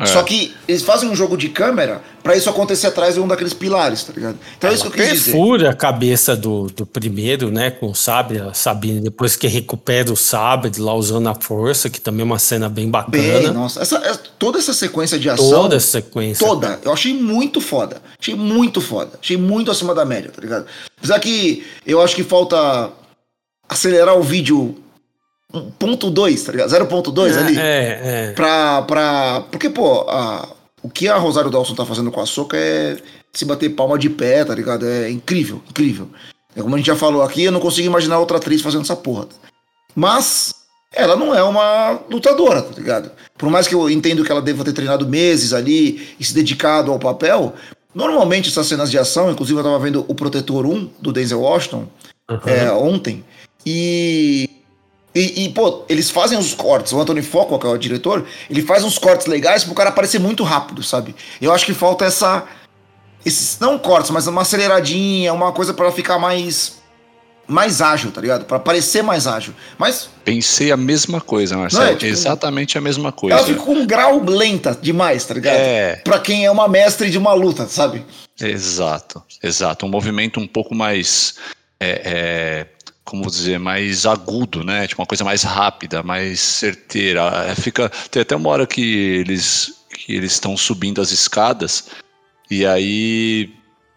É. 0.00 0.06
Só 0.06 0.22
que 0.22 0.54
eles 0.66 0.82
fazem 0.82 1.10
um 1.10 1.14
jogo 1.14 1.36
de 1.36 1.50
câmera 1.50 2.00
para 2.22 2.34
isso 2.34 2.48
acontecer 2.48 2.86
atrás 2.86 3.14
de 3.14 3.20
um 3.20 3.28
daqueles 3.28 3.52
pilares, 3.52 4.02
tá 4.02 4.14
ligado? 4.14 4.38
Então 4.56 4.70
é, 4.70 4.72
isso 4.72 4.84
que 4.84 4.88
eu 4.88 4.92
quis 4.92 5.12
dizer. 5.12 5.32
Perfura 5.32 5.70
a 5.70 5.74
cabeça 5.74 6.34
do, 6.34 6.68
do 6.68 6.86
primeiro, 6.86 7.50
né, 7.50 7.70
com 7.70 7.90
o 7.90 7.94
sabre, 7.94 8.38
a 8.38 8.54
Sabine, 8.54 9.00
depois 9.00 9.36
que 9.36 9.46
recupera 9.46 10.10
o 10.10 10.16
sabre 10.16 10.72
lá 10.78 10.94
usando 10.94 11.28
a 11.28 11.34
força, 11.34 11.90
que 11.90 12.00
também 12.00 12.22
é 12.22 12.24
uma 12.24 12.38
cena 12.38 12.66
bem 12.66 12.88
bacana. 12.88 13.40
Bem, 13.40 13.50
nossa, 13.50 13.82
essa, 13.82 13.98
é, 13.98 14.14
toda 14.38 14.58
essa 14.58 14.72
sequência 14.72 15.18
de 15.18 15.28
ação. 15.28 15.50
Toda 15.50 15.76
essa 15.76 16.00
sequência. 16.00 16.46
Toda. 16.46 16.80
Eu 16.82 16.92
achei 16.92 17.12
muito 17.12 17.60
foda. 17.60 18.00
Achei 18.18 18.34
muito 18.34 18.80
foda. 18.80 19.18
Achei 19.22 19.36
muito 19.36 19.70
acima 19.70 19.94
da 19.94 20.06
média, 20.06 20.30
tá 20.34 20.40
ligado? 20.40 20.64
Apesar 20.96 21.20
que 21.20 21.62
eu 21.86 22.00
acho 22.00 22.16
que 22.16 22.24
falta 22.24 22.90
acelerar 23.68 24.16
o 24.16 24.22
vídeo 24.22 24.76
ponto 25.78 26.10
2, 26.10 26.42
tá 26.42 26.52
ligado? 26.52 26.70
0.2 26.70 27.30
é, 27.30 27.38
ali. 27.38 27.58
É, 27.58 28.00
é. 28.02 28.32
Pra, 28.32 28.82
pra... 28.82 29.44
Porque, 29.50 29.68
pô, 29.68 30.06
a, 30.08 30.48
o 30.82 30.88
que 30.88 31.08
a 31.08 31.16
Rosário 31.16 31.50
Dawson 31.50 31.74
tá 31.74 31.84
fazendo 31.84 32.10
com 32.10 32.20
a 32.20 32.26
Soca 32.26 32.56
é 32.56 32.96
se 33.32 33.44
bater 33.44 33.70
palma 33.70 33.98
de 33.98 34.08
pé, 34.10 34.44
tá 34.44 34.54
ligado? 34.54 34.86
É 34.86 35.10
incrível, 35.10 35.62
incrível. 35.68 36.08
É 36.54 36.62
como 36.62 36.74
a 36.74 36.78
gente 36.78 36.86
já 36.86 36.96
falou 36.96 37.22
aqui, 37.22 37.44
eu 37.44 37.52
não 37.52 37.60
consigo 37.60 37.86
imaginar 37.86 38.18
outra 38.18 38.38
atriz 38.38 38.60
fazendo 38.60 38.82
essa 38.82 38.96
porra. 38.96 39.28
Mas 39.94 40.54
ela 40.92 41.14
não 41.16 41.34
é 41.34 41.42
uma 41.42 42.00
lutadora, 42.10 42.62
tá 42.62 42.74
ligado? 42.76 43.10
Por 43.38 43.48
mais 43.48 43.68
que 43.68 43.74
eu 43.74 43.88
entendo 43.88 44.24
que 44.24 44.32
ela 44.32 44.42
deva 44.42 44.64
ter 44.64 44.72
treinado 44.72 45.06
meses 45.06 45.52
ali 45.52 46.14
e 46.18 46.24
se 46.24 46.34
dedicado 46.34 46.90
ao 46.90 46.98
papel, 46.98 47.54
normalmente 47.94 48.48
essas 48.48 48.66
cenas 48.66 48.90
de 48.90 48.98
ação, 48.98 49.30
inclusive 49.30 49.58
eu 49.58 49.64
tava 49.64 49.78
vendo 49.78 50.04
o 50.08 50.14
Protetor 50.14 50.66
1 50.66 50.90
do 51.00 51.12
Denzel 51.12 51.40
Washington 51.40 51.88
uhum. 52.28 52.40
é, 52.46 52.72
ontem, 52.72 53.24
e 53.64 54.48
e, 55.14 55.44
e, 55.44 55.48
pô, 55.48 55.84
eles 55.88 56.08
fazem 56.10 56.38
os 56.38 56.54
cortes. 56.54 56.92
O 56.92 57.00
Anthony 57.00 57.22
Foco, 57.22 57.58
que 57.58 57.66
é 57.66 57.70
o 57.70 57.76
diretor, 57.76 58.24
ele 58.48 58.62
faz 58.62 58.84
uns 58.84 58.96
cortes 58.96 59.26
legais 59.26 59.64
pro 59.64 59.74
cara 59.74 59.90
aparecer 59.90 60.20
muito 60.20 60.44
rápido, 60.44 60.82
sabe? 60.82 61.14
Eu 61.40 61.52
acho 61.52 61.66
que 61.66 61.74
falta 61.74 62.04
essa. 62.04 62.44
Esses, 63.24 63.58
não 63.58 63.78
cortes, 63.78 64.10
mas 64.10 64.26
uma 64.26 64.42
aceleradinha, 64.42 65.32
uma 65.34 65.52
coisa 65.52 65.74
para 65.74 65.90
ficar 65.90 66.18
mais. 66.18 66.78
Mais 67.48 67.82
ágil, 67.82 68.12
tá 68.12 68.20
ligado? 68.20 68.44
Para 68.44 68.60
parecer 68.60 69.02
mais 69.02 69.26
ágil. 69.26 69.52
Mas. 69.76 70.08
Pensei 70.24 70.70
a 70.70 70.76
mesma 70.76 71.20
coisa, 71.20 71.56
Marcelo. 71.56 71.86
É, 71.86 71.94
tipo, 71.96 72.06
Exatamente 72.06 72.78
a 72.78 72.80
mesma 72.80 73.10
coisa. 73.10 73.36
Ela 73.36 73.44
fica 73.44 73.60
com 73.60 73.72
um 73.72 73.84
grau 73.84 74.22
lenta 74.24 74.78
demais, 74.80 75.24
tá 75.24 75.34
ligado? 75.34 75.56
É. 75.56 75.96
Pra 75.96 76.20
quem 76.20 76.46
é 76.46 76.50
uma 76.50 76.68
mestre 76.68 77.10
de 77.10 77.18
uma 77.18 77.32
luta, 77.32 77.66
sabe? 77.66 78.06
Exato, 78.40 79.20
exato. 79.42 79.84
Um 79.84 79.88
movimento 79.88 80.38
um 80.38 80.46
pouco 80.46 80.76
mais. 80.76 81.34
É, 81.80 82.02
é 82.04 82.79
como 83.10 83.28
dizer, 83.28 83.58
mais 83.58 84.06
agudo, 84.06 84.62
né? 84.62 84.86
Tipo 84.86 85.02
uma 85.02 85.06
coisa 85.06 85.24
mais 85.24 85.42
rápida, 85.42 86.00
mais 86.00 86.38
certeira. 86.38 87.22
É, 87.48 87.54
fica 87.56 87.90
tem 88.08 88.22
até 88.22 88.36
uma 88.36 88.48
hora 88.48 88.66
que 88.68 88.80
eles 88.80 89.74
que 89.92 90.14
eles 90.14 90.32
estão 90.32 90.56
subindo 90.56 91.00
as 91.00 91.10
escadas 91.10 91.88
e 92.48 92.64
aí 92.64 93.52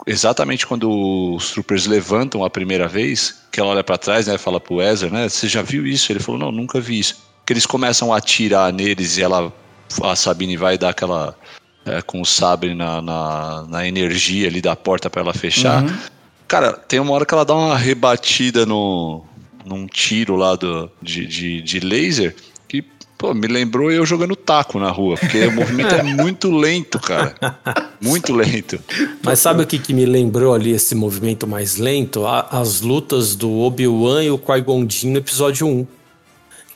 exatamente 0.07 0.65
quando 0.65 0.89
os 1.35 1.51
troopers 1.51 1.85
levantam 1.85 2.43
a 2.43 2.49
primeira 2.49 2.87
vez, 2.87 3.43
que 3.51 3.59
ela 3.59 3.69
olha 3.69 3.83
para 3.83 3.99
trás, 3.99 4.25
né, 4.25 4.37
fala 4.39 4.59
pro 4.59 4.81
Ezra, 4.81 5.11
né? 5.11 5.29
Você 5.29 5.47
já 5.47 5.61
viu 5.61 5.85
isso? 5.85 6.11
Ele 6.11 6.19
falou: 6.19 6.39
"Não, 6.39 6.51
nunca 6.51 6.81
vi 6.81 6.97
isso". 6.97 7.21
Que 7.45 7.53
eles 7.53 7.67
começam 7.67 8.11
a 8.11 8.17
atirar 8.17 8.73
neles 8.73 9.17
e 9.17 9.21
ela 9.21 9.53
a 10.01 10.15
Sabine 10.15 10.57
vai 10.57 10.75
dar 10.75 10.89
aquela 10.89 11.37
é, 11.85 12.01
com 12.01 12.19
o 12.19 12.25
sabre 12.25 12.73
na, 12.73 12.99
na, 12.99 13.65
na, 13.69 13.87
energia 13.87 14.47
ali 14.47 14.59
da 14.59 14.75
porta 14.75 15.07
para 15.07 15.21
ela 15.21 15.33
fechar. 15.33 15.83
Uhum. 15.83 15.97
Cara, 16.47 16.73
tem 16.73 16.99
uma 16.99 17.13
hora 17.13 17.25
que 17.25 17.33
ela 17.33 17.45
dá 17.45 17.55
uma 17.55 17.77
rebatida 17.77 18.65
no, 18.65 19.23
num 19.65 19.87
tiro 19.87 20.35
lá 20.35 20.55
do, 20.55 20.89
de, 21.01 21.25
de, 21.25 21.61
de 21.61 21.79
laser 21.79 22.35
que 22.67 22.83
Pô, 23.17 23.33
me 23.33 23.47
lembrou 23.47 23.89
eu 23.89 24.05
jogando 24.05 24.35
taco 24.35 24.77
na 24.79 24.89
rua, 24.91 25.15
porque 25.15 25.45
o 25.45 25.51
movimento 25.51 25.95
é 25.95 26.03
muito 26.03 26.51
lento, 26.51 26.99
cara. 26.99 27.33
Muito 28.01 28.33
lento. 28.33 28.77
Mas 29.23 29.39
sabe 29.39 29.63
o 29.63 29.65
que, 29.65 29.79
que 29.79 29.93
me 29.93 30.05
lembrou 30.05 30.53
ali 30.53 30.71
esse 30.71 30.93
movimento 30.93 31.47
mais 31.47 31.77
lento? 31.77 32.25
As 32.27 32.81
lutas 32.81 33.33
do 33.33 33.59
Obi-Wan 33.59 34.23
e 34.23 34.29
o 34.29 34.37
Qui-Gon 34.37 34.85
no 35.05 35.17
episódio 35.17 35.67
1 35.67 35.87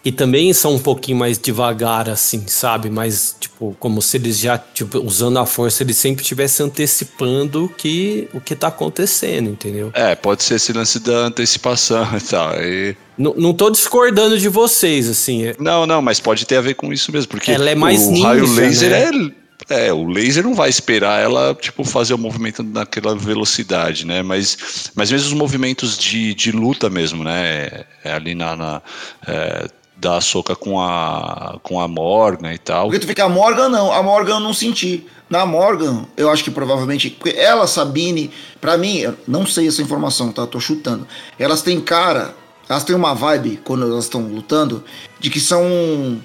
e 0.07 0.11
também 0.13 0.53
são 0.53 0.75
um 0.75 0.79
pouquinho 0.79 1.17
mais 1.17 1.37
devagar, 1.37 2.09
assim, 2.09 2.41
sabe? 2.47 2.89
Mas, 2.89 3.35
tipo, 3.37 3.75
como 3.77 4.01
se 4.01 4.15
eles 4.15 4.39
já, 4.39 4.57
tipo, 4.57 4.99
usando 4.99 5.37
a 5.37 5.45
força, 5.45 5.83
eles 5.83 5.97
sempre 5.97 6.21
estivessem 6.21 6.65
antecipando 6.65 7.69
que, 7.77 8.29
o 8.33 8.39
que 8.39 8.55
tá 8.55 8.69
acontecendo, 8.69 9.49
entendeu? 9.49 9.91
É, 9.93 10.15
pode 10.15 10.43
ser 10.43 10.55
esse 10.55 10.71
lance 10.71 11.01
da 11.01 11.25
antecipação 11.25 12.07
e 12.15 12.21
tal. 12.21 12.53
E... 12.55 12.95
Não, 13.17 13.33
não 13.35 13.53
tô 13.53 13.69
discordando 13.69 14.39
de 14.39 14.47
vocês, 14.47 15.09
assim. 15.09 15.47
É 15.47 15.55
não, 15.59 15.85
não, 15.85 16.01
mas 16.01 16.21
pode 16.21 16.45
ter 16.45 16.55
a 16.55 16.61
ver 16.61 16.75
com 16.75 16.93
isso 16.93 17.11
mesmo, 17.11 17.27
porque 17.27 17.51
ela 17.51 17.69
é 17.69 17.75
mais 17.75 18.03
o 18.03 18.11
ninja, 18.11 18.27
raio 18.29 18.55
laser 18.55 18.89
né? 18.89 19.33
é. 19.33 19.47
É, 19.69 19.91
o 19.91 20.07
laser 20.07 20.43
não 20.43 20.53
vai 20.53 20.69
esperar 20.69 21.21
ela, 21.21 21.53
tipo, 21.53 21.83
fazer 21.83 22.13
o 22.13 22.17
movimento 22.17 22.63
naquela 22.63 23.13
velocidade, 23.13 24.05
né? 24.05 24.21
Mas, 24.21 24.89
mas 24.95 25.11
mesmo 25.11 25.27
os 25.27 25.33
movimentos 25.33 25.97
de, 25.97 26.33
de 26.33 26.53
luta 26.53 26.89
mesmo, 26.89 27.25
né? 27.25 27.83
É, 28.05 28.13
ali 28.13 28.33
na. 28.33 28.55
na 28.55 28.81
é, 29.27 29.67
da 29.99 30.21
soca 30.21 30.55
com 30.55 30.79
a, 30.79 31.59
com 31.63 31.81
a 31.81 31.87
Morgan 31.87 32.53
e 32.53 32.57
tal. 32.57 32.85
Porque 32.85 32.99
tu 32.99 33.07
fica, 33.07 33.23
a 33.23 33.29
Morgan 33.29 33.69
não, 33.69 33.91
a 33.91 34.01
Morgan 34.03 34.35
eu 34.35 34.39
não 34.39 34.53
senti. 34.53 35.05
Na 35.29 35.45
Morgan, 35.45 36.05
eu 36.15 36.29
acho 36.29 36.43
que 36.43 36.51
provavelmente. 36.51 37.09
Porque 37.09 37.37
ela, 37.37 37.67
Sabine, 37.67 38.31
para 38.61 38.77
mim, 38.77 38.97
eu 38.99 39.13
não 39.27 39.45
sei 39.45 39.67
essa 39.67 39.81
informação, 39.81 40.31
tá? 40.31 40.45
Tô 40.47 40.59
chutando. 40.59 41.05
Elas 41.37 41.61
têm 41.61 41.81
cara, 41.81 42.33
elas 42.69 42.83
têm 42.83 42.95
uma 42.95 43.13
vibe, 43.13 43.59
quando 43.63 43.85
elas 43.85 44.05
estão 44.05 44.21
lutando, 44.21 44.83
de 45.19 45.29
que 45.29 45.39
são 45.39 46.21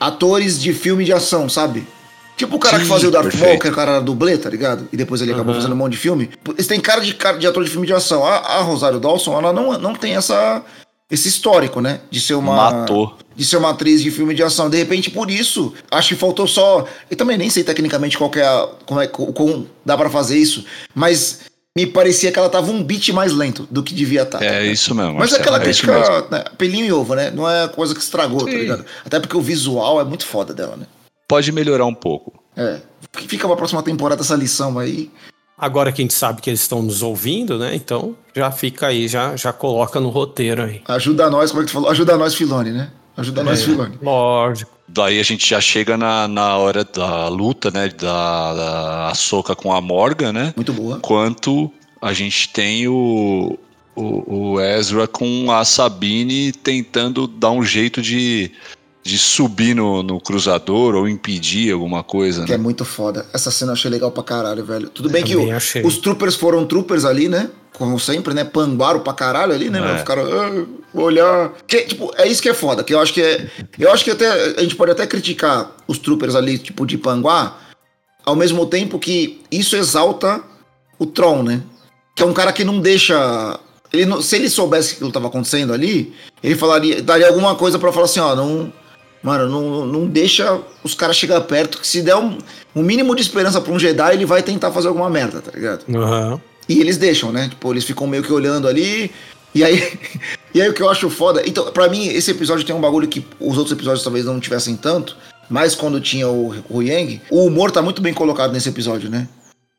atores 0.00 0.60
de 0.60 0.72
filme 0.72 1.04
de 1.04 1.12
ação, 1.12 1.48
sabe? 1.48 1.86
Tipo 2.36 2.56
o 2.56 2.58
cara 2.58 2.76
Sim, 2.76 2.82
que 2.82 2.88
fazia 2.88 3.08
o 3.08 3.10
Darth 3.10 3.34
Maul, 3.34 3.58
que 3.58 3.66
é 3.66 3.70
o 3.70 3.74
cara 3.74 3.98
dublê, 4.00 4.36
tá 4.36 4.50
ligado? 4.50 4.86
E 4.92 4.96
depois 4.96 5.20
ele 5.22 5.32
acabou 5.32 5.54
uhum. 5.54 5.60
fazendo 5.60 5.72
um 5.72 5.78
monte 5.78 5.92
de 5.92 5.98
filme. 5.98 6.30
Eles 6.50 6.66
têm 6.66 6.80
cara 6.80 7.00
de, 7.00 7.14
cara 7.14 7.38
de 7.38 7.46
ator 7.46 7.64
de 7.64 7.70
filme 7.70 7.86
de 7.86 7.94
ação. 7.94 8.24
A, 8.24 8.36
a 8.36 8.60
Rosário 8.60 9.00
Dawson, 9.00 9.38
ela 9.38 9.52
não, 9.54 9.78
não 9.78 9.94
tem 9.94 10.16
essa 10.16 10.62
esse 11.10 11.28
histórico, 11.28 11.80
né? 11.80 12.00
De 12.10 12.20
ser 12.20 12.34
uma. 12.34 12.54
Matou. 12.54 13.16
de 13.34 13.44
ser 13.44 13.56
uma 13.56 13.70
atriz 13.70 14.02
de 14.02 14.10
filme 14.10 14.34
de 14.34 14.42
ação. 14.42 14.68
De 14.68 14.76
repente, 14.76 15.10
por 15.10 15.30
isso, 15.30 15.72
acho 15.90 16.08
que 16.10 16.14
faltou 16.16 16.46
só. 16.46 16.86
Eu 17.10 17.16
também 17.16 17.38
nem 17.38 17.50
sei 17.50 17.62
tecnicamente 17.62 18.18
qual 18.18 18.30
é 18.34 18.42
a, 18.42 18.68
como, 18.84 19.00
é, 19.00 19.06
como 19.06 19.68
dá 19.84 19.96
para 19.96 20.10
fazer 20.10 20.38
isso, 20.38 20.64
mas 20.94 21.40
me 21.76 21.86
parecia 21.86 22.32
que 22.32 22.38
ela 22.38 22.48
tava 22.48 22.70
um 22.70 22.82
beat 22.82 23.10
mais 23.10 23.32
lento 23.32 23.68
do 23.70 23.82
que 23.82 23.94
devia 23.94 24.22
estar. 24.22 24.38
Tá, 24.38 24.44
é 24.44 24.50
tá 24.50 24.64
isso 24.64 24.94
mesmo. 24.94 25.14
Mas 25.14 25.32
é 25.32 25.36
aquela 25.36 25.58
é 25.58 25.60
crítica, 25.60 26.26
né, 26.30 26.44
pelinho 26.56 26.86
e 26.86 26.92
ovo, 26.92 27.14
né? 27.14 27.30
Não 27.30 27.48
é 27.48 27.68
coisa 27.68 27.94
que 27.94 28.00
estragou, 28.00 28.40
tá 28.40 28.46
Sim. 28.46 28.52
tá 28.52 28.58
ligado? 28.58 28.84
Até 29.04 29.20
porque 29.20 29.36
o 29.36 29.42
visual 29.42 30.00
é 30.00 30.04
muito 30.04 30.26
foda 30.26 30.54
dela, 30.54 30.76
né? 30.76 30.86
Pode 31.28 31.52
melhorar 31.52 31.84
um 31.84 31.94
pouco. 31.94 32.42
É. 32.56 32.80
Fica 33.28 33.46
pra 33.46 33.56
próxima 33.56 33.82
temporada 33.82 34.22
essa 34.22 34.34
lição 34.34 34.78
aí. 34.78 35.10
Agora 35.58 35.90
que 35.90 36.02
a 36.02 36.04
gente 36.04 36.14
sabe 36.14 36.42
que 36.42 36.50
eles 36.50 36.60
estão 36.60 36.82
nos 36.82 37.02
ouvindo, 37.02 37.58
né? 37.58 37.74
Então 37.74 38.14
já 38.34 38.50
fica 38.50 38.88
aí, 38.88 39.08
já, 39.08 39.34
já 39.36 39.52
coloca 39.52 39.98
no 39.98 40.10
roteiro 40.10 40.62
aí. 40.62 40.82
Ajuda 40.86 41.30
nós, 41.30 41.50
como 41.50 41.62
é 41.62 41.64
que 41.64 41.70
tu 41.70 41.74
falou? 41.74 41.90
Ajuda 41.90 42.16
nós, 42.16 42.34
Filone, 42.34 42.70
né? 42.70 42.90
Ajuda 43.16 43.40
é, 43.40 43.44
nós, 43.44 43.62
Filone. 43.62 43.98
Lógico. 44.02 44.70
Daí 44.86 45.18
a 45.18 45.22
gente 45.22 45.48
já 45.48 45.60
chega 45.60 45.96
na, 45.96 46.28
na 46.28 46.56
hora 46.58 46.84
da 46.84 47.28
luta, 47.28 47.70
né? 47.70 47.88
Da, 47.88 48.54
da 48.54 49.14
Soca 49.14 49.56
com 49.56 49.72
a 49.72 49.80
Morgan, 49.80 50.32
né? 50.32 50.52
Muito 50.54 50.72
boa. 50.74 50.98
Quanto 51.00 51.72
a 52.02 52.12
gente 52.12 52.50
tem 52.50 52.86
o, 52.86 53.58
o, 53.96 54.52
o 54.52 54.60
Ezra 54.60 55.08
com 55.08 55.50
a 55.50 55.64
Sabine 55.64 56.52
tentando 56.52 57.26
dar 57.26 57.50
um 57.50 57.64
jeito 57.64 58.02
de 58.02 58.52
de 59.06 59.18
subir 59.18 59.72
no, 59.72 60.02
no 60.02 60.20
cruzador 60.20 60.96
ou 60.96 61.08
impedir 61.08 61.72
alguma 61.72 62.02
coisa. 62.02 62.44
Que 62.44 62.52
é 62.52 62.56
né? 62.56 62.60
é 62.60 62.62
muito 62.62 62.84
foda. 62.84 63.24
Essa 63.32 63.52
cena 63.52 63.70
eu 63.70 63.74
achei 63.74 63.88
legal 63.88 64.10
pra 64.10 64.24
caralho, 64.24 64.64
velho. 64.64 64.88
Tudo 64.88 65.08
bem 65.08 65.22
que 65.22 65.36
o, 65.36 65.46
os 65.84 65.98
troopers 65.98 66.34
foram 66.34 66.66
troopers 66.66 67.04
ali, 67.04 67.28
né? 67.28 67.48
Como 67.72 68.00
sempre, 68.00 68.34
né? 68.34 68.42
Panguaram 68.42 69.00
pra 69.00 69.12
caralho 69.12 69.52
ali, 69.52 69.70
né? 69.70 69.94
É. 69.94 69.98
Ficaram 69.98 70.24
ah, 70.24 71.00
olhar. 71.00 71.52
Que, 71.68 71.82
tipo, 71.82 72.12
é 72.16 72.26
isso 72.26 72.42
que 72.42 72.48
é 72.48 72.54
foda. 72.54 72.82
Que 72.82 72.94
eu 72.94 73.00
acho 73.00 73.14
que 73.14 73.22
é. 73.22 73.48
Eu 73.78 73.92
acho 73.92 74.02
que 74.02 74.10
até. 74.10 74.28
A 74.58 74.62
gente 74.62 74.74
pode 74.74 74.90
até 74.90 75.06
criticar 75.06 75.70
os 75.86 75.98
troopers 75.98 76.34
ali, 76.34 76.58
tipo, 76.58 76.84
de 76.84 76.98
Panguá, 76.98 77.56
ao 78.24 78.34
mesmo 78.34 78.66
tempo 78.66 78.98
que 78.98 79.40
isso 79.52 79.76
exalta 79.76 80.42
o 80.98 81.06
Tron, 81.06 81.44
né? 81.44 81.62
Que 82.16 82.24
é 82.24 82.26
um 82.26 82.32
cara 82.32 82.52
que 82.52 82.64
não 82.64 82.80
deixa. 82.80 83.60
Ele 83.92 84.04
não, 84.04 84.20
se 84.20 84.34
ele 84.34 84.50
soubesse 84.50 84.88
que 84.88 84.94
aquilo 84.94 85.10
estava 85.10 85.28
acontecendo 85.28 85.72
ali, 85.72 86.12
ele 86.42 86.56
falaria, 86.56 87.00
daria 87.00 87.28
alguma 87.28 87.54
coisa 87.54 87.78
para 87.78 87.92
falar 87.92 88.06
assim, 88.06 88.18
ó, 88.18 88.34
não, 88.34 88.72
Mano, 89.22 89.48
não, 89.48 89.86
não 89.86 90.06
deixa 90.06 90.60
os 90.84 90.94
caras 90.94 91.16
chegar 91.16 91.40
perto, 91.42 91.78
que 91.78 91.86
se 91.86 92.02
der 92.02 92.16
um, 92.16 92.38
um 92.74 92.82
mínimo 92.82 93.14
de 93.14 93.22
esperança 93.22 93.60
pra 93.60 93.72
um 93.72 93.78
Jedi, 93.78 94.14
ele 94.14 94.26
vai 94.26 94.42
tentar 94.42 94.70
fazer 94.70 94.88
alguma 94.88 95.10
merda, 95.10 95.40
tá 95.40 95.50
ligado? 95.52 95.84
Uhum. 95.88 96.40
E 96.68 96.80
eles 96.80 96.96
deixam, 96.96 97.32
né? 97.32 97.48
Tipo, 97.48 97.72
eles 97.72 97.84
ficam 97.84 98.06
meio 98.06 98.22
que 98.22 98.32
olhando 98.32 98.68
ali. 98.68 99.10
E 99.54 99.64
aí, 99.64 99.98
e 100.54 100.60
aí 100.60 100.68
o 100.68 100.74
que 100.74 100.82
eu 100.82 100.88
acho 100.88 101.08
foda. 101.10 101.42
Então, 101.46 101.70
pra 101.72 101.88
mim, 101.88 102.06
esse 102.08 102.30
episódio 102.30 102.64
tem 102.64 102.74
um 102.74 102.80
bagulho 102.80 103.08
que 103.08 103.24
os 103.40 103.56
outros 103.56 103.72
episódios 103.72 104.04
talvez 104.04 104.24
não 104.24 104.38
tivessem 104.38 104.76
tanto. 104.76 105.16
Mas 105.48 105.74
quando 105.74 106.00
tinha 106.00 106.28
o, 106.28 106.54
o 106.68 106.82
Yang, 106.82 107.22
o 107.30 107.44
humor 107.44 107.70
tá 107.70 107.80
muito 107.80 108.02
bem 108.02 108.12
colocado 108.12 108.52
nesse 108.52 108.68
episódio, 108.68 109.08
né? 109.08 109.28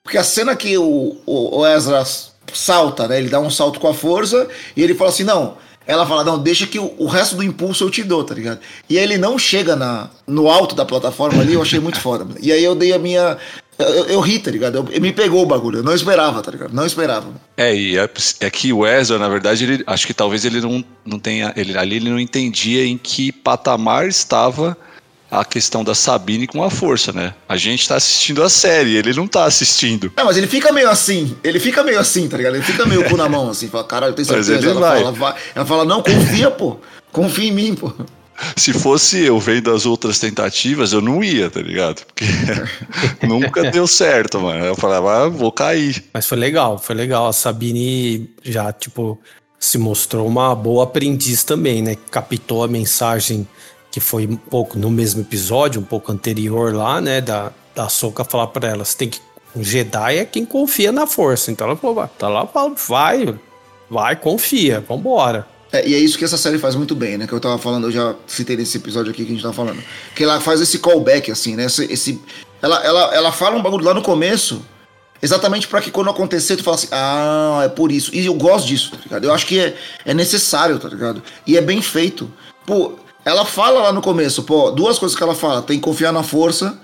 Porque 0.04 0.18
a 0.18 0.24
cena 0.24 0.56
que 0.56 0.78
o, 0.78 1.18
o, 1.26 1.60
o 1.60 1.68
Ezra 1.68 2.06
salta, 2.54 3.08
né? 3.08 3.18
Ele 3.18 3.30
dá 3.30 3.40
um 3.40 3.50
salto 3.50 3.80
com 3.80 3.88
a 3.88 3.94
força 3.94 4.48
e 4.76 4.82
ele 4.82 4.96
fala 4.96 5.10
assim: 5.10 5.24
não, 5.24 5.58
ela 5.88 6.06
fala, 6.06 6.24
não, 6.24 6.38
deixa 6.38 6.68
que 6.68 6.78
o, 6.78 6.94
o, 6.98 7.08
resto 7.08 7.38
do 7.38 7.44
impulso 7.44 7.86
eu 7.86 7.90
te 7.90 8.04
dou, 8.04 8.22
tá 8.22 8.36
ligado? 8.36 8.60
E 8.90 8.98
aí 8.98 9.04
ele 9.04 9.18
não 9.18 9.40
chega 9.40 9.74
na, 9.74 10.10
no 10.28 10.50
alto 10.50 10.76
da 10.76 10.86
plataforma 10.86 11.42
ali, 11.42 11.54
eu 11.54 11.62
achei 11.62 11.80
muito 11.80 12.00
foda. 12.00 12.28
E 12.42 12.52
aí 12.52 12.62
eu 12.62 12.76
dei 12.76 12.92
a 12.92 13.00
minha. 13.00 13.38
Eu, 13.80 14.06
eu 14.06 14.20
ri, 14.20 14.38
tá 14.38 14.52
ligado? 14.52 14.76
Eu, 14.92 15.02
me 15.02 15.14
pegou 15.14 15.42
o 15.42 15.46
bagulho. 15.46 15.80
Eu 15.80 15.84
não 15.84 15.96
esperava, 15.96 16.42
tá 16.42 16.52
ligado? 16.52 16.74
Não 16.74 16.86
esperava. 16.86 17.28
É, 17.56 17.74
e 17.74 17.98
é, 17.98 18.10
é 18.42 18.50
que 18.50 18.74
o 18.74 18.86
Ezra, 18.86 19.18
na 19.18 19.30
verdade, 19.30 19.64
ele, 19.64 19.84
acho 19.88 20.06
que 20.06 20.14
talvez 20.14 20.44
ele 20.44 20.60
não, 20.60 20.84
não 21.06 21.20
tenha. 21.20 21.54
Ele, 21.56 21.78
ali 21.78 21.96
ele 21.96 22.10
não 22.10 22.20
entendia 22.20 22.86
em 22.86 22.98
que 22.98 23.32
patamar 23.32 24.10
estava 24.10 24.78
a 25.30 25.44
questão 25.44 25.84
da 25.84 25.94
Sabine 25.94 26.48
com 26.48 26.64
a 26.64 26.70
força, 26.70 27.12
né? 27.12 27.34
A 27.48 27.58
gente 27.58 27.88
tá 27.88 27.96
assistindo 27.96 28.42
a 28.42 28.50
série, 28.50 28.96
ele 28.96 29.14
não 29.14 29.28
tá 29.28 29.46
assistindo. 29.46 30.12
É, 30.16 30.24
mas 30.24 30.38
ele 30.38 30.48
fica 30.48 30.72
meio 30.72 30.90
assim, 30.90 31.36
ele 31.44 31.60
fica 31.60 31.84
meio 31.84 32.00
assim, 32.00 32.28
tá 32.28 32.38
ligado? 32.38 32.56
Ele 32.56 32.64
fica 32.64 32.86
meio 32.86 33.04
cu 33.10 33.18
na 33.18 33.28
mão, 33.28 33.50
assim, 33.50 33.68
fala, 33.68 33.84
caralho, 33.84 34.12
eu 34.12 34.16
tenho 34.16 34.26
certeza. 34.28 34.54
Mas 34.54 34.64
ele 34.64 34.72
ela, 34.72 34.80
vai. 34.80 35.00
Fala, 35.00 35.12
vai. 35.12 35.36
ela 35.56 35.66
fala, 35.66 35.86
não, 35.86 36.02
confia, 36.02 36.50
pô. 36.50 36.78
Confia 37.12 37.50
em 37.50 37.52
mim, 37.52 37.76
pô. 37.76 37.92
Se 38.56 38.72
fosse 38.72 39.26
eu 39.26 39.40
vendo 39.40 39.74
as 39.74 39.86
outras 39.86 40.20
tentativas, 40.20 40.94
eu 40.94 41.02
não 41.02 41.24
ia, 41.24 41.50
tá 41.50 41.60
ligado? 41.60 42.06
Porque 42.06 42.26
nunca 43.26 43.72
deu 43.72 43.88
certo, 43.88 44.40
mano. 44.40 44.64
Eu 44.64 44.76
falava, 44.76 45.24
ah, 45.24 45.30
vou 45.30 45.52
cair. 45.52 46.04
Mas 46.14 46.28
foi 46.28 46.38
legal, 46.38 46.78
foi 46.78 46.96
legal. 46.96 47.28
A 47.28 47.34
Sabine 47.34 48.30
já, 48.44 48.72
tipo, 48.72 49.20
se 49.60 49.78
mostrou 49.78 50.28
uma 50.28 50.54
boa 50.54 50.84
aprendiz 50.84 51.44
também, 51.44 51.82
né? 51.82 51.98
Captou 52.12 52.64
a 52.64 52.68
mensagem 52.68 53.48
que 53.98 54.00
foi 54.00 54.28
um 54.28 54.36
pouco 54.36 54.78
no 54.78 54.92
mesmo 54.92 55.22
episódio, 55.22 55.82
um 55.82 55.84
pouco 55.84 56.12
anterior 56.12 56.72
lá, 56.72 57.02
né, 57.02 57.20
da, 57.20 57.52
da 57.74 57.90
Soca 57.90 58.24
falar 58.24 58.46
para 58.46 58.68
ela, 58.70 58.86
você 58.86 58.96
tem 58.96 59.10
que 59.10 59.20
um 59.56 59.64
Jedi 59.64 60.18
é 60.18 60.24
quem 60.24 60.46
confia 60.46 60.92
na 60.92 61.08
força. 61.08 61.50
Então 61.50 61.66
ela 61.66 61.76
falou, 61.76 62.08
tá 62.16 62.30
lá, 62.30 62.48
vai, 62.88 63.34
vai, 63.90 64.16
confia, 64.16 64.86
vambora. 64.88 65.48
É, 65.72 65.88
e 65.90 65.96
é 65.96 65.98
isso 65.98 66.16
que 66.16 66.24
essa 66.24 66.38
série 66.38 66.60
faz 66.60 66.76
muito 66.76 66.96
bem, 66.96 67.18
né? 67.18 67.26
Que 67.26 67.34
eu 67.34 67.40
tava 67.40 67.58
falando, 67.58 67.88
eu 67.88 67.92
já 67.92 68.14
citei 68.28 68.56
nesse 68.56 68.78
episódio 68.78 69.12
aqui 69.12 69.26
que 69.26 69.32
a 69.32 69.34
gente 69.34 69.42
tava 69.42 69.56
falando. 69.56 69.84
Que 70.14 70.24
ela 70.24 70.40
faz 70.40 70.62
esse 70.62 70.78
callback, 70.78 71.32
assim, 71.32 71.56
né? 71.56 71.66
Esse, 71.66 71.92
esse 71.92 72.22
ela, 72.62 72.78
ela, 72.86 73.16
ela 73.16 73.32
fala 73.32 73.56
um 73.56 73.64
bagulho 73.64 73.84
lá 73.84 73.96
no 73.96 74.04
começo, 74.04 74.64
exatamente 75.24 75.68
para 75.68 75.82
que 75.82 75.90
quando 75.90 76.12
acontecer, 76.12 76.56
tu 76.56 76.64
fala 76.64 76.76
assim, 76.76 76.90
ah, 76.92 77.64
é 77.66 77.70
por 77.70 77.92
isso. 77.92 78.14
E 78.14 78.28
eu 78.28 78.36
gosto 78.36 78.68
disso, 78.68 78.92
tá 78.92 78.98
ligado? 79.04 79.24
Eu 79.24 79.34
acho 79.34 79.48
que 79.48 79.60
é, 79.60 79.76
é 80.06 80.14
necessário, 80.14 80.78
tá 80.78 80.88
ligado? 80.88 81.24
E 81.48 81.58
é 81.58 81.62
bem 81.62 81.82
feito. 81.82 82.32
Pô, 82.64 82.94
ela 83.28 83.44
fala 83.44 83.82
lá 83.82 83.92
no 83.92 84.02
começo, 84.02 84.44
pô, 84.44 84.72
duas 84.72 84.98
coisas 84.98 85.16
que 85.16 85.22
ela 85.22 85.36
fala: 85.36 85.62
tem 85.62 85.78
que 85.78 85.84
confiar 85.84 86.14
na 86.14 86.24
força. 86.24 86.80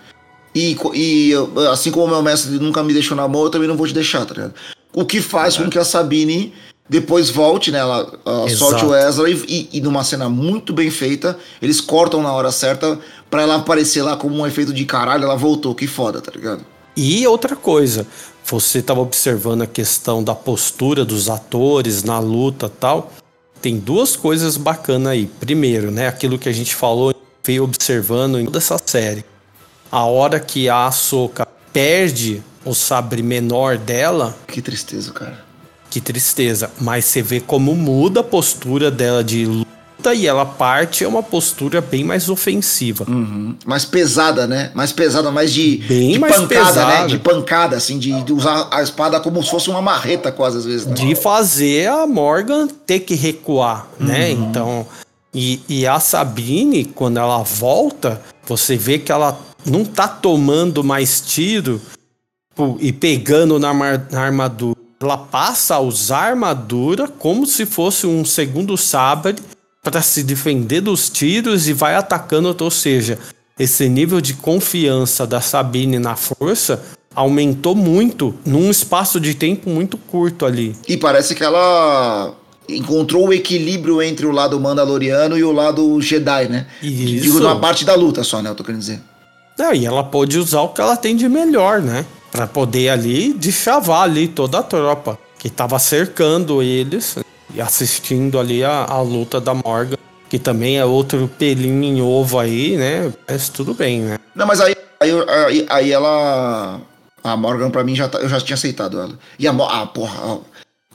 E, 0.54 0.78
e 0.94 1.32
assim 1.72 1.90
como 1.90 2.06
o 2.06 2.08
meu 2.08 2.22
mestre 2.22 2.52
nunca 2.60 2.84
me 2.84 2.94
deixou 2.94 3.18
na 3.18 3.28
mão, 3.28 3.44
eu 3.44 3.50
também 3.50 3.68
não 3.68 3.78
vou 3.78 3.88
te 3.88 3.94
deixar, 3.94 4.24
tá 4.26 4.36
ligado? 4.36 4.54
O 4.94 5.04
que 5.04 5.20
faz 5.20 5.56
é. 5.56 5.64
com 5.64 5.70
que 5.70 5.80
a 5.80 5.86
Sabine 5.86 6.54
depois 6.88 7.30
volte, 7.30 7.72
né? 7.72 7.80
Ela, 7.80 8.14
ela 8.24 8.50
solte 8.50 8.86
o 8.86 8.94
Ezra 8.94 9.28
e, 9.30 9.34
e, 9.48 9.70
e, 9.78 9.82
numa 9.82 10.04
cena 10.04 10.30
muito 10.30 10.74
bem 10.74 10.92
feita, 10.92 11.40
eles 11.62 11.82
cortam 11.82 12.22
na 12.22 12.32
hora 12.32 12.52
certa 12.52 13.00
para 13.32 13.42
ela 13.42 13.56
aparecer 13.56 14.04
lá 14.04 14.16
como 14.16 14.36
um 14.36 14.46
efeito 14.46 14.74
de 14.74 14.86
caralho, 14.86 15.24
ela 15.24 15.36
voltou, 15.36 15.74
que 15.74 15.88
foda, 15.88 16.22
tá 16.22 16.32
ligado? 16.36 16.64
E 16.96 17.26
outra 17.26 17.56
coisa, 17.56 18.06
você 18.46 18.80
estava 18.80 19.00
observando 19.00 19.64
a 19.64 19.68
questão 19.68 20.24
da 20.24 20.36
postura 20.36 21.04
dos 21.04 21.30
atores 21.30 22.04
na 22.04 22.20
luta 22.20 22.70
tal 22.70 23.12
tem 23.64 23.80
duas 23.80 24.18
coisas 24.18 24.58
bacanas 24.58 25.14
aí. 25.14 25.26
Primeiro, 25.40 25.90
né, 25.90 26.10
aquilo 26.10 26.38
que 26.38 26.50
a 26.50 26.52
gente 26.52 26.76
falou, 26.76 27.16
veio 27.42 27.64
observando 27.64 28.38
em 28.38 28.44
toda 28.44 28.58
essa 28.58 28.78
série. 28.86 29.24
A 29.90 30.04
hora 30.04 30.38
que 30.38 30.68
a 30.68 30.86
Ahsoka 30.86 31.48
perde 31.72 32.44
o 32.66 32.74
sabre 32.74 33.24
menor 33.24 33.78
dela. 33.78 34.38
Que 34.48 34.62
tristeza, 34.62 35.14
cara. 35.14 35.46
Que 35.90 36.02
tristeza. 36.02 36.70
Mas 36.82 37.06
você 37.06 37.22
vê 37.22 37.40
como 37.40 37.74
muda 37.74 38.20
a 38.20 38.24
postura 38.24 38.92
dela 38.92 39.24
de 39.24 39.63
e 40.12 40.26
ela 40.26 40.44
parte 40.44 41.04
é 41.04 41.08
uma 41.08 41.22
postura 41.22 41.80
bem 41.82 42.04
mais 42.04 42.30
ofensiva. 42.30 43.06
Uhum. 43.08 43.56
Mais 43.64 43.86
pesada, 43.86 44.48
né? 44.48 44.72
Mais 44.74 44.92
pesada, 44.92 45.30
mais 45.30 45.54
de, 45.54 45.78
bem 45.88 46.14
de 46.14 46.20
mais 46.20 46.36
pancada, 46.36 46.66
pesada. 46.66 47.02
né? 47.02 47.08
De 47.08 47.20
pancada, 47.20 47.78
assim, 47.78 48.00
de, 48.00 48.24
de, 48.24 48.34
usar 48.34 48.68
a 48.72 48.82
espada 48.82 49.20
como 49.20 49.44
se 49.44 49.52
fosse 49.52 49.70
uma 49.70 49.82
marreta, 49.82 50.32
quase 50.32 50.58
às 50.58 50.66
vezes. 50.66 50.88
Né? 50.88 50.96
De 50.96 51.14
fazer 51.14 51.88
a 51.90 52.08
Morgan 52.08 52.68
ter 52.68 53.02
que 53.02 53.14
recuar, 53.14 53.88
né? 54.00 54.32
uhum. 54.32 54.40
né? 54.40 54.50
Então. 54.50 54.88
E, 55.36 55.62
e 55.68 55.88
a 55.88 56.00
Sabine, 56.00 56.86
quando 56.86 57.18
ela 57.18 57.42
volta, 57.42 58.22
você 58.46 58.78
vê 58.78 59.00
que 59.00 59.12
ela 59.12 59.40
não 59.66 59.84
tá 59.84 60.08
tomando 60.08 60.84
mais 60.84 61.22
tiro 61.22 61.82
e 62.80 62.92
pegando 62.92 63.58
na, 63.58 63.74
na 63.74 64.22
armadura. 64.22 64.78
Ela 65.02 65.18
passa 65.18 65.76
a 65.76 65.80
usar 65.80 66.20
a 66.20 66.30
armadura 66.30 67.08
como 67.08 67.46
se 67.46 67.66
fosse 67.66 68.08
um 68.08 68.24
segundo 68.24 68.78
sabre 68.78 69.36
para 69.84 70.02
se 70.02 70.24
defender 70.24 70.80
dos 70.80 71.10
tiros 71.10 71.68
e 71.68 71.74
vai 71.74 71.96
atacando, 71.96 72.56
ou 72.58 72.72
seja, 72.72 73.20
esse 73.60 73.90
nível 73.90 74.22
de 74.22 74.34
confiança 74.34 75.28
da 75.28 75.42
Sabine 75.42 76.00
na 76.00 76.16
força 76.16 76.82
aumentou 77.14 77.76
muito 77.76 78.34
num 78.46 78.72
espaço 78.72 79.20
de 79.20 79.36
tempo 79.36 79.70
muito 79.70 79.98
curto 79.98 80.46
ali. 80.46 80.74
E 80.88 80.96
parece 80.96 81.36
que 81.36 81.44
ela 81.44 82.34
encontrou 82.68 83.28
o 83.28 83.34
equilíbrio 83.34 84.02
entre 84.02 84.26
o 84.26 84.32
lado 84.32 84.58
mandaloriano 84.60 85.38
e 85.38 85.44
o 85.44 85.52
lado 85.52 86.02
Jedi, 86.02 86.48
né? 86.48 86.66
Isso. 86.82 87.24
Digo, 87.24 87.40
na 87.42 87.58
parte 87.58 87.84
da 87.84 87.94
luta 87.94 88.24
só, 88.24 88.42
né? 88.42 88.50
Eu 88.50 88.56
tô 88.56 88.64
querendo 88.64 88.80
dizer. 88.80 89.02
É, 89.60 89.76
e 89.76 89.86
ela 89.86 90.04
pôde 90.04 90.40
usar 90.40 90.62
o 90.62 90.70
que 90.70 90.82
ela 90.82 90.96
tem 90.96 91.16
de 91.16 91.28
melhor, 91.28 91.82
né? 91.82 92.06
Pra 92.32 92.48
poder 92.48 92.90
ali 92.90 93.34
deschavar 93.34 94.04
ali 94.04 94.28
toda 94.30 94.60
a 94.60 94.64
tropa 94.64 95.20
que 95.38 95.50
tava 95.50 95.78
cercando 95.78 96.64
eles 96.64 97.18
e 97.54 97.62
assistindo 97.62 98.40
ali 98.40 98.64
a, 98.64 98.86
a 98.86 99.02
luta 99.02 99.40
da 99.40 99.54
Morgan, 99.54 99.98
que 100.30 100.40
também 100.40 100.78
é 100.78 100.86
outro 100.86 101.30
pelinho 101.38 101.84
em 101.84 102.02
ovo 102.02 102.40
aí, 102.40 102.76
né? 102.78 103.14
Mas 103.28 103.50
tudo 103.50 103.74
bem, 103.74 104.02
né? 104.02 104.20
Não, 104.34 104.48
mas 104.48 104.60
aí, 104.60 104.76
aí, 105.00 105.12
aí, 105.30 105.66
aí 105.70 105.92
ela. 105.92 106.82
A 107.24 107.38
Morgan, 107.38 107.70
pra 107.70 107.84
mim, 107.84 107.96
já 107.96 108.10
tá, 108.10 108.18
eu 108.18 108.28
já 108.28 108.40
tinha 108.42 108.56
aceitado 108.56 109.00
ela. 109.00 109.18
E 109.40 109.48
a. 109.48 109.52
Ah, 109.52 109.86
porra. 109.86 110.40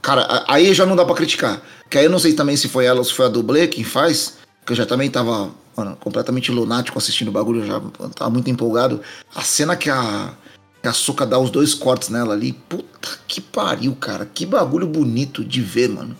Cara, 0.02 0.44
aí 0.46 0.74
já 0.74 0.84
não 0.84 0.96
dá 0.96 1.04
pra 1.04 1.14
criticar. 1.14 1.62
Que 1.88 1.98
aí 1.98 2.04
eu 2.04 2.10
não 2.10 2.18
sei 2.18 2.34
também 2.34 2.56
se 2.56 2.68
foi 2.68 2.84
ela 2.84 2.98
ou 2.98 3.04
se 3.04 3.14
foi 3.14 3.26
a 3.26 3.28
dublê 3.28 3.66
quem 3.66 3.84
faz. 3.84 4.38
Que 4.66 4.72
eu 4.72 4.76
já 4.76 4.84
também 4.84 5.08
tava 5.10 5.50
mano, 5.78 5.96
completamente 5.96 6.50
lunático 6.50 6.98
assistindo 6.98 7.28
o 7.28 7.32
bagulho, 7.32 7.64
já 7.64 7.80
tava 8.14 8.30
muito 8.30 8.50
empolgado. 8.50 9.00
A 9.34 9.42
cena 9.42 9.76
que 9.76 9.88
a, 9.88 10.32
que 10.82 10.88
a 10.88 10.92
Soca 10.92 11.24
dá 11.24 11.38
os 11.38 11.50
dois 11.50 11.72
cortes 11.72 12.08
nela 12.08 12.34
ali, 12.34 12.52
puta 12.52 13.08
que 13.26 13.40
pariu, 13.40 13.94
cara. 13.94 14.26
Que 14.26 14.44
bagulho 14.44 14.86
bonito 14.86 15.44
de 15.44 15.60
ver, 15.62 15.88
mano. 15.88 16.16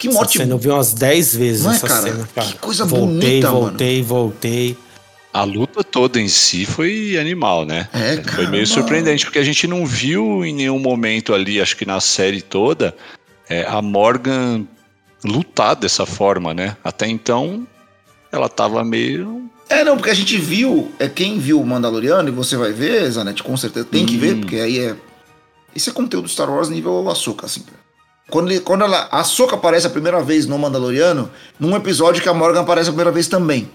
Que 0.00 0.08
morte. 0.08 0.30
Essa 0.38 0.44
cena 0.44 0.54
eu 0.54 0.58
vi 0.58 0.68
umas 0.68 0.94
10 0.94 1.34
vezes 1.36 1.64
Não 1.64 1.72
é, 1.72 1.76
essa 1.76 1.86
cara? 1.86 2.00
cena, 2.02 2.28
cara. 2.34 2.46
Que 2.48 2.58
coisa 2.58 2.84
voltei, 2.86 3.06
bonita, 3.20 3.46
mano. 3.50 3.60
voltei, 3.60 4.02
voltei. 4.02 4.76
A 5.32 5.44
luta 5.44 5.84
toda 5.84 6.20
em 6.20 6.26
si 6.26 6.64
foi 6.66 7.16
animal, 7.18 7.64
né? 7.64 7.88
É, 7.92 8.14
Foi 8.16 8.22
caramba. 8.24 8.50
meio 8.50 8.66
surpreendente, 8.66 9.24
porque 9.24 9.38
a 9.38 9.44
gente 9.44 9.66
não 9.68 9.86
viu 9.86 10.44
em 10.44 10.52
nenhum 10.52 10.78
momento 10.80 11.32
ali, 11.32 11.60
acho 11.60 11.76
que 11.76 11.86
na 11.86 12.00
série 12.00 12.42
toda, 12.42 12.96
é, 13.48 13.64
a 13.64 13.80
Morgan 13.80 14.64
lutar 15.24 15.76
dessa 15.76 16.04
forma, 16.04 16.52
né? 16.52 16.76
Até 16.82 17.06
então, 17.06 17.64
ela 18.32 18.48
tava 18.48 18.82
meio. 18.82 19.48
É, 19.68 19.84
não, 19.84 19.96
porque 19.96 20.10
a 20.10 20.14
gente 20.14 20.36
viu, 20.36 20.90
é 20.98 21.08
quem 21.08 21.38
viu 21.38 21.60
o 21.60 21.66
Mandaloriano, 21.66 22.28
e 22.28 22.32
você 22.32 22.56
vai 22.56 22.72
ver, 22.72 23.08
Zanetti, 23.10 23.42
com 23.44 23.56
certeza 23.56 23.86
tem 23.86 24.04
que 24.06 24.16
Hum. 24.16 24.18
ver, 24.20 24.34
porque 24.40 24.56
aí 24.56 24.78
é. 24.80 24.96
Isso 25.76 25.90
é 25.90 25.92
conteúdo 25.92 26.28
Star 26.28 26.50
Wars 26.50 26.68
nível 26.68 27.08
Açúcar, 27.08 27.46
assim. 27.46 27.62
Quando, 28.30 28.50
ele, 28.50 28.60
quando 28.60 28.84
ela, 28.84 29.08
a 29.10 29.20
Ahsoka 29.20 29.56
aparece 29.56 29.86
a 29.86 29.90
primeira 29.90 30.22
vez 30.22 30.46
no 30.46 30.58
Mandaloriano, 30.58 31.30
num 31.58 31.74
episódio 31.76 32.22
que 32.22 32.28
a 32.28 32.34
Morgan 32.34 32.60
aparece 32.60 32.88
a 32.88 32.92
primeira 32.92 33.10
vez 33.10 33.26
também. 33.28 33.68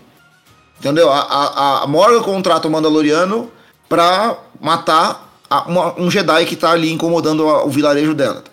Entendeu? 0.79 1.11
A, 1.11 1.19
a, 1.19 1.83
a 1.83 1.87
Morgan 1.87 2.21
contrata 2.21 2.67
o 2.67 2.71
Mandaloriano 2.71 3.51
pra 3.87 4.37
matar 4.59 5.29
a- 5.49 5.63
uma- 5.67 5.99
um 5.99 6.09
Jedi 6.09 6.45
que 6.45 6.55
tá 6.55 6.71
ali 6.71 6.91
incomodando 6.91 7.45
o 7.45 7.69
vilarejo 7.69 8.13
dela. 8.13 8.43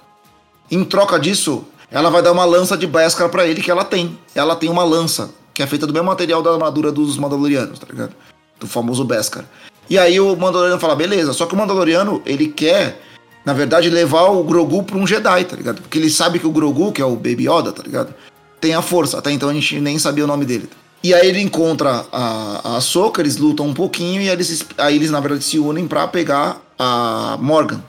Em 0.70 0.84
troca 0.84 1.18
disso, 1.18 1.64
ela 1.90 2.10
vai 2.10 2.22
dar 2.22 2.32
uma 2.32 2.44
lança 2.44 2.76
de 2.76 2.86
Beskar 2.86 3.28
pra 3.28 3.46
ele 3.46 3.60
que 3.62 3.70
ela 3.70 3.84
tem. 3.84 4.18
Ela 4.34 4.54
tem 4.56 4.70
uma 4.70 4.84
lança, 4.84 5.30
que 5.52 5.62
é 5.62 5.66
feita 5.66 5.86
do 5.86 5.92
mesmo 5.92 6.06
material 6.06 6.42
da 6.42 6.52
armadura 6.52 6.90
dos 6.92 7.16
Mandalorianos, 7.18 7.78
tá 7.78 7.86
ligado? 7.90 8.14
Do 8.58 8.66
famoso 8.66 9.04
Beskar. 9.04 9.44
E 9.90 9.98
aí 9.98 10.18
o 10.20 10.34
Mandaloriano 10.36 10.80
fala, 10.80 10.94
beleza, 10.94 11.32
só 11.32 11.44
que 11.44 11.54
o 11.54 11.56
Mandaloriano, 11.58 12.22
ele 12.24 12.46
quer, 12.48 13.02
na 13.44 13.52
verdade, 13.52 13.90
levar 13.90 14.24
o 14.30 14.42
Grogu 14.44 14.82
pra 14.82 14.96
um 14.96 15.06
Jedi, 15.06 15.44
tá 15.44 15.56
ligado? 15.56 15.82
Porque 15.82 15.98
ele 15.98 16.10
sabe 16.10 16.38
que 16.38 16.46
o 16.46 16.50
Grogu, 16.52 16.92
que 16.92 17.02
é 17.02 17.04
o 17.04 17.16
Baby 17.16 17.48
Yoda, 17.48 17.72
tá 17.72 17.82
ligado? 17.82 18.14
Tem 18.60 18.74
a 18.74 18.82
força, 18.82 19.18
até 19.18 19.30
então 19.32 19.48
a 19.48 19.54
gente 19.54 19.80
nem 19.80 19.98
sabia 19.98 20.24
o 20.24 20.28
nome 20.28 20.44
dele. 20.44 20.68
E 21.02 21.12
aí 21.12 21.26
ele 21.28 21.40
encontra 21.40 22.04
a, 22.12 22.60
a 22.62 22.76
Ahsoka, 22.76 23.20
eles 23.20 23.36
lutam 23.36 23.66
um 23.66 23.74
pouquinho 23.74 24.22
e 24.22 24.28
eles, 24.28 24.64
aí 24.78 24.94
eles, 24.94 25.10
na 25.10 25.18
verdade, 25.18 25.42
se 25.42 25.58
unem 25.58 25.88
pra 25.88 26.06
pegar 26.06 26.60
a 26.78 27.36
Morgan. 27.40 27.82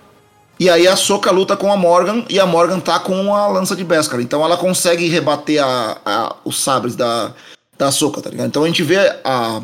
E 0.60 0.70
aí 0.70 0.88
a 0.88 0.96
Soca 0.96 1.30
luta 1.32 1.56
com 1.58 1.72
a 1.72 1.78
Morgan 1.78 2.24
e 2.30 2.40
a 2.40 2.46
Morgan 2.46 2.80
tá 2.80 3.00
com 3.00 3.36
a 3.36 3.48
lança 3.48 3.76
de 3.76 3.84
Beskar. 3.84 4.20
Então 4.20 4.44
ela 4.44 4.58
consegue 4.58 5.08
rebater 5.10 5.64
a, 5.64 5.98
a- 6.06 6.36
os 6.46 6.60
sabres 6.60 6.96
da, 6.96 7.32
da 7.78 7.92
Soca, 7.92 8.22
tá 8.22 8.30
ligado? 8.32 8.48
Então 8.48 8.64
a 8.64 8.68
gente 8.68 8.82
vê 8.82 8.98
a, 9.24 9.62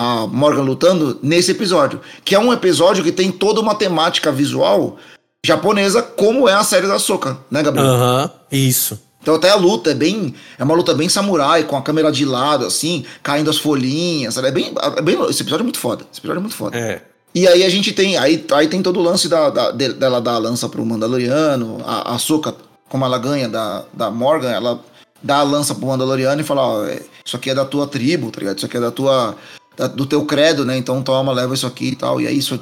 a 0.00 0.26
Morgan 0.26 0.62
lutando 0.62 1.18
nesse 1.22 1.50
episódio. 1.52 2.00
Que 2.24 2.34
é 2.34 2.38
um 2.38 2.52
episódio 2.52 3.02
que 3.02 3.12
tem 3.12 3.32
toda 3.32 3.60
uma 3.60 3.74
temática 3.74 4.30
visual 4.30 4.98
japonesa, 5.44 6.02
como 6.02 6.48
é 6.48 6.54
a 6.54 6.64
série 6.64 6.86
da 6.86 6.98
Soca, 6.98 7.38
né, 7.50 7.62
Gabriel? 7.62 7.86
Aham, 7.86 8.30
isso. 8.50 8.98
Então 9.22 9.34
até 9.36 9.50
a 9.50 9.54
luta 9.56 9.90
é 9.90 9.94
bem. 9.94 10.34
É 10.58 10.64
uma 10.64 10.74
luta 10.74 10.92
bem 10.94 11.08
samurai, 11.08 11.64
com 11.64 11.76
a 11.76 11.82
câmera 11.82 12.10
de 12.12 12.24
lado, 12.24 12.66
assim, 12.66 13.04
caindo 13.22 13.48
as 13.50 13.56
folhinhas. 13.58 14.36
É 14.36 14.50
bem, 14.50 14.72
é 14.96 15.00
bem. 15.02 15.18
Esse 15.30 15.42
episódio 15.42 15.62
é 15.62 15.64
muito 15.64 15.78
foda. 15.78 16.04
Esse 16.12 16.20
episódio 16.20 16.40
é 16.40 16.42
muito 16.42 16.56
foda. 16.56 16.76
É. 16.78 17.00
E 17.34 17.48
aí 17.48 17.64
a 17.64 17.68
gente 17.70 17.92
tem. 17.92 18.16
Aí, 18.18 18.44
aí 18.52 18.68
tem 18.68 18.82
todo 18.82 19.00
o 19.00 19.02
lance 19.02 19.28
da, 19.28 19.48
da- 19.50 19.70
de- 19.70 19.94
dela 19.94 20.20
dar 20.20 20.34
a 20.34 20.38
lança 20.38 20.68
pro 20.68 20.84
Mandaloriano. 20.84 21.80
A, 21.86 22.14
a 22.14 22.18
Soka, 22.18 22.54
como 22.88 23.04
ela 23.04 23.18
ganha 23.18 23.48
da, 23.48 23.84
da 23.92 24.10
Morgan, 24.10 24.50
ela 24.50 24.78
dá 25.22 25.38
a 25.38 25.42
lança 25.42 25.74
pro 25.74 25.86
Mandaloriano 25.86 26.40
e 26.40 26.44
fala: 26.44 26.60
Ó, 26.62 26.84
é, 26.84 27.00
isso 27.24 27.34
aqui 27.36 27.48
é 27.50 27.54
da 27.54 27.64
tua 27.64 27.86
tribo, 27.86 28.30
tá 28.30 28.40
ligado? 28.40 28.58
Isso 28.58 28.66
aqui 28.66 28.76
é 28.76 28.80
da 28.80 28.90
tua. 28.90 29.34
da- 29.76 29.86
do 29.86 30.04
teu 30.04 30.24
credo, 30.26 30.64
né? 30.66 30.76
Então 30.76 31.02
toma, 31.02 31.32
leva 31.32 31.54
isso 31.54 31.66
aqui 31.66 31.88
e 31.88 31.96
tal. 31.96 32.20
E 32.20 32.26
aí 32.28 32.36
isso 32.38 32.60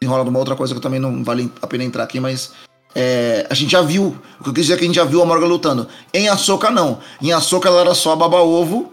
enrola 0.00 0.24
numa 0.24 0.38
outra 0.38 0.54
coisa 0.56 0.74
que 0.74 0.80
também 0.80 1.00
não 1.00 1.22
vale 1.24 1.50
a 1.60 1.66
pena 1.66 1.84
entrar 1.84 2.04
aqui, 2.04 2.20
mas. 2.20 2.52
é, 2.94 3.46
a 3.50 3.54
gente 3.54 3.70
já 3.72 3.82
viu. 3.82 4.16
O 4.40 4.44
que 4.44 4.50
eu 4.50 4.54
quis 4.54 4.64
dizer 4.64 4.74
é 4.74 4.76
que 4.76 4.84
a 4.84 4.86
gente 4.86 4.96
já 4.96 5.04
viu 5.04 5.22
a 5.22 5.26
Morgan 5.26 5.46
lutando. 5.46 5.88
Em 6.12 6.28
Ahsoka, 6.28 6.70
não. 6.70 6.98
Em 7.20 7.32
Ahsoka 7.32 7.68
ela 7.68 7.80
era 7.80 7.94
só 7.94 8.14
baba-ovo. 8.16 8.92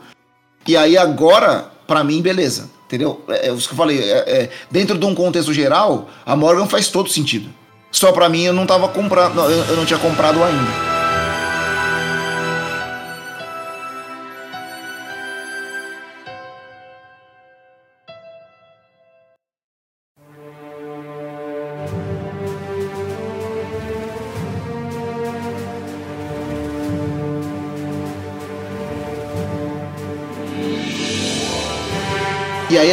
E 0.67 0.75
aí 0.75 0.97
agora, 0.97 1.71
pra 1.87 2.03
mim, 2.03 2.21
beleza. 2.21 2.69
Entendeu? 2.87 3.23
É, 3.27 3.49
é 3.49 3.53
isso 3.53 3.67
que 3.67 3.73
eu 3.73 3.77
falei. 3.77 3.99
é- 3.99 4.23
é, 4.43 4.49
dentro 4.69 4.97
de 4.97 5.05
um 5.05 5.15
contexto 5.15 5.53
geral, 5.53 6.07
a 6.25 6.35
Morgan 6.35 6.67
faz 6.67 6.87
todo 6.87 7.09
sentido. 7.09 7.49
Só 7.91 8.11
pra 8.11 8.27
mim 8.29 8.43
eu 8.43 8.53
não 8.53 8.65
tava 8.65 8.87
comprando. 8.89 9.39
eu, 9.39 9.49
eu 9.65 9.75
não 9.75 9.85
tinha 9.85 9.99
comprado 9.99 10.43
ainda. 10.43 10.94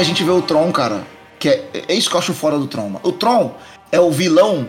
A 0.02 0.04
gente 0.04 0.22
vê 0.22 0.30
o 0.30 0.42
Tron, 0.42 0.70
cara. 0.72 1.06
Que 1.38 1.48
é, 1.48 1.84
é 1.88 1.94
isso 1.94 2.10
que 2.10 2.16
eu 2.16 2.20
acho 2.20 2.34
fora 2.34 2.58
do 2.58 2.66
Tron. 2.66 3.00
O 3.02 3.12
Tron 3.12 3.54
é 3.90 4.00
o 4.00 4.10
vilão 4.10 4.68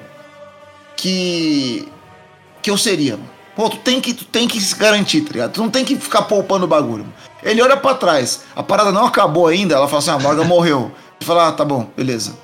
que. 0.95 1.87
que 2.61 2.69
eu 2.69 2.77
seria. 2.77 3.19
Pô, 3.55 3.69
tu 3.69 3.77
tem, 3.77 4.01
que, 4.01 4.13
tu 4.13 4.25
tem 4.25 4.47
que 4.47 4.59
se 4.59 4.75
garantir, 4.75 5.21
tá 5.21 5.31
ligado? 5.33 5.53
Tu 5.53 5.61
não 5.61 5.69
tem 5.69 5.85
que 5.85 5.95
ficar 5.95 6.23
poupando 6.23 6.65
o 6.65 6.67
bagulho. 6.67 7.05
Ele 7.43 7.61
olha 7.61 7.77
pra 7.77 7.93
trás, 7.93 8.45
a 8.55 8.63
parada 8.63 8.91
não 8.91 9.05
acabou 9.05 9.45
ainda, 9.47 9.75
ela 9.75 9.87
fala 9.87 9.99
assim, 9.99 10.09
a 10.09 10.17
Morgan 10.17 10.45
morreu. 10.45 10.91
Ele 11.19 11.27
fala, 11.27 11.49
ah, 11.49 11.51
tá 11.51 11.63
bom, 11.63 11.87
beleza. 11.95 12.35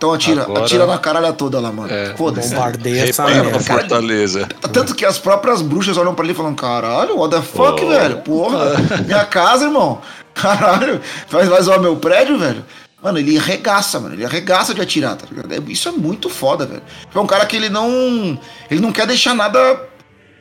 Então 0.00 0.14
atira, 0.14 0.42
Agora- 0.44 0.64
atira 0.64 0.86
na 0.86 0.96
caralha 0.96 1.30
toda 1.30 1.60
lá, 1.60 1.70
mano. 1.70 1.92
É, 1.92 2.14
Foda-se. 2.16 2.54
Bombardeia 2.54 3.06
essa 3.10 3.22
merda. 3.26 3.60
fortaleza. 3.60 4.48
Tanto 4.72 4.94
que 4.94 5.04
as 5.04 5.18
próprias 5.18 5.60
bruxas 5.60 5.98
olham 5.98 6.14
pra 6.14 6.24
ele 6.24 6.32
e 6.32 6.34
falam: 6.34 6.54
Caralho, 6.54 7.18
what 7.18 7.34
the 7.36 7.42
fuck, 7.42 7.84
Oh. 7.84 7.88
velho? 7.88 8.16
Porra, 8.22 8.76
minha 9.06 9.26
casa, 9.26 9.66
irmão. 9.66 10.00
Caralho, 10.32 11.02
faz 11.28 11.50
mais 11.50 11.68
o 11.68 11.78
meu 11.78 11.96
prédio, 11.96 12.38
velho. 12.38 12.64
Mano, 13.02 13.18
ele 13.18 13.36
arregaça, 13.36 14.00
mano. 14.00 14.14
Ele 14.14 14.24
arregaça 14.24 14.72
de 14.72 14.80
atirar, 14.80 15.16
tá 15.16 15.26
ligado? 15.30 15.52
É- 15.52 15.70
Isso 15.70 15.86
é 15.90 15.92
muito 15.92 16.30
foda, 16.30 16.64
velho. 16.64 16.82
É 17.14 17.18
um 17.18 17.26
cara 17.26 17.44
que 17.44 17.54
ele 17.56 17.68
não. 17.68 18.40
Ele 18.70 18.80
não 18.80 18.92
quer 18.92 19.06
deixar 19.06 19.34
nada. 19.34 19.82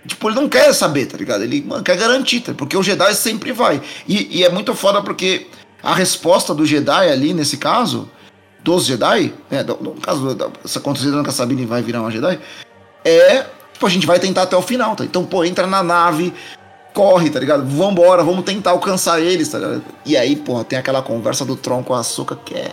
Tipo, 0.07 0.29
ele 0.29 0.35
não 0.39 0.47
quer 0.47 0.71
saber, 0.73 1.05
tá 1.07 1.17
ligado? 1.17 1.43
Ele 1.43 1.61
mano, 1.67 1.83
quer 1.83 1.97
garantir, 1.97 2.39
tá? 2.39 2.53
porque 2.53 2.77
o 2.77 2.81
Jedi 2.81 3.13
sempre 3.13 3.51
vai. 3.51 3.81
E, 4.07 4.39
e 4.39 4.43
é 4.45 4.49
muito 4.49 4.73
foda 4.73 5.01
porque 5.01 5.47
a 5.83 5.93
resposta 5.93 6.53
do 6.55 6.65
Jedi 6.65 7.09
ali, 7.11 7.33
nesse 7.33 7.57
caso, 7.57 8.09
dos 8.63 8.85
Jedi, 8.85 9.33
né? 9.49 9.63
No 9.63 9.91
caso, 10.01 10.33
da- 10.35 10.49
se 10.65 10.77
acontecer 10.77 11.11
que 11.23 11.29
a 11.29 11.31
Sabine 11.31 11.65
vai 11.65 11.81
virar 11.81 12.01
uma 12.01 12.11
Jedi, 12.11 12.39
é. 13.05 13.45
Tipo, 13.73 13.85
a 13.87 13.89
gente 13.89 14.05
vai 14.05 14.19
tentar 14.19 14.41
até 14.43 14.57
o 14.57 14.61
final, 14.61 14.95
tá? 14.95 15.05
Então, 15.05 15.23
pô, 15.25 15.43
entra 15.45 15.65
na 15.65 15.81
nave, 15.81 16.33
corre, 16.93 17.29
tá 17.29 17.39
ligado? 17.39 17.65
Vambora, 17.65 18.23
vamos 18.23 18.43
tentar 18.43 18.71
alcançar 18.71 19.21
eles, 19.21 19.47
tá 19.47 19.57
ligado? 19.57 19.83
E 20.05 20.17
aí, 20.17 20.35
porra, 20.35 20.65
tem 20.65 20.77
aquela 20.77 21.01
conversa 21.01 21.45
do 21.45 21.55
Tron 21.55 21.81
com 21.83 21.93
a 21.93 21.99
Açúcar 21.99 22.35
que 22.43 22.55
é. 22.55 22.71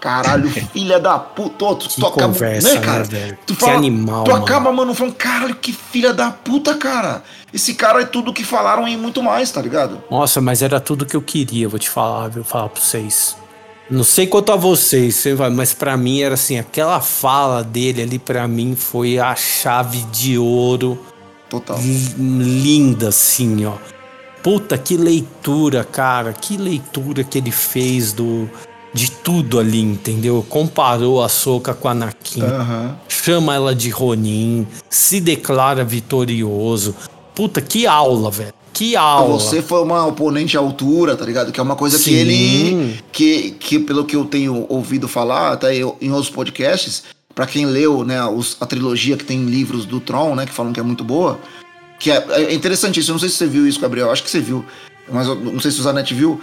Caralho, 0.00 0.48
filha 0.72 0.98
da 0.98 1.18
puta. 1.18 1.74
Tu, 1.74 1.88
Que 1.88 2.00
tu 2.00 2.06
acaba, 2.06 2.32
conversa, 2.32 2.74
né, 2.74 2.80
cara? 2.80 3.04
né? 3.10 3.36
Tu 3.46 3.54
Que 3.54 3.60
fala, 3.60 3.74
animal, 3.76 4.24
Tu 4.24 4.30
mano. 4.30 4.44
acaba, 4.44 4.72
mano, 4.72 4.94
falando, 4.94 5.14
caralho, 5.16 5.54
que 5.56 5.72
filha 5.72 6.14
da 6.14 6.30
puta, 6.30 6.74
cara. 6.76 7.22
Esse 7.52 7.74
cara 7.74 8.00
é 8.00 8.04
tudo 8.06 8.32
que 8.32 8.44
falaram 8.44 8.86
e 8.88 8.96
muito 8.96 9.22
mais, 9.22 9.50
tá 9.50 9.60
ligado? 9.60 10.02
Nossa, 10.10 10.40
mas 10.40 10.62
era 10.62 10.78
tudo 10.80 11.04
que 11.04 11.16
eu 11.16 11.20
queria, 11.22 11.68
vou 11.68 11.78
te 11.78 11.90
falar, 11.90 12.28
vou 12.28 12.44
falar 12.44 12.68
pra 12.68 12.80
vocês. 12.80 13.36
Não 13.90 14.04
sei 14.04 14.26
quanto 14.26 14.52
a 14.52 14.56
vocês, 14.56 15.24
mas 15.54 15.72
pra 15.72 15.96
mim 15.96 16.20
era 16.20 16.34
assim, 16.34 16.58
aquela 16.58 17.00
fala 17.00 17.64
dele 17.64 18.02
ali 18.02 18.18
pra 18.18 18.46
mim 18.46 18.76
foi 18.76 19.18
a 19.18 19.34
chave 19.34 20.02
de 20.12 20.36
ouro 20.36 20.98
Total. 21.48 21.78
li- 21.78 22.14
linda 22.18 23.08
assim, 23.08 23.64
ó. 23.64 23.74
Puta 24.42 24.76
que 24.76 24.96
leitura, 24.96 25.84
cara, 25.84 26.32
que 26.34 26.56
leitura 26.58 27.24
que 27.24 27.38
ele 27.38 27.50
fez 27.50 28.12
do 28.12 28.48
de 28.92 29.10
tudo 29.10 29.58
ali, 29.58 29.80
entendeu? 29.80 30.44
Comparou 30.48 31.22
a 31.22 31.28
Soca 31.28 31.74
com 31.74 31.88
a 31.88 31.90
Anakin 31.92 32.42
Aham. 32.42 32.96
chama 33.08 33.54
ela 33.54 33.74
de 33.74 33.90
Ronin, 33.90 34.66
se 34.88 35.20
declara 35.20 35.84
vitorioso. 35.84 36.94
Puta, 37.34 37.60
que 37.60 37.86
aula, 37.86 38.30
velho. 38.30 38.52
Que 38.78 38.94
aula. 38.96 39.34
Você 39.40 39.60
foi 39.60 39.82
uma 39.82 40.06
oponente 40.06 40.56
à 40.56 40.60
altura, 40.60 41.16
tá 41.16 41.24
ligado? 41.24 41.50
Que 41.50 41.58
é 41.58 41.62
uma 41.62 41.74
coisa 41.74 41.96
que 41.96 42.04
Sim. 42.04 42.14
ele. 42.14 43.02
Que, 43.10 43.50
que, 43.52 43.78
pelo 43.80 44.04
que 44.04 44.14
eu 44.14 44.24
tenho 44.24 44.66
ouvido 44.68 45.08
falar, 45.08 45.52
até 45.52 45.74
eu, 45.74 45.96
em 46.00 46.12
outros 46.12 46.30
podcasts, 46.30 47.02
pra 47.34 47.44
quem 47.46 47.66
leu, 47.66 48.04
né, 48.04 48.24
os- 48.24 48.56
a 48.60 48.66
trilogia 48.66 49.16
que 49.16 49.24
tem 49.24 49.44
livros 49.44 49.84
do 49.84 49.98
Tron, 49.98 50.34
né, 50.36 50.46
que 50.46 50.52
falam 50.52 50.72
que 50.72 50.78
é 50.78 50.82
muito 50.82 51.02
boa. 51.02 51.40
Que 51.98 52.10
é, 52.12 52.24
é 52.30 52.54
interessante 52.54 53.00
isso. 53.00 53.10
Eu 53.10 53.14
não 53.14 53.20
sei 53.20 53.28
se 53.28 53.34
você 53.36 53.46
viu 53.48 53.66
isso, 53.66 53.80
Gabriel. 53.80 54.10
Acho 54.12 54.22
que 54.22 54.30
você 54.30 54.38
viu. 54.40 54.64
Mas 55.10 55.26
eu 55.26 55.34
não 55.34 55.58
sei 55.58 55.70
se 55.72 55.80
o 55.80 55.82
Zanetti 55.82 56.14
viu. 56.14 56.40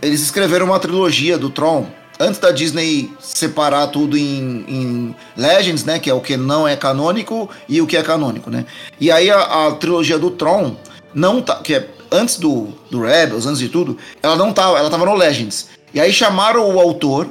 Eles 0.00 0.20
escreveram 0.20 0.66
uma 0.66 0.78
trilogia 0.78 1.38
do 1.38 1.50
Tron 1.50 1.86
antes 2.18 2.40
da 2.40 2.50
Disney 2.50 3.10
separar 3.20 3.88
tudo 3.88 4.16
em, 4.16 4.64
em, 4.68 5.16
Legends, 5.36 5.84
né? 5.84 5.98
Que 5.98 6.10
é 6.10 6.14
o 6.14 6.20
que 6.20 6.36
não 6.36 6.66
é 6.66 6.76
canônico 6.76 7.48
e 7.68 7.80
o 7.80 7.86
que 7.86 7.96
é 7.96 8.02
canônico, 8.02 8.50
né? 8.50 8.66
E 9.00 9.10
aí 9.10 9.30
a, 9.30 9.68
a 9.68 9.72
trilogia 9.72 10.18
do 10.18 10.30
Tron 10.30 10.76
não 11.14 11.40
tá. 11.40 11.56
Que 11.56 11.74
é 11.74 11.88
antes 12.10 12.36
do, 12.38 12.68
do 12.90 13.02
Rebels, 13.02 13.46
antes 13.46 13.58
de 13.58 13.68
tudo, 13.68 13.96
ela 14.22 14.36
não 14.36 14.52
tava. 14.52 14.78
Ela 14.78 14.90
tava 14.90 15.06
no 15.06 15.14
Legends. 15.14 15.68
E 15.92 16.00
aí 16.00 16.12
chamaram 16.12 16.74
o 16.74 16.80
autor. 16.80 17.28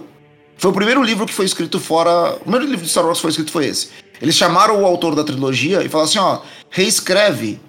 Foi 0.57 0.71
o 0.71 0.73
primeiro 0.73 1.03
livro 1.03 1.25
que 1.25 1.33
foi 1.33 1.45
escrito 1.45 1.79
fora. 1.79 2.35
O 2.35 2.39
primeiro 2.39 2.65
livro 2.65 2.85
de 2.85 2.89
Star 2.89 3.05
Wars 3.05 3.17
que 3.17 3.23
foi 3.23 3.31
escrito 3.31 3.51
foi 3.51 3.65
esse. 3.65 3.89
Eles 4.21 4.35
chamaram 4.35 4.81
o 4.81 4.85
autor 4.85 5.15
da 5.15 5.23
trilogia 5.23 5.83
e 5.83 5.89
falaram 5.89 6.09
assim: 6.09 6.19
ó, 6.19 6.39
reescreve 6.69 7.59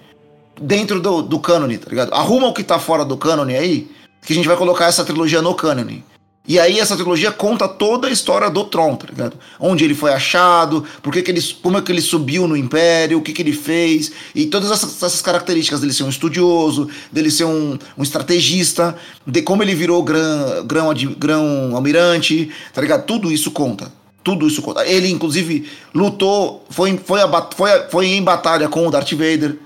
dentro 0.59 0.99
do, 0.99 1.21
do 1.21 1.39
cânone, 1.39 1.77
tá 1.77 1.89
ligado? 1.89 2.13
Arruma 2.13 2.47
o 2.47 2.53
que 2.53 2.63
tá 2.63 2.79
fora 2.79 3.05
do 3.05 3.17
cânone 3.17 3.55
aí, 3.55 3.91
que 4.25 4.33
a 4.33 4.35
gente 4.35 4.47
vai 4.47 4.57
colocar 4.57 4.85
essa 4.85 5.03
trilogia 5.03 5.41
no 5.41 5.53
cânone. 5.53 6.03
E 6.47 6.57
aí 6.57 6.79
essa 6.79 6.95
trilogia 6.95 7.29
conta 7.29 7.67
toda 7.67 8.07
a 8.07 8.11
história 8.11 8.49
do 8.49 8.63
Tron, 8.63 8.95
tá 8.95 9.07
ligado? 9.09 9.37
Onde 9.59 9.83
ele 9.83 9.93
foi 9.93 10.13
achado, 10.13 10.85
por 11.03 11.11
que, 11.11 11.21
que 11.21 11.29
ele, 11.29 11.41
como 11.61 11.77
é 11.77 11.81
que 11.81 11.91
ele 11.91 11.99
subiu 11.99 12.47
no 12.47 12.55
Império, 12.55 13.17
o 13.17 13.21
que, 13.21 13.33
que 13.33 13.41
ele 13.41 13.51
fez, 13.51 14.13
e 14.33 14.45
todas 14.45 14.71
essas, 14.71 14.95
essas 15.03 15.21
características 15.21 15.81
dele 15.81 15.91
ser 15.91 16.03
um 16.03 16.09
estudioso, 16.09 16.89
dele 17.11 17.29
ser 17.29 17.43
um, 17.43 17.77
um 17.97 18.03
estrategista, 18.03 18.95
de 19.25 19.41
como 19.41 19.61
ele 19.61 19.75
virou 19.75 20.01
grão, 20.01 20.65
grão, 20.65 20.93
grão 21.17 21.75
almirante, 21.75 22.49
tá 22.73 22.81
ligado? 22.81 23.05
Tudo 23.05 23.29
isso 23.29 23.51
conta. 23.51 23.91
Tudo 24.23 24.47
isso 24.47 24.61
conta. 24.61 24.85
Ele, 24.85 25.09
inclusive, 25.09 25.69
lutou, 25.93 26.65
foi, 26.69 26.97
foi, 26.97 27.21
a, 27.21 27.49
foi, 27.55 27.69
foi 27.89 28.07
em 28.07 28.23
batalha 28.23 28.69
com 28.69 28.87
o 28.87 28.91
Darth 28.91 29.11
Vader, 29.11 29.57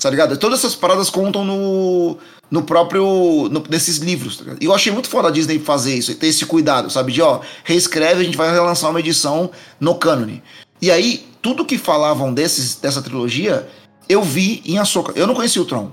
tá 0.00 0.10
ligado? 0.10 0.36
Todas 0.36 0.58
essas 0.58 0.74
paradas 0.74 1.08
contam 1.08 1.44
no, 1.44 2.18
no 2.50 2.62
próprio. 2.62 3.48
No, 3.50 3.62
nesses 3.68 3.98
livros. 3.98 4.38
Tá 4.38 4.56
e 4.60 4.64
eu 4.64 4.74
achei 4.74 4.92
muito 4.92 5.08
foda 5.08 5.28
a 5.28 5.30
Disney 5.30 5.58
fazer 5.58 5.94
isso, 5.94 6.14
ter 6.14 6.28
esse 6.28 6.46
cuidado, 6.46 6.90
sabe? 6.90 7.12
De 7.12 7.22
ó, 7.22 7.40
reescreve, 7.64 8.20
a 8.20 8.24
gente 8.24 8.36
vai 8.36 8.52
relançar 8.52 8.90
uma 8.90 9.00
edição 9.00 9.50
no 9.80 9.94
cânone. 9.94 10.42
E 10.80 10.90
aí, 10.90 11.26
tudo 11.40 11.64
que 11.64 11.78
falavam 11.78 12.32
desses, 12.32 12.76
dessa 12.76 13.00
trilogia, 13.02 13.68
eu 14.08 14.22
vi 14.22 14.62
em 14.64 14.78
Ahsoka. 14.78 15.12
Eu 15.16 15.26
não 15.26 15.34
conheci 15.34 15.58
o 15.58 15.64
Tron. 15.64 15.90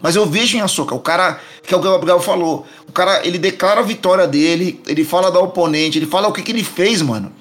Mas 0.00 0.16
eu 0.16 0.26
vejo 0.26 0.56
em 0.56 0.60
Ahsoka, 0.60 0.94
o 0.94 0.98
cara, 0.98 1.40
que 1.62 1.72
é 1.72 1.76
o 1.76 1.80
que 1.80 1.86
o 1.86 1.92
Gabriel 1.92 2.18
falou, 2.18 2.66
o 2.88 2.92
cara, 2.92 3.24
ele 3.24 3.38
declara 3.38 3.80
a 3.80 3.84
vitória 3.84 4.26
dele, 4.26 4.80
ele 4.88 5.04
fala 5.04 5.30
da 5.30 5.38
oponente, 5.38 5.96
ele 5.96 6.06
fala 6.06 6.26
o 6.26 6.32
que, 6.32 6.42
que 6.42 6.50
ele 6.50 6.64
fez, 6.64 7.00
mano. 7.00 7.32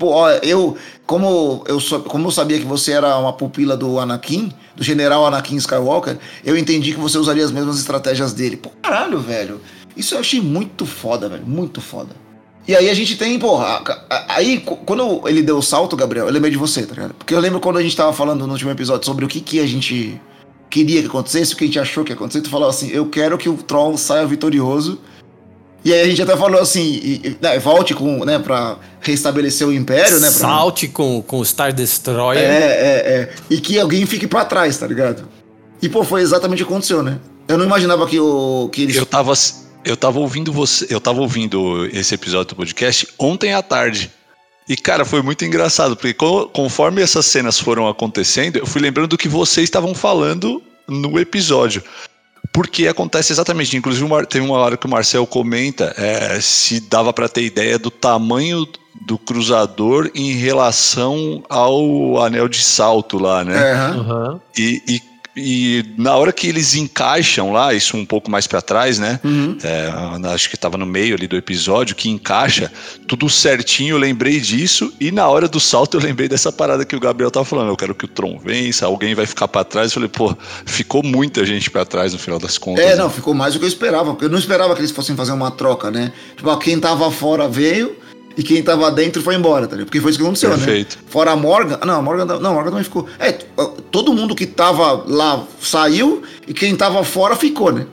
Pô, 0.00 0.26
eu, 0.42 0.78
como 1.04 1.62
eu, 1.68 1.78
como 2.04 2.28
eu 2.28 2.30
sabia 2.30 2.58
que 2.58 2.64
você 2.64 2.92
era 2.92 3.18
uma 3.18 3.34
pupila 3.34 3.76
do 3.76 4.00
Anakin, 4.00 4.50
do 4.74 4.82
general 4.82 5.26
Anakin 5.26 5.56
Skywalker, 5.56 6.16
eu 6.42 6.56
entendi 6.56 6.94
que 6.94 6.98
você 6.98 7.18
usaria 7.18 7.44
as 7.44 7.52
mesmas 7.52 7.78
estratégias 7.78 8.32
dele. 8.32 8.56
Pô, 8.56 8.70
caralho, 8.80 9.20
velho. 9.20 9.60
Isso 9.94 10.14
eu 10.14 10.20
achei 10.20 10.40
muito 10.40 10.86
foda, 10.86 11.28
velho. 11.28 11.46
Muito 11.46 11.82
foda. 11.82 12.16
E 12.66 12.74
aí 12.74 12.88
a 12.88 12.94
gente 12.94 13.14
tem, 13.18 13.38
porra, 13.38 13.82
aí 14.26 14.60
quando 14.86 15.28
ele 15.28 15.42
deu 15.42 15.58
o 15.58 15.62
salto, 15.62 15.94
Gabriel, 15.94 16.24
eu 16.28 16.32
lembrei 16.32 16.50
de 16.50 16.56
você, 16.56 16.86
tá 16.86 16.94
ligado? 16.94 17.12
Porque 17.12 17.34
eu 17.34 17.40
lembro 17.40 17.60
quando 17.60 17.76
a 17.76 17.82
gente 17.82 17.94
tava 17.94 18.14
falando 18.14 18.46
no 18.46 18.52
último 18.54 18.70
episódio 18.70 19.04
sobre 19.04 19.26
o 19.26 19.28
que, 19.28 19.42
que 19.42 19.60
a 19.60 19.66
gente 19.66 20.18
queria 20.70 21.02
que 21.02 21.08
acontecesse, 21.08 21.52
o 21.52 21.58
que 21.58 21.64
a 21.64 21.66
gente 21.66 21.78
achou 21.78 22.04
que 22.04 22.12
ia 22.12 22.16
acontecer, 22.16 22.40
tu 22.40 22.48
falou 22.48 22.70
assim, 22.70 22.88
eu 22.88 23.10
quero 23.10 23.36
que 23.36 23.50
o 23.50 23.56
Troll 23.58 23.98
saia 23.98 24.24
vitorioso 24.26 24.98
e 25.84 25.92
aí 25.92 26.00
a 26.02 26.06
gente 26.06 26.22
até 26.22 26.36
falou 26.36 26.60
assim, 26.60 26.82
e, 26.82 27.20
e, 27.24 27.36
né, 27.40 27.58
volte 27.58 27.94
com, 27.94 28.24
né, 28.24 28.38
pra 28.38 28.76
restabelecer 29.00 29.66
o 29.66 29.72
Império, 29.72 30.20
né? 30.20 30.28
Pra... 30.28 30.38
Salte 30.38 30.88
com, 30.88 31.22
com 31.22 31.38
o 31.38 31.44
Star 31.44 31.72
Destroyer. 31.72 32.42
É, 32.42 32.46
é, 32.46 33.12
é. 33.12 33.34
E 33.48 33.60
que 33.60 33.78
alguém 33.78 34.04
fique 34.06 34.26
para 34.26 34.44
trás, 34.44 34.76
tá 34.76 34.86
ligado? 34.86 35.26
E, 35.80 35.88
pô, 35.88 36.04
foi 36.04 36.20
exatamente 36.20 36.62
o 36.62 36.66
que 36.66 36.72
aconteceu, 36.72 37.02
né? 37.02 37.18
Eu 37.48 37.56
não 37.56 37.64
imaginava 37.64 38.06
que, 38.06 38.20
o, 38.20 38.68
que 38.70 38.82
eles... 38.82 38.96
Eu 38.96 39.06
tava, 39.06 39.32
eu 39.84 39.96
tava 39.96 40.18
ouvindo 40.18 40.52
você, 40.52 40.86
eu 40.90 41.00
tava 41.00 41.20
ouvindo 41.20 41.86
esse 41.86 42.14
episódio 42.14 42.50
do 42.50 42.56
podcast 42.56 43.08
ontem 43.18 43.54
à 43.54 43.62
tarde. 43.62 44.10
E, 44.68 44.76
cara, 44.76 45.04
foi 45.04 45.22
muito 45.22 45.44
engraçado, 45.44 45.96
porque 45.96 46.14
conforme 46.52 47.02
essas 47.02 47.26
cenas 47.26 47.58
foram 47.58 47.88
acontecendo, 47.88 48.56
eu 48.56 48.66
fui 48.66 48.80
lembrando 48.80 49.08
do 49.08 49.18
que 49.18 49.28
vocês 49.28 49.64
estavam 49.64 49.94
falando 49.94 50.62
no 50.86 51.18
episódio. 51.18 51.82
Porque 52.52 52.88
acontece 52.88 53.32
exatamente, 53.32 53.76
inclusive 53.76 54.08
teve 54.26 54.44
uma 54.44 54.58
hora 54.58 54.76
que 54.76 54.86
o 54.86 54.90
Marcel 54.90 55.26
comenta 55.26 55.94
é, 55.96 56.40
se 56.40 56.80
dava 56.80 57.12
para 57.12 57.28
ter 57.28 57.42
ideia 57.44 57.78
do 57.78 57.90
tamanho 57.90 58.66
do 59.00 59.16
cruzador 59.16 60.10
em 60.14 60.32
relação 60.32 61.42
ao 61.48 62.20
anel 62.22 62.48
de 62.48 62.62
salto 62.62 63.18
lá, 63.18 63.44
né? 63.44 63.92
Uhum. 63.92 64.40
E, 64.58 64.82
e 64.86 65.09
e 65.36 65.84
na 65.96 66.16
hora 66.16 66.32
que 66.32 66.48
eles 66.48 66.74
encaixam 66.74 67.52
lá, 67.52 67.72
isso 67.72 67.96
um 67.96 68.04
pouco 68.04 68.30
mais 68.30 68.46
para 68.46 68.60
trás, 68.60 68.98
né? 68.98 69.20
Uhum. 69.22 69.56
É, 69.62 69.90
acho 70.32 70.48
que 70.48 70.56
estava 70.56 70.76
no 70.76 70.84
meio 70.84 71.14
ali 71.14 71.28
do 71.28 71.36
episódio, 71.36 71.94
que 71.94 72.08
encaixa 72.08 72.70
tudo 73.06 73.28
certinho, 73.28 73.94
eu 73.94 73.98
lembrei 73.98 74.40
disso. 74.40 74.92
E 75.00 75.12
na 75.12 75.28
hora 75.28 75.46
do 75.46 75.60
salto 75.60 75.96
eu 75.96 76.00
lembrei 76.00 76.28
dessa 76.28 76.50
parada 76.50 76.84
que 76.84 76.96
o 76.96 77.00
Gabriel 77.00 77.30
tava 77.30 77.44
falando. 77.44 77.68
Eu 77.68 77.76
quero 77.76 77.94
que 77.94 78.04
o 78.04 78.08
Tron 78.08 78.38
vença, 78.38 78.86
alguém 78.86 79.14
vai 79.14 79.26
ficar 79.26 79.46
para 79.46 79.64
trás. 79.64 79.92
Eu 79.92 79.94
falei, 79.94 80.08
pô, 80.08 80.36
ficou 80.66 81.02
muita 81.02 81.46
gente 81.46 81.70
para 81.70 81.84
trás 81.84 82.12
no 82.12 82.18
final 82.18 82.38
das 82.38 82.58
contas. 82.58 82.84
É, 82.84 82.90
né? 82.90 82.96
não, 82.96 83.08
ficou 83.08 83.32
mais 83.32 83.54
do 83.54 83.60
que 83.60 83.64
eu 83.64 83.68
esperava, 83.68 84.10
porque 84.10 84.24
eu 84.24 84.30
não 84.30 84.38
esperava 84.38 84.74
que 84.74 84.80
eles 84.80 84.90
fossem 84.90 85.14
fazer 85.14 85.32
uma 85.32 85.50
troca, 85.50 85.90
né? 85.90 86.12
Tipo, 86.36 86.56
quem 86.58 86.78
tava 86.80 87.10
fora 87.10 87.48
veio 87.48 87.99
e 88.36 88.42
quem 88.42 88.62
tava 88.62 88.90
dentro 88.90 89.22
foi 89.22 89.34
embora, 89.34 89.66
tá 89.66 89.72
ligado? 89.74 89.86
Porque 89.86 90.00
foi 90.00 90.10
isso 90.10 90.18
que 90.18 90.24
aconteceu, 90.24 90.50
né? 90.50 90.56
Perfeito. 90.56 90.96
né? 90.96 91.02
Fora 91.08 91.32
a 91.32 91.36
Morgan. 91.36 91.78
Não, 91.84 91.98
a 91.98 92.02
Morgan, 92.02 92.24
não, 92.24 92.50
a 92.50 92.54
Morgan 92.54 92.70
também 92.70 92.84
ficou. 92.84 93.06
É, 93.18 93.32
todo 93.90 94.12
mundo 94.12 94.34
que 94.34 94.46
tava 94.46 95.04
lá 95.06 95.44
saiu 95.60 96.22
e 96.46 96.54
quem 96.54 96.76
tava 96.76 97.02
fora 97.04 97.34
ficou, 97.36 97.72
né? 97.72 97.86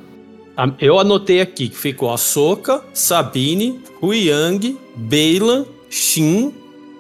Eu 0.80 1.00
anotei 1.00 1.40
aqui 1.42 1.70
que 1.70 1.78
ficou 1.78 2.12
a 2.12 2.18
Soca, 2.18 2.82
Sabine, 2.94 3.80
Huyang, 4.02 4.78
Beilan, 4.96 5.66
Shin, 5.90 6.52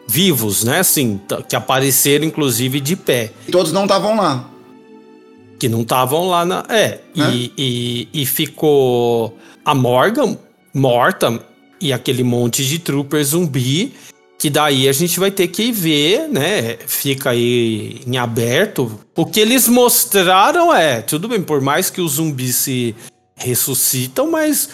vivos, 0.07 0.63
né? 0.63 0.79
Assim, 0.79 1.19
que 1.49 1.55
apareceram 1.55 2.25
inclusive 2.25 2.79
de 2.79 2.95
pé. 2.95 3.31
E 3.47 3.51
todos 3.51 3.71
não 3.71 3.83
estavam 3.83 4.15
lá. 4.15 4.47
Que 5.57 5.67
não 5.67 5.81
estavam 5.81 6.27
lá 6.27 6.45
na. 6.45 6.63
É, 6.69 6.99
e, 7.15 7.51
e, 7.57 8.07
e 8.21 8.25
ficou 8.25 9.35
a 9.65 9.73
Morgan 9.73 10.37
morta, 10.73 11.39
e 11.79 11.93
aquele 11.93 12.23
monte 12.23 12.65
de 12.65 12.79
trooper 12.79 13.23
zumbi 13.23 13.93
que 14.37 14.49
daí 14.49 14.87
a 14.87 14.91
gente 14.91 15.19
vai 15.19 15.31
ter 15.31 15.47
que 15.47 15.71
ver, 15.71 16.29
né? 16.29 16.77
Fica 16.85 17.31
aí 17.31 18.01
em 18.05 18.17
aberto. 18.17 18.99
O 19.15 19.25
que 19.25 19.39
eles 19.39 19.67
mostraram 19.67 20.73
é, 20.73 21.01
tudo 21.01 21.27
bem, 21.27 21.41
por 21.41 21.59
mais 21.59 21.89
que 21.89 21.99
os 21.99 22.13
zumbis 22.13 22.55
se 22.55 22.95
ressuscitam, 23.35 24.29
mas 24.29 24.69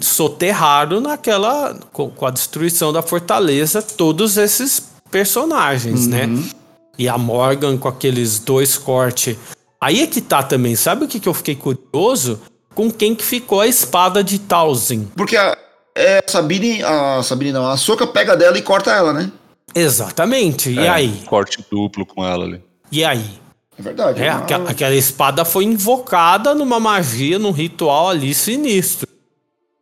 soterraram 0.00 1.00
naquela 1.00 1.78
com, 1.92 2.10
com 2.10 2.26
a 2.26 2.30
destruição 2.30 2.92
da 2.92 3.02
fortaleza 3.02 3.82
todos 3.82 4.36
esses 4.36 4.90
personagens, 5.10 6.06
né? 6.06 6.24
uhum. 6.24 6.36
né? 6.36 6.50
E 6.98 7.08
a 7.08 7.16
Morgan 7.16 7.78
com 7.78 7.88
aqueles 7.88 8.38
dois 8.38 8.76
cortes. 8.76 9.36
Aí 9.80 10.02
é 10.02 10.06
que 10.06 10.20
tá 10.20 10.42
também, 10.42 10.76
sabe 10.76 11.04
o 11.04 11.08
que, 11.08 11.18
que 11.18 11.28
eu 11.28 11.34
fiquei 11.34 11.56
curioso? 11.56 12.40
Com 12.74 12.90
quem 12.90 13.14
que 13.14 13.24
ficou 13.24 13.60
a 13.60 13.66
espada 13.66 14.22
de 14.22 14.38
Talzin? 14.38 15.08
Porque 15.16 15.36
a, 15.36 15.56
é, 15.94 16.18
a 16.18 16.30
Sabine, 16.30 16.82
a 16.82 17.22
Sabine 17.22 17.52
não, 17.52 17.66
a 17.66 17.76
Soca 17.76 18.06
pega 18.06 18.36
dela 18.36 18.56
e 18.58 18.62
corta 18.62 18.90
ela, 18.92 19.12
né? 19.12 19.30
Exatamente. 19.74 20.70
E 20.70 20.78
é, 20.78 20.88
aí? 20.88 21.22
Corte 21.26 21.64
duplo 21.70 22.04
com 22.04 22.24
ela 22.24 22.44
ali. 22.44 22.62
E 22.90 23.04
aí? 23.04 23.40
É 23.78 23.82
verdade. 23.82 24.22
É, 24.22 24.30
uma... 24.30 24.40
aquela, 24.40 24.70
aquela 24.70 24.94
espada 24.94 25.44
foi 25.44 25.64
invocada 25.64 26.54
numa 26.54 26.78
magia, 26.78 27.38
num 27.38 27.50
ritual 27.50 28.10
ali 28.10 28.34
sinistro. 28.34 29.08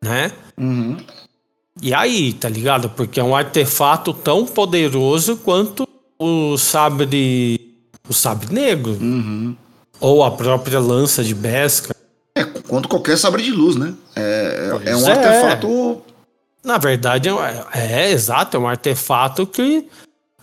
Né? 0.03 0.32
Uhum. 0.59 0.97
E 1.82 1.95
aí, 1.95 2.32
tá 2.32 2.49
ligado? 2.49 2.91
Porque 2.91 3.20
é 3.20 3.24
um 3.24 3.35
artefato 3.35 4.12
tão 4.12 4.47
poderoso 4.47 5.37
quanto 5.37 5.89
o 6.19 6.57
sabre. 6.57 7.69
O 8.09 8.12
sabre 8.12 8.53
negro. 8.53 8.93
Uhum. 8.93 9.57
Ou 10.01 10.24
a 10.24 10.31
própria 10.31 10.81
lança 10.81 11.23
de 11.23 11.35
Beskar. 11.35 11.95
É, 12.71 12.73
quanto 12.73 12.89
qualquer 12.89 13.19
sabre 13.19 13.43
de 13.43 13.51
luz, 13.51 13.77
né? 13.77 13.95
É, 14.15 14.71
é 14.85 14.97
um 14.97 15.09
é. 15.09 15.13
artefato. 15.13 16.03
Na 16.63 16.79
verdade, 16.79 17.29
é, 17.29 17.65
é, 17.75 18.13
exato, 18.13 18.57
é 18.57 18.61
um 18.61 18.69
artefato 18.69 19.47
que 19.47 19.87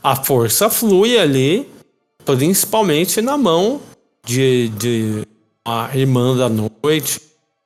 a 0.03 0.15
força 0.15 0.69
flui 0.69 1.17
ali, 1.17 1.69
principalmente 2.25 3.21
na 3.21 3.37
mão 3.37 3.79
de, 4.25 4.69
de 4.69 5.21
a 5.65 5.95
irmã 5.95 6.35
da 6.35 6.49
noite. 6.49 7.21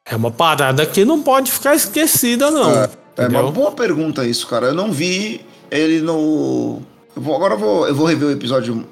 É 0.05 0.15
uma 0.15 0.31
parada 0.31 0.85
que 0.85 1.05
não 1.05 1.21
pode 1.21 1.51
ficar 1.51 1.75
esquecida, 1.75 2.51
não. 2.51 2.71
É, 2.71 2.89
é 3.17 3.27
uma 3.27 3.51
boa 3.51 3.71
pergunta 3.71 4.25
isso, 4.25 4.47
cara. 4.47 4.67
Eu 4.67 4.73
não 4.73 4.91
vi 4.91 5.45
ele 5.69 6.01
no. 6.01 6.81
Eu 7.15 7.21
vou, 7.21 7.35
agora 7.35 7.53
eu 7.53 7.59
vou, 7.59 7.87
eu 7.87 7.95
vou 7.95 8.05
rever 8.05 8.27
o 8.27 8.31
episódio, 8.31 8.85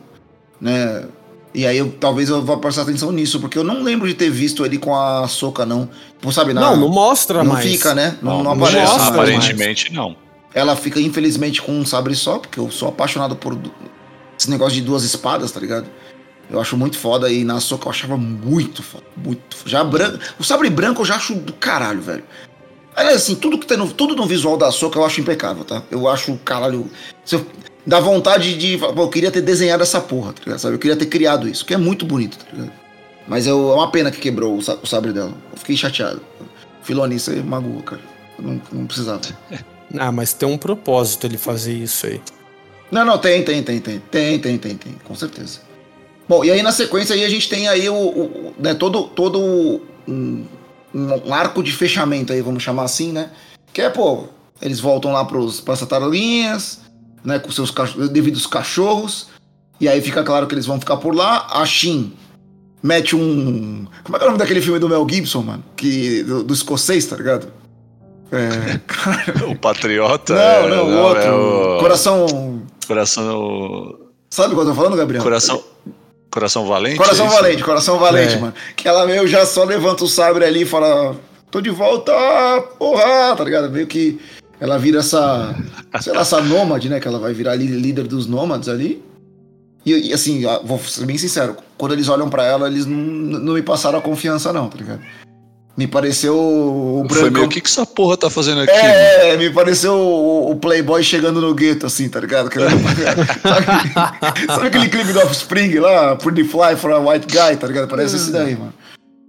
né? 0.61 1.05
E 1.53 1.65
aí 1.65 1.77
eu, 1.77 1.91
talvez 1.91 2.29
eu 2.29 2.43
vá 2.43 2.57
prestar 2.57 2.83
atenção 2.83 3.11
nisso, 3.11 3.39
porque 3.39 3.57
eu 3.57 3.63
não 3.63 3.81
lembro 3.81 4.07
de 4.07 4.13
ter 4.13 4.29
visto 4.29 4.63
ele 4.65 4.77
com 4.77 4.95
a 4.95 5.27
soca, 5.27 5.65
não. 5.65 5.89
Tipo, 6.17 6.31
sabe, 6.31 6.53
não, 6.53 6.77
não 6.77 6.89
mostra 6.89 7.43
não 7.43 7.53
mais. 7.53 7.65
Não 7.65 7.71
fica, 7.71 7.95
né? 7.95 8.17
Não, 8.21 8.43
não, 8.43 8.55
não 8.55 8.65
aparece. 8.65 8.91
Mostra 8.91 9.07
aparentemente 9.07 9.85
mais. 9.85 9.97
não. 9.97 10.15
Ela 10.53 10.75
fica, 10.75 10.99
infelizmente, 10.99 11.61
com 11.61 11.71
um 11.71 11.85
sabre 11.85 12.15
só, 12.15 12.39
porque 12.39 12.59
eu 12.59 12.69
sou 12.71 12.89
apaixonado 12.89 13.35
por 13.35 13.57
esse 14.37 14.49
negócio 14.49 14.75
de 14.75 14.81
duas 14.81 15.03
espadas, 15.03 15.51
tá 15.51 15.59
ligado? 15.59 15.87
Eu 16.49 16.59
acho 16.59 16.75
muito 16.75 16.97
foda 16.97 17.31
e 17.31 17.43
na 17.43 17.59
soca 17.59 17.85
eu 17.85 17.91
achava 17.91 18.17
muito 18.17 18.81
foda. 18.81 19.03
Muito 19.15 19.55
foda. 19.55 19.69
Já 19.69 19.83
branco. 19.83 20.19
O 20.39 20.43
sabre 20.43 20.69
branco 20.69 21.01
eu 21.01 21.05
já 21.05 21.15
acho 21.15 21.35
do 21.35 21.53
caralho, 21.53 22.01
velho. 22.01 22.23
Aliás, 22.95 23.17
assim, 23.17 23.35
tudo 23.35 23.57
que 23.57 23.65
tem 23.65 23.77
no, 23.77 23.87
tudo 23.91 24.15
no 24.15 24.25
visual 24.25 24.57
da 24.57 24.71
Soca 24.71 24.99
eu 24.99 25.05
acho 25.05 25.21
impecável, 25.21 25.63
tá? 25.63 25.81
Eu 25.89 26.07
acho, 26.07 26.35
caralho. 26.43 26.89
Você 27.23 27.41
dá 27.85 27.99
vontade 27.99 28.57
de. 28.57 28.77
Pô, 28.77 29.03
eu 29.03 29.09
queria 29.09 29.31
ter 29.31 29.41
desenhado 29.41 29.83
essa 29.83 29.99
porra, 29.99 30.33
tá 30.33 30.41
ligado? 30.43 30.59
Sabe? 30.59 30.75
Eu 30.75 30.79
queria 30.79 30.95
ter 30.95 31.05
criado 31.05 31.47
isso, 31.47 31.65
que 31.65 31.73
é 31.73 31.77
muito 31.77 32.05
bonito, 32.05 32.37
tá 32.37 32.45
ligado? 32.51 32.71
Mas 33.27 33.45
eu, 33.45 33.71
é 33.71 33.75
uma 33.75 33.91
pena 33.91 34.09
que 34.09 34.19
quebrou 34.19 34.55
o, 34.55 34.57
o 34.57 34.85
sabre 34.87 35.13
dela. 35.13 35.33
Eu 35.51 35.57
fiquei 35.57 35.77
chateado. 35.77 36.21
Filoni, 36.81 37.19
você 37.19 37.35
magoou, 37.43 37.83
cara. 37.83 38.01
Eu 38.37 38.43
não, 38.43 38.61
não 38.71 38.85
precisava. 38.85 39.21
Ah, 39.97 40.11
mas 40.11 40.33
tem 40.33 40.47
um 40.47 40.55
propósito 40.55 41.25
ele 41.25 41.35
fazer 41.35 41.73
isso 41.73 42.05
aí. 42.05 42.21
Não, 42.91 43.03
não, 43.03 43.17
tem, 43.17 43.43
tem, 43.43 43.63
tem, 43.63 43.79
tem. 43.79 43.99
Tem, 43.99 44.39
tem, 44.39 44.57
tem, 44.57 44.77
tem, 44.77 44.93
com 45.03 45.15
certeza. 45.15 45.61
Bom, 46.27 46.45
e 46.45 46.51
aí 46.51 46.61
na 46.61 46.71
sequência 46.71 47.15
aí 47.15 47.25
a 47.25 47.29
gente 47.29 47.49
tem 47.49 47.67
aí 47.67 47.89
o, 47.89 47.95
o 47.95 48.53
né, 48.59 48.75
todo, 48.75 49.05
todo 49.07 49.39
um, 50.07 50.45
um, 50.93 51.33
arco 51.33 51.63
de 51.63 51.71
fechamento 51.71 52.31
aí, 52.31 52.41
vamos 52.41 52.61
chamar 52.61 52.83
assim, 52.83 53.11
né? 53.11 53.31
Que 53.73 53.81
é, 53.81 53.89
pô, 53.89 54.25
eles 54.61 54.79
voltam 54.79 55.11
lá 55.11 55.25
pros, 55.25 55.59
pras 55.59 55.79
tartaruguinhas, 55.79 56.81
né, 57.23 57.39
com 57.39 57.51
seus 57.51 57.71
devidos 58.11 58.45
cachorros, 58.47 59.27
e 59.79 59.87
aí 59.87 60.01
fica 60.01 60.23
claro 60.23 60.47
que 60.47 60.53
eles 60.53 60.65
vão 60.65 60.79
ficar 60.79 60.97
por 60.97 61.15
lá. 61.15 61.47
A 61.51 61.65
Shin 61.65 62.13
mete 62.83 63.15
um... 63.15 63.87
Como 64.03 64.15
é 64.15 64.19
que 64.19 64.25
é 64.25 64.27
o 64.27 64.31
nome 64.31 64.39
daquele 64.39 64.61
filme 64.61 64.79
do 64.79 64.89
Mel 64.89 65.07
Gibson, 65.09 65.41
mano? 65.41 65.63
Que, 65.75 66.23
do, 66.23 66.43
do 66.43 66.53
escocês, 66.53 67.05
tá 67.05 67.15
ligado? 67.15 67.47
É, 68.31 69.45
o 69.49 69.55
Patriota? 69.55 70.35
Não, 70.35 70.41
é, 70.41 70.69
não, 70.69 70.87
o 70.87 70.97
outro. 71.03 71.23
É 71.23 71.31
o... 71.31 71.79
Coração... 71.79 72.61
Coração... 72.85 73.99
Sabe 74.29 74.53
o 74.53 74.57
que 74.57 74.61
eu 74.61 74.67
tô 74.67 74.75
falando, 74.75 74.97
Gabriel? 74.97 75.23
Coração... 75.23 75.63
Coração 76.31 76.67
Valente? 76.67 76.97
Coração 76.97 77.25
é 77.25 77.29
Valente, 77.29 77.63
Coração 77.63 77.99
Valente, 77.99 78.35
é. 78.35 78.37
mano. 78.37 78.53
Que 78.75 78.87
ela 78.87 79.05
meio 79.05 79.27
já 79.27 79.45
só 79.45 79.63
levanta 79.63 80.03
o 80.03 80.07
sabre 80.07 80.45
ali 80.45 80.61
e 80.61 80.65
fala: 80.65 81.15
tô 81.49 81.59
de 81.59 81.71
volta, 81.71 82.13
porra, 82.77 83.35
tá 83.35 83.43
ligado? 83.43 83.69
Meio 83.71 83.87
que 83.87 84.19
ela 84.59 84.77
vira 84.77 84.99
essa, 84.99 85.55
sei 86.01 86.13
lá, 86.13 86.21
essa 86.21 86.41
nômade, 86.41 86.89
né? 86.89 86.99
Que 86.99 87.07
ela 87.07 87.19
vai 87.19 87.33
virar 87.33 87.55
líder 87.55 88.07
dos 88.07 88.27
nômades 88.27 88.67
ali. 88.67 89.03
E, 89.85 90.09
e, 90.09 90.13
assim, 90.13 90.43
vou 90.63 90.79
ser 90.79 91.05
bem 91.05 91.17
sincero, 91.17 91.55
quando 91.77 91.93
eles 91.93 92.09
olham 92.09 92.29
para 92.29 92.43
ela, 92.43 92.67
eles 92.67 92.85
não, 92.85 92.97
não 92.97 93.53
me 93.53 93.61
passaram 93.61 93.97
a 93.97 94.01
confiança, 94.01 94.51
não, 94.51 94.67
tá 94.67 94.77
ligado? 94.77 95.01
Me 95.77 95.87
pareceu 95.87 96.37
o 96.37 97.05
branco. 97.07 97.21
Foi 97.21 97.29
meio, 97.29 97.45
o 97.45 97.49
que, 97.49 97.61
que 97.61 97.69
essa 97.69 97.85
porra 97.85 98.17
tá 98.17 98.29
fazendo 98.29 98.59
aqui? 98.59 98.71
É, 98.71 99.27
mano? 99.27 99.39
me 99.39 99.49
pareceu 99.49 99.93
o, 99.93 100.51
o, 100.51 100.55
Playboy 100.57 101.01
chegando 101.01 101.39
no 101.39 101.53
gueto, 101.53 101.85
assim, 101.85 102.09
tá 102.09 102.19
ligado? 102.19 102.49
sabe, 102.51 104.45
sabe, 104.45 104.67
aquele 104.67 104.89
clipe 104.89 105.13
do 105.13 105.19
Offspring 105.19 105.79
lá? 105.79 106.17
Pretty 106.17 106.43
Fly 106.43 106.75
for 106.75 106.91
a 106.91 106.99
White 106.99 107.27
Guy, 107.27 107.55
tá 107.55 107.67
ligado? 107.67 107.87
Parece 107.87 108.17
esse 108.17 108.29
daí, 108.29 108.57
mano. 108.57 108.73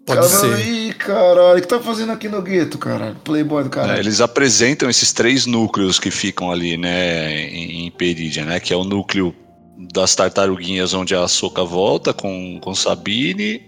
Pode 0.05 0.27
ser. 0.27 0.59
Ih, 0.67 0.80
caralho, 1.05 1.59
o 1.59 1.61
que 1.61 1.67
tá 1.67 1.81
fazendo 1.81 2.13
aqui 2.13 2.29
no 2.29 2.43
gueto, 2.43 2.79
cara? 2.79 3.17
Playboy 3.25 3.65
do 3.65 3.71
cara. 3.71 3.97
É, 3.97 3.99
eles 3.99 4.21
apresentam 4.21 4.89
esses 4.89 5.13
três 5.13 5.47
núcleos 5.47 5.99
que 5.99 6.11
ficam 6.11 6.51
ali, 6.51 6.77
né, 6.77 7.49
em, 7.49 7.87
em 7.87 7.91
Peridia, 7.91 8.45
né? 8.45 8.61
Que 8.61 8.73
é 8.73 8.77
o 8.77 8.85
núcleo 8.85 9.35
das 9.93 10.15
tartaruguinhas 10.15 10.93
onde 10.93 11.15
a 11.15 11.27
Soca 11.27 11.65
volta 11.65 12.13
com, 12.13 12.59
com 12.61 12.75
Sabine, 12.75 13.63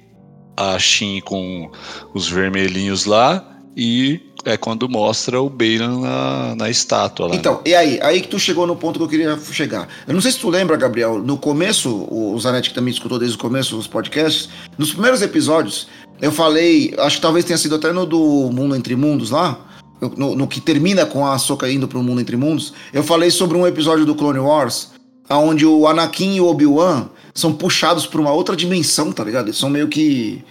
a 0.57 0.79
Shin 0.79 1.21
com 1.21 1.71
os 2.15 2.29
vermelhinhos 2.29 3.07
lá 3.07 3.49
e 3.75 4.21
é 4.45 4.57
quando 4.57 4.89
mostra 4.89 5.41
o 5.41 5.49
Bailan 5.49 6.01
na, 6.01 6.55
na 6.57 6.71
estátua 6.71 7.29
lá. 7.29 7.35
Então, 7.35 7.61
e 7.65 7.75
aí? 7.75 8.01
Aí 8.03 8.21
que 8.21 8.29
tu 8.29 8.39
chegou 8.39 8.67
no 8.67 8.77
ponto 8.77 8.99
que 8.99 9.05
eu 9.05 9.09
queria 9.09 9.39
chegar. 9.53 9.89
Eu 10.07 10.15
não 10.15 10.21
sei 10.21 10.33
se 10.33 10.39
tu 10.39 10.51
lembra, 10.51 10.77
Gabriel, 10.77 11.19
no 11.19 11.39
começo, 11.39 12.07
o 12.11 12.39
Zanetti 12.39 12.71
que 12.71 12.75
também 12.75 12.93
escutou 12.93 13.19
desde 13.19 13.37
o 13.37 13.41
começo 13.41 13.77
os 13.77 13.87
podcasts, 13.87 14.49
nos 14.77 14.93
primeiros 14.93 15.23
episódios, 15.23 15.87
eu 16.23 16.31
falei, 16.31 16.95
acho 16.99 17.17
que 17.17 17.23
talvez 17.23 17.45
tenha 17.45 17.59
sido 17.59 17.75
até 17.75 17.93
no 17.93 18.07
do 18.07 18.49
Mundo 18.53 18.77
Entre 18.77 18.95
Mundos 18.95 19.31
lá, 19.33 19.59
no, 20.01 20.37
no 20.37 20.47
que 20.47 20.61
termina 20.61 21.05
com 21.05 21.27
a 21.27 21.37
Soca 21.37 21.69
indo 21.69 21.89
pro 21.89 22.01
Mundo 22.01 22.21
Entre 22.21 22.37
Mundos, 22.37 22.73
eu 22.93 23.03
falei 23.03 23.29
sobre 23.29 23.59
um 23.59 23.67
episódio 23.67 24.07
do 24.07 24.15
Clone 24.15 24.39
Wars, 24.39 24.93
onde 25.29 25.67
o 25.67 25.85
Anakin 25.89 26.37
e 26.37 26.41
o 26.41 26.47
Obi-Wan 26.47 27.09
são 27.35 27.53
puxados 27.53 28.07
para 28.07 28.21
uma 28.21 28.31
outra 28.31 28.55
dimensão, 28.55 29.11
tá 29.11 29.25
ligado? 29.25 29.47
Eles 29.47 29.59
são 29.59 29.69
meio 29.69 29.89
que. 29.89 30.45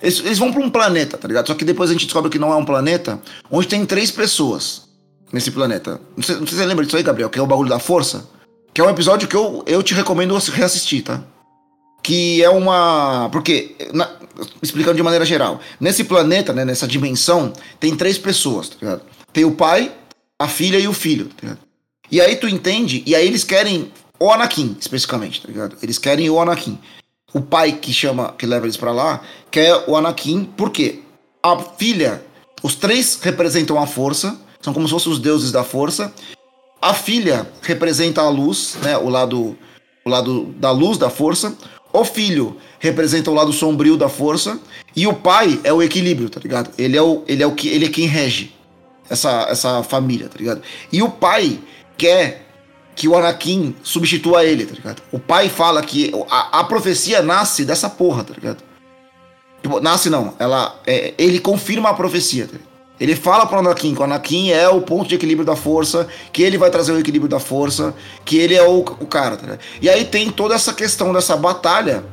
Eles, 0.00 0.20
eles 0.20 0.38
vão 0.38 0.50
para 0.50 0.62
um 0.62 0.70
planeta, 0.70 1.18
tá 1.18 1.28
ligado? 1.28 1.46
Só 1.46 1.54
que 1.54 1.64
depois 1.64 1.90
a 1.90 1.92
gente 1.92 2.06
descobre 2.06 2.30
que 2.30 2.38
não 2.38 2.50
é 2.50 2.56
um 2.56 2.64
planeta, 2.64 3.20
onde 3.50 3.68
tem 3.68 3.84
três 3.84 4.10
pessoas 4.10 4.88
nesse 5.30 5.50
planeta. 5.50 6.00
Não 6.16 6.22
sei, 6.22 6.36
não 6.36 6.46
sei 6.46 6.56
se 6.56 6.62
você 6.62 6.66
lembra 6.66 6.86
disso 6.86 6.96
aí, 6.96 7.02
Gabriel, 7.02 7.28
que 7.28 7.38
é 7.38 7.42
o 7.42 7.46
bagulho 7.46 7.68
da 7.68 7.78
força. 7.78 8.26
Que 8.72 8.80
é 8.80 8.84
um 8.84 8.90
episódio 8.90 9.28
que 9.28 9.36
eu, 9.36 9.62
eu 9.66 9.82
te 9.82 9.92
recomendo 9.92 10.34
reassistir, 10.34 11.04
tá? 11.04 11.22
Que 12.02 12.42
é 12.42 12.50
uma. 12.50 13.28
Porque, 13.30 13.76
na... 13.92 14.10
explicando 14.62 14.96
de 14.96 15.02
maneira 15.02 15.24
geral, 15.24 15.60
nesse 15.80 16.04
planeta, 16.04 16.52
né, 16.52 16.64
nessa 16.64 16.86
dimensão, 16.86 17.52
tem 17.78 17.96
três 17.96 18.18
pessoas, 18.18 18.70
tá? 18.70 19.00
Tem 19.32 19.44
o 19.44 19.52
pai, 19.52 19.92
a 20.38 20.48
filha 20.48 20.78
e 20.78 20.88
o 20.88 20.92
filho, 20.92 21.30
tá? 21.40 21.56
E 22.10 22.20
aí 22.20 22.36
tu 22.36 22.48
entende, 22.48 23.02
e 23.06 23.14
aí 23.14 23.26
eles 23.26 23.44
querem 23.44 23.90
o 24.18 24.30
Anakin, 24.30 24.76
especificamente, 24.78 25.40
tá 25.40 25.48
ligado? 25.48 25.76
Eles 25.82 25.98
querem 25.98 26.28
o 26.28 26.40
Anakin. 26.40 26.78
O 27.32 27.40
pai 27.40 27.72
que 27.72 27.92
chama, 27.92 28.34
que 28.36 28.44
leva 28.44 28.66
eles 28.66 28.76
para 28.76 28.92
lá, 28.92 29.22
quer 29.50 29.84
o 29.88 29.96
Anakin, 29.96 30.44
por 30.44 30.70
quê? 30.70 31.00
A 31.42 31.56
filha, 31.58 32.22
os 32.62 32.74
três 32.74 33.18
representam 33.22 33.80
a 33.80 33.86
força, 33.86 34.38
são 34.60 34.72
como 34.72 34.86
se 34.86 34.92
fossem 34.92 35.10
os 35.10 35.18
deuses 35.18 35.50
da 35.50 35.64
força. 35.64 36.12
A 36.80 36.92
filha 36.94 37.50
representa 37.62 38.20
a 38.20 38.28
luz, 38.28 38.76
né? 38.82 38.96
O 38.98 39.08
lado, 39.08 39.56
o 40.04 40.10
lado 40.10 40.44
da 40.58 40.70
luz 40.70 40.98
da 40.98 41.08
força. 41.10 41.56
O 41.92 42.04
filho 42.04 42.56
representa 42.78 43.30
o 43.30 43.34
lado 43.34 43.52
sombrio 43.52 43.96
da 43.96 44.08
força. 44.08 44.58
E 44.96 45.06
o 45.06 45.12
pai 45.12 45.60
é 45.62 45.72
o 45.72 45.82
equilíbrio, 45.82 46.30
tá 46.30 46.40
ligado? 46.40 46.70
Ele 46.78 46.96
é 46.96 47.02
o, 47.02 47.22
ele 47.26 47.42
é 47.42 47.46
o 47.46 47.52
que, 47.52 47.68
ele 47.68 47.86
é 47.86 47.88
quem 47.88 48.06
rege 48.06 48.54
essa, 49.08 49.46
essa 49.48 49.82
família, 49.82 50.28
tá 50.28 50.38
ligado? 50.38 50.62
E 50.90 51.02
o 51.02 51.10
pai 51.10 51.58
quer 51.96 52.46
que 52.94 53.08
o 53.08 53.16
Anakin 53.16 53.74
substitua 53.82 54.44
ele, 54.44 54.66
tá 54.66 54.74
ligado? 54.74 55.02
O 55.10 55.18
pai 55.18 55.48
fala 55.48 55.82
que 55.82 56.12
a, 56.30 56.60
a 56.60 56.64
profecia 56.64 57.22
nasce 57.22 57.64
dessa 57.64 57.88
porra, 57.88 58.24
tá 58.24 58.34
ligado? 58.34 58.62
Tipo, 59.62 59.80
nasce 59.80 60.10
não, 60.10 60.34
ela, 60.38 60.80
é, 60.86 61.14
ele 61.16 61.38
confirma 61.38 61.90
a 61.90 61.94
profecia, 61.94 62.46
tá 62.46 62.58
Ele 63.02 63.16
fala 63.16 63.44
pro 63.46 63.58
Anakin 63.58 63.96
que 63.96 64.00
o 64.00 64.04
Anakin 64.04 64.52
é 64.52 64.68
o 64.68 64.80
ponto 64.80 65.08
de 65.08 65.16
equilíbrio 65.16 65.44
da 65.44 65.56
força, 65.56 66.06
que 66.32 66.40
ele 66.40 66.56
vai 66.56 66.70
trazer 66.70 66.92
o 66.92 67.00
equilíbrio 67.00 67.28
da 67.28 67.40
força, 67.40 67.92
que 68.24 68.38
ele 68.38 68.54
é 68.54 68.62
o, 68.62 68.78
o 68.78 69.06
cara, 69.06 69.36
tá 69.36 69.42
ligado? 69.42 69.60
E 69.80 69.90
aí 69.90 70.04
tem 70.04 70.30
toda 70.30 70.54
essa 70.54 70.72
questão 70.72 71.12
dessa 71.12 71.36
batalha 71.36 72.04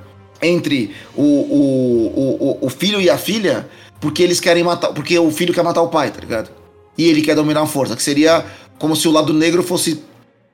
entre 0.41 0.95
o, 1.15 1.21
o, 1.21 2.57
o, 2.61 2.65
o 2.65 2.69
filho 2.71 2.99
e 2.99 3.07
a 3.07 3.19
filha, 3.19 3.69
porque 4.01 4.23
eles 4.23 4.39
querem 4.39 4.63
matar, 4.63 4.91
porque 4.91 5.19
o 5.19 5.29
filho 5.29 5.53
quer 5.53 5.63
matar 5.63 5.83
o 5.83 5.89
pai, 5.89 6.09
tá 6.09 6.21
ligado? 6.21 6.49
E 6.97 7.07
ele 7.07 7.21
quer 7.21 7.35
dominar 7.35 7.61
a 7.61 7.67
força, 7.67 7.95
que 7.95 8.01
seria 8.01 8.43
como 8.79 8.95
se 8.95 9.07
o 9.07 9.11
lado 9.11 9.31
negro 9.31 9.61
fosse 9.61 10.03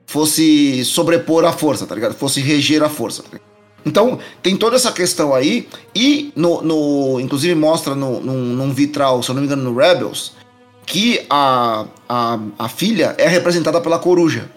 fosse 0.04 0.84
sobrepor 0.84 1.46
a 1.46 1.52
força, 1.52 1.86
tá 1.86 1.94
ligado? 1.94 2.14
Fosse 2.14 2.42
reger 2.42 2.82
a 2.82 2.90
força. 2.90 3.22
Tá 3.22 3.40
então, 3.86 4.18
tem 4.42 4.56
toda 4.56 4.74
essa 4.74 4.90
questão 4.90 5.32
aí, 5.32 5.68
e 5.94 6.32
no, 6.34 6.60
no 6.60 7.20
inclusive 7.20 7.54
mostra 7.54 7.94
no, 7.94 8.20
num, 8.20 8.38
num, 8.38 8.72
vitral, 8.72 9.22
se 9.22 9.30
eu 9.30 9.34
não 9.34 9.40
me 9.40 9.46
engano, 9.46 9.62
no 9.62 9.78
Rebels, 9.78 10.32
que 10.84 11.24
a, 11.30 11.84
a, 12.08 12.38
a 12.58 12.68
filha 12.68 13.14
é 13.16 13.28
representada 13.28 13.80
pela 13.80 14.00
coruja. 14.00 14.50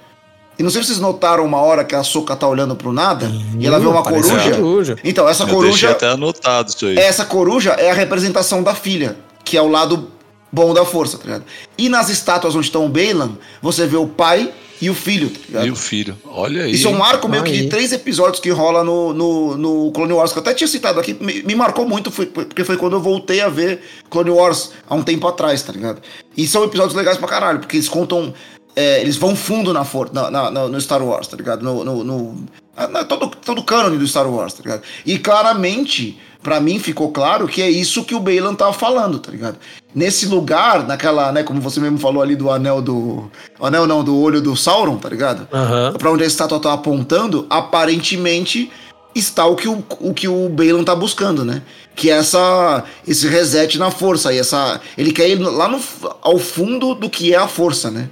E 0.57 0.63
não 0.63 0.71
sei 0.71 0.81
se 0.81 0.87
vocês 0.87 0.99
notaram 0.99 1.45
uma 1.45 1.61
hora 1.61 1.85
que 1.85 1.95
a 1.95 2.03
Soca 2.03 2.35
tá 2.35 2.47
olhando 2.47 2.75
pro 2.75 2.91
nada 2.91 3.31
e 3.57 3.65
ela 3.65 3.79
vê 3.79 3.85
uma 3.85 4.03
coruja. 4.03 4.51
coruja. 4.55 4.97
Então, 5.03 5.29
essa 5.29 5.43
eu 5.43 5.47
coruja. 5.47 5.91
até 5.91 6.07
anotado 6.07 6.69
isso 6.69 6.87
aí. 6.87 6.97
Essa 6.97 7.23
coruja 7.23 7.73
é 7.73 7.91
a 7.91 7.93
representação 7.93 8.61
da 8.63 8.73
filha, 8.73 9.15
que 9.45 9.55
é 9.55 9.61
o 9.61 9.67
lado 9.69 10.09
bom 10.51 10.73
da 10.73 10.83
força, 10.83 11.17
tá 11.17 11.23
ligado? 11.25 11.45
E 11.77 11.87
nas 11.87 12.09
estátuas 12.09 12.55
onde 12.55 12.65
estão 12.65 12.85
o 12.85 12.89
Bailan, 12.89 13.37
você 13.61 13.85
vê 13.85 13.95
o 13.95 14.07
pai 14.07 14.51
e 14.81 14.89
o 14.89 14.93
filho, 14.93 15.29
tá? 15.51 15.65
E 15.65 15.69
o 15.69 15.75
filho, 15.75 16.17
olha 16.25 16.63
aí. 16.63 16.71
Isso 16.71 16.87
é 16.87 16.91
um 16.91 16.97
marco 16.97 17.27
meio 17.27 17.43
que 17.43 17.51
de 17.51 17.67
três 17.67 17.91
episódios 17.91 18.39
que 18.39 18.49
rola 18.49 18.83
no, 18.83 19.13
no, 19.13 19.57
no, 19.57 19.91
Clone 19.91 20.13
Wars, 20.13 20.31
que 20.31 20.39
eu 20.39 20.41
até 20.41 20.53
tinha 20.53 20.67
citado 20.67 20.99
aqui, 20.99 21.13
me, 21.19 21.43
me 21.43 21.53
marcou 21.53 21.87
muito, 21.87 22.09
foi, 22.09 22.25
porque 22.27 22.63
foi 22.63 22.77
quando 22.77 22.93
eu 22.93 23.01
voltei 23.01 23.41
a 23.41 23.49
ver 23.49 23.81
Clone 24.09 24.29
Wars 24.29 24.71
há 24.87 24.95
um 24.95 25.03
tempo 25.03 25.27
atrás, 25.27 25.61
tá 25.61 25.73
ligado? 25.73 26.01
E 26.35 26.47
são 26.47 26.63
episódios 26.63 26.95
legais 26.95 27.17
pra 27.17 27.27
caralho, 27.27 27.59
porque 27.59 27.75
eles 27.75 27.89
contam. 27.89 28.33
É, 28.75 29.01
eles 29.01 29.17
vão 29.17 29.35
fundo 29.35 29.73
na, 29.73 29.83
for, 29.83 30.13
na, 30.13 30.31
na, 30.31 30.49
no 30.51 30.79
Star 30.79 31.03
Wars, 31.03 31.27
tá 31.27 31.35
ligado? 31.35 31.61
No, 31.61 31.83
no, 31.83 32.03
no, 32.03 32.45
na, 32.89 33.03
todo, 33.03 33.27
todo 33.27 33.59
o 33.59 33.63
cânone 33.63 33.97
do 33.97 34.07
Star 34.07 34.31
Wars, 34.31 34.53
tá 34.53 34.63
ligado? 34.63 34.83
E 35.05 35.17
claramente 35.17 36.17
para 36.41 36.59
mim 36.59 36.79
ficou 36.79 37.11
claro 37.11 37.47
que 37.47 37.61
é 37.61 37.69
isso 37.69 38.03
que 38.03 38.15
o 38.15 38.19
Bailan 38.19 38.55
tava 38.55 38.73
falando, 38.73 39.19
tá 39.19 39.31
ligado? 39.31 39.57
Nesse 39.93 40.25
lugar, 40.25 40.87
naquela, 40.87 41.31
né, 41.31 41.43
como 41.43 41.59
você 41.59 41.79
mesmo 41.79 41.97
falou 41.97 42.21
ali 42.21 42.35
do 42.35 42.49
anel 42.49 42.81
do. 42.81 43.29
Anel 43.59 43.85
não, 43.85 44.03
do 44.03 44.17
olho 44.17 44.41
do 44.41 44.55
Sauron, 44.55 44.97
tá 44.97 45.09
ligado? 45.09 45.47
Uhum. 45.51 45.93
Pra 45.97 46.11
onde 46.11 46.23
a 46.23 46.27
estátua 46.27 46.59
tá 46.59 46.73
apontando, 46.73 47.45
aparentemente 47.49 48.71
está 49.13 49.45
o 49.45 49.55
que 49.55 49.67
o, 49.67 49.83
o 49.99 50.13
que 50.13 50.27
o 50.27 50.47
Bailan 50.49 50.83
tá 50.83 50.95
buscando, 50.95 51.43
né? 51.43 51.61
Que 51.95 52.09
é 52.09 52.13
essa, 52.13 52.83
esse 53.07 53.27
reset 53.27 53.77
na 53.77 53.91
força. 53.91 54.33
E 54.33 54.37
essa, 54.37 54.79
ele 54.97 55.11
quer 55.11 55.27
ir 55.27 55.39
lá 55.39 55.67
no, 55.67 55.81
ao 56.21 56.37
fundo 56.37 56.93
do 56.93 57.09
que 57.09 57.33
é 57.33 57.37
a 57.37 57.47
força, 57.47 57.91
né? 57.91 58.09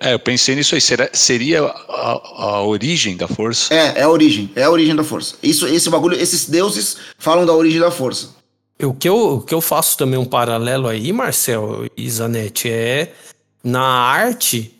É, 0.00 0.14
eu 0.14 0.18
pensei 0.18 0.54
nisso 0.54 0.74
aí. 0.74 0.80
Será, 0.80 1.08
seria 1.12 1.62
a, 1.64 2.20
a, 2.36 2.62
origem 2.62 3.16
da 3.16 3.26
força? 3.26 3.72
É, 3.74 4.00
é 4.00 4.02
a 4.02 4.10
origem. 4.10 4.50
É 4.54 4.64
a 4.64 4.70
origem 4.70 4.94
da 4.94 5.04
força. 5.04 5.36
Isso, 5.42 5.66
esse 5.66 5.88
bagulho, 5.88 6.16
esses 6.20 6.48
deuses 6.48 6.96
falam 7.18 7.46
da 7.46 7.52
origem 7.52 7.80
da 7.80 7.90
força. 7.90 8.30
O 8.82 8.92
que, 8.92 9.08
eu, 9.08 9.36
o 9.36 9.40
que 9.40 9.54
eu 9.54 9.60
faço 9.60 9.96
também 9.96 10.18
um 10.18 10.24
paralelo 10.24 10.86
aí, 10.86 11.10
Marcel 11.12 11.86
e 11.96 12.10
Zanetti, 12.10 12.68
é 12.68 13.12
na 13.64 13.82
arte 13.82 14.76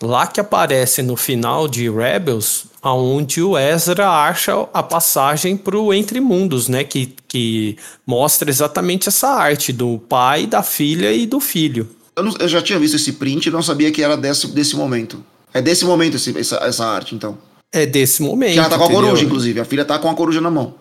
lá 0.00 0.26
que 0.26 0.40
aparece 0.40 1.02
no 1.02 1.16
final 1.16 1.68
de 1.68 1.90
Rebels, 1.90 2.66
aonde 2.80 3.42
o 3.42 3.58
Ezra 3.58 4.08
acha 4.08 4.52
a 4.72 4.82
passagem 4.82 5.56
para 5.56 5.76
o 5.76 5.92
Entre 5.92 6.20
Mundos, 6.20 6.68
né? 6.68 6.84
Que, 6.84 7.14
que 7.28 7.76
mostra 8.06 8.48
exatamente 8.48 9.08
essa 9.08 9.28
arte 9.28 9.72
do 9.72 9.98
pai, 9.98 10.46
da 10.46 10.62
filha 10.62 11.12
e 11.12 11.26
do 11.26 11.40
filho. 11.40 11.88
Eu, 12.16 12.24
não, 12.24 12.34
eu 12.38 12.48
já 12.48 12.60
tinha 12.60 12.78
visto 12.78 12.96
esse 12.96 13.12
print 13.12 13.46
e 13.46 13.50
não 13.50 13.62
sabia 13.62 13.90
que 13.90 14.02
era 14.02 14.16
desse, 14.16 14.48
desse 14.48 14.76
momento. 14.76 15.24
É 15.52 15.60
desse 15.60 15.84
momento 15.84 16.16
esse, 16.16 16.36
essa, 16.38 16.56
essa 16.56 16.86
arte, 16.86 17.14
então. 17.14 17.38
É 17.72 17.86
desse 17.86 18.22
momento. 18.22 18.52
Que 18.52 18.58
ela 18.58 18.68
tá 18.68 18.78
com 18.78 18.84
a 18.84 18.90
coruja, 18.90 19.24
inclusive. 19.24 19.60
A 19.60 19.64
filha 19.64 19.84
tá 19.84 19.98
com 19.98 20.08
a 20.08 20.14
coruja 20.14 20.40
na 20.40 20.50
mão. 20.50 20.74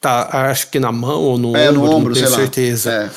Tá, 0.00 0.50
acho 0.50 0.70
que 0.70 0.78
na 0.78 0.92
mão 0.92 1.22
ou 1.22 1.38
no 1.38 1.56
é, 1.56 1.70
ombro, 1.70 1.80
no 1.80 1.90
ombro, 1.90 2.14
não 2.14 2.20
tenho 2.20 2.28
certeza. 2.28 2.92
É. 2.92 3.10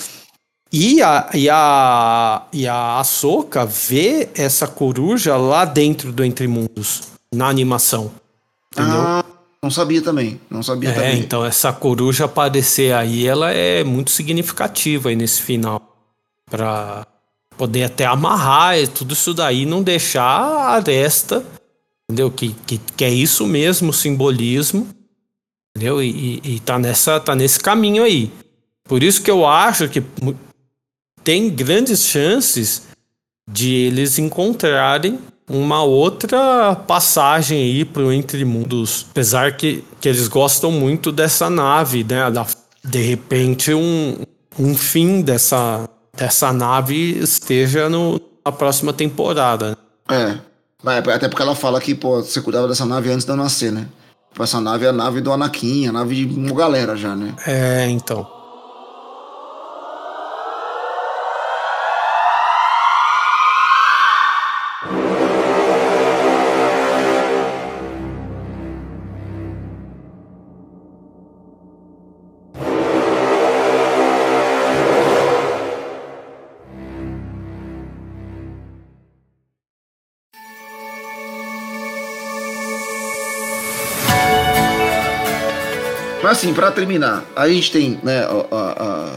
E 0.71 1.01
a, 1.01 1.29
e 1.33 1.49
a, 1.49 2.43
e 2.51 2.67
a 2.67 2.99
Ahsoka 2.99 3.65
vê 3.65 4.29
essa 4.35 4.67
coruja 4.67 5.35
lá 5.37 5.65
dentro 5.65 6.11
do 6.11 6.23
Entre 6.23 6.47
Mundos, 6.47 7.03
na 7.33 7.47
animação. 7.47 8.11
Entendeu? 8.73 9.01
Ah, 9.01 9.25
não 9.61 9.71
sabia 9.71 10.01
também. 10.01 10.39
Não 10.49 10.61
sabia 10.61 10.89
é, 10.89 10.93
também. 10.93 11.19
então 11.19 11.45
essa 11.45 11.71
coruja 11.71 12.25
aparecer 12.25 12.93
aí, 12.93 13.25
ela 13.25 13.51
é 13.51 13.83
muito 13.83 14.11
significativa 14.11 15.09
aí 15.09 15.15
nesse 15.15 15.41
final. 15.41 15.81
Pra 16.49 17.05
poder 17.57 17.83
até 17.83 18.05
amarrar 18.05 18.87
tudo 18.89 19.13
isso 19.13 19.33
daí 19.33 19.65
não 19.65 19.81
deixar 19.81 20.23
a 20.23 20.75
aresta, 20.75 21.43
entendeu? 22.09 22.31
Que, 22.31 22.55
que, 22.65 22.77
que 22.77 23.03
é 23.03 23.09
isso 23.09 23.45
mesmo, 23.47 23.89
o 23.89 23.93
simbolismo, 23.93 24.87
entendeu? 25.75 26.01
E, 26.01 26.41
e, 26.43 26.55
e 26.55 26.59
tá, 26.59 26.77
nessa, 26.77 27.19
tá 27.19 27.35
nesse 27.35 27.59
caminho 27.59 28.03
aí. 28.03 28.31
Por 28.87 29.03
isso 29.03 29.21
que 29.21 29.31
eu 29.31 29.45
acho 29.45 29.89
que 29.89 30.03
tem 31.23 31.49
grandes 31.49 32.03
chances 32.03 32.83
de 33.49 33.73
eles 33.73 34.17
encontrarem 34.17 35.19
uma 35.49 35.81
outra 35.83 36.75
passagem 36.75 37.57
aí 37.57 37.85
pro 37.85 38.11
Entre 38.11 38.43
Mundos. 38.43 39.05
Apesar 39.11 39.55
que, 39.55 39.83
que 39.99 40.09
eles 40.09 40.27
gostam 40.27 40.71
muito 40.71 41.11
dessa 41.11 41.49
nave, 41.49 42.03
né? 42.03 42.29
Da, 42.29 42.45
de 42.83 43.01
repente, 43.01 43.73
um, 43.73 44.17
um 44.59 44.75
fim 44.75 45.21
dessa, 45.21 45.89
dessa 46.17 46.51
nave 46.51 47.19
esteja 47.19 47.87
no, 47.87 48.19
na 48.43 48.51
próxima 48.51 48.91
temporada. 48.91 49.77
É. 50.09 50.37
Até 51.13 51.27
porque 51.27 51.41
ela 51.41 51.55
fala 51.55 51.79
que, 51.79 51.95
pô, 51.95 52.21
você 52.21 52.41
cuidava 52.41 52.67
dessa 52.67 52.85
nave 52.85 53.11
antes 53.11 53.25
de 53.25 53.31
eu 53.31 53.35
nascer, 53.35 53.71
né? 53.71 53.87
Tipo, 54.31 54.43
essa 54.43 54.59
nave 54.59 54.85
é 54.85 54.89
a 54.89 54.93
nave 54.93 55.21
do 55.21 55.31
Anakin, 55.31 55.87
a 55.87 55.91
nave 55.91 56.25
de 56.25 56.39
uma 56.39 56.55
galera 56.55 56.95
já, 56.95 57.15
né? 57.15 57.33
É, 57.45 57.87
então. 57.89 58.36
Assim, 86.37 86.53
para 86.53 86.71
terminar, 86.71 87.25
a 87.35 87.49
gente 87.49 87.71
tem, 87.71 87.99
né, 88.03 88.23
a, 88.51 89.15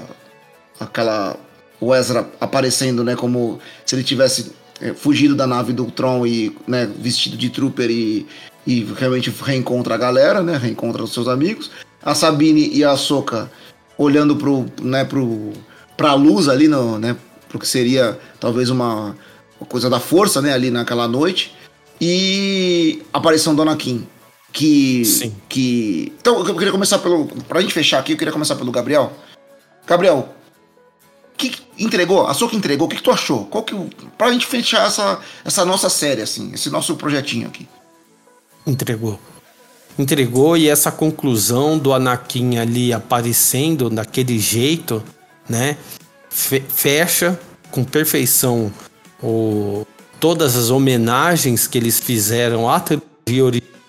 a, 0.81 0.85
aquela. 0.85 1.37
O 1.79 1.95
Ezra 1.95 2.29
aparecendo, 2.39 3.03
né, 3.03 3.17
como 3.17 3.59
se 3.87 3.95
ele 3.95 4.05
tivesse 4.05 4.53
é, 4.83 4.93
fugido 4.93 5.35
da 5.35 5.47
nave 5.47 5.73
do 5.73 5.91
Tron 5.91 6.27
e, 6.27 6.55
né, 6.67 6.87
vestido 6.99 7.39
de 7.39 7.49
trooper 7.49 7.91
e, 7.91 8.27
e 8.67 8.85
realmente 8.99 9.33
reencontra 9.43 9.95
a 9.95 9.99
galera, 9.99 10.43
né, 10.43 10.59
reencontra 10.59 11.03
os 11.03 11.15
seus 11.15 11.27
amigos. 11.27 11.71
A 12.03 12.15
Sabine 12.15 12.69
e 12.71 12.85
a 12.85 12.97
Soka 12.97 13.51
olhando 13.97 14.37
pro, 14.37 14.67
né, 14.83 15.07
pro, 15.07 15.53
pra 15.97 16.13
luz 16.13 16.49
ali, 16.49 16.69
no, 16.69 16.99
né, 16.99 17.17
pro 17.49 17.59
que 17.59 17.67
seria 17.67 18.19
talvez 18.39 18.69
uma, 18.69 19.17
uma 19.59 19.67
coisa 19.67 19.89
da 19.89 19.99
força, 19.99 20.43
né, 20.43 20.53
ali 20.53 20.71
naquela 20.71 21.09
noite. 21.09 21.55
E 21.99 23.03
a 23.11 23.19
aparição 23.19 23.55
do 23.55 23.63
Anakin 23.63 24.07
que. 24.53 25.05
Sim. 25.05 25.35
que 25.49 26.13
Então, 26.21 26.47
eu 26.47 26.55
queria 26.55 26.73
começar 26.73 26.99
pelo. 26.99 27.27
Pra 27.27 27.61
gente 27.61 27.75
fechar 27.75 27.99
aqui, 27.99 28.13
eu 28.13 28.17
queria 28.17 28.33
começar 28.33 28.57
pelo 28.57 28.73
Gabriel. 28.73 29.13
Gabriel, 29.87 30.29
que 31.37 31.57
entregou? 31.79 32.27
A 32.27 32.35
sua 32.35 32.49
que 32.49 32.57
entregou, 32.57 32.87
o 32.87 32.91
que, 32.91 32.97
que, 32.97 33.03
tu 33.03 33.11
achou? 33.11 33.47
Qual 33.47 33.65
que, 33.65 33.75
pra 34.19 34.31
gente 34.31 34.47
fechar 34.47 34.87
essa, 34.87 35.19
essa 35.45 35.65
nossa 35.65 35.89
série, 35.89 36.23
assim, 36.23 36.53
esse 36.53 36.69
nosso 36.69 36.95
projetinho 36.97 37.49
aqui. 37.49 37.67
Entregou. 38.67 39.19
Entregou 39.99 40.57
e 40.57 40.69
essa 40.69 40.93
conclusão 40.93 41.79
do 41.79 41.93
Anakin 41.93 42.59
ali 42.59 42.93
aparecendo 42.93 43.89
daquele 43.89 44.39
jeito, 44.39 45.03
né? 45.49 45.77
Fecha 46.29 47.41
com 47.71 47.83
perfeição 47.85 48.73
o, 49.23 49.87
todas 50.19 50.57
as 50.57 50.71
homenagens 50.71 51.67
que 51.67 51.77
eles 51.77 51.99
fizeram 51.99 52.69
à 52.69 52.79
trilogia 52.79 53.45
original 53.45 53.80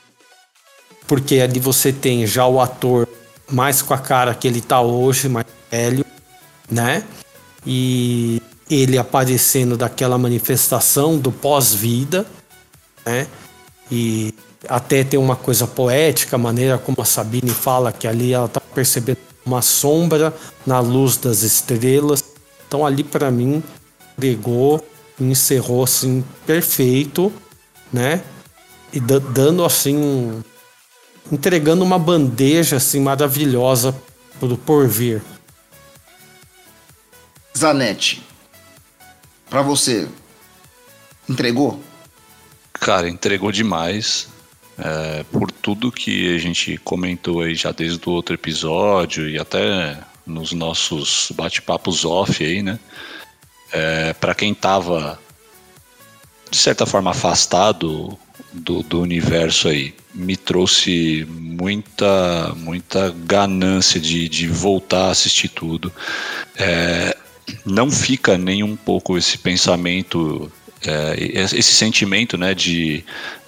porque 1.12 1.42
ali 1.42 1.60
você 1.60 1.92
tem 1.92 2.26
já 2.26 2.48
o 2.48 2.62
ator 2.62 3.06
mais 3.52 3.82
com 3.82 3.94
a 3.94 3.98
cara 3.98 4.34
que 4.34 4.48
ele 4.48 4.62
tá 4.62 4.80
hoje, 4.80 5.28
mais 5.28 5.46
velho, 5.70 6.06
né? 6.72 7.04
E 7.68 8.42
ele 8.70 8.98
aparecendo 8.98 9.76
daquela 9.76 10.18
manifestação 10.18 11.20
do 11.20 11.30
pós-vida, 11.30 12.26
né? 13.06 13.28
E 13.92 14.34
até 14.70 15.04
tem 15.04 15.20
uma 15.20 15.36
coisa 15.36 15.68
poética, 15.68 16.38
a 16.38 16.40
maneira 16.40 16.78
como 16.78 17.02
a 17.02 17.06
Sabine 17.06 17.52
fala 17.52 17.92
que 17.92 18.08
ali 18.08 18.32
ela 18.32 18.48
tá 18.48 18.62
percebendo 18.62 19.18
uma 19.46 19.62
sombra 19.62 20.34
na 20.66 20.80
luz 20.80 21.18
das 21.18 21.42
estrelas. 21.42 22.24
Então 22.66 22.86
ali 22.86 23.04
para 23.04 23.30
mim 23.30 23.62
pegou, 24.18 24.82
encerrou 25.20 25.84
assim 25.84 26.24
perfeito, 26.48 27.34
né? 27.92 28.24
E 28.94 29.00
dando 29.02 29.66
assim 29.66 30.42
entregando 31.30 31.84
uma 31.84 32.00
bandeja 32.00 32.78
assim 32.78 33.02
maravilhosa 33.02 33.94
pro 34.40 34.58
porvir. 34.58 35.22
Zanetti, 37.58 38.24
para 39.50 39.62
você, 39.62 40.08
entregou? 41.30 41.82
Cara, 42.74 43.10
entregou 43.10 43.52
demais. 43.52 44.30
É, 44.78 45.24
por 45.32 45.52
tudo 45.52 45.92
que 45.92 46.34
a 46.34 46.40
gente 46.40 46.78
comentou 46.78 47.42
aí 47.42 47.54
já 47.54 47.72
desde 47.72 48.02
o 48.10 48.14
outro 48.14 48.34
episódio 48.34 49.30
e 49.30 49.38
até 49.38 50.00
nos 50.26 50.54
nossos 50.54 51.32
bate-papos 51.36 52.04
off 52.06 52.44
aí, 52.44 52.64
né? 52.64 52.80
É, 53.72 54.14
para 54.14 54.34
quem 54.34 54.54
tava 54.54 55.20
de 56.50 56.58
certa 56.58 56.86
forma 56.86 57.12
afastado 57.12 58.18
do, 58.54 58.84
do 58.84 59.02
universo 59.02 59.68
aí 59.68 59.94
me 60.14 60.36
trouxe 60.36 61.26
muita 61.30 62.54
muita 62.58 63.14
ganância 63.26 64.00
de, 64.00 64.28
de 64.28 64.48
voltar 64.48 65.08
a 65.08 65.12
assistir 65.12 65.50
tudo. 65.50 65.92
É, 66.58 67.16
não 67.66 67.90
fica 67.90 68.38
nem 68.38 68.64
um 68.64 68.76
pouco 68.76 69.18
esse 69.18 69.38
pensamento, 69.38 70.52
é, 70.86 71.16
esse 71.18 71.74
sentimento 71.74 72.38
né, 72.38 72.54
de 72.54 73.04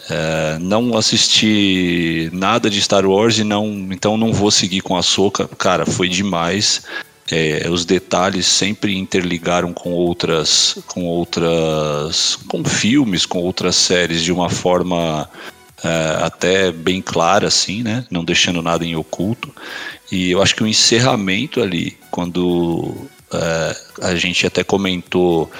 é, 0.09 0.57
não 0.59 0.97
assistir 0.97 2.31
nada 2.33 2.69
de 2.69 2.81
Star 2.81 3.05
Wars 3.05 3.37
e 3.37 3.43
não 3.43 3.87
então 3.91 4.17
não 4.17 4.33
vou 4.33 4.51
seguir 4.51 4.81
com 4.81 4.95
a 4.95 5.03
Soca. 5.03 5.47
Cara, 5.47 5.85
foi 5.85 6.07
demais. 6.07 6.83
É, 7.31 7.69
os 7.69 7.85
detalhes 7.85 8.45
sempre 8.45 8.97
interligaram 8.97 9.73
com 9.73 9.91
outras, 9.91 10.77
com 10.87 11.05
outras, 11.05 12.37
com 12.47 12.63
filmes, 12.63 13.25
com 13.25 13.39
outras 13.39 13.75
séries 13.75 14.21
de 14.21 14.31
uma 14.31 14.49
forma 14.49 15.29
é, 15.83 16.17
até 16.21 16.71
bem 16.71 17.01
clara, 17.01 17.47
assim, 17.47 17.81
né? 17.81 18.05
Não 18.11 18.25
deixando 18.25 18.61
nada 18.61 18.85
em 18.85 18.95
oculto. 18.95 19.53
E 20.11 20.31
eu 20.31 20.41
acho 20.41 20.55
que 20.55 20.63
o 20.63 20.67
encerramento 20.67 21.61
ali, 21.61 21.97
quando 22.11 23.07
é, 23.33 23.75
a 24.01 24.15
gente 24.15 24.45
até 24.45 24.63
comentou 24.63 25.51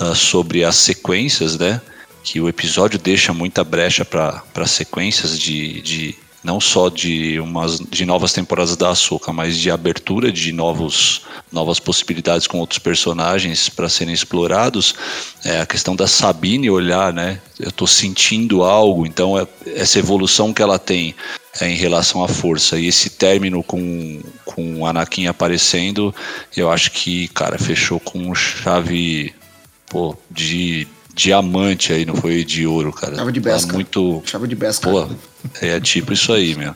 uh, 0.00 0.14
sobre 0.14 0.64
as 0.64 0.76
sequências, 0.76 1.58
né? 1.58 1.80
Que 2.22 2.40
o 2.40 2.48
episódio 2.48 2.98
deixa 2.98 3.32
muita 3.32 3.64
brecha 3.64 4.04
para 4.04 4.66
sequências 4.66 5.38
de, 5.38 5.80
de 5.80 6.14
não 6.42 6.60
só 6.60 6.88
de 6.88 7.38
umas 7.38 7.78
de 7.78 8.04
novas 8.04 8.32
temporadas 8.32 8.76
da 8.76 8.90
Ahsoka, 8.90 9.32
mas 9.32 9.56
de 9.56 9.70
abertura 9.70 10.32
de 10.32 10.52
novos 10.52 11.22
novas 11.50 11.78
possibilidades 11.78 12.46
com 12.46 12.58
outros 12.58 12.78
personagens 12.78 13.68
para 13.68 13.88
serem 13.88 14.14
explorados. 14.14 14.94
É 15.44 15.60
a 15.60 15.66
questão 15.66 15.94
da 15.94 16.06
Sabine 16.06 16.70
olhar, 16.70 17.12
né? 17.12 17.40
Eu 17.60 17.68
estou 17.68 17.86
sentindo 17.86 18.62
algo, 18.64 19.06
então 19.06 19.38
é, 19.38 19.46
essa 19.66 19.98
evolução 19.98 20.52
que 20.52 20.62
ela 20.62 20.78
tem 20.78 21.14
é, 21.60 21.68
em 21.68 21.76
relação 21.76 22.24
à 22.24 22.28
força. 22.28 22.78
E 22.78 22.86
esse 22.86 23.10
término 23.10 23.62
com, 23.62 24.20
com 24.44 24.80
o 24.80 24.86
Anakin 24.86 25.26
aparecendo, 25.26 26.14
eu 26.56 26.70
acho 26.70 26.90
que, 26.90 27.28
cara, 27.28 27.58
fechou 27.58 28.00
com 28.00 28.34
chave 28.34 29.34
pô, 29.88 30.16
de 30.30 30.88
diamante 31.14 31.92
aí, 31.92 32.04
não 32.04 32.16
foi 32.16 32.44
de 32.44 32.66
ouro, 32.66 32.92
cara. 32.92 33.16
Chave 33.16 33.32
de 33.32 33.40
besca. 33.40 33.66
Tá 33.68 33.72
muito. 33.74 34.22
Chave 34.24 34.48
de 34.48 34.54
besca. 34.54 34.90
Pô, 34.90 35.08
é 35.60 35.80
tipo 35.80 36.12
isso 36.12 36.32
aí, 36.32 36.54
meu. 36.54 36.74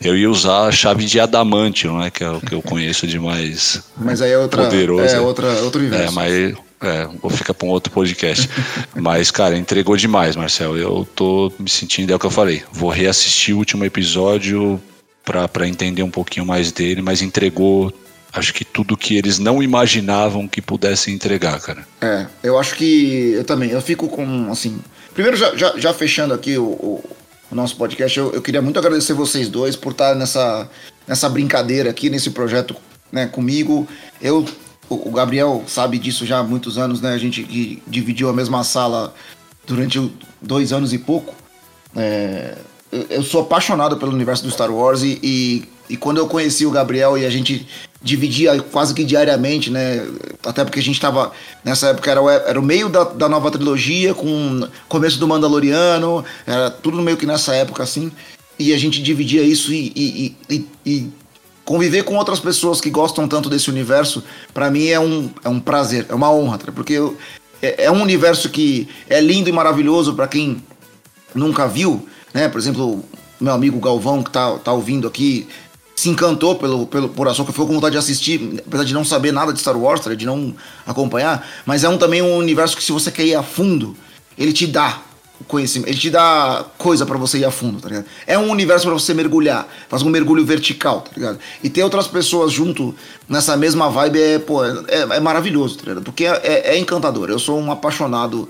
Eu 0.00 0.16
ia 0.16 0.30
usar 0.30 0.66
a 0.66 0.72
chave 0.72 1.04
de 1.04 1.20
adamante, 1.20 1.86
não 1.86 2.02
é? 2.02 2.10
Que 2.10 2.24
é 2.24 2.30
o 2.30 2.40
que 2.40 2.54
eu 2.54 2.62
conheço 2.62 3.06
de 3.06 3.18
mais. 3.18 3.82
Mas 3.96 4.20
aí 4.20 4.32
é 4.32 4.38
outra. 4.38 4.64
Poderoso. 4.64 5.14
É 5.14 5.20
outra, 5.20 5.48
outro 5.62 5.80
universo. 5.80 6.08
É, 6.08 6.10
mas. 6.10 6.66
É, 6.78 7.08
vou 7.22 7.30
ficar 7.30 7.54
para 7.54 7.66
um 7.66 7.70
outro 7.70 7.90
podcast. 7.90 8.50
mas, 8.94 9.30
cara, 9.30 9.56
entregou 9.56 9.96
demais, 9.96 10.36
Marcel. 10.36 10.76
Eu 10.76 11.08
tô 11.14 11.50
me 11.58 11.70
sentindo, 11.70 12.12
é 12.12 12.16
o 12.16 12.18
que 12.18 12.26
eu 12.26 12.30
falei. 12.30 12.62
Vou 12.70 12.90
reassistir 12.90 13.54
o 13.54 13.58
último 13.58 13.84
episódio 13.84 14.80
para 15.24 15.66
entender 15.66 16.02
um 16.02 16.10
pouquinho 16.10 16.46
mais 16.46 16.70
dele, 16.70 17.02
mas 17.02 17.22
entregou 17.22 17.92
acho 18.36 18.52
que 18.52 18.64
tudo 18.64 18.96
que 18.96 19.16
eles 19.16 19.38
não 19.38 19.62
imaginavam 19.62 20.46
que 20.46 20.60
pudessem 20.60 21.14
entregar, 21.14 21.58
cara. 21.60 21.86
É, 22.00 22.26
eu 22.42 22.58
acho 22.58 22.74
que 22.74 23.32
eu 23.32 23.44
também, 23.44 23.70
eu 23.70 23.80
fico 23.80 24.08
com, 24.08 24.50
assim, 24.50 24.78
primeiro 25.14 25.36
já, 25.36 25.56
já, 25.56 25.76
já 25.78 25.94
fechando 25.94 26.34
aqui 26.34 26.58
o, 26.58 26.64
o, 26.64 27.04
o 27.50 27.54
nosso 27.54 27.76
podcast, 27.76 28.16
eu, 28.18 28.32
eu, 28.32 28.42
queria 28.42 28.60
muito 28.60 28.78
agradecer 28.78 29.14
vocês 29.14 29.48
dois 29.48 29.74
por 29.74 29.92
estar 29.92 30.14
nessa, 30.14 30.68
nessa 31.08 31.28
brincadeira 31.28 31.88
aqui, 31.88 32.10
nesse 32.10 32.30
projeto 32.30 32.76
né, 33.10 33.26
comigo. 33.26 33.88
Eu, 34.20 34.44
o 34.88 35.10
Gabriel 35.10 35.64
sabe 35.66 35.98
disso 35.98 36.26
já 36.26 36.38
há 36.38 36.44
muitos 36.44 36.76
anos, 36.76 37.00
né, 37.00 37.14
a 37.14 37.18
gente 37.18 37.82
dividiu 37.86 38.28
a 38.28 38.32
mesma 38.34 38.62
sala 38.62 39.14
durante 39.66 40.12
dois 40.42 40.72
anos 40.72 40.92
e 40.92 40.98
pouco. 40.98 41.34
É, 41.96 42.58
eu 42.92 43.22
sou 43.22 43.42
apaixonado 43.42 43.96
pelo 43.96 44.12
universo 44.12 44.44
do 44.44 44.50
Star 44.50 44.70
Wars 44.70 45.02
e, 45.02 45.18
e, 45.22 45.64
e, 45.90 45.96
quando 45.96 46.18
eu 46.18 46.26
conheci 46.26 46.64
o 46.64 46.70
Gabriel 46.70 47.18
e 47.18 47.26
a 47.26 47.30
gente 47.30 47.66
dividia 48.00 48.60
quase 48.62 48.94
que 48.94 49.04
diariamente, 49.04 49.70
né? 49.70 50.06
Até 50.44 50.64
porque 50.64 50.78
a 50.78 50.82
gente 50.82 50.94
estava 50.94 51.32
nessa 51.64 51.88
época 51.88 52.10
era, 52.10 52.20
era 52.46 52.60
o 52.60 52.62
meio 52.62 52.88
da, 52.88 53.04
da 53.04 53.28
nova 53.28 53.50
trilogia 53.50 54.14
com 54.14 54.68
começo 54.88 55.18
do 55.18 55.26
Mandaloriano, 55.26 56.24
era 56.46 56.70
tudo 56.70 57.02
meio 57.02 57.16
que 57.16 57.26
nessa 57.26 57.54
época 57.54 57.82
assim. 57.82 58.12
E 58.58 58.72
a 58.72 58.78
gente 58.78 59.02
dividia 59.02 59.42
isso 59.42 59.72
e, 59.72 60.36
e, 60.48 60.66
e 60.86 61.10
conviver 61.64 62.04
com 62.04 62.14
outras 62.14 62.40
pessoas 62.40 62.80
que 62.80 62.88
gostam 62.88 63.26
tanto 63.26 63.50
desse 63.50 63.68
universo, 63.68 64.22
para 64.54 64.70
mim 64.70 64.86
é 64.86 65.00
um, 65.00 65.28
é 65.44 65.48
um 65.48 65.58
prazer, 65.60 66.06
é 66.08 66.14
uma 66.14 66.32
honra, 66.32 66.58
porque 66.72 66.94
eu, 66.94 67.18
é, 67.60 67.84
é 67.84 67.90
um 67.90 68.00
universo 68.00 68.48
que 68.48 68.88
é 69.10 69.20
lindo 69.20 69.50
e 69.50 69.52
maravilhoso 69.52 70.14
para 70.14 70.28
quem 70.28 70.62
nunca 71.34 71.66
viu 71.66 72.08
né? 72.36 72.50
Por 72.50 72.58
exemplo, 72.58 73.02
meu 73.40 73.54
amigo 73.54 73.80
Galvão, 73.80 74.22
que 74.22 74.30
tá, 74.30 74.58
tá 74.58 74.70
ouvindo 74.70 75.08
aqui, 75.08 75.48
se 75.94 76.10
encantou 76.10 76.56
pelo, 76.56 76.86
pelo, 76.86 77.08
por 77.08 77.26
Ahsoka, 77.26 77.50
ficou 77.50 77.66
com 77.66 77.72
vontade 77.72 77.92
de 77.92 77.98
assistir, 77.98 78.62
apesar 78.66 78.84
de 78.84 78.92
não 78.92 79.06
saber 79.06 79.32
nada 79.32 79.54
de 79.54 79.58
Star 79.58 79.74
Wars, 79.74 80.02
de 80.18 80.26
não 80.26 80.54
acompanhar, 80.86 81.48
mas 81.64 81.82
é 81.82 81.88
um 81.88 81.96
também 81.96 82.20
um 82.20 82.36
universo 82.36 82.76
que 82.76 82.84
se 82.84 82.92
você 82.92 83.10
quer 83.10 83.24
ir 83.24 83.34
a 83.34 83.42
fundo, 83.42 83.96
ele 84.36 84.52
te 84.52 84.66
dá 84.66 85.00
conhecimento, 85.48 85.88
ele 85.88 85.98
te 85.98 86.10
dá 86.10 86.66
coisa 86.76 87.06
para 87.06 87.16
você 87.16 87.38
ir 87.38 87.46
a 87.46 87.50
fundo, 87.50 87.80
tá 87.80 87.88
ligado? 87.88 88.06
É 88.26 88.38
um 88.38 88.50
universo 88.50 88.84
para 88.84 88.92
você 88.92 89.14
mergulhar, 89.14 89.66
faz 89.88 90.02
um 90.02 90.10
mergulho 90.10 90.44
vertical, 90.44 91.00
tá 91.00 91.12
ligado? 91.16 91.38
E 91.62 91.70
ter 91.70 91.82
outras 91.82 92.06
pessoas 92.06 92.52
junto 92.52 92.94
nessa 93.26 93.56
mesma 93.56 93.88
vibe 93.88 94.20
é, 94.20 94.38
pô, 94.38 94.62
é, 94.62 94.76
é 94.88 95.20
maravilhoso, 95.20 95.78
tá 95.78 95.84
ligado? 95.86 96.04
Porque 96.04 96.26
é, 96.26 96.40
é, 96.44 96.74
é 96.74 96.78
encantador. 96.78 97.30
Eu 97.30 97.38
sou 97.38 97.58
um 97.58 97.72
apaixonado 97.72 98.46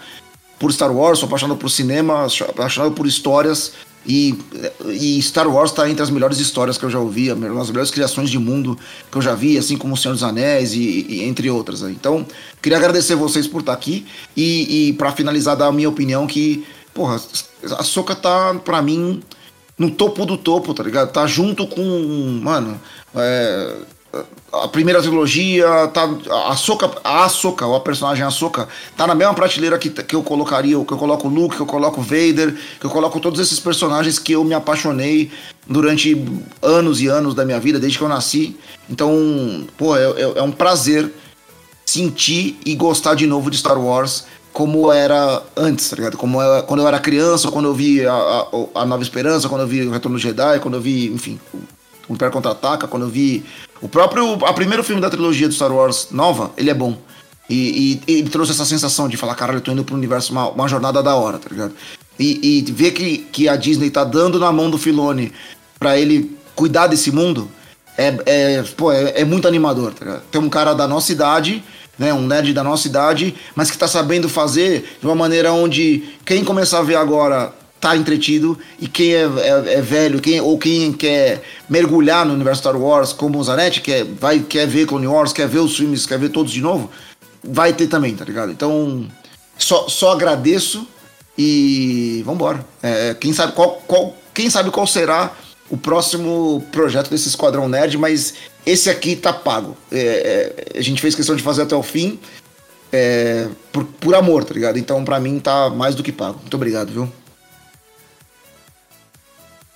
por 0.58 0.72
Star 0.72 0.94
Wars, 0.94 1.18
sou 1.18 1.26
apaixonado 1.26 1.58
por 1.58 1.70
cinema, 1.70 2.26
apaixonado 2.48 2.94
por 2.94 3.06
histórias. 3.06 3.72
E, 4.08 4.38
e 4.86 5.20
Star 5.20 5.48
Wars 5.52 5.72
está 5.72 5.90
entre 5.90 6.00
as 6.00 6.10
melhores 6.10 6.38
histórias 6.38 6.78
que 6.78 6.84
eu 6.84 6.90
já 6.90 6.98
ouvi, 6.98 7.28
as 7.28 7.36
melhores 7.36 7.90
criações 7.90 8.30
de 8.30 8.38
mundo 8.38 8.78
que 9.10 9.18
eu 9.18 9.22
já 9.22 9.34
vi, 9.34 9.58
assim 9.58 9.76
como 9.76 9.94
O 9.94 9.96
Senhor 9.96 10.14
dos 10.14 10.22
Anéis 10.22 10.74
e, 10.74 11.06
e 11.08 11.24
entre 11.24 11.50
outras. 11.50 11.82
Então, 11.82 12.24
queria 12.62 12.78
agradecer 12.78 13.16
vocês 13.16 13.48
por 13.48 13.60
estar 13.60 13.72
aqui 13.72 14.06
e, 14.36 14.90
e 14.90 14.92
para 14.92 15.10
finalizar, 15.10 15.56
dar 15.56 15.66
a 15.66 15.72
minha 15.72 15.88
opinião 15.88 16.24
que, 16.24 16.64
porra, 16.94 17.20
a 17.76 17.82
Soca 17.82 18.14
tá, 18.14 18.54
pra 18.54 18.80
mim, 18.80 19.20
no 19.76 19.90
topo 19.90 20.24
do 20.24 20.36
topo, 20.36 20.72
tá 20.72 20.84
ligado? 20.84 21.10
Tá 21.10 21.26
junto 21.26 21.66
com, 21.66 22.40
mano, 22.40 22.80
é, 23.12 23.74
a 24.52 24.68
primeira 24.68 25.02
trilogia, 25.02 25.66
tá, 25.88 26.08
a 26.48 26.56
Soca, 26.56 26.90
a 27.02 27.28
Soca, 27.28 27.76
a 27.76 27.80
personagem 27.80 28.24
Ahsoka, 28.24 28.68
tá 28.96 29.06
na 29.06 29.14
mesma 29.14 29.34
prateleira 29.34 29.78
que, 29.78 29.90
que 29.90 30.14
eu 30.14 30.22
colocaria, 30.22 30.82
que 30.84 30.92
eu 30.92 30.98
coloco 30.98 31.28
o 31.28 31.30
Luke, 31.30 31.56
que 31.56 31.62
eu 31.62 31.66
coloco 31.66 32.00
o 32.00 32.04
Vader, 32.04 32.56
que 32.80 32.86
eu 32.86 32.90
coloco 32.90 33.20
todos 33.20 33.40
esses 33.40 33.60
personagens 33.60 34.18
que 34.18 34.32
eu 34.32 34.44
me 34.44 34.54
apaixonei 34.54 35.30
durante 35.66 36.24
anos 36.62 37.00
e 37.00 37.06
anos 37.06 37.34
da 37.34 37.44
minha 37.44 37.60
vida, 37.60 37.78
desde 37.78 37.98
que 37.98 38.04
eu 38.04 38.08
nasci. 38.08 38.56
Então, 38.88 39.66
pô, 39.76 39.96
é, 39.96 40.04
é, 40.04 40.38
é 40.38 40.42
um 40.42 40.52
prazer 40.52 41.12
sentir 41.84 42.58
e 42.64 42.74
gostar 42.74 43.14
de 43.14 43.26
novo 43.26 43.50
de 43.50 43.58
Star 43.58 43.78
Wars 43.78 44.24
como 44.56 44.90
era 44.90 45.42
antes, 45.54 45.90
tá 45.90 45.96
ligado? 45.96 46.16
Como 46.16 46.40
eu, 46.40 46.62
quando 46.62 46.80
eu 46.80 46.88
era 46.88 46.98
criança, 46.98 47.50
quando 47.50 47.66
eu 47.66 47.74
vi 47.74 48.06
a, 48.06 48.14
a, 48.14 48.46
a, 48.76 48.86
Nova 48.86 49.02
Esperança, 49.02 49.50
quando 49.50 49.60
eu 49.60 49.66
vi 49.66 49.82
o 49.82 49.90
Retorno 49.90 50.16
do 50.16 50.22
Jedi, 50.22 50.60
quando 50.60 50.74
eu 50.74 50.80
vi, 50.80 51.12
enfim, 51.12 51.38
o 52.08 52.14
Império 52.14 52.32
Contra-Ataca, 52.32 52.86
quando 52.86 53.04
eu 53.04 53.08
vi 53.08 53.44
o 53.80 53.88
próprio. 53.88 54.44
A 54.44 54.52
primeiro 54.52 54.82
filme 54.84 55.00
da 55.00 55.10
trilogia 55.10 55.48
do 55.48 55.54
Star 55.54 55.72
Wars 55.72 56.08
nova, 56.10 56.50
ele 56.56 56.70
é 56.70 56.74
bom. 56.74 56.96
E, 57.48 58.00
e, 58.08 58.18
ele 58.18 58.28
trouxe 58.28 58.52
essa 58.52 58.64
sensação 58.64 59.08
de 59.08 59.16
falar, 59.16 59.34
caralho, 59.34 59.58
eu 59.58 59.62
tô 59.62 59.70
indo 59.70 59.84
pro 59.84 59.94
universo, 59.94 60.32
uma, 60.32 60.48
uma 60.48 60.68
jornada 60.68 61.02
da 61.02 61.14
hora, 61.14 61.38
tá 61.38 61.48
ligado? 61.50 61.74
E, 62.18 62.58
e 62.58 62.72
ver 62.72 62.92
que, 62.92 63.18
que 63.18 63.48
a 63.48 63.56
Disney 63.56 63.90
tá 63.90 64.02
dando 64.02 64.38
na 64.38 64.50
mão 64.50 64.68
do 64.68 64.78
Filone 64.78 65.32
para 65.78 65.98
ele 65.98 66.36
cuidar 66.54 66.86
desse 66.86 67.12
mundo 67.12 67.48
é, 67.96 68.14
é, 68.26 68.62
pô, 68.76 68.92
é, 68.92 69.20
é, 69.20 69.24
muito 69.24 69.48
animador, 69.48 69.92
tá 69.92 70.04
ligado? 70.04 70.22
Tem 70.30 70.40
um 70.40 70.48
cara 70.48 70.74
da 70.74 70.86
nossa 70.86 71.12
idade, 71.12 71.62
né, 71.98 72.12
um 72.12 72.26
nerd 72.26 72.52
da 72.52 72.62
nossa 72.62 72.86
idade, 72.86 73.34
mas 73.54 73.70
que 73.70 73.78
tá 73.78 73.88
sabendo 73.88 74.28
fazer 74.28 74.96
de 75.00 75.06
uma 75.06 75.14
maneira 75.14 75.52
onde 75.52 76.04
quem 76.24 76.44
começar 76.44 76.80
a 76.80 76.82
ver 76.82 76.96
agora 76.96 77.54
tá 77.86 77.96
entretido 77.96 78.58
e 78.80 78.88
quem 78.88 79.14
é, 79.14 79.22
é, 79.22 79.74
é, 79.74 79.80
velho 79.80 80.20
quem, 80.20 80.40
ou 80.40 80.58
quem 80.58 80.92
quer 80.92 81.40
mergulhar 81.68 82.26
no 82.26 82.34
universo 82.34 82.62
Star 82.62 82.76
Wars, 82.76 83.12
como 83.12 83.38
o 83.38 83.44
Zanetti, 83.44 83.80
quer, 83.80 84.04
vai, 84.04 84.40
quer 84.40 84.66
ver 84.66 84.86
Clone 84.86 85.06
Wars, 85.06 85.32
quer 85.32 85.46
ver 85.46 85.60
os 85.60 85.76
filmes, 85.76 86.04
quer 86.04 86.18
ver 86.18 86.30
todos 86.30 86.50
de 86.50 86.60
novo, 86.60 86.90
vai 87.44 87.72
ter 87.72 87.86
também, 87.86 88.16
tá 88.16 88.24
ligado? 88.24 88.50
Então, 88.50 89.06
só, 89.56 89.88
só 89.88 90.10
agradeço 90.10 90.84
e 91.38 92.24
vambora. 92.26 92.66
É, 92.82 93.14
quem, 93.14 93.32
sabe 93.32 93.52
qual, 93.52 93.80
qual, 93.86 94.16
quem 94.34 94.50
sabe 94.50 94.72
qual 94.72 94.86
será 94.86 95.30
o 95.70 95.76
próximo 95.76 96.66
projeto 96.72 97.08
desse 97.08 97.28
Esquadrão 97.28 97.68
Nerd, 97.68 97.96
mas 97.98 98.34
esse 98.64 98.90
aqui 98.90 99.14
tá 99.14 99.32
pago. 99.32 99.76
É, 99.92 100.64
é, 100.74 100.78
a 100.78 100.82
gente 100.82 101.00
fez 101.00 101.14
questão 101.14 101.36
de 101.36 101.42
fazer 101.42 101.62
até 101.62 101.76
o 101.76 101.84
fim. 101.84 102.18
É, 102.92 103.46
por, 103.70 103.84
por 103.84 104.14
amor, 104.16 104.42
tá 104.42 104.54
ligado? 104.54 104.76
Então, 104.76 105.04
para 105.04 105.20
mim, 105.20 105.38
tá 105.38 105.70
mais 105.70 105.94
do 105.94 106.02
que 106.02 106.10
pago. 106.10 106.40
Muito 106.40 106.54
obrigado, 106.54 106.90
viu? 106.90 107.08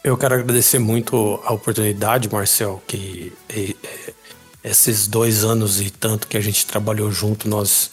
Eu 0.03 0.17
quero 0.17 0.35
agradecer 0.35 0.79
muito 0.79 1.39
a 1.45 1.53
oportunidade, 1.53 2.31
Marcel, 2.33 2.83
que 2.87 3.35
é, 3.51 3.75
é, 3.85 4.13
esses 4.65 5.07
dois 5.07 5.45
anos 5.45 5.79
e 5.79 5.91
tanto 5.91 6.27
que 6.27 6.39
a 6.39 6.41
gente 6.41 6.65
trabalhou 6.65 7.13
junto, 7.13 7.47
nós 7.47 7.91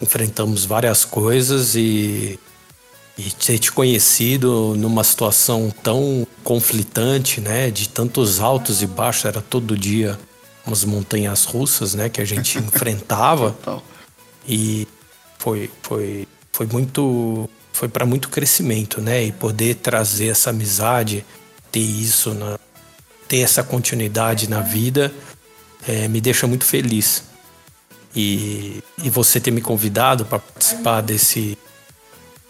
enfrentamos 0.00 0.64
várias 0.64 1.04
coisas 1.04 1.74
e, 1.74 2.40
e 3.18 3.30
ter 3.32 3.58
te 3.58 3.70
conhecido 3.72 4.74
numa 4.74 5.04
situação 5.04 5.70
tão 5.82 6.26
conflitante, 6.42 7.42
né, 7.42 7.70
de 7.70 7.90
tantos 7.90 8.40
altos 8.40 8.80
e 8.80 8.86
baixos, 8.86 9.26
era 9.26 9.42
todo 9.42 9.76
dia 9.76 10.18
umas 10.66 10.82
montanhas 10.82 11.44
russas, 11.44 11.94
né, 11.94 12.08
que 12.08 12.22
a 12.22 12.24
gente 12.24 12.56
enfrentava. 12.58 13.54
E 14.48 14.88
foi, 15.38 15.70
foi, 15.82 16.26
foi 16.50 16.66
muito, 16.66 17.50
foi 17.70 17.88
para 17.88 18.06
muito 18.06 18.30
crescimento, 18.30 19.02
né, 19.02 19.24
e 19.24 19.30
poder 19.30 19.74
trazer 19.74 20.28
essa 20.28 20.48
amizade 20.48 21.22
ter 21.70 21.80
isso, 21.80 22.34
na, 22.34 22.58
ter 23.28 23.38
essa 23.38 23.62
continuidade 23.62 24.48
na 24.48 24.60
vida, 24.60 25.12
é, 25.86 26.08
me 26.08 26.20
deixa 26.20 26.46
muito 26.46 26.64
feliz. 26.64 27.24
E, 28.14 28.82
e 29.02 29.08
você 29.08 29.38
ter 29.40 29.52
me 29.52 29.60
convidado 29.60 30.24
para 30.24 30.40
participar 30.40 31.00
desse, 31.00 31.56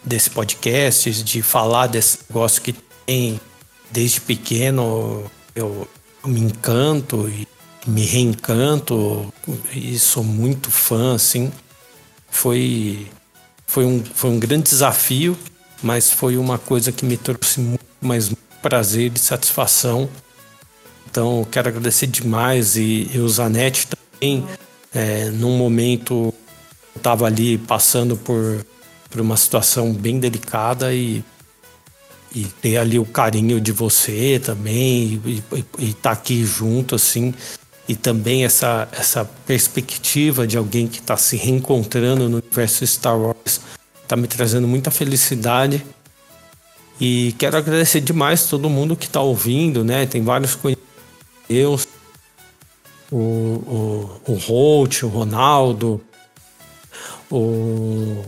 desse 0.02 0.30
podcast, 0.30 1.22
de 1.22 1.42
falar 1.42 1.86
desse 1.86 2.20
negócio 2.28 2.62
que 2.62 2.74
tem 3.04 3.38
desde 3.90 4.20
pequeno, 4.20 5.30
eu, 5.54 5.86
me 6.24 6.40
encanto 6.40 7.28
e 7.28 7.46
me 7.86 8.04
reencanto 8.04 9.32
e 9.72 9.98
sou 9.98 10.22
muito 10.22 10.70
fã, 10.70 11.14
assim. 11.14 11.52
Foi, 12.30 13.06
foi, 13.66 13.84
um, 13.84 14.02
foi 14.02 14.30
um 14.30 14.38
grande 14.38 14.70
desafio, 14.70 15.36
mas 15.82 16.10
foi 16.10 16.36
uma 16.36 16.58
coisa 16.58 16.92
que 16.92 17.04
me 17.04 17.16
trouxe 17.16 17.60
muito, 17.60 17.84
mais 18.00 18.30
prazer 18.62 19.12
e 19.14 19.18
satisfação. 19.18 20.08
Então, 21.10 21.46
quero 21.50 21.68
agradecer 21.68 22.06
demais 22.06 22.76
e, 22.76 23.10
e 23.12 23.18
o 23.18 23.28
Zanetti 23.28 23.86
também, 23.86 24.46
é, 24.94 25.30
num 25.30 25.56
momento 25.56 26.32
estava 26.96 27.26
ali 27.26 27.58
passando 27.58 28.16
por, 28.16 28.64
por 29.08 29.20
uma 29.20 29.36
situação 29.36 29.92
bem 29.92 30.20
delicada 30.20 30.92
e, 30.94 31.24
e 32.34 32.44
ter 32.44 32.76
ali 32.76 32.98
o 32.98 33.04
carinho 33.04 33.60
de 33.60 33.72
você 33.72 34.40
também 34.44 35.20
e 35.24 35.42
estar 35.78 35.94
tá 36.02 36.10
aqui 36.12 36.44
junto 36.44 36.94
assim 36.94 37.34
e 37.88 37.96
também 37.96 38.44
essa, 38.44 38.88
essa 38.92 39.24
perspectiva 39.24 40.46
de 40.46 40.56
alguém 40.56 40.86
que 40.86 41.00
está 41.00 41.16
se 41.16 41.36
reencontrando 41.36 42.28
no 42.28 42.36
universo 42.38 42.86
Star 42.86 43.18
Wars 43.18 43.60
está 44.02 44.16
me 44.16 44.28
trazendo 44.28 44.68
muita 44.68 44.90
felicidade 44.90 45.84
e 47.00 47.34
quero 47.38 47.56
agradecer 47.56 48.00
demais 48.00 48.46
todo 48.46 48.68
mundo 48.68 48.94
que 48.94 49.06
está 49.06 49.20
ouvindo, 49.20 49.82
né? 49.82 50.04
Tem 50.04 50.22
vários 50.22 50.54
conhecidos, 50.54 51.88
o, 53.10 53.16
o, 53.16 54.20
o 54.26 54.34
Holt, 54.34 55.02
o 55.02 55.08
Ronaldo, 55.08 56.00
o 57.30 58.22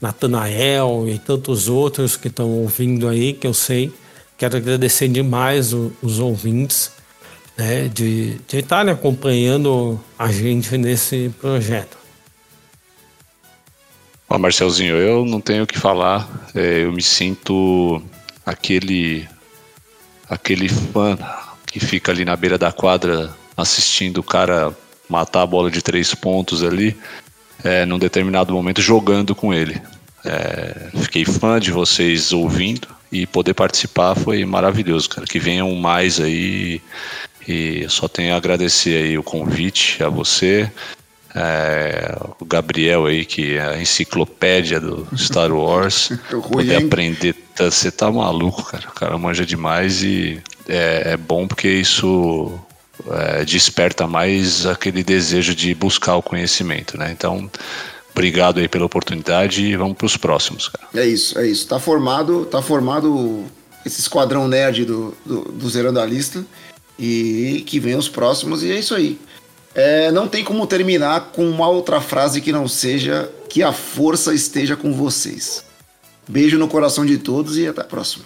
Natanael 0.00 1.04
e 1.06 1.18
tantos 1.18 1.68
outros 1.68 2.16
que 2.16 2.28
estão 2.28 2.50
ouvindo 2.50 3.08
aí, 3.08 3.34
que 3.34 3.46
eu 3.46 3.54
sei. 3.54 3.92
Quero 4.38 4.56
agradecer 4.56 5.08
demais 5.08 5.72
o, 5.72 5.92
os 6.02 6.18
ouvintes 6.18 6.90
né, 7.56 7.88
de, 7.88 8.38
de 8.48 8.64
acompanhando 8.90 10.00
a 10.18 10.32
gente 10.32 10.76
nesse 10.78 11.30
projeto. 11.40 11.96
Ó, 14.28 14.38
Marcelzinho, 14.38 14.96
eu 14.96 15.24
não 15.24 15.40
tenho 15.40 15.64
o 15.64 15.66
que 15.66 15.78
falar. 15.78 16.48
É, 16.54 16.84
eu 16.84 16.92
me 16.92 17.02
sinto 17.02 18.02
aquele 18.44 19.28
aquele 20.28 20.68
fã 20.68 21.18
que 21.66 21.80
fica 21.80 22.12
ali 22.12 22.24
na 22.24 22.36
beira 22.36 22.56
da 22.56 22.72
quadra 22.72 23.34
assistindo 23.56 24.18
o 24.18 24.22
cara 24.22 24.72
matar 25.08 25.42
a 25.42 25.46
bola 25.46 25.70
de 25.70 25.82
três 25.82 26.14
pontos 26.14 26.62
ali, 26.62 26.96
é, 27.62 27.84
num 27.84 27.98
determinado 27.98 28.52
momento 28.52 28.80
jogando 28.80 29.34
com 29.34 29.52
ele. 29.52 29.80
É, 30.24 30.90
fiquei 31.02 31.24
fã 31.24 31.60
de 31.60 31.70
vocês 31.70 32.32
ouvindo 32.32 32.88
e 33.12 33.26
poder 33.26 33.54
participar 33.54 34.14
foi 34.14 34.44
maravilhoso, 34.44 35.08
cara. 35.08 35.26
Que 35.26 35.38
venham 35.38 35.72
mais 35.74 36.20
aí 36.20 36.80
e 37.46 37.86
só 37.88 38.08
tenho 38.08 38.34
a 38.34 38.36
agradecer 38.36 39.04
aí 39.04 39.18
o 39.18 39.22
convite 39.22 40.02
a 40.02 40.08
você, 40.08 40.70
é, 41.34 42.16
o 42.40 42.44
Gabriel 42.44 43.06
aí, 43.06 43.24
que 43.24 43.56
é 43.56 43.60
a 43.60 43.80
enciclopédia 43.80 44.78
do 44.78 45.06
Star 45.16 45.52
Wars. 45.52 46.10
poder 46.50 46.76
aprender. 46.76 47.34
Tá, 47.54 47.70
você 47.70 47.90
tá 47.90 48.10
maluco, 48.10 48.64
cara. 48.64 48.88
O 48.88 48.92
cara 48.92 49.18
manja 49.18 49.44
demais 49.44 50.02
e 50.02 50.40
é, 50.68 51.12
é 51.12 51.16
bom 51.16 51.46
porque 51.46 51.68
isso 51.68 52.58
é, 53.10 53.44
desperta 53.44 54.06
mais 54.06 54.66
aquele 54.66 55.02
desejo 55.02 55.54
de 55.54 55.74
buscar 55.74 56.16
o 56.16 56.22
conhecimento, 56.22 56.96
né? 56.96 57.10
Então, 57.10 57.50
Obrigado 58.14 58.60
aí 58.60 58.68
pela 58.68 58.86
oportunidade 58.86 59.60
e 59.60 59.76
vamos 59.76 59.96
para 59.96 60.06
os 60.06 60.16
próximos, 60.16 60.68
cara. 60.68 60.86
É 60.94 61.04
isso, 61.04 61.36
é 61.36 61.48
isso. 61.48 61.66
Tá 61.66 61.80
formado, 61.80 62.44
tá 62.46 62.62
formado 62.62 63.44
esse 63.84 64.00
esquadrão 64.00 64.46
nerd 64.46 64.84
do, 64.84 65.14
do, 65.26 65.40
do 65.50 65.68
Zerando 65.68 65.98
a 65.98 66.06
Lista 66.06 66.46
e 66.96 67.64
que 67.66 67.80
vem 67.80 67.96
os 67.96 68.08
próximos 68.08 68.62
e 68.62 68.70
é 68.70 68.78
isso 68.78 68.94
aí. 68.94 69.18
É, 69.74 70.12
não 70.12 70.28
tem 70.28 70.44
como 70.44 70.66
terminar 70.66 71.32
com 71.32 71.48
uma 71.48 71.68
outra 71.68 72.00
frase 72.00 72.40
que 72.40 72.52
não 72.52 72.68
seja 72.68 73.30
que 73.48 73.62
a 73.62 73.72
força 73.72 74.32
esteja 74.32 74.76
com 74.76 74.92
vocês. 74.92 75.64
Beijo 76.28 76.58
no 76.58 76.68
coração 76.68 77.04
de 77.04 77.18
todos 77.18 77.58
e 77.58 77.66
até 77.66 77.80
a 77.80 77.84
próxima. 77.84 78.24